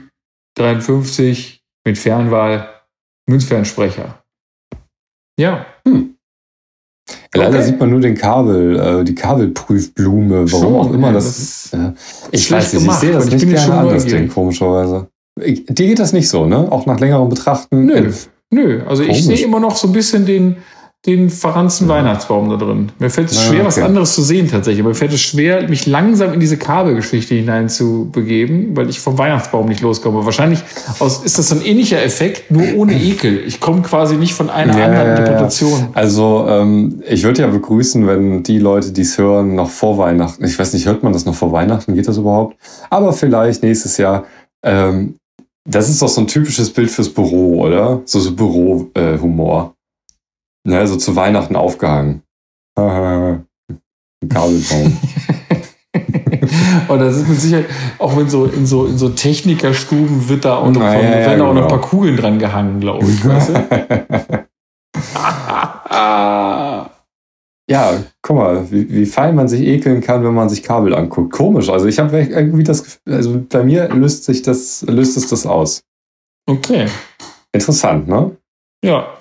53 0.56 1.60
mit 1.84 1.98
Fernwahl, 1.98 2.82
Münzfernsprecher. 3.28 4.22
Ja. 5.38 5.66
Hm. 5.84 6.17
Leider 7.34 7.56
okay. 7.56 7.62
sieht 7.62 7.80
man 7.80 7.90
nur 7.90 8.00
den 8.00 8.14
Kabel, 8.14 8.78
äh, 8.78 9.04
die 9.04 9.14
Kabelprüfblume. 9.14 10.50
Warum 10.52 10.74
auch 10.76 10.92
immer 10.92 11.12
das. 11.12 11.70
das 11.70 11.80
äh, 11.80 11.92
ich 12.32 12.50
weiß 12.50 12.72
nicht, 12.72 12.82
gemacht, 12.82 13.02
ich 13.02 13.08
sehe 13.08 13.16
das 13.16 13.30
nicht 13.30 13.48
gerne 13.48 13.74
anders, 13.74 14.06
Ding, 14.06 14.28
komischerweise. 14.28 15.08
Dir 15.36 15.86
geht 15.86 15.98
das 15.98 16.12
nicht 16.12 16.28
so, 16.28 16.46
ne? 16.46 16.70
Auch 16.70 16.86
nach 16.86 16.98
längerem 16.98 17.28
Betrachten. 17.28 17.86
Nö, 17.86 18.12
nö. 18.50 18.82
Also 18.86 19.02
Komisch. 19.02 19.18
ich 19.18 19.24
sehe 19.26 19.44
immer 19.44 19.60
noch 19.60 19.76
so 19.76 19.88
ein 19.88 19.92
bisschen 19.92 20.26
den, 20.26 20.56
den 21.06 21.30
verranzten 21.30 21.86
Weihnachtsbaum 21.86 22.50
da 22.50 22.56
drin. 22.56 22.90
Mir 22.98 23.08
fällt 23.08 23.30
es 23.30 23.36
naja, 23.36 23.48
schwer, 23.48 23.58
okay. 23.60 23.66
was 23.68 23.78
anderes 23.78 24.14
zu 24.14 24.22
sehen 24.22 24.48
tatsächlich. 24.48 24.80
Aber 24.80 24.90
mir 24.90 24.94
fällt 24.96 25.12
es 25.12 25.20
schwer, 25.20 25.68
mich 25.68 25.86
langsam 25.86 26.32
in 26.32 26.40
diese 26.40 26.56
Kabelgeschichte 26.56 27.36
hineinzubegeben, 27.36 28.76
weil 28.76 28.90
ich 28.90 28.98
vom 28.98 29.16
Weihnachtsbaum 29.16 29.68
nicht 29.68 29.80
loskomme. 29.80 30.24
Wahrscheinlich 30.24 30.60
aus, 30.98 31.22
ist 31.22 31.38
das 31.38 31.50
so 31.50 31.54
ein 31.54 31.64
ähnlicher 31.64 32.02
Effekt, 32.02 32.50
nur 32.50 32.74
ohne 32.74 33.00
Ekel. 33.00 33.44
Ich 33.46 33.60
komme 33.60 33.82
quasi 33.82 34.16
nicht 34.16 34.34
von 34.34 34.50
einer 34.50 34.76
ja, 34.76 34.86
anderen 34.86 35.10
Interpretation. 35.10 35.88
Also 35.94 36.46
ähm, 36.48 37.02
ich 37.08 37.22
würde 37.22 37.42
ja 37.42 37.46
begrüßen, 37.46 38.04
wenn 38.06 38.42
die 38.42 38.58
Leute, 38.58 38.90
die 38.90 39.02
es 39.02 39.18
hören, 39.18 39.54
noch 39.54 39.70
vor 39.70 39.98
Weihnachten, 39.98 40.44
ich 40.44 40.58
weiß 40.58 40.72
nicht, 40.72 40.86
hört 40.86 41.04
man 41.04 41.12
das 41.12 41.24
noch 41.24 41.34
vor 41.34 41.52
Weihnachten? 41.52 41.94
Geht 41.94 42.08
das 42.08 42.18
überhaupt? 42.18 42.56
Aber 42.90 43.12
vielleicht 43.12 43.62
nächstes 43.62 43.98
Jahr 43.98 44.24
ähm, 44.64 45.14
das 45.70 45.90
ist 45.90 46.00
doch 46.00 46.08
so 46.08 46.22
ein 46.22 46.26
typisches 46.26 46.70
Bild 46.70 46.90
fürs 46.90 47.10
Büro, 47.10 47.62
oder? 47.62 48.00
So, 48.06 48.20
so 48.20 48.34
Büro-Humor. 48.34 49.74
Ne, 50.66 50.86
so 50.86 50.96
zu 50.96 51.16
Weihnachten 51.16 51.56
aufgehangen. 51.56 52.22
Ein 52.76 53.46
Kabelbaum. 54.28 54.98
Und 56.88 56.98
das 56.98 57.16
ist 57.16 57.28
mit 57.28 57.40
Sicherheit, 57.40 57.66
auch 57.98 58.16
wenn 58.16 58.28
so 58.28 58.46
in 58.46 58.66
so, 58.66 58.86
in 58.86 58.98
so 58.98 59.10
Technikerstuben 59.10 60.28
wird 60.28 60.44
da 60.44 60.56
auch 60.56 60.70
noch, 60.70 60.80
naja, 60.80 61.02
werden 61.02 61.22
ja, 61.22 61.32
genau. 61.32 61.50
auch 61.50 61.54
noch 61.54 61.62
ein 61.62 61.68
genau. 61.68 61.80
paar 61.80 61.80
Kugeln 61.80 62.16
dran 62.16 62.38
gehangen, 62.38 62.80
glaube 62.80 63.06
ich. 63.06 63.26
Weißt 63.26 63.50
du? 63.50 63.54
ja, 67.70 67.92
guck 68.22 68.36
mal, 68.36 68.70
wie, 68.70 68.88
wie 68.90 69.06
fein 69.06 69.34
man 69.34 69.48
sich 69.48 69.60
ekeln 69.62 70.00
kann, 70.00 70.24
wenn 70.24 70.34
man 70.34 70.48
sich 70.48 70.62
Kabel 70.62 70.94
anguckt. 70.94 71.32
Komisch. 71.32 71.68
Also 71.68 71.86
ich 71.86 71.98
habe 71.98 72.18
irgendwie 72.18 72.64
das 72.64 72.84
Gefühl, 72.84 73.14
also 73.14 73.44
bei 73.48 73.62
mir 73.62 73.88
löst 73.88 74.24
sich 74.24 74.42
das, 74.42 74.82
löst 74.88 75.16
es 75.16 75.28
das 75.28 75.46
aus. 75.46 75.82
Okay. 76.46 76.86
Interessant, 77.52 78.08
ne? 78.08 78.36
Ja. 78.84 79.17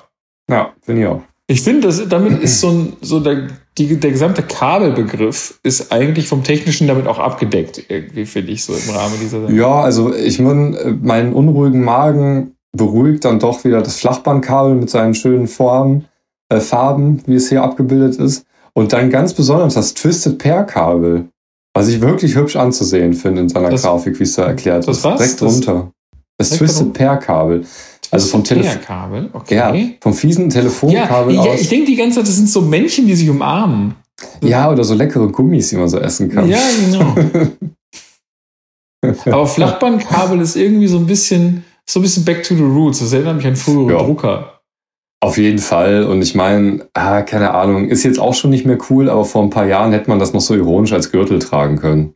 Ja, 0.49 0.73
finde 0.81 1.01
ich 1.01 1.07
auch. 1.07 1.21
Ich 1.49 1.61
finde, 1.61 1.89
damit 2.07 2.41
ist 2.43 2.59
so, 2.59 2.69
ein, 2.69 2.93
so 3.01 3.21
der, 3.21 3.47
die, 3.77 3.97
der 3.97 4.11
gesamte 4.11 4.43
Kabelbegriff 4.43 5.59
ist 5.63 5.93
eigentlich 5.93 6.27
vom 6.27 6.43
Technischen 6.43 6.87
damit 6.87 7.07
auch 7.07 7.19
abgedeckt, 7.19 7.83
irgendwie, 7.87 8.25
finde 8.25 8.51
ich, 8.51 8.65
so 8.65 8.73
im 8.73 8.89
Rahmen 8.89 9.15
dieser 9.21 9.39
Sendung. 9.39 9.55
Ja, 9.55 9.81
also 9.81 10.13
ich 10.13 10.39
meine, 10.39 10.99
meinen 11.01 11.31
unruhigen 11.31 11.83
Magen 11.83 12.55
beruhigt 12.75 13.23
dann 13.23 13.39
doch 13.39 13.63
wieder 13.63 13.81
das 13.81 13.97
Flachbandkabel 13.99 14.75
mit 14.75 14.89
seinen 14.89 15.15
schönen 15.15 15.47
Formen, 15.47 16.05
äh, 16.49 16.59
Farben, 16.59 17.21
wie 17.25 17.35
es 17.35 17.49
hier 17.49 17.63
abgebildet 17.63 18.17
ist. 18.17 18.45
Und 18.73 18.93
dann 18.93 19.09
ganz 19.09 19.33
besonders 19.33 19.73
das 19.73 19.93
Twisted 19.93 20.37
Pair 20.37 20.63
Kabel, 20.63 21.29
was 21.73 21.87
ich 21.87 22.01
wirklich 22.01 22.35
hübsch 22.35 22.55
anzusehen 22.55 23.13
finde 23.13 23.41
in 23.41 23.49
seiner 23.49 23.69
das, 23.69 23.83
Grafik, 23.83 24.19
wie 24.19 24.23
es 24.23 24.35
da 24.35 24.45
erklärt 24.45 24.87
das 24.87 24.97
ist. 24.97 25.03
Was? 25.03 25.17
Direkt 25.17 25.41
drunter. 25.41 25.91
Das 26.37 26.51
Twisted 26.51 26.93
Pair 26.93 27.17
Kabel. 27.17 27.65
Also 28.09 28.29
vom 28.29 28.43
Telefonkabel, 28.43 29.29
okay. 29.33 29.55
Ja, 29.55 29.75
vom 30.01 30.13
fiesen 30.13 30.49
Telefonkabel 30.49 31.35
ja, 31.35 31.41
aus. 31.41 31.47
Ja, 31.47 31.53
ich 31.55 31.67
denke 31.67 31.87
die 31.87 31.95
ganze 31.95 32.19
Zeit, 32.19 32.27
das 32.27 32.35
sind 32.35 32.49
so 32.49 32.61
Männchen, 32.61 33.05
die 33.05 33.15
sich 33.15 33.29
umarmen. 33.29 33.95
Ja, 34.41 34.71
oder 34.71 34.83
so 34.83 34.93
leckere 34.93 35.27
Gummis, 35.27 35.69
die 35.69 35.75
man 35.75 35.89
so 35.89 35.99
essen 35.99 36.29
kann. 36.29 36.49
Ja, 36.49 36.59
genau. 36.85 37.15
Aber 39.25 39.47
Flachbandkabel 39.47 40.41
ist 40.41 40.55
irgendwie 40.55 40.87
so 40.87 40.97
ein 40.97 41.05
bisschen, 41.05 41.63
so 41.85 41.99
ein 41.99 42.03
bisschen 42.03 42.25
back 42.25 42.43
to 42.43 42.55
the 42.55 42.63
roots. 42.63 42.99
Das 42.99 43.13
erinnert 43.13 43.37
mich 43.37 43.47
an 43.47 43.55
frühere 43.55 43.91
ja. 43.91 44.03
Drucker. 44.03 44.61
Auf 45.19 45.37
jeden 45.37 45.59
Fall. 45.59 46.03
Und 46.03 46.21
ich 46.21 46.35
meine, 46.35 46.87
ah, 46.93 47.21
keine 47.21 47.53
Ahnung, 47.53 47.89
ist 47.89 48.03
jetzt 48.03 48.19
auch 48.19 48.33
schon 48.33 48.51
nicht 48.51 48.65
mehr 48.65 48.77
cool, 48.89 49.09
aber 49.09 49.25
vor 49.25 49.43
ein 49.43 49.49
paar 49.49 49.65
Jahren 49.65 49.91
hätte 49.91 50.09
man 50.09 50.19
das 50.19 50.33
noch 50.33 50.41
so 50.41 50.55
ironisch 50.55 50.93
als 50.93 51.11
Gürtel 51.11 51.39
tragen 51.39 51.77
können. 51.77 52.13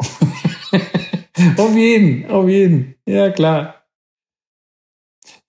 auf 1.56 1.74
jeden, 1.74 2.28
auf 2.30 2.48
jeden. 2.48 2.96
Ja, 3.06 3.30
klar. 3.30 3.81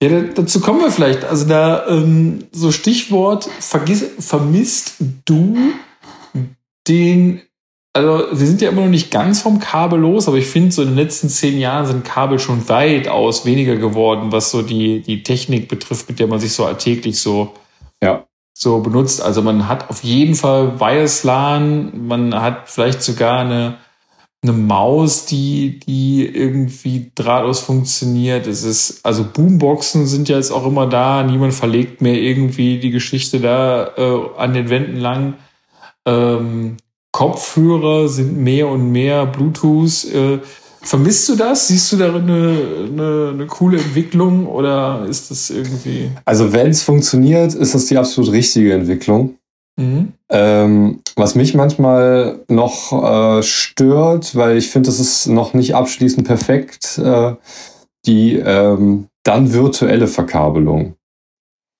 Ja, 0.04 0.20
dazu 0.20 0.60
kommen 0.60 0.80
wir 0.80 0.90
vielleicht. 0.90 1.24
Also 1.24 1.46
da 1.46 1.86
ähm, 1.88 2.44
so 2.52 2.72
Stichwort 2.72 3.48
vergiss, 3.58 4.04
vermisst 4.18 4.96
du 5.24 5.56
den, 6.86 7.40
also 7.94 8.26
wir 8.30 8.46
sind 8.46 8.60
ja 8.60 8.68
immer 8.68 8.82
noch 8.82 8.90
nicht 8.90 9.10
ganz 9.10 9.40
vom 9.40 9.60
Kabel 9.60 9.98
los, 10.00 10.28
aber 10.28 10.36
ich 10.36 10.46
finde, 10.46 10.72
so 10.72 10.82
in 10.82 10.88
den 10.88 10.96
letzten 10.96 11.30
zehn 11.30 11.58
Jahren 11.58 11.86
sind 11.86 12.04
Kabel 12.04 12.38
schon 12.38 12.68
weitaus 12.68 13.46
weniger 13.46 13.76
geworden, 13.76 14.30
was 14.30 14.50
so 14.50 14.60
die, 14.60 15.00
die 15.00 15.22
Technik 15.22 15.68
betrifft, 15.68 16.06
mit 16.10 16.18
der 16.18 16.26
man 16.26 16.38
sich 16.38 16.52
so 16.52 16.66
alltäglich 16.66 17.18
so 17.18 17.54
ja. 18.02 18.26
so 18.52 18.80
benutzt. 18.80 19.22
Also 19.22 19.40
man 19.40 19.68
hat 19.68 19.88
auf 19.88 20.04
jeden 20.04 20.34
Fall 20.34 20.78
Wireslan, 20.80 22.06
man 22.06 22.34
hat 22.34 22.68
vielleicht 22.68 23.02
sogar 23.02 23.38
eine, 23.40 23.78
eine 24.44 24.52
Maus, 24.52 25.24
die, 25.24 25.80
die 25.80 26.26
irgendwie 26.26 27.10
drahtlos 27.14 27.60
funktioniert. 27.60 28.46
Es 28.46 28.62
ist, 28.62 29.00
also 29.04 29.24
Boomboxen 29.24 30.06
sind 30.06 30.28
ja 30.28 30.36
jetzt 30.36 30.50
auch 30.50 30.66
immer 30.66 30.86
da. 30.86 31.22
Niemand 31.22 31.54
verlegt 31.54 32.02
mehr 32.02 32.20
irgendwie 32.20 32.78
die 32.78 32.90
Geschichte 32.90 33.40
da 33.40 33.92
äh, 33.96 34.20
an 34.36 34.52
den 34.52 34.68
Wänden 34.68 34.98
lang. 34.98 35.34
Ähm, 36.04 36.76
Kopfhörer 37.10 38.08
sind 38.08 38.36
mehr 38.36 38.68
und 38.68 38.92
mehr 38.92 39.24
Bluetooth. 39.24 40.04
Äh, 40.12 40.40
vermisst 40.82 41.28
du 41.30 41.36
das? 41.36 41.68
Siehst 41.68 41.92
du 41.92 41.96
darin 41.96 42.24
eine, 42.24 42.58
eine, 42.92 43.30
eine 43.32 43.46
coole 43.46 43.78
Entwicklung 43.78 44.46
oder 44.46 45.06
ist 45.08 45.30
das 45.30 45.48
irgendwie. 45.48 46.10
Also, 46.26 46.52
wenn 46.52 46.68
es 46.68 46.82
funktioniert, 46.82 47.54
ist 47.54 47.74
das 47.74 47.86
die 47.86 47.96
absolut 47.96 48.30
richtige 48.32 48.74
Entwicklung. 48.74 49.36
Mhm. 49.76 50.12
Ähm, 50.30 51.00
was 51.16 51.34
mich 51.34 51.54
manchmal 51.54 52.44
noch 52.48 52.92
äh, 52.92 53.42
stört, 53.42 54.36
weil 54.36 54.56
ich 54.56 54.70
finde, 54.70 54.88
das 54.88 55.00
ist 55.00 55.26
noch 55.26 55.54
nicht 55.54 55.74
abschließend 55.74 56.26
perfekt, 56.26 56.98
äh, 56.98 57.34
die 58.06 58.36
ähm, 58.36 59.08
dann 59.24 59.52
virtuelle 59.52 60.06
Verkabelung. 60.06 60.94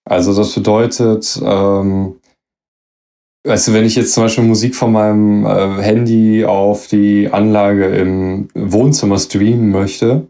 Also 0.05 0.35
das 0.35 0.55
bedeutet, 0.55 1.41
ähm, 1.45 2.17
Weißt 3.47 3.69
du, 3.69 3.73
wenn 3.75 3.85
ich 3.85 3.95
jetzt 3.95 4.15
zum 4.15 4.23
Beispiel 4.23 4.45
Musik 4.45 4.75
von 4.75 4.91
meinem 4.91 5.45
äh, 5.45 5.83
Handy 5.83 6.47
auf 6.47 6.87
die 6.87 7.29
Anlage 7.31 7.85
im 7.85 8.49
Wohnzimmer 8.55 9.19
streamen 9.19 9.69
möchte, 9.69 10.29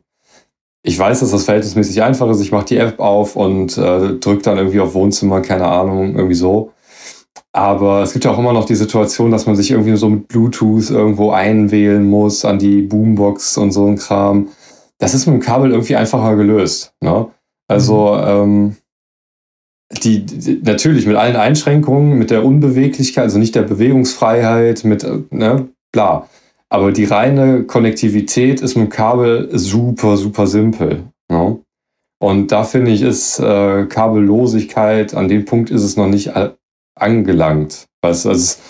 ich 0.82 0.98
weiß, 0.98 1.20
dass 1.20 1.30
das 1.30 1.44
verhältnismäßig 1.44 2.02
einfach 2.02 2.28
ist. 2.28 2.40
Ich 2.40 2.50
mache 2.50 2.66
die 2.66 2.76
App 2.76 2.98
auf 2.98 3.36
und 3.36 3.78
äh, 3.78 4.18
drücke 4.18 4.42
dann 4.42 4.58
irgendwie 4.58 4.80
auf 4.80 4.94
Wohnzimmer, 4.94 5.40
keine 5.42 5.66
Ahnung, 5.66 6.16
irgendwie 6.16 6.34
so. 6.34 6.73
Aber 7.56 8.02
es 8.02 8.12
gibt 8.12 8.24
ja 8.24 8.32
auch 8.32 8.38
immer 8.38 8.52
noch 8.52 8.64
die 8.64 8.74
Situation, 8.74 9.30
dass 9.30 9.46
man 9.46 9.54
sich 9.54 9.70
irgendwie 9.70 9.96
so 9.96 10.08
mit 10.08 10.26
Bluetooth 10.26 10.90
irgendwo 10.90 11.30
einwählen 11.30 12.04
muss 12.04 12.44
an 12.44 12.58
die 12.58 12.82
Boombox 12.82 13.58
und 13.58 13.70
so 13.70 13.86
ein 13.86 13.96
Kram. 13.96 14.48
Das 14.98 15.14
ist 15.14 15.26
mit 15.26 15.36
dem 15.36 15.40
Kabel 15.40 15.70
irgendwie 15.70 15.94
einfacher 15.94 16.34
gelöst. 16.34 16.94
Ne? 17.00 17.28
Also, 17.68 18.14
mhm. 18.14 18.26
ähm, 18.26 18.76
die, 20.02 20.26
die, 20.26 20.60
natürlich 20.64 21.06
mit 21.06 21.14
allen 21.14 21.36
Einschränkungen, 21.36 22.18
mit 22.18 22.30
der 22.30 22.44
Unbeweglichkeit, 22.44 23.24
also 23.24 23.38
nicht 23.38 23.54
der 23.54 23.62
Bewegungsfreiheit, 23.62 24.84
mit, 24.84 25.06
ne, 25.30 25.68
bla. 25.92 26.28
Aber 26.68 26.90
die 26.90 27.04
reine 27.04 27.62
Konnektivität 27.62 28.62
ist 28.62 28.74
mit 28.76 28.86
dem 28.86 28.90
Kabel 28.90 29.48
super, 29.52 30.16
super 30.16 30.48
simpel. 30.48 31.04
Ne? 31.30 31.60
Und 32.20 32.50
da 32.50 32.64
finde 32.64 32.90
ich, 32.90 33.02
ist 33.02 33.38
äh, 33.38 33.86
Kabellosigkeit, 33.86 35.14
an 35.14 35.28
dem 35.28 35.44
Punkt 35.44 35.70
ist 35.70 35.84
es 35.84 35.96
noch 35.96 36.08
nicht 36.08 36.32
angelangt. 36.94 37.86
Weißt, 38.02 38.26
also 38.26 38.40
es 38.42 38.60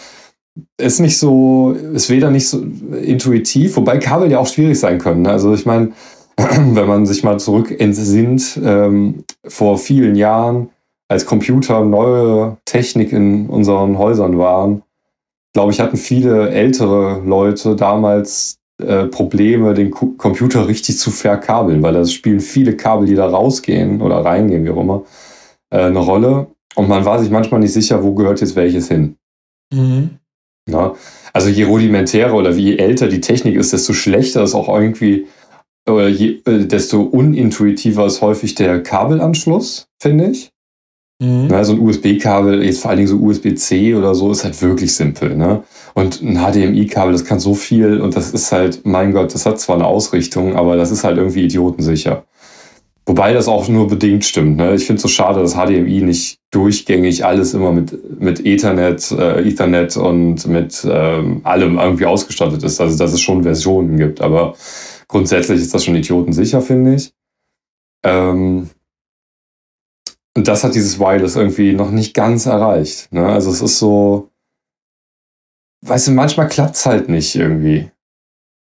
ist 0.76 1.00
nicht 1.00 1.18
so, 1.18 1.72
ist 1.72 2.10
weder 2.10 2.30
nicht 2.30 2.48
so 2.48 2.60
intuitiv, 2.60 3.76
wobei 3.76 3.98
Kabel 3.98 4.30
ja 4.30 4.38
auch 4.38 4.46
schwierig 4.46 4.78
sein 4.78 4.98
können. 4.98 5.22
Ne? 5.22 5.30
Also 5.30 5.54
ich 5.54 5.66
meine, 5.66 5.92
wenn 6.36 6.86
man 6.86 7.06
sich 7.06 7.24
mal 7.24 7.38
zurück 7.38 7.74
entsinnt, 7.78 8.58
ähm, 8.62 9.24
vor 9.46 9.78
vielen 9.78 10.14
Jahren, 10.14 10.70
als 11.08 11.26
Computer 11.26 11.84
neue 11.84 12.56
Technik 12.64 13.12
in 13.12 13.48
unseren 13.48 13.98
Häusern 13.98 14.38
waren, 14.38 14.82
glaube 15.52 15.72
ich, 15.72 15.80
hatten 15.80 15.96
viele 15.96 16.50
ältere 16.50 17.20
Leute 17.24 17.76
damals 17.76 18.58
äh, 18.82 19.04
Probleme, 19.04 19.74
den 19.74 19.90
Ko 19.90 20.14
Computer 20.18 20.66
richtig 20.66 20.98
zu 20.98 21.10
verkabeln, 21.10 21.82
weil 21.82 21.94
das 21.94 22.12
spielen 22.12 22.40
viele 22.40 22.76
Kabel, 22.76 23.06
die 23.06 23.14
da 23.14 23.26
rausgehen 23.26 24.02
oder 24.02 24.24
reingehen, 24.24 24.64
wie 24.64 24.70
auch 24.70 24.80
immer, 24.80 25.04
äh, 25.70 25.82
eine 25.82 26.00
Rolle. 26.00 26.48
Und 26.74 26.88
man 26.88 27.04
war 27.04 27.18
sich 27.18 27.30
manchmal 27.30 27.60
nicht 27.60 27.72
sicher, 27.72 28.02
wo 28.02 28.14
gehört 28.14 28.40
jetzt 28.40 28.56
welches 28.56 28.88
hin. 28.88 29.16
Mhm. 29.72 30.18
Ja, 30.68 30.94
also 31.32 31.48
je 31.48 31.64
rudimentärer 31.64 32.34
oder 32.34 32.56
wie 32.56 32.78
älter 32.78 33.08
die 33.08 33.20
Technik 33.20 33.56
ist, 33.56 33.72
desto 33.72 33.92
schlechter 33.92 34.42
ist 34.42 34.54
auch 34.54 34.68
irgendwie, 34.68 35.26
oder 35.88 36.08
je, 36.08 36.40
äh, 36.46 36.64
desto 36.66 37.02
unintuitiver 37.02 38.06
ist 38.06 38.22
häufig 38.22 38.54
der 38.54 38.82
Kabelanschluss, 38.82 39.88
finde 40.00 40.30
ich. 40.30 40.52
Mhm. 41.20 41.46
Na, 41.48 41.62
so 41.64 41.74
ein 41.74 41.80
USB-Kabel, 41.80 42.64
jetzt 42.64 42.80
vor 42.80 42.90
allen 42.90 42.98
Dingen 42.98 43.08
so 43.08 43.18
USB-C 43.18 43.94
oder 43.94 44.14
so, 44.14 44.32
ist 44.32 44.44
halt 44.44 44.60
wirklich 44.62 44.94
simpel. 44.94 45.36
Ne? 45.36 45.62
Und 45.94 46.22
ein 46.22 46.38
HDMI-Kabel, 46.38 47.12
das 47.12 47.24
kann 47.24 47.38
so 47.38 47.54
viel 47.54 48.00
und 48.00 48.16
das 48.16 48.32
ist 48.32 48.50
halt, 48.50 48.84
mein 48.84 49.12
Gott, 49.12 49.34
das 49.34 49.46
hat 49.46 49.60
zwar 49.60 49.76
eine 49.76 49.86
Ausrichtung, 49.86 50.56
aber 50.56 50.76
das 50.76 50.90
ist 50.90 51.04
halt 51.04 51.18
irgendwie 51.18 51.44
idiotensicher. 51.44 52.24
Wobei 53.06 53.34
das 53.34 53.48
auch 53.48 53.68
nur 53.68 53.86
bedingt 53.86 54.24
stimmt. 54.24 54.56
Ne? 54.56 54.74
Ich 54.74 54.86
finde 54.86 54.96
es 54.96 55.02
so 55.02 55.08
schade, 55.08 55.40
dass 55.40 55.54
HDMI 55.54 56.00
nicht 56.00 56.38
durchgängig 56.50 57.24
alles 57.24 57.52
immer 57.52 57.70
mit, 57.70 58.20
mit 58.20 58.46
Ethernet, 58.46 59.10
äh, 59.10 59.46
Ethernet 59.46 59.96
und 59.98 60.46
mit 60.46 60.86
ähm, 60.88 61.40
allem 61.44 61.78
irgendwie 61.78 62.06
ausgestattet 62.06 62.62
ist. 62.62 62.80
Also 62.80 62.96
dass 62.96 63.12
es 63.12 63.20
schon 63.20 63.42
Versionen 63.42 63.98
gibt. 63.98 64.22
Aber 64.22 64.54
grundsätzlich 65.06 65.60
ist 65.60 65.74
das 65.74 65.84
schon 65.84 65.96
idiotensicher, 65.96 66.62
finde 66.62 66.94
ich. 66.94 67.12
Ähm, 68.04 68.70
und 70.36 70.48
das 70.48 70.64
hat 70.64 70.74
dieses 70.74 70.98
Wireless 70.98 71.36
irgendwie 71.36 71.74
noch 71.74 71.90
nicht 71.90 72.14
ganz 72.14 72.46
erreicht. 72.46 73.12
Ne? 73.12 73.26
Also 73.26 73.50
es 73.50 73.60
ist 73.60 73.78
so, 73.78 74.30
weißt 75.82 76.08
du, 76.08 76.12
manchmal 76.12 76.48
klappt 76.48 76.76
es 76.76 76.86
halt 76.86 77.10
nicht 77.10 77.34
irgendwie. 77.34 77.90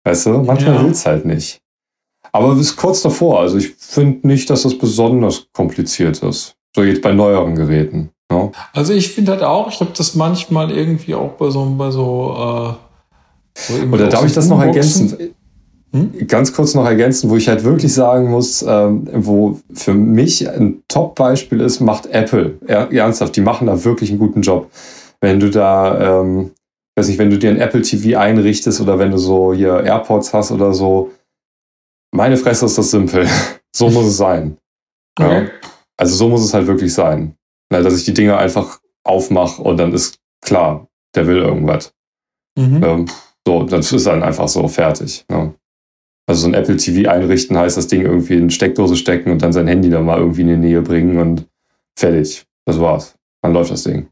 Weißt 0.04 0.26
du, 0.26 0.40
manchmal 0.40 0.76
ja. 0.76 0.84
will 0.84 0.92
es 0.92 1.06
halt 1.06 1.26
nicht. 1.26 1.62
Aber 2.32 2.54
es 2.54 2.60
ist 2.60 2.76
kurz 2.78 3.02
davor. 3.02 3.42
Also 3.42 3.58
ich 3.58 3.74
finde 3.78 4.28
nicht, 4.28 4.50
dass 4.50 4.64
das 4.64 4.78
besonders 4.78 5.48
kompliziert 5.54 6.22
ist. 6.24 6.56
So 6.76 6.84
jetzt 6.84 7.02
bei 7.02 7.12
neueren 7.12 7.56
Geräten. 7.56 8.12
Ne? 8.32 8.52
Also 8.74 8.94
ich 8.94 9.12
finde 9.12 9.34
halt 9.34 9.44
auch, 9.44 9.70
ich 9.70 9.80
habe 9.80 9.92
das 9.96 10.16
manchmal 10.16 10.72
irgendwie 10.72 11.16
auch 11.16 11.32
bei 11.32 11.50
so, 11.50 11.66
bei 11.78 11.92
so, 11.92 12.78
äh, 13.58 13.62
so 13.62 13.74
Oder 13.92 14.08
darf 14.08 14.26
ich 14.26 14.34
das 14.34 14.48
noch 14.48 14.62
ergänzen? 14.62 15.34
Hm? 15.94 16.26
Ganz 16.28 16.54
kurz 16.54 16.74
noch 16.74 16.86
ergänzen, 16.86 17.30
wo 17.30 17.36
ich 17.36 17.50
halt 17.50 17.66
wirklich 17.66 17.94
sagen 17.94 18.32
muss, 18.32 18.64
ähm, 18.66 19.08
wo 19.12 19.60
für 19.74 19.94
mich 19.94 20.50
ein 20.50 20.84
Top-Beispiel 20.88 21.60
ist, 21.60 21.82
macht 21.82 22.06
Apple. 22.08 22.58
Er, 22.66 22.92
ernsthaft, 22.94 23.36
die 23.36 23.42
machen 23.42 23.68
da 23.68 23.84
wirklich 23.84 24.10
einen 24.10 24.20
guten 24.20 24.42
Job. 24.42 24.72
Wenn 25.20 25.42
du 25.42 25.50
da, 25.50 26.22
ähm, 26.22 26.52
weiß 26.96 27.10
nicht, 27.10 27.20
wenn 27.20 27.30
du 27.30 27.38
dir 27.38 27.50
ein 27.50 27.60
Apple 27.60 27.82
TV 27.82 28.18
einrichtest 28.18 28.80
oder 28.80 29.00
wenn 29.00 29.12
du 29.12 29.18
so 29.18 29.54
hier 29.54 29.84
AirPods 29.84 30.34
hast 30.34 30.52
oder 30.52 30.74
so, 30.74 31.12
meine 32.12 32.38
Fresse 32.38 32.66
ist 32.66 32.78
das 32.78 32.92
simpel. 32.92 33.28
so 33.76 33.90
muss 33.90 34.06
es 34.06 34.18
sein. 34.18 34.58
Okay. 35.18 35.46
Ja? 35.46 35.52
Also 35.98 36.16
so 36.16 36.30
muss 36.30 36.44
es 36.44 36.54
halt 36.54 36.68
wirklich 36.68 36.94
sein. 36.94 37.36
Na, 37.70 37.82
dass 37.82 37.98
ich 37.98 38.06
die 38.06 38.14
Dinge 38.14 38.38
einfach 38.38 38.80
aufmache 39.04 39.62
und 39.62 39.78
dann 39.78 39.94
ist 39.94 40.20
klar, 40.42 40.88
der 41.16 41.28
will 41.28 41.38
irgendwas. 41.38 41.94
Mhm. 42.58 42.84
Ähm, 42.84 43.06
so, 43.46 43.64
das 43.64 43.92
ist 43.92 44.08
dann 44.08 44.24
einfach 44.24 44.48
so 44.48 44.68
fertig. 44.68 45.26
Ja. 45.30 45.54
Also 46.28 46.42
so 46.42 46.48
ein 46.48 46.54
Apple 46.54 46.78
TV 46.78 47.10
einrichten 47.10 47.58
heißt 47.58 47.78
das 47.78 47.88
Ding 47.88 48.02
irgendwie 48.04 48.36
in 48.36 48.50
Steckdose 48.50 48.96
stecken 48.96 49.32
und 49.32 49.42
dann 49.42 49.54
sein 49.54 49.68
Handy 49.68 49.90
da 49.90 50.02
mal 50.02 50.20
irgendwie 50.20 50.42
in 50.42 50.48
die 50.48 50.58
Nähe 50.58 50.82
bringen 50.82 51.18
und 51.18 51.48
fertig. 51.98 52.46
Das 52.66 52.80
war's. 52.80 53.16
Dann 53.42 53.54
läuft 53.54 53.72
das 53.72 53.84
Ding. 53.84 54.08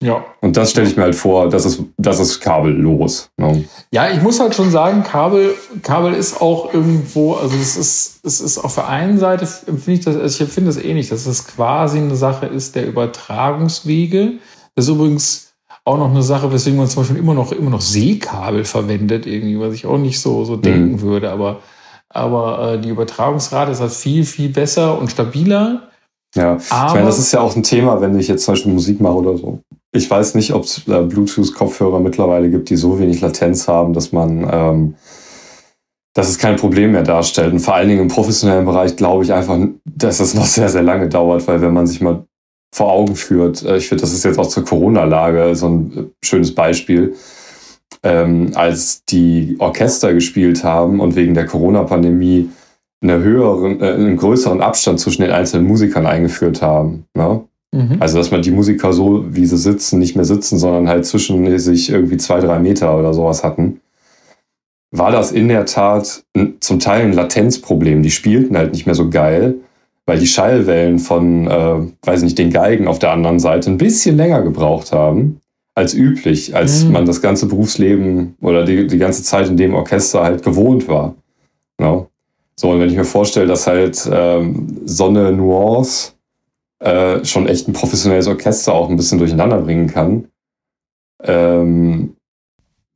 Ja. 0.00 0.24
Und 0.40 0.56
das 0.56 0.70
stelle 0.70 0.86
ich 0.86 0.96
mir 0.96 1.02
halt 1.02 1.16
vor, 1.16 1.48
das 1.48 1.64
ist, 1.64 1.82
das 1.96 2.20
ist 2.20 2.40
kabellos. 2.40 3.30
Ne? 3.36 3.64
Ja, 3.90 4.08
ich 4.10 4.22
muss 4.22 4.38
halt 4.38 4.54
schon 4.54 4.70
sagen, 4.70 5.02
Kabel, 5.02 5.54
Kabel 5.82 6.14
ist 6.14 6.40
auch 6.40 6.72
irgendwo, 6.72 7.34
also 7.34 7.56
es 7.56 7.76
ist, 7.76 8.24
es 8.24 8.40
ist 8.40 8.58
auf 8.58 8.76
der 8.76 8.88
einen 8.88 9.18
Seite, 9.18 9.46
finde 9.46 9.92
ich 9.92 10.00
das, 10.04 10.16
also 10.16 10.44
ich 10.44 10.50
finde 10.50 10.72
das 10.72 10.82
ähnlich, 10.82 11.08
dass 11.08 11.26
es 11.26 11.46
quasi 11.48 11.98
eine 11.98 12.14
Sache 12.14 12.46
ist 12.46 12.76
der 12.76 12.86
Übertragungswege. 12.86 14.34
Das 14.76 14.84
ist 14.84 14.92
übrigens 14.92 15.48
auch 15.84 15.98
noch 15.98 16.10
eine 16.10 16.22
Sache, 16.22 16.52
weswegen 16.52 16.78
man 16.78 16.86
zum 16.86 17.02
Beispiel 17.02 17.18
immer 17.18 17.34
noch, 17.34 17.50
immer 17.50 17.70
noch 17.70 17.80
Seekabel 17.80 18.64
verwendet, 18.64 19.26
irgendwie, 19.26 19.58
was 19.58 19.74
ich 19.74 19.86
auch 19.86 19.98
nicht 19.98 20.20
so, 20.20 20.44
so 20.44 20.56
denken 20.56 20.92
mhm. 20.92 21.00
würde. 21.00 21.32
Aber, 21.32 21.60
aber 22.08 22.74
äh, 22.74 22.80
die 22.80 22.90
Übertragungsrate 22.90 23.72
ist 23.72 23.80
halt 23.80 23.92
viel, 23.92 24.24
viel 24.24 24.50
besser 24.50 24.96
und 24.96 25.10
stabiler. 25.10 25.88
Ja, 26.36 26.58
aber, 26.70 26.88
ich 26.88 26.94
meine, 26.94 27.06
das 27.06 27.18
ist 27.18 27.32
ja 27.32 27.40
auch 27.40 27.56
ein 27.56 27.62
Thema, 27.64 28.00
wenn 28.00 28.16
ich 28.18 28.28
jetzt 28.28 28.44
zum 28.44 28.52
Beispiel 28.52 28.72
Musik 28.72 29.00
mache 29.00 29.14
oder 29.14 29.36
so. 29.36 29.60
Ich 29.92 30.10
weiß 30.10 30.34
nicht, 30.34 30.52
ob 30.52 30.64
es 30.64 30.86
äh, 30.86 31.02
Bluetooth-Kopfhörer 31.02 32.00
mittlerweile 32.00 32.50
gibt, 32.50 32.70
die 32.70 32.76
so 32.76 32.98
wenig 32.98 33.20
Latenz 33.20 33.68
haben, 33.68 33.94
dass 33.94 34.12
man, 34.12 34.48
ähm, 34.50 34.94
dass 36.14 36.28
es 36.28 36.38
kein 36.38 36.56
Problem 36.56 36.92
mehr 36.92 37.04
darstellt. 37.04 37.52
Und 37.52 37.60
vor 37.60 37.74
allen 37.74 37.88
Dingen 37.88 38.02
im 38.02 38.08
professionellen 38.08 38.66
Bereich 38.66 38.96
glaube 38.96 39.24
ich 39.24 39.32
einfach, 39.32 39.58
dass 39.84 40.20
es 40.20 40.34
noch 40.34 40.44
sehr, 40.44 40.68
sehr 40.68 40.82
lange 40.82 41.08
dauert, 41.08 41.46
weil 41.48 41.62
wenn 41.62 41.72
man 41.72 41.86
sich 41.86 42.00
mal 42.00 42.24
vor 42.72 42.92
Augen 42.92 43.16
führt. 43.16 43.64
Äh, 43.64 43.78
ich 43.78 43.88
finde, 43.88 44.02
das 44.02 44.12
ist 44.12 44.24
jetzt 44.24 44.38
auch 44.38 44.48
zur 44.48 44.64
Corona-Lage 44.64 45.54
so 45.54 45.68
ein 45.68 45.92
äh, 45.96 46.26
schönes 46.26 46.54
Beispiel. 46.54 47.14
Ähm, 48.02 48.52
als 48.54 49.04
die 49.06 49.56
Orchester 49.58 50.12
gespielt 50.12 50.62
haben 50.62 51.00
und 51.00 51.16
wegen 51.16 51.34
der 51.34 51.46
Corona-Pandemie 51.46 52.50
eine 53.00 53.18
höheren, 53.18 53.80
äh, 53.80 53.92
einen 53.92 54.16
größeren 54.16 54.60
Abstand 54.60 55.00
zwischen 55.00 55.22
den 55.22 55.32
einzelnen 55.32 55.66
Musikern 55.66 56.06
eingeführt 56.06 56.62
haben. 56.62 57.06
Ne? 57.14 57.44
Mhm. 57.72 57.96
Also, 58.00 58.18
dass 58.18 58.30
man 58.30 58.42
die 58.42 58.50
Musiker 58.50 58.92
so, 58.92 59.24
wie 59.28 59.46
sie 59.46 59.58
sitzen, 59.58 59.98
nicht 59.98 60.16
mehr 60.16 60.24
sitzen, 60.24 60.58
sondern 60.58 60.88
halt 60.88 61.06
zwischen 61.06 61.58
sich 61.58 61.90
irgendwie 61.90 62.16
zwei, 62.16 62.40
drei 62.40 62.58
Meter 62.58 62.98
oder 62.98 63.12
sowas 63.12 63.44
hatten. 63.44 63.80
War 64.90 65.10
das 65.10 65.32
in 65.32 65.48
der 65.48 65.66
Tat 65.66 66.24
zum 66.60 66.80
Teil 66.80 67.02
ein 67.02 67.12
Latenzproblem. 67.12 68.02
Die 68.02 68.10
spielten 68.10 68.56
halt 68.56 68.72
nicht 68.72 68.86
mehr 68.86 68.94
so 68.94 69.10
geil 69.10 69.56
weil 70.08 70.18
die 70.18 70.26
Schallwellen 70.26 70.98
von, 70.98 71.46
äh, 71.46 71.74
weiß 72.02 72.22
nicht, 72.22 72.38
den 72.38 72.50
Geigen 72.50 72.88
auf 72.88 72.98
der 72.98 73.12
anderen 73.12 73.38
Seite 73.38 73.70
ein 73.70 73.76
bisschen 73.76 74.16
länger 74.16 74.40
gebraucht 74.40 74.90
haben 74.90 75.42
als 75.74 75.92
üblich, 75.92 76.56
als 76.56 76.84
mhm. 76.84 76.92
man 76.92 77.04
das 77.04 77.20
ganze 77.20 77.44
Berufsleben 77.44 78.34
oder 78.40 78.64
die, 78.64 78.86
die 78.86 78.96
ganze 78.96 79.22
Zeit 79.22 79.48
in 79.48 79.58
dem 79.58 79.74
Orchester 79.74 80.22
halt 80.22 80.42
gewohnt 80.42 80.88
war. 80.88 81.14
Genau. 81.76 82.08
So, 82.56 82.70
und 82.70 82.80
wenn 82.80 82.88
ich 82.88 82.96
mir 82.96 83.04
vorstelle, 83.04 83.46
dass 83.46 83.66
halt 83.66 84.08
ähm, 84.10 84.78
Sonne 84.86 85.30
Nuance 85.30 86.12
äh, 86.80 87.24
schon 87.24 87.48
echt 87.48 87.68
ein 87.68 87.72
professionelles 87.72 88.26
Orchester 88.26 88.72
auch 88.72 88.88
ein 88.88 88.96
bisschen 88.96 89.18
durcheinander 89.18 89.60
bringen 89.60 89.88
kann, 89.88 90.28
ähm, 91.22 92.16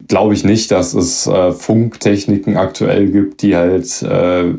glaube 0.07 0.35
ich 0.35 0.45
nicht, 0.45 0.71
dass 0.71 0.95
es 0.95 1.27
äh, 1.27 1.53
Funktechniken 1.53 2.57
aktuell 2.57 3.11
gibt, 3.11 3.43
die 3.43 3.57
halt 3.57 4.03
äh, 4.03 4.55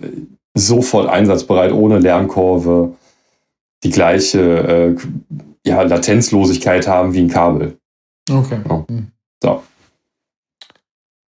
sofort 0.56 1.10
einsatzbereit 1.10 1.72
ohne 1.72 2.00
Lernkurve 2.00 2.96
die 3.84 3.90
gleiche 3.90 4.40
äh, 4.40 4.96
ja, 5.66 5.82
Latenzlosigkeit 5.82 6.88
haben 6.88 7.14
wie 7.14 7.22
ein 7.22 7.30
Kabel. 7.30 7.78
Okay. 8.30 8.60
Ja. 8.68 8.86
Hm. 8.88 9.08
So. 9.42 9.64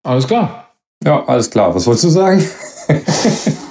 Alles 0.04 0.26
klar. 0.26 0.74
Ja, 1.02 1.24
alles 1.24 1.50
klar. 1.50 1.74
Was 1.74 1.86
wolltest 1.86 2.04
du 2.04 2.08
sagen? 2.10 2.44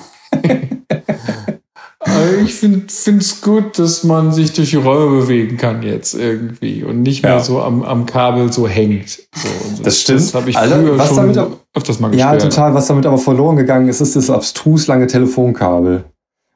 ich 2.44 2.54
finde 2.54 2.86
es 2.88 3.42
gut, 3.42 3.80
dass 3.80 4.04
man 4.04 4.32
sich 4.32 4.54
durch 4.54 4.72
die 4.72 4.78
Räume 4.78 5.22
bewegen 5.22 5.58
kann 5.58 5.84
jetzt 5.84 6.14
irgendwie 6.14 6.84
und 6.84 7.02
nicht 7.02 7.24
mehr 7.24 7.34
ja. 7.34 7.40
so 7.40 7.62
am, 7.62 7.84
am 7.84 8.06
Kabel 8.06 8.52
so 8.52 8.68
hängt. 8.68 9.10
So, 9.10 9.50
das, 9.72 9.82
das, 9.82 10.00
stimmt. 10.00 10.20
Das 10.20 10.34
habe 10.34 10.50
ich 10.50 10.58
Alter, 10.58 10.80
früher 10.80 10.98
was 10.98 11.08
schon 11.08 11.34
damit 11.34 11.52
öfters 11.74 12.00
mal 12.00 12.10
gestört. 12.10 12.34
Ja, 12.34 12.50
total. 12.50 12.74
Was 12.74 12.88
damit 12.88 13.06
aber 13.06 13.18
verloren 13.18 13.56
gegangen 13.56 13.88
ist, 13.88 14.02
ist 14.02 14.16
das 14.16 14.30
abstrus 14.30 14.88
lange 14.88 15.08
Telefonkabel. 15.08 16.06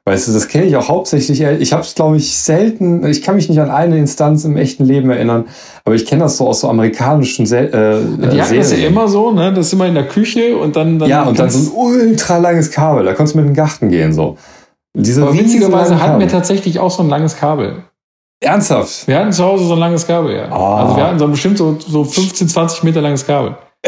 Weißt 0.08 0.26
du, 0.26 0.32
das 0.32 0.48
kenne 0.48 0.64
ich 0.64 0.74
auch 0.74 0.88
hauptsächlich. 0.88 1.42
Ich 1.42 1.72
habe 1.74 1.82
es, 1.82 1.94
glaube 1.94 2.16
ich, 2.16 2.34
selten, 2.38 3.04
ich 3.04 3.20
kann 3.20 3.34
mich 3.34 3.50
nicht 3.50 3.60
an 3.60 3.70
eine 3.70 3.98
Instanz 3.98 4.42
im 4.46 4.56
echten 4.56 4.86
Leben 4.86 5.10
erinnern, 5.10 5.44
aber 5.84 5.96
ich 5.96 6.06
kenne 6.06 6.22
das 6.22 6.38
so 6.38 6.48
aus 6.48 6.60
so 6.60 6.70
amerikanischen 6.70 7.44
Se 7.44 7.58
äh, 7.58 7.98
Die 8.32 8.40
hatten 8.40 8.56
das 8.56 8.72
ja 8.72 8.86
immer 8.86 9.08
so, 9.08 9.32
ne? 9.32 9.52
Das 9.52 9.66
ist 9.66 9.74
immer 9.74 9.86
in 9.86 9.92
der 9.92 10.06
Küche 10.06 10.56
und 10.56 10.76
dann. 10.76 10.98
dann 10.98 11.10
ja, 11.10 11.24
und 11.24 11.38
dann 11.38 11.50
so 11.50 11.58
ein 11.58 11.72
ultra 11.74 12.38
langes 12.38 12.70
Kabel. 12.70 13.04
Da 13.04 13.12
konntest 13.12 13.34
du 13.34 13.40
mit 13.40 13.48
dem 13.48 13.54
Garten 13.54 13.90
gehen, 13.90 14.14
so. 14.14 14.38
Diese 14.96 15.22
aber 15.22 15.34
witzigerweise 15.34 16.00
hatten 16.00 16.20
wir 16.20 16.28
tatsächlich 16.28 16.78
auch 16.78 16.90
so 16.90 17.02
ein 17.02 17.08
langes 17.08 17.36
Kabel. 17.36 17.84
Ernsthaft? 18.40 19.08
Wir 19.08 19.18
hatten 19.18 19.32
zu 19.32 19.44
Hause 19.44 19.64
so 19.64 19.72
ein 19.72 19.78
langes 19.80 20.06
Kabel, 20.06 20.36
ja. 20.36 20.48
Oh. 20.50 20.74
Also 20.74 20.96
wir 20.96 21.04
hatten 21.04 21.18
so 21.18 21.28
bestimmt 21.28 21.58
so, 21.58 21.76
so 21.78 22.04
15, 22.04 22.48
20 22.48 22.84
Meter 22.84 23.00
langes 23.00 23.26
Kabel. 23.26 23.56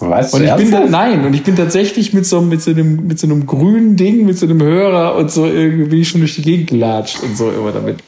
Was? 0.00 0.34
Und 0.34 0.44
ich 0.44 0.54
bin 0.54 0.70
da, 0.70 0.80
nein, 0.86 1.24
und 1.24 1.34
ich 1.34 1.42
bin 1.42 1.56
tatsächlich 1.56 2.12
mit 2.12 2.26
so, 2.26 2.40
mit, 2.40 2.62
so 2.62 2.70
einem, 2.70 3.06
mit 3.06 3.18
so 3.18 3.26
einem 3.26 3.46
grünen 3.46 3.96
Ding, 3.96 4.24
mit 4.24 4.38
so 4.38 4.46
einem 4.46 4.62
Hörer 4.62 5.16
und 5.16 5.30
so 5.30 5.46
irgendwie 5.46 6.04
schon 6.04 6.20
durch 6.20 6.36
die 6.36 6.42
Gegend 6.42 6.70
gelatscht 6.70 7.22
und 7.22 7.36
so 7.36 7.50
immer 7.50 7.72
damit. 7.72 7.98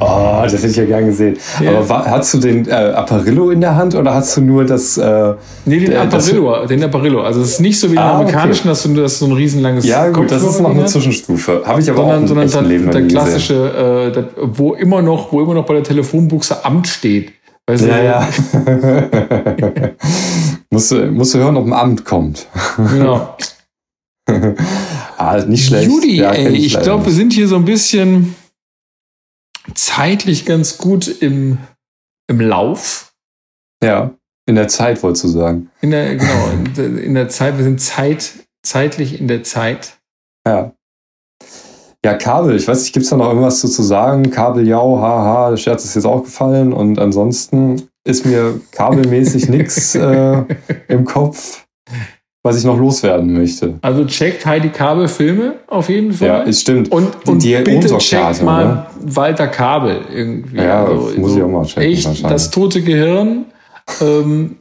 Oh, 0.00 0.40
das 0.42 0.52
hätte 0.52 0.68
ich 0.68 0.76
ja 0.76 0.84
gern 0.84 1.06
gesehen. 1.06 1.36
Ja. 1.60 1.70
Aber 1.70 1.88
war, 1.88 2.10
hast 2.10 2.34
du 2.34 2.38
den 2.38 2.68
äh, 2.68 2.72
Apparillo 2.72 3.50
in 3.50 3.60
der 3.60 3.74
Hand 3.74 3.94
oder 3.94 4.14
hast 4.14 4.36
du 4.36 4.40
nur 4.40 4.64
das. 4.64 4.96
Äh, 4.96 5.34
nee, 5.64 5.80
den 5.80 5.96
Apparillo, 5.96 6.56
das, 6.60 6.68
den 6.68 6.84
Apparillo. 6.84 7.22
Also 7.22 7.40
es 7.40 7.52
ist 7.52 7.60
nicht 7.60 7.80
so 7.80 7.90
wie 7.90 7.98
ah, 7.98 8.02
den 8.02 8.16
amerikanischen, 8.16 8.60
okay. 8.60 8.68
dass 8.68 8.82
du 8.82 8.94
das 8.94 9.18
so 9.18 9.26
ein 9.26 9.32
riesenlanges. 9.32 9.86
Ja, 9.86 10.08
gut, 10.10 10.30
das 10.30 10.42
ist 10.42 10.60
noch 10.60 10.70
eine 10.70 10.86
Zwischenstufe. 10.86 11.62
Habe 11.64 11.80
ich 11.80 11.90
aber 11.90 11.98
sondern, 11.98 12.18
auch 12.18 12.42
im 12.42 12.48
sondern 12.48 12.70
Leben 12.70 12.90
der, 12.90 13.06
klassische, 13.08 14.08
äh, 14.08 14.12
der, 14.12 14.28
wo 14.36 14.74
immer 14.74 15.02
noch, 15.02 15.32
wo 15.32 15.42
immer 15.42 15.54
noch 15.54 15.66
bei 15.66 15.74
der 15.74 15.82
Telefonbuchse 15.82 16.64
Amt 16.64 16.86
steht. 16.86 17.32
Weißt 17.66 17.84
ja, 17.84 18.02
ja. 18.02 18.28
musst, 20.70 20.90
du, 20.90 21.06
musst 21.10 21.34
du 21.34 21.38
hören, 21.38 21.56
ob 21.56 21.66
ein 21.66 21.72
Amt 21.74 22.04
kommt. 22.04 22.46
Genau. 22.92 23.36
ah, 25.18 25.38
nicht 25.46 25.66
schlecht. 25.66 25.90
Judy, 25.90 26.16
ja, 26.16 26.30
ey, 26.30 26.54
ich 26.54 26.80
glaube, 26.80 27.04
wir 27.06 27.12
sind 27.12 27.32
hier 27.32 27.46
so 27.46 27.56
ein 27.56 27.64
bisschen 27.64 28.34
zeitlich 29.74 30.46
ganz 30.46 30.78
gut 30.78 31.08
im, 31.08 31.58
im 32.28 32.40
Lauf. 32.40 33.12
Ja, 33.82 34.14
in 34.46 34.54
der 34.54 34.68
Zeit 34.68 35.02
wolltest 35.02 35.24
du 35.24 35.28
sagen. 35.28 35.70
In 35.80 35.90
der, 35.90 36.16
genau, 36.16 36.48
in 36.50 36.74
der, 36.76 37.04
in 37.04 37.14
der 37.14 37.28
Zeit, 37.28 37.56
wir 37.56 37.64
sind 37.64 37.80
zeit, 37.80 38.32
zeitlich 38.62 39.20
in 39.20 39.28
der 39.28 39.42
Zeit. 39.42 39.98
Ja. 40.46 40.72
Ja, 42.04 42.14
Kabel, 42.14 42.54
ich 42.54 42.66
weiß 42.68 42.82
nicht, 42.82 42.92
gibt 42.92 43.04
es 43.04 43.10
da 43.10 43.16
noch 43.16 43.28
irgendwas 43.28 43.60
zu, 43.60 43.68
zu 43.68 43.82
sagen? 43.82 44.30
Kabeljau, 44.30 45.00
haha, 45.00 45.50
der 45.50 45.56
Scherz 45.56 45.84
ist 45.84 45.96
jetzt 45.96 46.04
auch 46.04 46.22
gefallen 46.22 46.72
und 46.72 46.98
ansonsten 46.98 47.88
ist 48.04 48.24
mir 48.24 48.60
kabelmäßig 48.70 49.48
nichts 49.50 49.94
äh, 49.96 50.44
im 50.86 51.04
Kopf, 51.04 51.66
was 52.48 52.58
ich 52.58 52.64
noch 52.64 52.78
loswerden 52.78 53.32
möchte. 53.32 53.74
Also 53.82 54.04
checkt 54.06 54.46
Heidi 54.46 54.70
Kabel 54.70 55.06
Filme 55.06 55.54
auf 55.66 55.88
jeden 55.88 56.12
Fall. 56.12 56.28
Ja, 56.28 56.42
es 56.44 56.62
stimmt. 56.62 56.90
Und, 56.90 57.08
und 57.26 57.42
die 57.42 57.54
bitte 57.56 57.96
checkt 57.98 58.42
mal 58.42 58.64
ne? 58.64 58.86
Walter 59.02 59.48
Kabel 59.48 60.00
irgendwie. 60.14 60.56
Ja, 60.56 60.84
also, 60.84 61.12
muss 61.18 61.32
so 61.32 61.36
ich 61.36 61.42
auch 61.42 61.48
mal 61.48 61.66
checken. 61.66 61.82
Echt, 61.82 62.24
das 62.24 62.50
tote 62.50 62.80
Gehirn. 62.82 63.44
Ähm, 64.00 64.56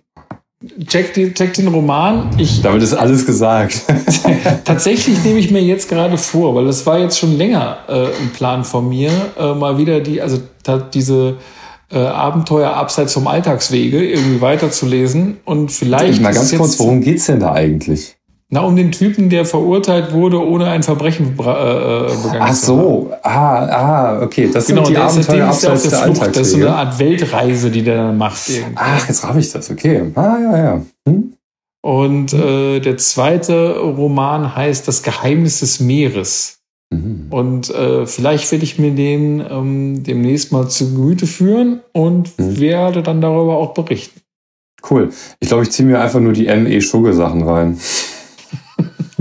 check, 0.85 1.13
die, 1.13 1.33
check 1.33 1.53
den 1.53 1.69
Roman. 1.69 2.29
Ich, 2.37 2.61
Damit 2.61 2.83
ist 2.83 2.93
alles 2.93 3.25
gesagt. 3.25 3.83
tatsächlich 4.65 5.23
nehme 5.23 5.39
ich 5.39 5.49
mir 5.49 5.61
jetzt 5.61 5.89
gerade 5.89 6.17
vor, 6.17 6.55
weil 6.55 6.65
das 6.65 6.85
war 6.85 6.99
jetzt 6.99 7.17
schon 7.17 7.37
länger 7.37 7.77
äh, 7.87 8.07
ein 8.21 8.31
Plan 8.33 8.63
von 8.63 8.89
mir, 8.89 9.11
äh, 9.39 9.53
mal 9.53 9.77
wieder 9.77 10.01
die, 10.01 10.21
also 10.21 10.39
diese 10.93 11.35
äh, 11.91 11.99
Abenteuer 11.99 12.73
abseits 12.73 13.13
vom 13.13 13.27
Alltagswege 13.27 14.03
irgendwie 14.03 14.41
weiterzulesen 14.41 15.37
und 15.45 15.71
vielleicht. 15.71 16.21
Mal 16.21 16.33
ganz 16.33 16.55
kurz, 16.55 16.77
worum 16.79 17.01
geht's 17.01 17.27
denn 17.27 17.39
da 17.39 17.53
eigentlich? 17.53 18.17
Na, 18.49 18.61
um 18.61 18.77
den 18.77 18.93
Typen, 18.93 19.29
der 19.29 19.43
verurteilt 19.45 20.13
wurde, 20.13 20.41
ohne 20.41 20.69
ein 20.69 20.81
Verbrechen 20.81 21.31
äh, 21.31 21.33
begangen 21.33 22.13
zu 22.13 22.31
haben. 22.31 22.39
Ach 22.39 22.53
so, 22.53 23.11
ah, 23.21 23.29
ah, 23.29 24.21
okay. 24.21 24.49
Das 24.51 24.67
genau, 24.67 24.85
sind 24.85 24.95
die 24.95 25.01
Abenteuer 25.01 25.47
abseits 25.47 25.81
der, 25.83 25.91
der 25.91 26.01
Alltagswege. 26.01 26.31
Das 26.31 26.47
ist 26.47 26.53
so 26.53 26.57
eine 26.59 26.75
Art 26.75 26.97
Weltreise, 26.97 27.69
die 27.69 27.83
der 27.83 27.97
dann 27.97 28.17
macht. 28.17 28.47
Irgendwie. 28.47 28.73
Ach, 28.75 29.05
jetzt 29.05 29.27
habe 29.27 29.41
ich 29.41 29.51
das, 29.51 29.69
okay. 29.69 30.01
Ah, 30.15 30.37
ja, 30.41 30.57
ja. 30.57 30.81
Hm? 31.09 31.33
Und 31.81 32.33
äh, 32.33 32.79
der 32.79 32.97
zweite 32.97 33.79
Roman 33.79 34.55
heißt 34.55 34.87
Das 34.87 35.03
Geheimnis 35.03 35.59
des 35.59 35.81
Meeres. 35.81 36.56
Mhm. 36.89 37.27
Und 37.29 37.69
äh, 37.69 38.05
vielleicht 38.05 38.51
werde 38.51 38.63
ich 38.63 38.79
mir 38.79 38.91
den 38.91 39.41
ähm, 39.49 40.03
demnächst 40.03 40.51
mal 40.51 40.69
zu 40.69 40.93
Gemüte 40.93 41.27
führen 41.27 41.81
und 41.93 42.37
mhm. 42.39 42.59
werde 42.59 43.03
dann 43.03 43.21
darüber 43.21 43.57
auch 43.57 43.73
berichten. 43.73 44.21
Cool. 44.89 45.09
Ich 45.39 45.49
glaube, 45.49 45.63
ich 45.63 45.71
ziehe 45.71 45.87
mir 45.87 45.99
einfach 45.99 46.19
nur 46.19 46.33
die 46.33 46.45
ME 46.45 46.81
Schugge 46.81 47.13
Sachen 47.13 47.43
rein. 47.43 47.79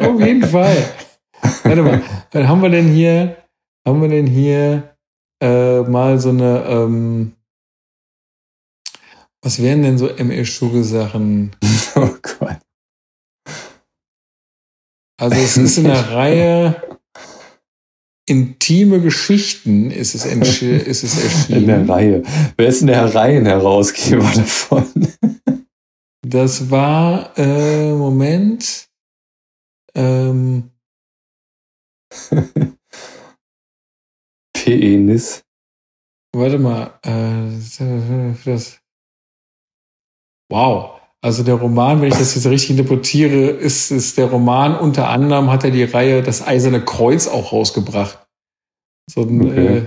Auf 0.00 0.20
jeden 0.20 0.44
Fall. 0.44 0.76
Warte 1.62 1.82
mal, 1.82 2.02
was 2.32 2.46
haben 2.46 2.62
wir 2.62 2.68
denn 2.68 2.88
hier? 2.88 3.36
Haben 3.86 4.02
wir 4.02 4.08
denn 4.08 4.26
hier 4.26 4.96
äh, 5.42 5.80
mal 5.82 6.18
so 6.18 6.30
eine, 6.30 6.64
ähm, 6.66 7.32
was 9.42 9.62
wären 9.62 9.82
denn 9.82 9.98
so 9.98 10.08
ME-Schule-Sachen? 10.08 11.52
Oh 11.94 12.08
Gott. 12.22 12.56
Also 15.22 15.36
es 15.36 15.56
ist 15.56 15.78
in 15.78 15.84
der 15.84 16.10
Reihe 16.10 16.98
Intime 18.26 19.00
Geschichten 19.00 19.92
ist 19.92 20.16
es, 20.16 20.24
ist 20.24 21.04
es 21.04 21.22
erschienen. 21.22 21.60
In 21.60 21.66
der 21.68 21.88
Reihe. 21.88 22.22
Wer 22.56 22.66
ist 22.66 22.80
denn 22.80 22.88
der 22.88 23.14
Reihenherausgeber 23.14 24.28
davon? 24.34 24.92
Das 26.26 26.72
war, 26.72 27.38
äh, 27.38 27.92
Moment. 27.92 28.88
Ähm. 29.94 30.72
Penis. 34.52 35.44
Warte 36.34 36.58
mal. 36.58 36.98
Äh, 37.04 37.60
das. 38.44 38.80
Wow. 40.50 41.01
Also 41.24 41.44
der 41.44 41.54
Roman, 41.54 42.00
wenn 42.00 42.08
ich 42.08 42.18
das 42.18 42.34
jetzt 42.34 42.46
richtig 42.46 42.70
interpretiere, 42.70 43.50
ist, 43.50 43.92
ist 43.92 44.18
der 44.18 44.26
Roman 44.26 44.76
unter 44.76 45.08
anderem 45.08 45.50
hat 45.50 45.62
er 45.62 45.70
die 45.70 45.84
Reihe 45.84 46.20
Das 46.22 46.44
Eiserne 46.44 46.84
Kreuz 46.84 47.28
auch 47.28 47.52
rausgebracht. 47.52 48.26
So 49.08 49.22
ein, 49.22 49.40
okay. 49.40 49.76
äh, 49.76 49.86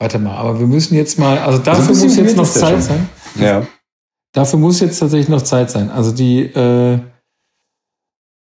warte 0.00 0.18
mal, 0.18 0.36
aber 0.36 0.58
wir 0.60 0.66
müssen 0.66 0.94
jetzt 0.94 1.18
mal, 1.18 1.38
also 1.38 1.58
dafür 1.58 1.88
also 1.88 2.04
muss 2.04 2.16
jetzt 2.16 2.36
noch 2.36 2.50
Zeit 2.50 2.82
sein. 2.82 3.08
Ja. 3.38 3.66
Dafür 4.32 4.58
muss 4.58 4.80
jetzt 4.80 4.98
tatsächlich 4.98 5.28
noch 5.28 5.42
Zeit 5.42 5.70
sein. 5.70 5.90
Also 5.90 6.12
die, 6.12 6.40
äh, 6.40 7.00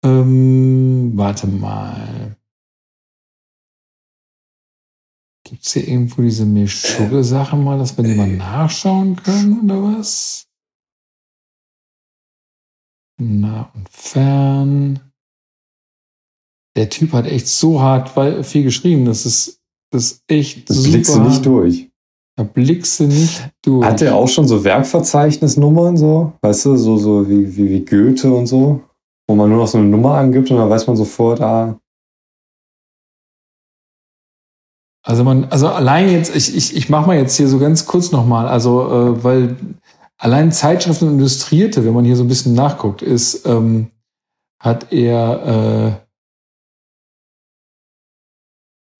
ähm, 0.03 1.13
warte 1.15 1.47
mal. 1.47 2.35
Gibt 5.45 5.65
es 5.65 5.73
hier 5.73 5.87
irgendwo 5.87 6.21
diese 6.21 6.45
Meschugge-Sache 6.45 7.55
mal, 7.55 7.77
dass 7.77 7.95
wir 7.95 8.03
die 8.03 8.15
mal 8.15 8.27
nachschauen 8.27 9.15
können 9.15 9.61
oder 9.69 9.97
was? 9.97 10.47
nah 13.23 13.71
und 13.73 13.89
fern. 13.89 14.99
Der 16.75 16.89
Typ 16.89 17.13
hat 17.13 17.27
echt 17.27 17.47
so 17.47 17.81
hart 17.81 18.11
viel 18.45 18.63
geschrieben. 18.63 19.05
Das 19.05 19.25
ist, 19.25 19.59
das 19.91 20.03
ist 20.03 20.23
echt 20.27 20.69
das 20.69 20.77
super. 20.77 20.91
Blickst 20.91 21.15
du 21.15 21.19
nicht 21.21 21.45
durch. 21.45 21.89
Da 22.35 22.43
blickst 22.43 22.99
du 22.99 23.03
nicht 23.05 23.51
durch. 23.61 23.85
Hat 23.85 24.01
er 24.01 24.15
auch 24.15 24.27
schon 24.27 24.47
so 24.47 24.63
Werkverzeichnisnummern, 24.63 25.97
so? 25.97 26.33
Weißt 26.41 26.65
du, 26.65 26.75
so, 26.75 26.97
so 26.97 27.29
wie, 27.29 27.55
wie, 27.55 27.69
wie 27.69 27.85
Goethe 27.85 28.33
und 28.33 28.47
so? 28.47 28.81
Wo 29.27 29.35
man 29.35 29.49
nur 29.49 29.59
noch 29.59 29.67
so 29.67 29.77
eine 29.77 29.87
Nummer 29.87 30.15
angibt 30.15 30.49
und 30.49 30.57
dann 30.57 30.69
weiß 30.69 30.87
man 30.87 30.95
sofort, 30.95 31.41
ah, 31.41 31.79
also 35.05 35.25
man, 35.25 35.45
also 35.45 35.67
allein 35.67 36.09
jetzt, 36.09 36.33
ich, 36.33 36.55
ich, 36.55 36.77
ich 36.77 36.89
mache 36.89 37.07
mal 37.07 37.17
jetzt 37.17 37.35
hier 37.35 37.49
so 37.49 37.59
ganz 37.59 37.85
kurz 37.85 38.11
nochmal, 38.13 38.47
also 38.47 38.89
äh, 38.89 39.23
weil 39.23 39.57
allein 40.23 40.53
Zeitschriften 40.53 41.09
und 41.09 41.19
Illustrierte, 41.19 41.83
wenn 41.83 41.93
man 41.93 42.05
hier 42.05 42.15
so 42.15 42.23
ein 42.23 42.29
bisschen 42.29 42.53
nachguckt, 42.53 43.01
ist, 43.01 43.45
ähm, 43.45 43.91
hat 44.57 44.93
er, 44.93 45.99
äh, 45.99 46.05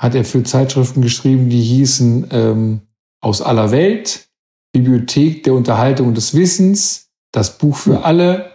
hat 0.02 0.16
er 0.16 0.26
für 0.26 0.44
Zeitschriften 0.44 1.02
geschrieben, 1.02 1.50
die 1.50 1.62
hießen 1.62 2.28
ähm, 2.32 2.82
Aus 3.22 3.42
aller 3.42 3.72
Welt, 3.72 4.28
Bibliothek 4.74 5.44
der 5.44 5.54
Unterhaltung 5.54 6.10
und 6.10 6.18
des 6.18 6.36
Wissens, 6.36 7.10
das 7.32 7.58
Buch 7.58 7.78
für 7.78 7.98
hm. 7.98 8.04
alle, 8.04 8.52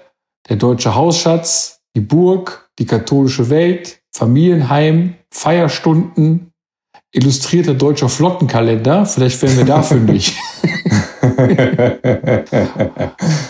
der 0.51 0.57
deutsche 0.57 0.95
Hausschatz, 0.95 1.81
die 1.97 2.03
Burg, 2.03 2.71
die 2.79 2.85
katholische 2.85 3.49
Welt, 3.49 4.03
Familienheim, 4.13 5.15
Feierstunden, 5.31 6.48
illustrierter 7.13 7.75
deutscher 7.75 8.09
Flottenkalender. 8.09 9.07
Vielleicht 9.07 9.41
werden 9.43 9.57
wir 9.59 9.65
da 9.65 9.83
fündig. 9.83 10.37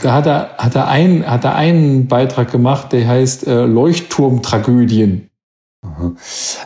da 0.02 0.12
hat 0.12 0.26
er, 0.26 0.56
hat, 0.59 0.74
er 0.74 0.89
einen, 0.89 1.26
hat 1.28 1.44
er 1.44 1.55
einen 1.55 2.09
Beitrag 2.09 2.51
gemacht, 2.52 2.93
der 2.93 3.06
heißt 3.06 3.47
äh, 3.47 3.64
Leuchtturmtragödien. 3.64 5.30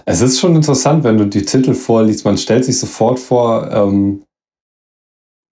Es 0.05 0.20
ist 0.20 0.40
schon 0.40 0.56
interessant, 0.56 1.05
wenn 1.05 1.19
du 1.19 1.27
die 1.27 1.44
Titel 1.44 1.74
vorliest. 1.74 2.24
Man 2.24 2.39
stellt 2.39 2.64
sich 2.64 2.78
sofort 2.78 3.19
vor, 3.19 3.70
ähm, 3.70 4.23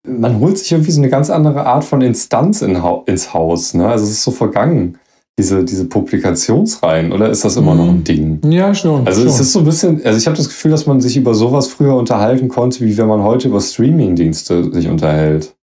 man 0.08 0.40
holt 0.40 0.58
sich 0.58 0.72
irgendwie 0.72 0.92
so 0.92 1.02
eine 1.02 1.10
ganz 1.10 1.30
andere 1.30 1.66
Art 1.66 1.84
von 1.84 2.02
Instanz 2.02 2.62
in, 2.62 2.82
ins 3.06 3.34
Haus. 3.34 3.74
Ne? 3.74 3.88
Also 3.88 4.06
es 4.06 4.12
ist 4.12 4.24
so 4.24 4.32
vergangen 4.32 4.98
diese, 5.40 5.64
diese 5.64 5.86
Publikationsreihen, 5.86 7.14
oder 7.14 7.30
ist 7.30 7.46
das 7.46 7.56
immer 7.56 7.74
noch 7.74 7.88
ein 7.88 8.00
mhm. 8.00 8.04
Ding? 8.04 8.52
Ja, 8.52 8.76
schon. 8.76 9.08
Also 9.08 9.22
schon. 9.22 9.30
es 9.30 9.40
ist 9.40 9.54
so 9.54 9.60
ein 9.60 9.66
bisschen, 9.66 10.04
also 10.04 10.18
ich 10.20 10.28
habe 10.28 10.36
das 10.36 10.50
Gefühl, 10.50 10.72
dass 10.72 10.86
man 10.86 11.00
sich 11.00 11.16
über 11.16 11.34
sowas 11.34 11.68
früher 11.68 11.96
unterhalten 11.96 12.50
konnte, 12.50 12.86
wie 12.86 12.98
wenn 12.98 13.08
man 13.08 13.24
heute 13.24 13.48
über 13.48 13.62
Streamingdienste 13.62 14.72
sich 14.74 14.90
unterhält. 14.90 15.56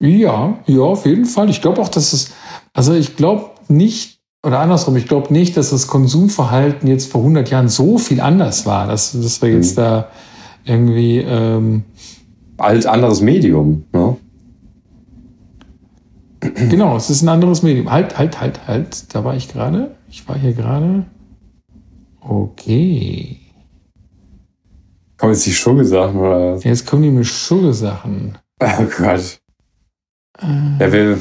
Ja, 0.00 0.58
ja, 0.66 0.80
auf 0.80 1.04
jeden 1.04 1.26
Fall. 1.26 1.50
Ich 1.50 1.60
glaube 1.60 1.80
auch, 1.80 1.88
dass 1.88 2.14
es, 2.14 2.30
also 2.72 2.94
ich 2.94 3.16
glaube 3.16 3.50
nicht, 3.68 4.18
oder 4.44 4.60
andersrum, 4.60 4.96
ich 4.96 5.06
glaube 5.06 5.32
nicht, 5.32 5.56
dass 5.58 5.70
das 5.70 5.86
Konsumverhalten 5.86 6.88
jetzt 6.88 7.12
vor 7.12 7.20
100 7.20 7.50
Jahren 7.50 7.68
so 7.68 7.98
viel 7.98 8.20
anders 8.20 8.64
war, 8.64 8.86
dass, 8.86 9.12
dass 9.12 9.42
wir 9.42 9.50
jetzt 9.50 9.76
mhm. 9.76 9.82
da 9.82 10.08
irgendwie... 10.64 11.18
Ähm, 11.18 11.84
Alt 12.56 12.86
anderes 12.86 13.20
Medium, 13.20 13.84
ne? 13.92 14.16
Genau, 16.40 16.96
es 16.96 17.10
ist 17.10 17.22
ein 17.22 17.28
anderes 17.28 17.62
Medium. 17.62 17.90
Halt, 17.90 18.18
halt, 18.18 18.40
halt, 18.40 18.66
halt. 18.66 19.14
Da 19.14 19.24
war 19.24 19.36
ich 19.36 19.48
gerade. 19.48 19.96
Ich 20.08 20.28
war 20.28 20.36
hier 20.36 20.52
gerade. 20.52 21.06
Okay. 22.20 23.40
Kommen 25.16 25.32
jetzt 25.32 25.46
die 25.46 25.54
Schugge-Sachen 25.54 26.16
oder 26.18 26.54
was? 26.54 26.64
Jetzt 26.64 26.86
kommen 26.86 27.02
die 27.02 27.10
mit 27.10 27.26
Schugge-Sachen. 27.26 28.36
Oh 28.60 28.84
Gott. 28.98 29.40
Äh. 30.38 30.78
Ja, 30.80 30.92
wer, 30.92 31.18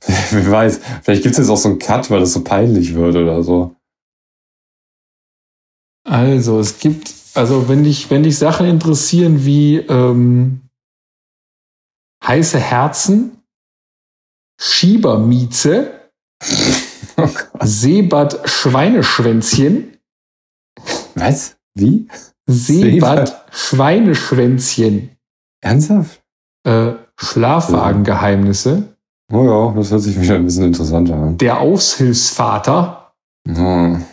wer 0.30 0.50
weiß. 0.50 0.80
Vielleicht 1.02 1.22
gibt 1.22 1.32
es 1.32 1.38
jetzt 1.38 1.48
auch 1.48 1.56
so 1.56 1.70
einen 1.70 1.78
Cut, 1.78 2.10
weil 2.10 2.20
das 2.20 2.32
so 2.32 2.44
peinlich 2.44 2.94
wird 2.94 3.16
oder 3.16 3.42
so. 3.42 3.74
Also, 6.04 6.58
es 6.58 6.78
gibt, 6.78 7.14
also 7.34 7.68
wenn 7.68 7.84
dich, 7.84 8.10
wenn 8.10 8.22
dich 8.22 8.36
Sachen 8.36 8.66
interessieren 8.66 9.44
wie 9.44 9.76
ähm, 9.76 10.62
heiße 12.24 12.58
Herzen, 12.58 13.39
Schiebermieze, 14.62 16.10
oh 17.16 17.28
Seebad 17.62 18.48
Schweineschwänzchen. 18.48 19.96
Was? 21.14 21.56
Wie? 21.74 22.08
Seebad 22.46 23.46
Schweineschwänzchen. 23.52 25.16
Ernsthaft? 25.62 26.22
Äh, 26.64 26.92
Schlafwagengeheimnisse. 27.16 28.96
Oh 29.32 29.44
ja, 29.44 29.74
das 29.74 29.90
hört 29.92 30.02
sich 30.02 30.20
wieder 30.20 30.34
ein 30.34 30.44
bisschen 30.44 30.64
interessanter 30.64 31.14
an. 31.14 31.38
Der 31.38 31.60
Aushilfsvater. 31.60 33.14
Hm. 33.48 34.04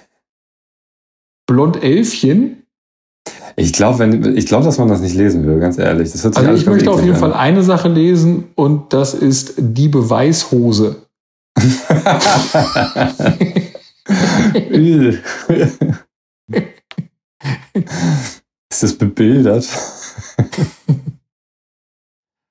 Blond 1.45 1.83
Elfchen. 1.83 2.66
Ich 3.59 3.73
glaube, 3.73 4.05
ich 4.35 4.45
glaube, 4.45 4.65
dass 4.65 4.77
man 4.77 4.87
das 4.87 5.01
nicht 5.01 5.15
lesen 5.15 5.43
will, 5.47 5.59
ganz 5.59 5.79
ehrlich. 5.79 6.11
Das 6.11 6.23
hört 6.23 6.35
sich 6.35 6.47
also 6.47 6.61
ich 6.61 6.67
möchte 6.67 6.91
auf 6.91 7.01
jeden 7.01 7.15
an. 7.15 7.19
Fall 7.19 7.33
eine 7.33 7.63
Sache 7.63 7.89
lesen 7.89 8.49
und 8.53 8.93
das 8.93 9.15
ist 9.15 9.55
die 9.57 9.89
Beweishose. 9.89 11.07
ist 18.69 18.83
das 18.83 18.93
bebildert? 18.93 19.67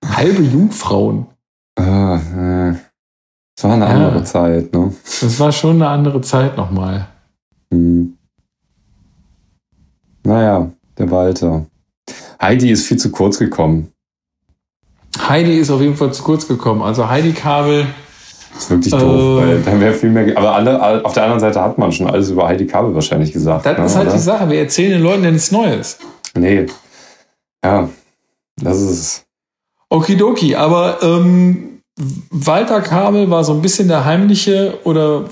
Halbe 0.05 0.43
Jungfrauen. 0.43 1.27
Ah, 1.79 2.17
äh. 2.17 2.75
Das 3.55 3.65
war 3.65 3.75
eine 3.75 3.85
ja, 3.85 3.91
andere 3.93 4.25
Zeit, 4.25 4.75
ne? 4.75 4.93
Das 5.05 5.39
war 5.39 5.53
schon 5.53 5.77
eine 5.77 5.89
andere 5.89 6.21
Zeit 6.21 6.57
nochmal. 6.57 7.07
Hm. 7.71 8.19
Naja, 10.25 10.73
der 10.99 11.11
Walter. 11.11 11.67
Heidi 12.41 12.71
ist 12.71 12.87
viel 12.87 12.97
zu 12.97 13.11
kurz 13.11 13.39
gekommen. 13.39 13.93
Heidi 15.19 15.59
ist 15.59 15.71
auf 15.71 15.81
jeden 15.81 15.97
Fall 15.97 16.13
zu 16.13 16.23
kurz 16.23 16.47
gekommen. 16.47 16.83
Also 16.83 17.09
Heidi 17.09 17.33
Kabel. 17.33 17.87
Das 18.55 18.65
ist 18.65 18.71
wirklich 18.71 18.95
äh, 18.95 18.99
doof, 18.99 19.43
weil 19.43 19.63
dann 19.63 19.81
wäre 19.81 19.95
viel 19.95 20.11
mehr. 20.11 20.37
Aber 20.37 20.55
alle, 20.55 21.05
auf 21.05 21.13
der 21.13 21.25
anderen 21.25 21.41
Seite 21.41 21.61
hat 21.61 21.79
man 21.79 21.93
schon 21.93 22.09
alles 22.09 22.31
über 22.31 22.47
Heidi 22.47 22.67
Kabel 22.67 22.95
wahrscheinlich 22.95 23.33
gesagt. 23.33 23.67
Das 23.67 23.79
ne, 23.79 23.85
ist 23.85 23.97
halt 23.97 24.07
oder? 24.09 24.17
die 24.17 24.23
Sache. 24.23 24.51
Wir 24.51 24.61
erzählen 24.61 24.93
den 24.93 25.03
Leuten 25.03 25.25
ja 25.25 25.31
nichts 25.31 25.51
Neues. 25.51 25.99
Nee. 26.35 26.67
Ja, 27.65 27.89
das 28.61 28.81
ist. 28.81 29.25
Okidoki, 29.89 30.57
aber 30.57 31.03
ähm, 31.03 31.81
Walter 32.31 32.81
Kabel 32.81 33.31
war 33.31 33.45
so 33.45 33.53
ein 33.53 33.63
bisschen 33.63 33.89
der 33.89 34.05
heimliche 34.05 34.79
oder 34.85 35.25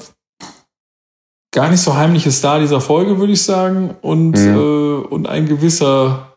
gar 1.54 1.70
nicht 1.70 1.80
so 1.80 1.96
heimliche 1.96 2.32
Star 2.32 2.58
dieser 2.60 2.80
Folge, 2.80 3.18
würde 3.18 3.32
ich 3.32 3.42
sagen. 3.42 3.94
Und, 4.02 4.32
mhm. 4.32 4.56
äh, 4.56 5.06
und 5.06 5.28
ein 5.28 5.46
gewisser 5.46 6.36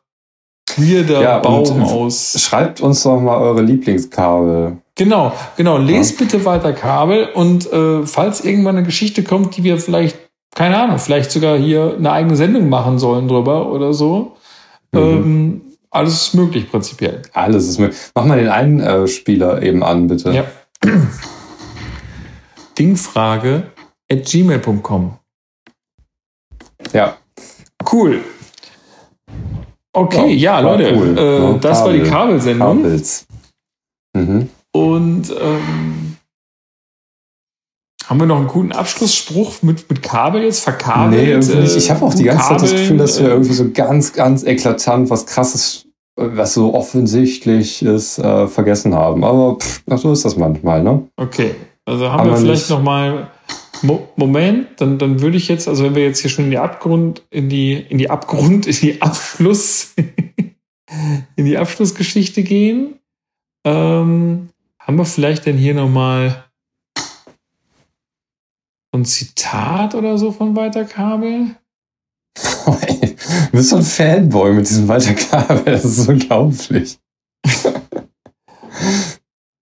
weirder 0.78 1.22
ja, 1.22 1.40
Baum 1.40 1.84
aus. 1.84 2.40
Schreibt 2.40 2.82
uns 2.82 3.04
doch 3.04 3.20
mal 3.20 3.38
eure 3.38 3.64
Lieblingskabel. 3.64 4.78
Genau, 4.96 5.34
genau. 5.58 5.78
Lest 5.78 6.20
ja. 6.20 6.26
bitte 6.26 6.46
weiter 6.46 6.72
Kabel 6.72 7.30
und 7.34 7.72
äh, 7.72 8.06
falls 8.06 8.46
irgendwann 8.46 8.78
eine 8.78 8.86
Geschichte 8.86 9.24
kommt, 9.24 9.58
die 9.58 9.64
wir 9.64 9.80
vielleicht, 9.80 10.18
keine 10.56 10.78
Ahnung, 10.78 11.00
vielleicht 11.00 11.32
sogar 11.32 11.58
hier 11.58 11.96
eine 11.98 12.12
eigene 12.12 12.36
Sendung 12.36 12.70
machen 12.70 13.00
sollen 13.00 13.28
drüber 13.28 13.72
oder 13.72 13.94
so. 13.94 14.38
Mhm. 14.92 15.00
Ähm, 15.00 15.62
alles 15.90 16.14
ist 16.14 16.34
möglich 16.36 16.70
prinzipiell. 16.70 17.24
Alles 17.34 17.68
ist 17.68 17.80
möglich. 17.80 17.98
Mach 18.14 18.26
mal 18.26 18.38
den 18.38 18.50
einen 18.50 18.80
äh, 18.80 19.08
Spieler 19.08 19.64
eben 19.64 19.84
an, 19.84 20.08
bitte. 20.08 20.32
Ja. 20.32 20.44
Dingfrage 22.78 23.64
at 24.12 24.26
gmail.com. 24.26 25.18
Ja. 26.94 27.18
Cool. 27.92 28.24
Okay, 29.94 30.34
ja, 30.34 30.60
ja 30.60 30.60
Leute, 30.60 30.96
cool. 30.96 31.18
äh, 31.18 31.40
ja, 31.40 31.54
das 31.54 31.80
Kabel. 31.80 32.00
war 32.00 32.04
die 32.06 32.10
Kabelsendung. 32.10 32.84
Kabels. 32.84 33.26
Mhm. 34.16 34.50
Und 34.72 35.34
ähm, 35.42 36.18
haben 38.06 38.20
wir 38.20 38.28
noch 38.28 38.38
einen 38.38 38.48
guten 38.48 38.72
Abschlussspruch 38.72 39.64
mit, 39.64 39.90
mit 39.90 40.04
Kabel 40.04 40.44
jetzt 40.44 40.62
verkabelt? 40.62 41.22
Nee, 41.22 41.32
irgendwie 41.32 41.58
nicht. 41.58 41.76
Ich 41.76 41.90
habe 41.90 42.06
auch 42.06 42.14
die 42.14 42.24
ganze 42.24 42.44
Kabeln, 42.44 42.60
Zeit 42.60 42.72
das 42.72 42.80
Gefühl, 42.80 42.98
dass 42.98 43.20
wir 43.20 43.28
äh, 43.28 43.32
irgendwie 43.32 43.54
so 43.54 43.72
ganz, 43.72 44.14
ganz 44.14 44.44
eklatant 44.44 45.10
was 45.10 45.26
krasses, 45.26 45.88
was 46.16 46.54
so 46.54 46.74
offensichtlich 46.74 47.84
ist, 47.84 48.20
äh, 48.20 48.48
vergessen 48.48 48.94
haben. 48.96 49.24
Aber 49.24 49.58
pff, 49.60 49.82
so 49.96 50.14
ist 50.14 50.24
das 50.24 50.38
manchmal, 50.38 50.84
ne? 50.84 51.08
Okay, 51.18 51.56
also 51.86 52.10
haben, 52.10 52.20
haben 52.20 52.30
wir 52.30 52.38
vielleicht 52.38 52.70
noch 52.70 52.82
mal 53.84 54.08
Moment, 54.16 54.82
dann, 54.82 54.98
dann 54.98 55.22
würde 55.22 55.38
ich 55.38 55.48
jetzt, 55.48 55.68
also 55.68 55.84
wenn 55.84 55.96
wir 55.96 56.04
jetzt 56.04 56.20
hier 56.20 56.30
schon 56.30 56.46
in 56.46 56.52
die 56.52 56.58
Abgrund, 56.58 57.24
in 57.30 57.50
die, 57.50 57.74
in 57.74 57.98
die 57.98 58.10
Abgrund, 58.10 58.68
in 58.68 58.76
die 58.76 59.02
Abschluss, 59.02 59.94
in 61.36 61.46
die 61.46 61.58
Abschlussgeschichte 61.58 62.44
gehen, 62.44 63.00
ähm, 63.66 64.50
haben 64.80 64.98
wir 64.98 65.06
vielleicht 65.06 65.46
denn 65.46 65.58
hier 65.58 65.74
nochmal 65.74 66.46
ein 68.94 69.06
Zitat 69.06 69.96
oder 69.96 70.18
so 70.18 70.32
von 70.32 70.56
Walter 70.56 70.86
Kabel? 70.86 71.56
Ey, 72.82 73.16
du 73.52 73.52
bist 73.52 73.70
so 73.70 73.78
ein 73.78 73.84
Fanboy 73.84 74.54
mit 74.54 74.70
diesem 74.70 74.88
Walter 74.88 75.14
Kabel, 75.14 75.64
das 75.66 75.86
ist 75.86 76.08
unglaublich. 76.08 76.98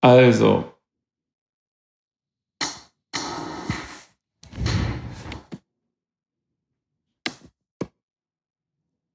also, 0.02 0.75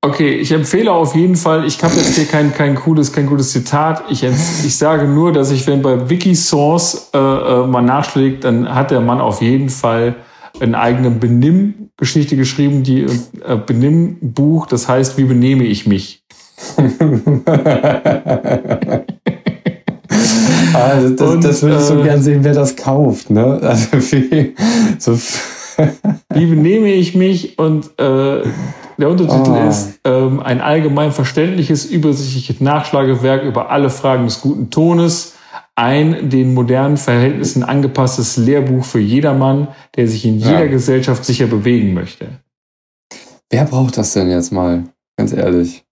Okay, 0.02 0.32
ich 0.32 0.50
empfehle 0.50 0.90
auf 0.92 1.14
jeden 1.14 1.36
Fall, 1.36 1.66
ich 1.66 1.82
habe 1.84 1.94
jetzt 1.96 2.14
hier 2.16 2.24
kein, 2.24 2.54
kein, 2.54 2.74
cooles, 2.74 3.12
kein 3.12 3.26
gutes 3.26 3.52
Zitat. 3.52 4.04
Ich, 4.08 4.22
ich 4.22 4.78
sage 4.78 5.04
nur, 5.06 5.30
dass 5.30 5.50
ich, 5.50 5.66
wenn 5.66 5.82
bei 5.82 6.08
Wikisource 6.08 7.10
äh, 7.12 7.18
äh, 7.18 7.66
mal 7.66 7.82
nachschlägt, 7.82 8.44
dann 8.44 8.74
hat 8.74 8.90
der 8.90 9.02
Mann 9.02 9.20
auf 9.20 9.42
jeden 9.42 9.68
Fall 9.68 10.16
eine 10.58 10.78
eigene 10.78 11.10
Benimm-Geschichte 11.10 12.36
geschrieben, 12.36 12.82
die 12.82 13.02
äh, 13.02 13.56
Benimm-Buch, 13.66 14.66
das 14.66 14.88
heißt, 14.88 15.18
wie 15.18 15.24
benehme 15.24 15.64
ich 15.64 15.86
mich? 15.86 16.24
also 20.72 21.10
das, 21.10 21.30
und, 21.30 21.44
das 21.44 21.62
würde 21.62 21.76
ich 21.76 21.82
so 21.82 22.00
äh, 22.00 22.02
gern 22.04 22.22
sehen, 22.22 22.42
wer 22.42 22.54
das 22.54 22.74
kauft. 22.74 23.28
Ne? 23.28 23.60
Also 23.62 23.86
wie, 23.92 24.54
so 24.98 25.14
wie 26.34 26.46
benehme 26.46 26.92
ich 26.92 27.14
mich? 27.14 27.58
Und 27.58 27.98
äh, 27.98 28.42
der 28.98 29.08
Untertitel 29.08 29.50
oh. 29.50 29.68
ist 29.68 30.00
ähm, 30.04 30.40
ein 30.40 30.60
allgemein 30.60 31.12
verständliches, 31.12 31.86
übersichtliches 31.86 32.60
Nachschlagewerk 32.60 33.44
über 33.44 33.70
alle 33.70 33.90
Fragen 33.90 34.24
des 34.24 34.40
guten 34.40 34.70
Tones. 34.70 35.34
Ein 35.74 36.28
den 36.28 36.52
modernen 36.52 36.98
Verhältnissen 36.98 37.62
angepasstes 37.62 38.36
Lehrbuch 38.36 38.84
für 38.84 39.00
jedermann, 39.00 39.68
der 39.96 40.06
sich 40.08 40.26
in 40.26 40.38
jeder 40.38 40.64
ja. 40.64 40.70
Gesellschaft 40.70 41.24
sicher 41.24 41.46
bewegen 41.46 41.94
möchte. 41.94 42.28
Wer 43.48 43.64
braucht 43.64 43.96
das 43.96 44.12
denn 44.12 44.30
jetzt 44.30 44.52
mal? 44.52 44.84
Ganz 45.16 45.32
ehrlich. 45.32 45.84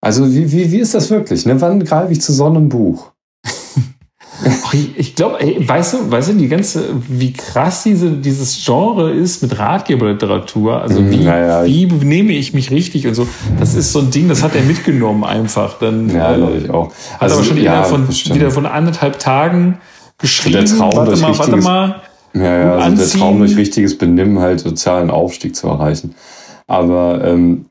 Also 0.00 0.32
wie, 0.32 0.50
wie, 0.50 0.72
wie 0.72 0.78
ist 0.78 0.94
das 0.94 1.10
wirklich? 1.10 1.44
Ne? 1.44 1.60
Wann 1.60 1.84
greife 1.84 2.12
ich 2.12 2.22
zu 2.22 2.32
so 2.32 2.46
einem 2.46 2.68
Buch? 2.68 3.12
Ich 4.96 5.14
glaube, 5.14 5.38
weißt 5.40 5.94
du, 5.94 6.10
weißt 6.10 6.30
du, 6.30 6.32
die 6.34 6.48
ganze, 6.48 6.84
wie 7.08 7.32
krass 7.32 7.82
diese, 7.82 8.10
dieses 8.10 8.64
Genre 8.64 9.10
ist 9.10 9.42
mit 9.42 9.58
Ratgeberliteratur. 9.58 10.80
Also 10.80 11.08
wie, 11.10 11.24
naja, 11.24 11.64
wie 11.64 11.86
benehme 11.86 12.32
ich 12.32 12.54
mich 12.54 12.70
richtig 12.70 13.06
und 13.06 13.14
so. 13.14 13.26
Das 13.58 13.74
ist 13.74 13.92
so 13.92 14.00
ein 14.00 14.10
Ding, 14.10 14.28
das 14.28 14.42
hat 14.42 14.54
er 14.54 14.62
mitgenommen 14.62 15.24
einfach. 15.24 15.78
Dann, 15.78 16.08
ja, 16.08 16.36
glaube 16.36 16.58
ich 16.58 16.70
auch. 16.70 16.92
Also, 17.18 17.36
hat 17.36 17.42
aber 17.42 17.44
schon 17.44 17.62
ja, 17.62 17.82
von, 17.82 18.08
wieder 18.08 18.50
von 18.50 18.66
anderthalb 18.66 19.18
Tagen 19.18 19.78
geschrieben. 20.18 20.66
Der 20.66 20.76
Traum 20.76 20.96
warte 20.96 21.20
mal, 21.20 21.38
warte 21.38 21.56
mal. 21.56 22.02
Ja, 22.32 22.42
ja, 22.42 22.74
also 22.76 22.96
der 22.96 23.20
Traum 23.20 23.38
durch 23.38 23.56
richtiges 23.56 23.98
Benimm 23.98 24.38
halt 24.38 24.60
sozialen 24.60 25.10
Aufstieg 25.10 25.56
zu 25.56 25.66
erreichen. 25.66 26.14
Aber 26.66 27.24
ähm, 27.24 27.66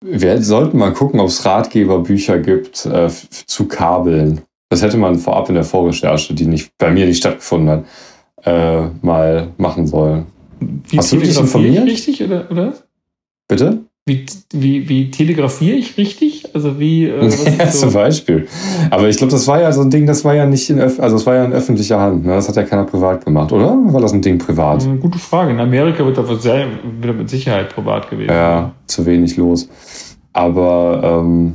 wir 0.00 0.40
sollten 0.42 0.78
mal 0.78 0.92
gucken, 0.92 1.18
ob 1.18 1.28
es 1.28 1.44
Ratgeberbücher 1.44 2.38
gibt 2.38 2.86
äh, 2.86 3.08
zu 3.46 3.66
Kabeln. 3.66 4.42
Das 4.74 4.82
hätte 4.82 4.96
man 4.96 5.20
vorab 5.20 5.48
in 5.50 5.54
der 5.54 5.62
Vorrecherche, 5.62 6.34
die 6.34 6.46
nicht, 6.46 6.76
bei 6.78 6.90
mir 6.90 7.06
nicht 7.06 7.18
stattgefunden 7.18 7.68
hat, 7.70 7.84
äh, 8.44 8.88
mal 9.02 9.46
machen 9.56 9.86
sollen. 9.86 10.26
Wie 10.58 10.98
Hast 10.98 11.12
du 11.12 11.18
dich 11.18 11.38
informiert? 11.38 11.86
Richtig, 11.86 12.20
oder, 12.24 12.50
oder? 12.50 12.74
Bitte? 13.46 13.84
Wie, 14.04 14.26
wie, 14.52 14.88
wie 14.88 15.12
telegrafiere 15.12 15.76
ich 15.76 15.96
richtig? 15.96 16.52
Also 16.56 16.80
wie. 16.80 17.04
Äh, 17.04 17.22
ja, 17.58 17.70
so? 17.70 17.86
zum 17.86 17.92
Beispiel. 17.92 18.48
Aber 18.90 19.08
ich 19.08 19.16
glaube, 19.16 19.30
das 19.30 19.46
war 19.46 19.60
ja 19.60 19.70
so 19.70 19.82
ein 19.82 19.90
Ding, 19.90 20.06
das 20.06 20.24
war 20.24 20.34
ja 20.34 20.44
nicht 20.44 20.68
in, 20.68 20.80
Öf 20.80 20.98
also 20.98 21.14
es 21.14 21.24
war 21.24 21.36
ja 21.36 21.44
in 21.44 21.52
öffentlicher 21.52 22.00
Hand. 22.00 22.26
Ne? 22.26 22.32
Das 22.32 22.48
hat 22.48 22.56
ja 22.56 22.64
keiner 22.64 22.84
privat 22.84 23.24
gemacht, 23.24 23.52
oder? 23.52 23.78
War 23.92 24.00
das 24.00 24.12
ein 24.12 24.22
Ding 24.22 24.38
privat? 24.38 24.82
Eine 24.82 24.94
hm, 24.94 25.00
gute 25.00 25.20
Frage. 25.20 25.52
In 25.52 25.60
Amerika 25.60 26.04
wird 26.04 26.18
das 26.18 26.42
sehr, 26.42 26.66
wird 27.00 27.16
mit 27.16 27.30
Sicherheit 27.30 27.72
privat 27.72 28.10
gewesen. 28.10 28.32
Ja, 28.32 28.72
zu 28.88 29.06
wenig 29.06 29.36
los. 29.36 29.68
Aber 30.32 31.22
ähm, 31.22 31.54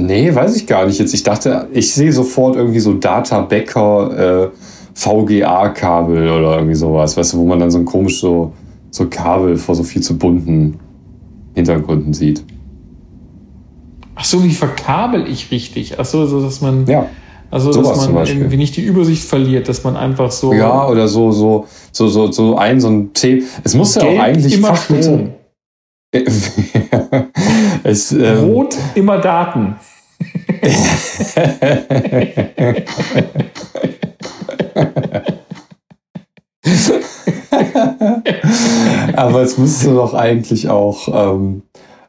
Nee, 0.00 0.34
weiß 0.34 0.56
ich 0.56 0.66
gar 0.66 0.86
nicht 0.86 0.98
jetzt. 0.98 1.14
Ich 1.14 1.22
dachte, 1.22 1.68
ich 1.72 1.92
sehe 1.92 2.12
sofort 2.12 2.56
irgendwie 2.56 2.80
so 2.80 2.94
Data 2.94 3.40
Bäcker 3.40 4.46
äh, 4.46 4.48
VGA-Kabel 4.94 6.30
oder 6.30 6.56
irgendwie 6.56 6.74
sowas, 6.74 7.16
weißt 7.16 7.34
du, 7.34 7.38
wo 7.38 7.44
man 7.44 7.58
dann 7.58 7.70
so 7.70 7.78
ein 7.78 7.84
komisch 7.84 8.20
so, 8.20 8.52
so 8.90 9.06
Kabel 9.06 9.56
vor 9.56 9.74
so 9.74 9.82
viel 9.82 10.02
zu 10.02 10.18
bunten 10.18 10.78
Hintergründen 11.54 12.12
sieht. 12.12 12.44
Ach 14.14 14.24
so, 14.24 14.44
wie 14.44 14.50
verkabel 14.50 15.26
ich 15.26 15.50
richtig? 15.50 15.98
Ach 15.98 16.04
so, 16.04 16.26
so 16.26 16.42
dass 16.42 16.60
man. 16.60 16.86
Ja. 16.86 17.06
Also, 17.50 17.72
dass 17.72 18.08
man 18.08 18.26
irgendwie 18.26 18.58
nicht 18.58 18.76
die 18.76 18.82
Übersicht 18.82 19.24
verliert, 19.24 19.68
dass 19.68 19.82
man 19.82 19.96
einfach 19.96 20.30
so. 20.30 20.52
Ja, 20.52 20.86
oder 20.86 21.08
so, 21.08 21.32
so, 21.32 21.66
so, 21.90 22.06
so, 22.06 22.30
so 22.30 22.56
ein, 22.56 22.80
so 22.80 22.88
ein 22.88 23.12
T. 23.12 23.42
Es 23.64 23.74
muss 23.74 23.94
ja 23.96 24.02
auch 24.02 24.18
eigentlich 24.18 24.54
immer 24.54 24.76
Strom. 24.76 25.30
es, 27.84 28.12
ähm, 28.12 28.50
Rot 28.50 28.76
immer 28.94 29.18
Daten. 29.18 29.76
Aber 39.14 39.42
es 39.42 39.58
müsste 39.58 39.94
doch 39.94 40.14
eigentlich 40.14 40.68
auch, 40.68 41.34
ähm, 41.34 41.62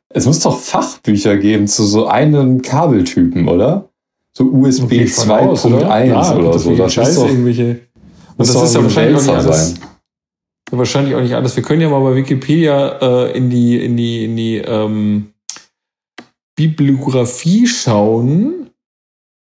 es 0.10 0.26
muss 0.26 0.40
doch 0.40 0.60
Fachbücher 0.60 1.38
geben 1.38 1.68
zu 1.68 1.84
so 1.84 2.08
einem 2.08 2.64
Kabeltypen, 2.64 3.48
oder? 3.48 3.90
So 4.34 4.46
USB 4.46 4.94
2.1 4.94 5.68
oder, 5.68 6.06
ja, 6.06 6.36
oder 6.36 6.58
so. 6.58 6.76
Das 6.76 6.98
ist 6.98 7.18
doch, 7.18 7.28
irgendwelche. 7.28 7.82
Und 8.38 8.48
das, 8.48 8.54
das 8.54 8.64
ist 8.64 8.76
ja 8.76 8.84
wahrscheinlich 8.84 9.18
auch, 9.18 9.22
nicht 9.22 9.46
alles, 9.46 9.76
wahrscheinlich 10.78 11.16
auch 11.16 11.22
nicht 11.22 11.36
alles. 11.36 11.56
Wir 11.56 11.64
können 11.64 11.82
ja 11.82 11.90
mal 11.90 12.00
bei 12.00 12.16
Wikipedia 12.16 13.00
äh, 13.02 13.38
in 13.38 13.50
die, 13.50 13.84
in 13.84 13.98
die, 13.98 14.26
in 14.26 14.36
die 14.36 14.58
ähm, 14.58 15.34
Bibliografie 16.56 17.68
schauen. 17.68 18.70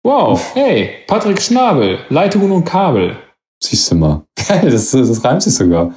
Wow, 0.04 0.40
hey, 0.54 1.04
Patrick 1.06 1.40
Schnabel, 1.42 1.98
Leitungen 2.08 2.50
und 2.52 2.64
Kabel. 2.64 3.16
Siehst 3.62 3.90
du 3.90 3.96
mal. 3.96 4.24
Geil, 4.48 4.70
das, 4.70 4.90
das 4.90 5.24
reimt 5.24 5.42
sich 5.42 5.54
sogar. 5.54 5.92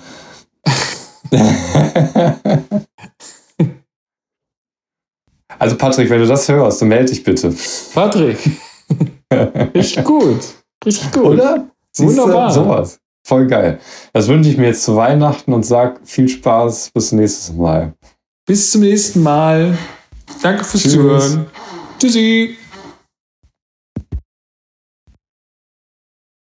also 5.60 5.78
Patrick, 5.78 6.10
wenn 6.10 6.20
du 6.20 6.28
das 6.28 6.50
hörst, 6.50 6.82
dann 6.82 6.90
melde 6.90 7.12
dich 7.12 7.24
bitte. 7.24 7.56
Patrick. 7.94 8.38
Richtig 9.74 10.04
gut. 10.04 10.40
Richtig 10.86 11.12
gut. 11.12 11.24
Oder? 11.24 11.70
Wunderbar. 11.98 12.52
Sowas. 12.52 13.00
Voll 13.24 13.48
geil. 13.48 13.80
Das 14.14 14.28
wünsche 14.28 14.50
ich 14.50 14.58
mir 14.58 14.68
jetzt 14.68 14.84
zu 14.84 14.96
Weihnachten 14.96 15.54
und 15.54 15.66
sag 15.66 16.02
viel 16.04 16.28
Spaß. 16.28 16.92
Bis 16.94 17.12
nächstes 17.12 17.56
Mal. 17.56 17.94
Bis 18.46 18.72
zum 18.72 18.82
nächsten 18.82 19.22
Mal. 19.22 19.78
Danke 20.42 20.64
fürs 20.64 20.84
Tschüss. 20.84 20.94
Zuhören. 20.94 21.46
Tschüssi. 22.00 22.58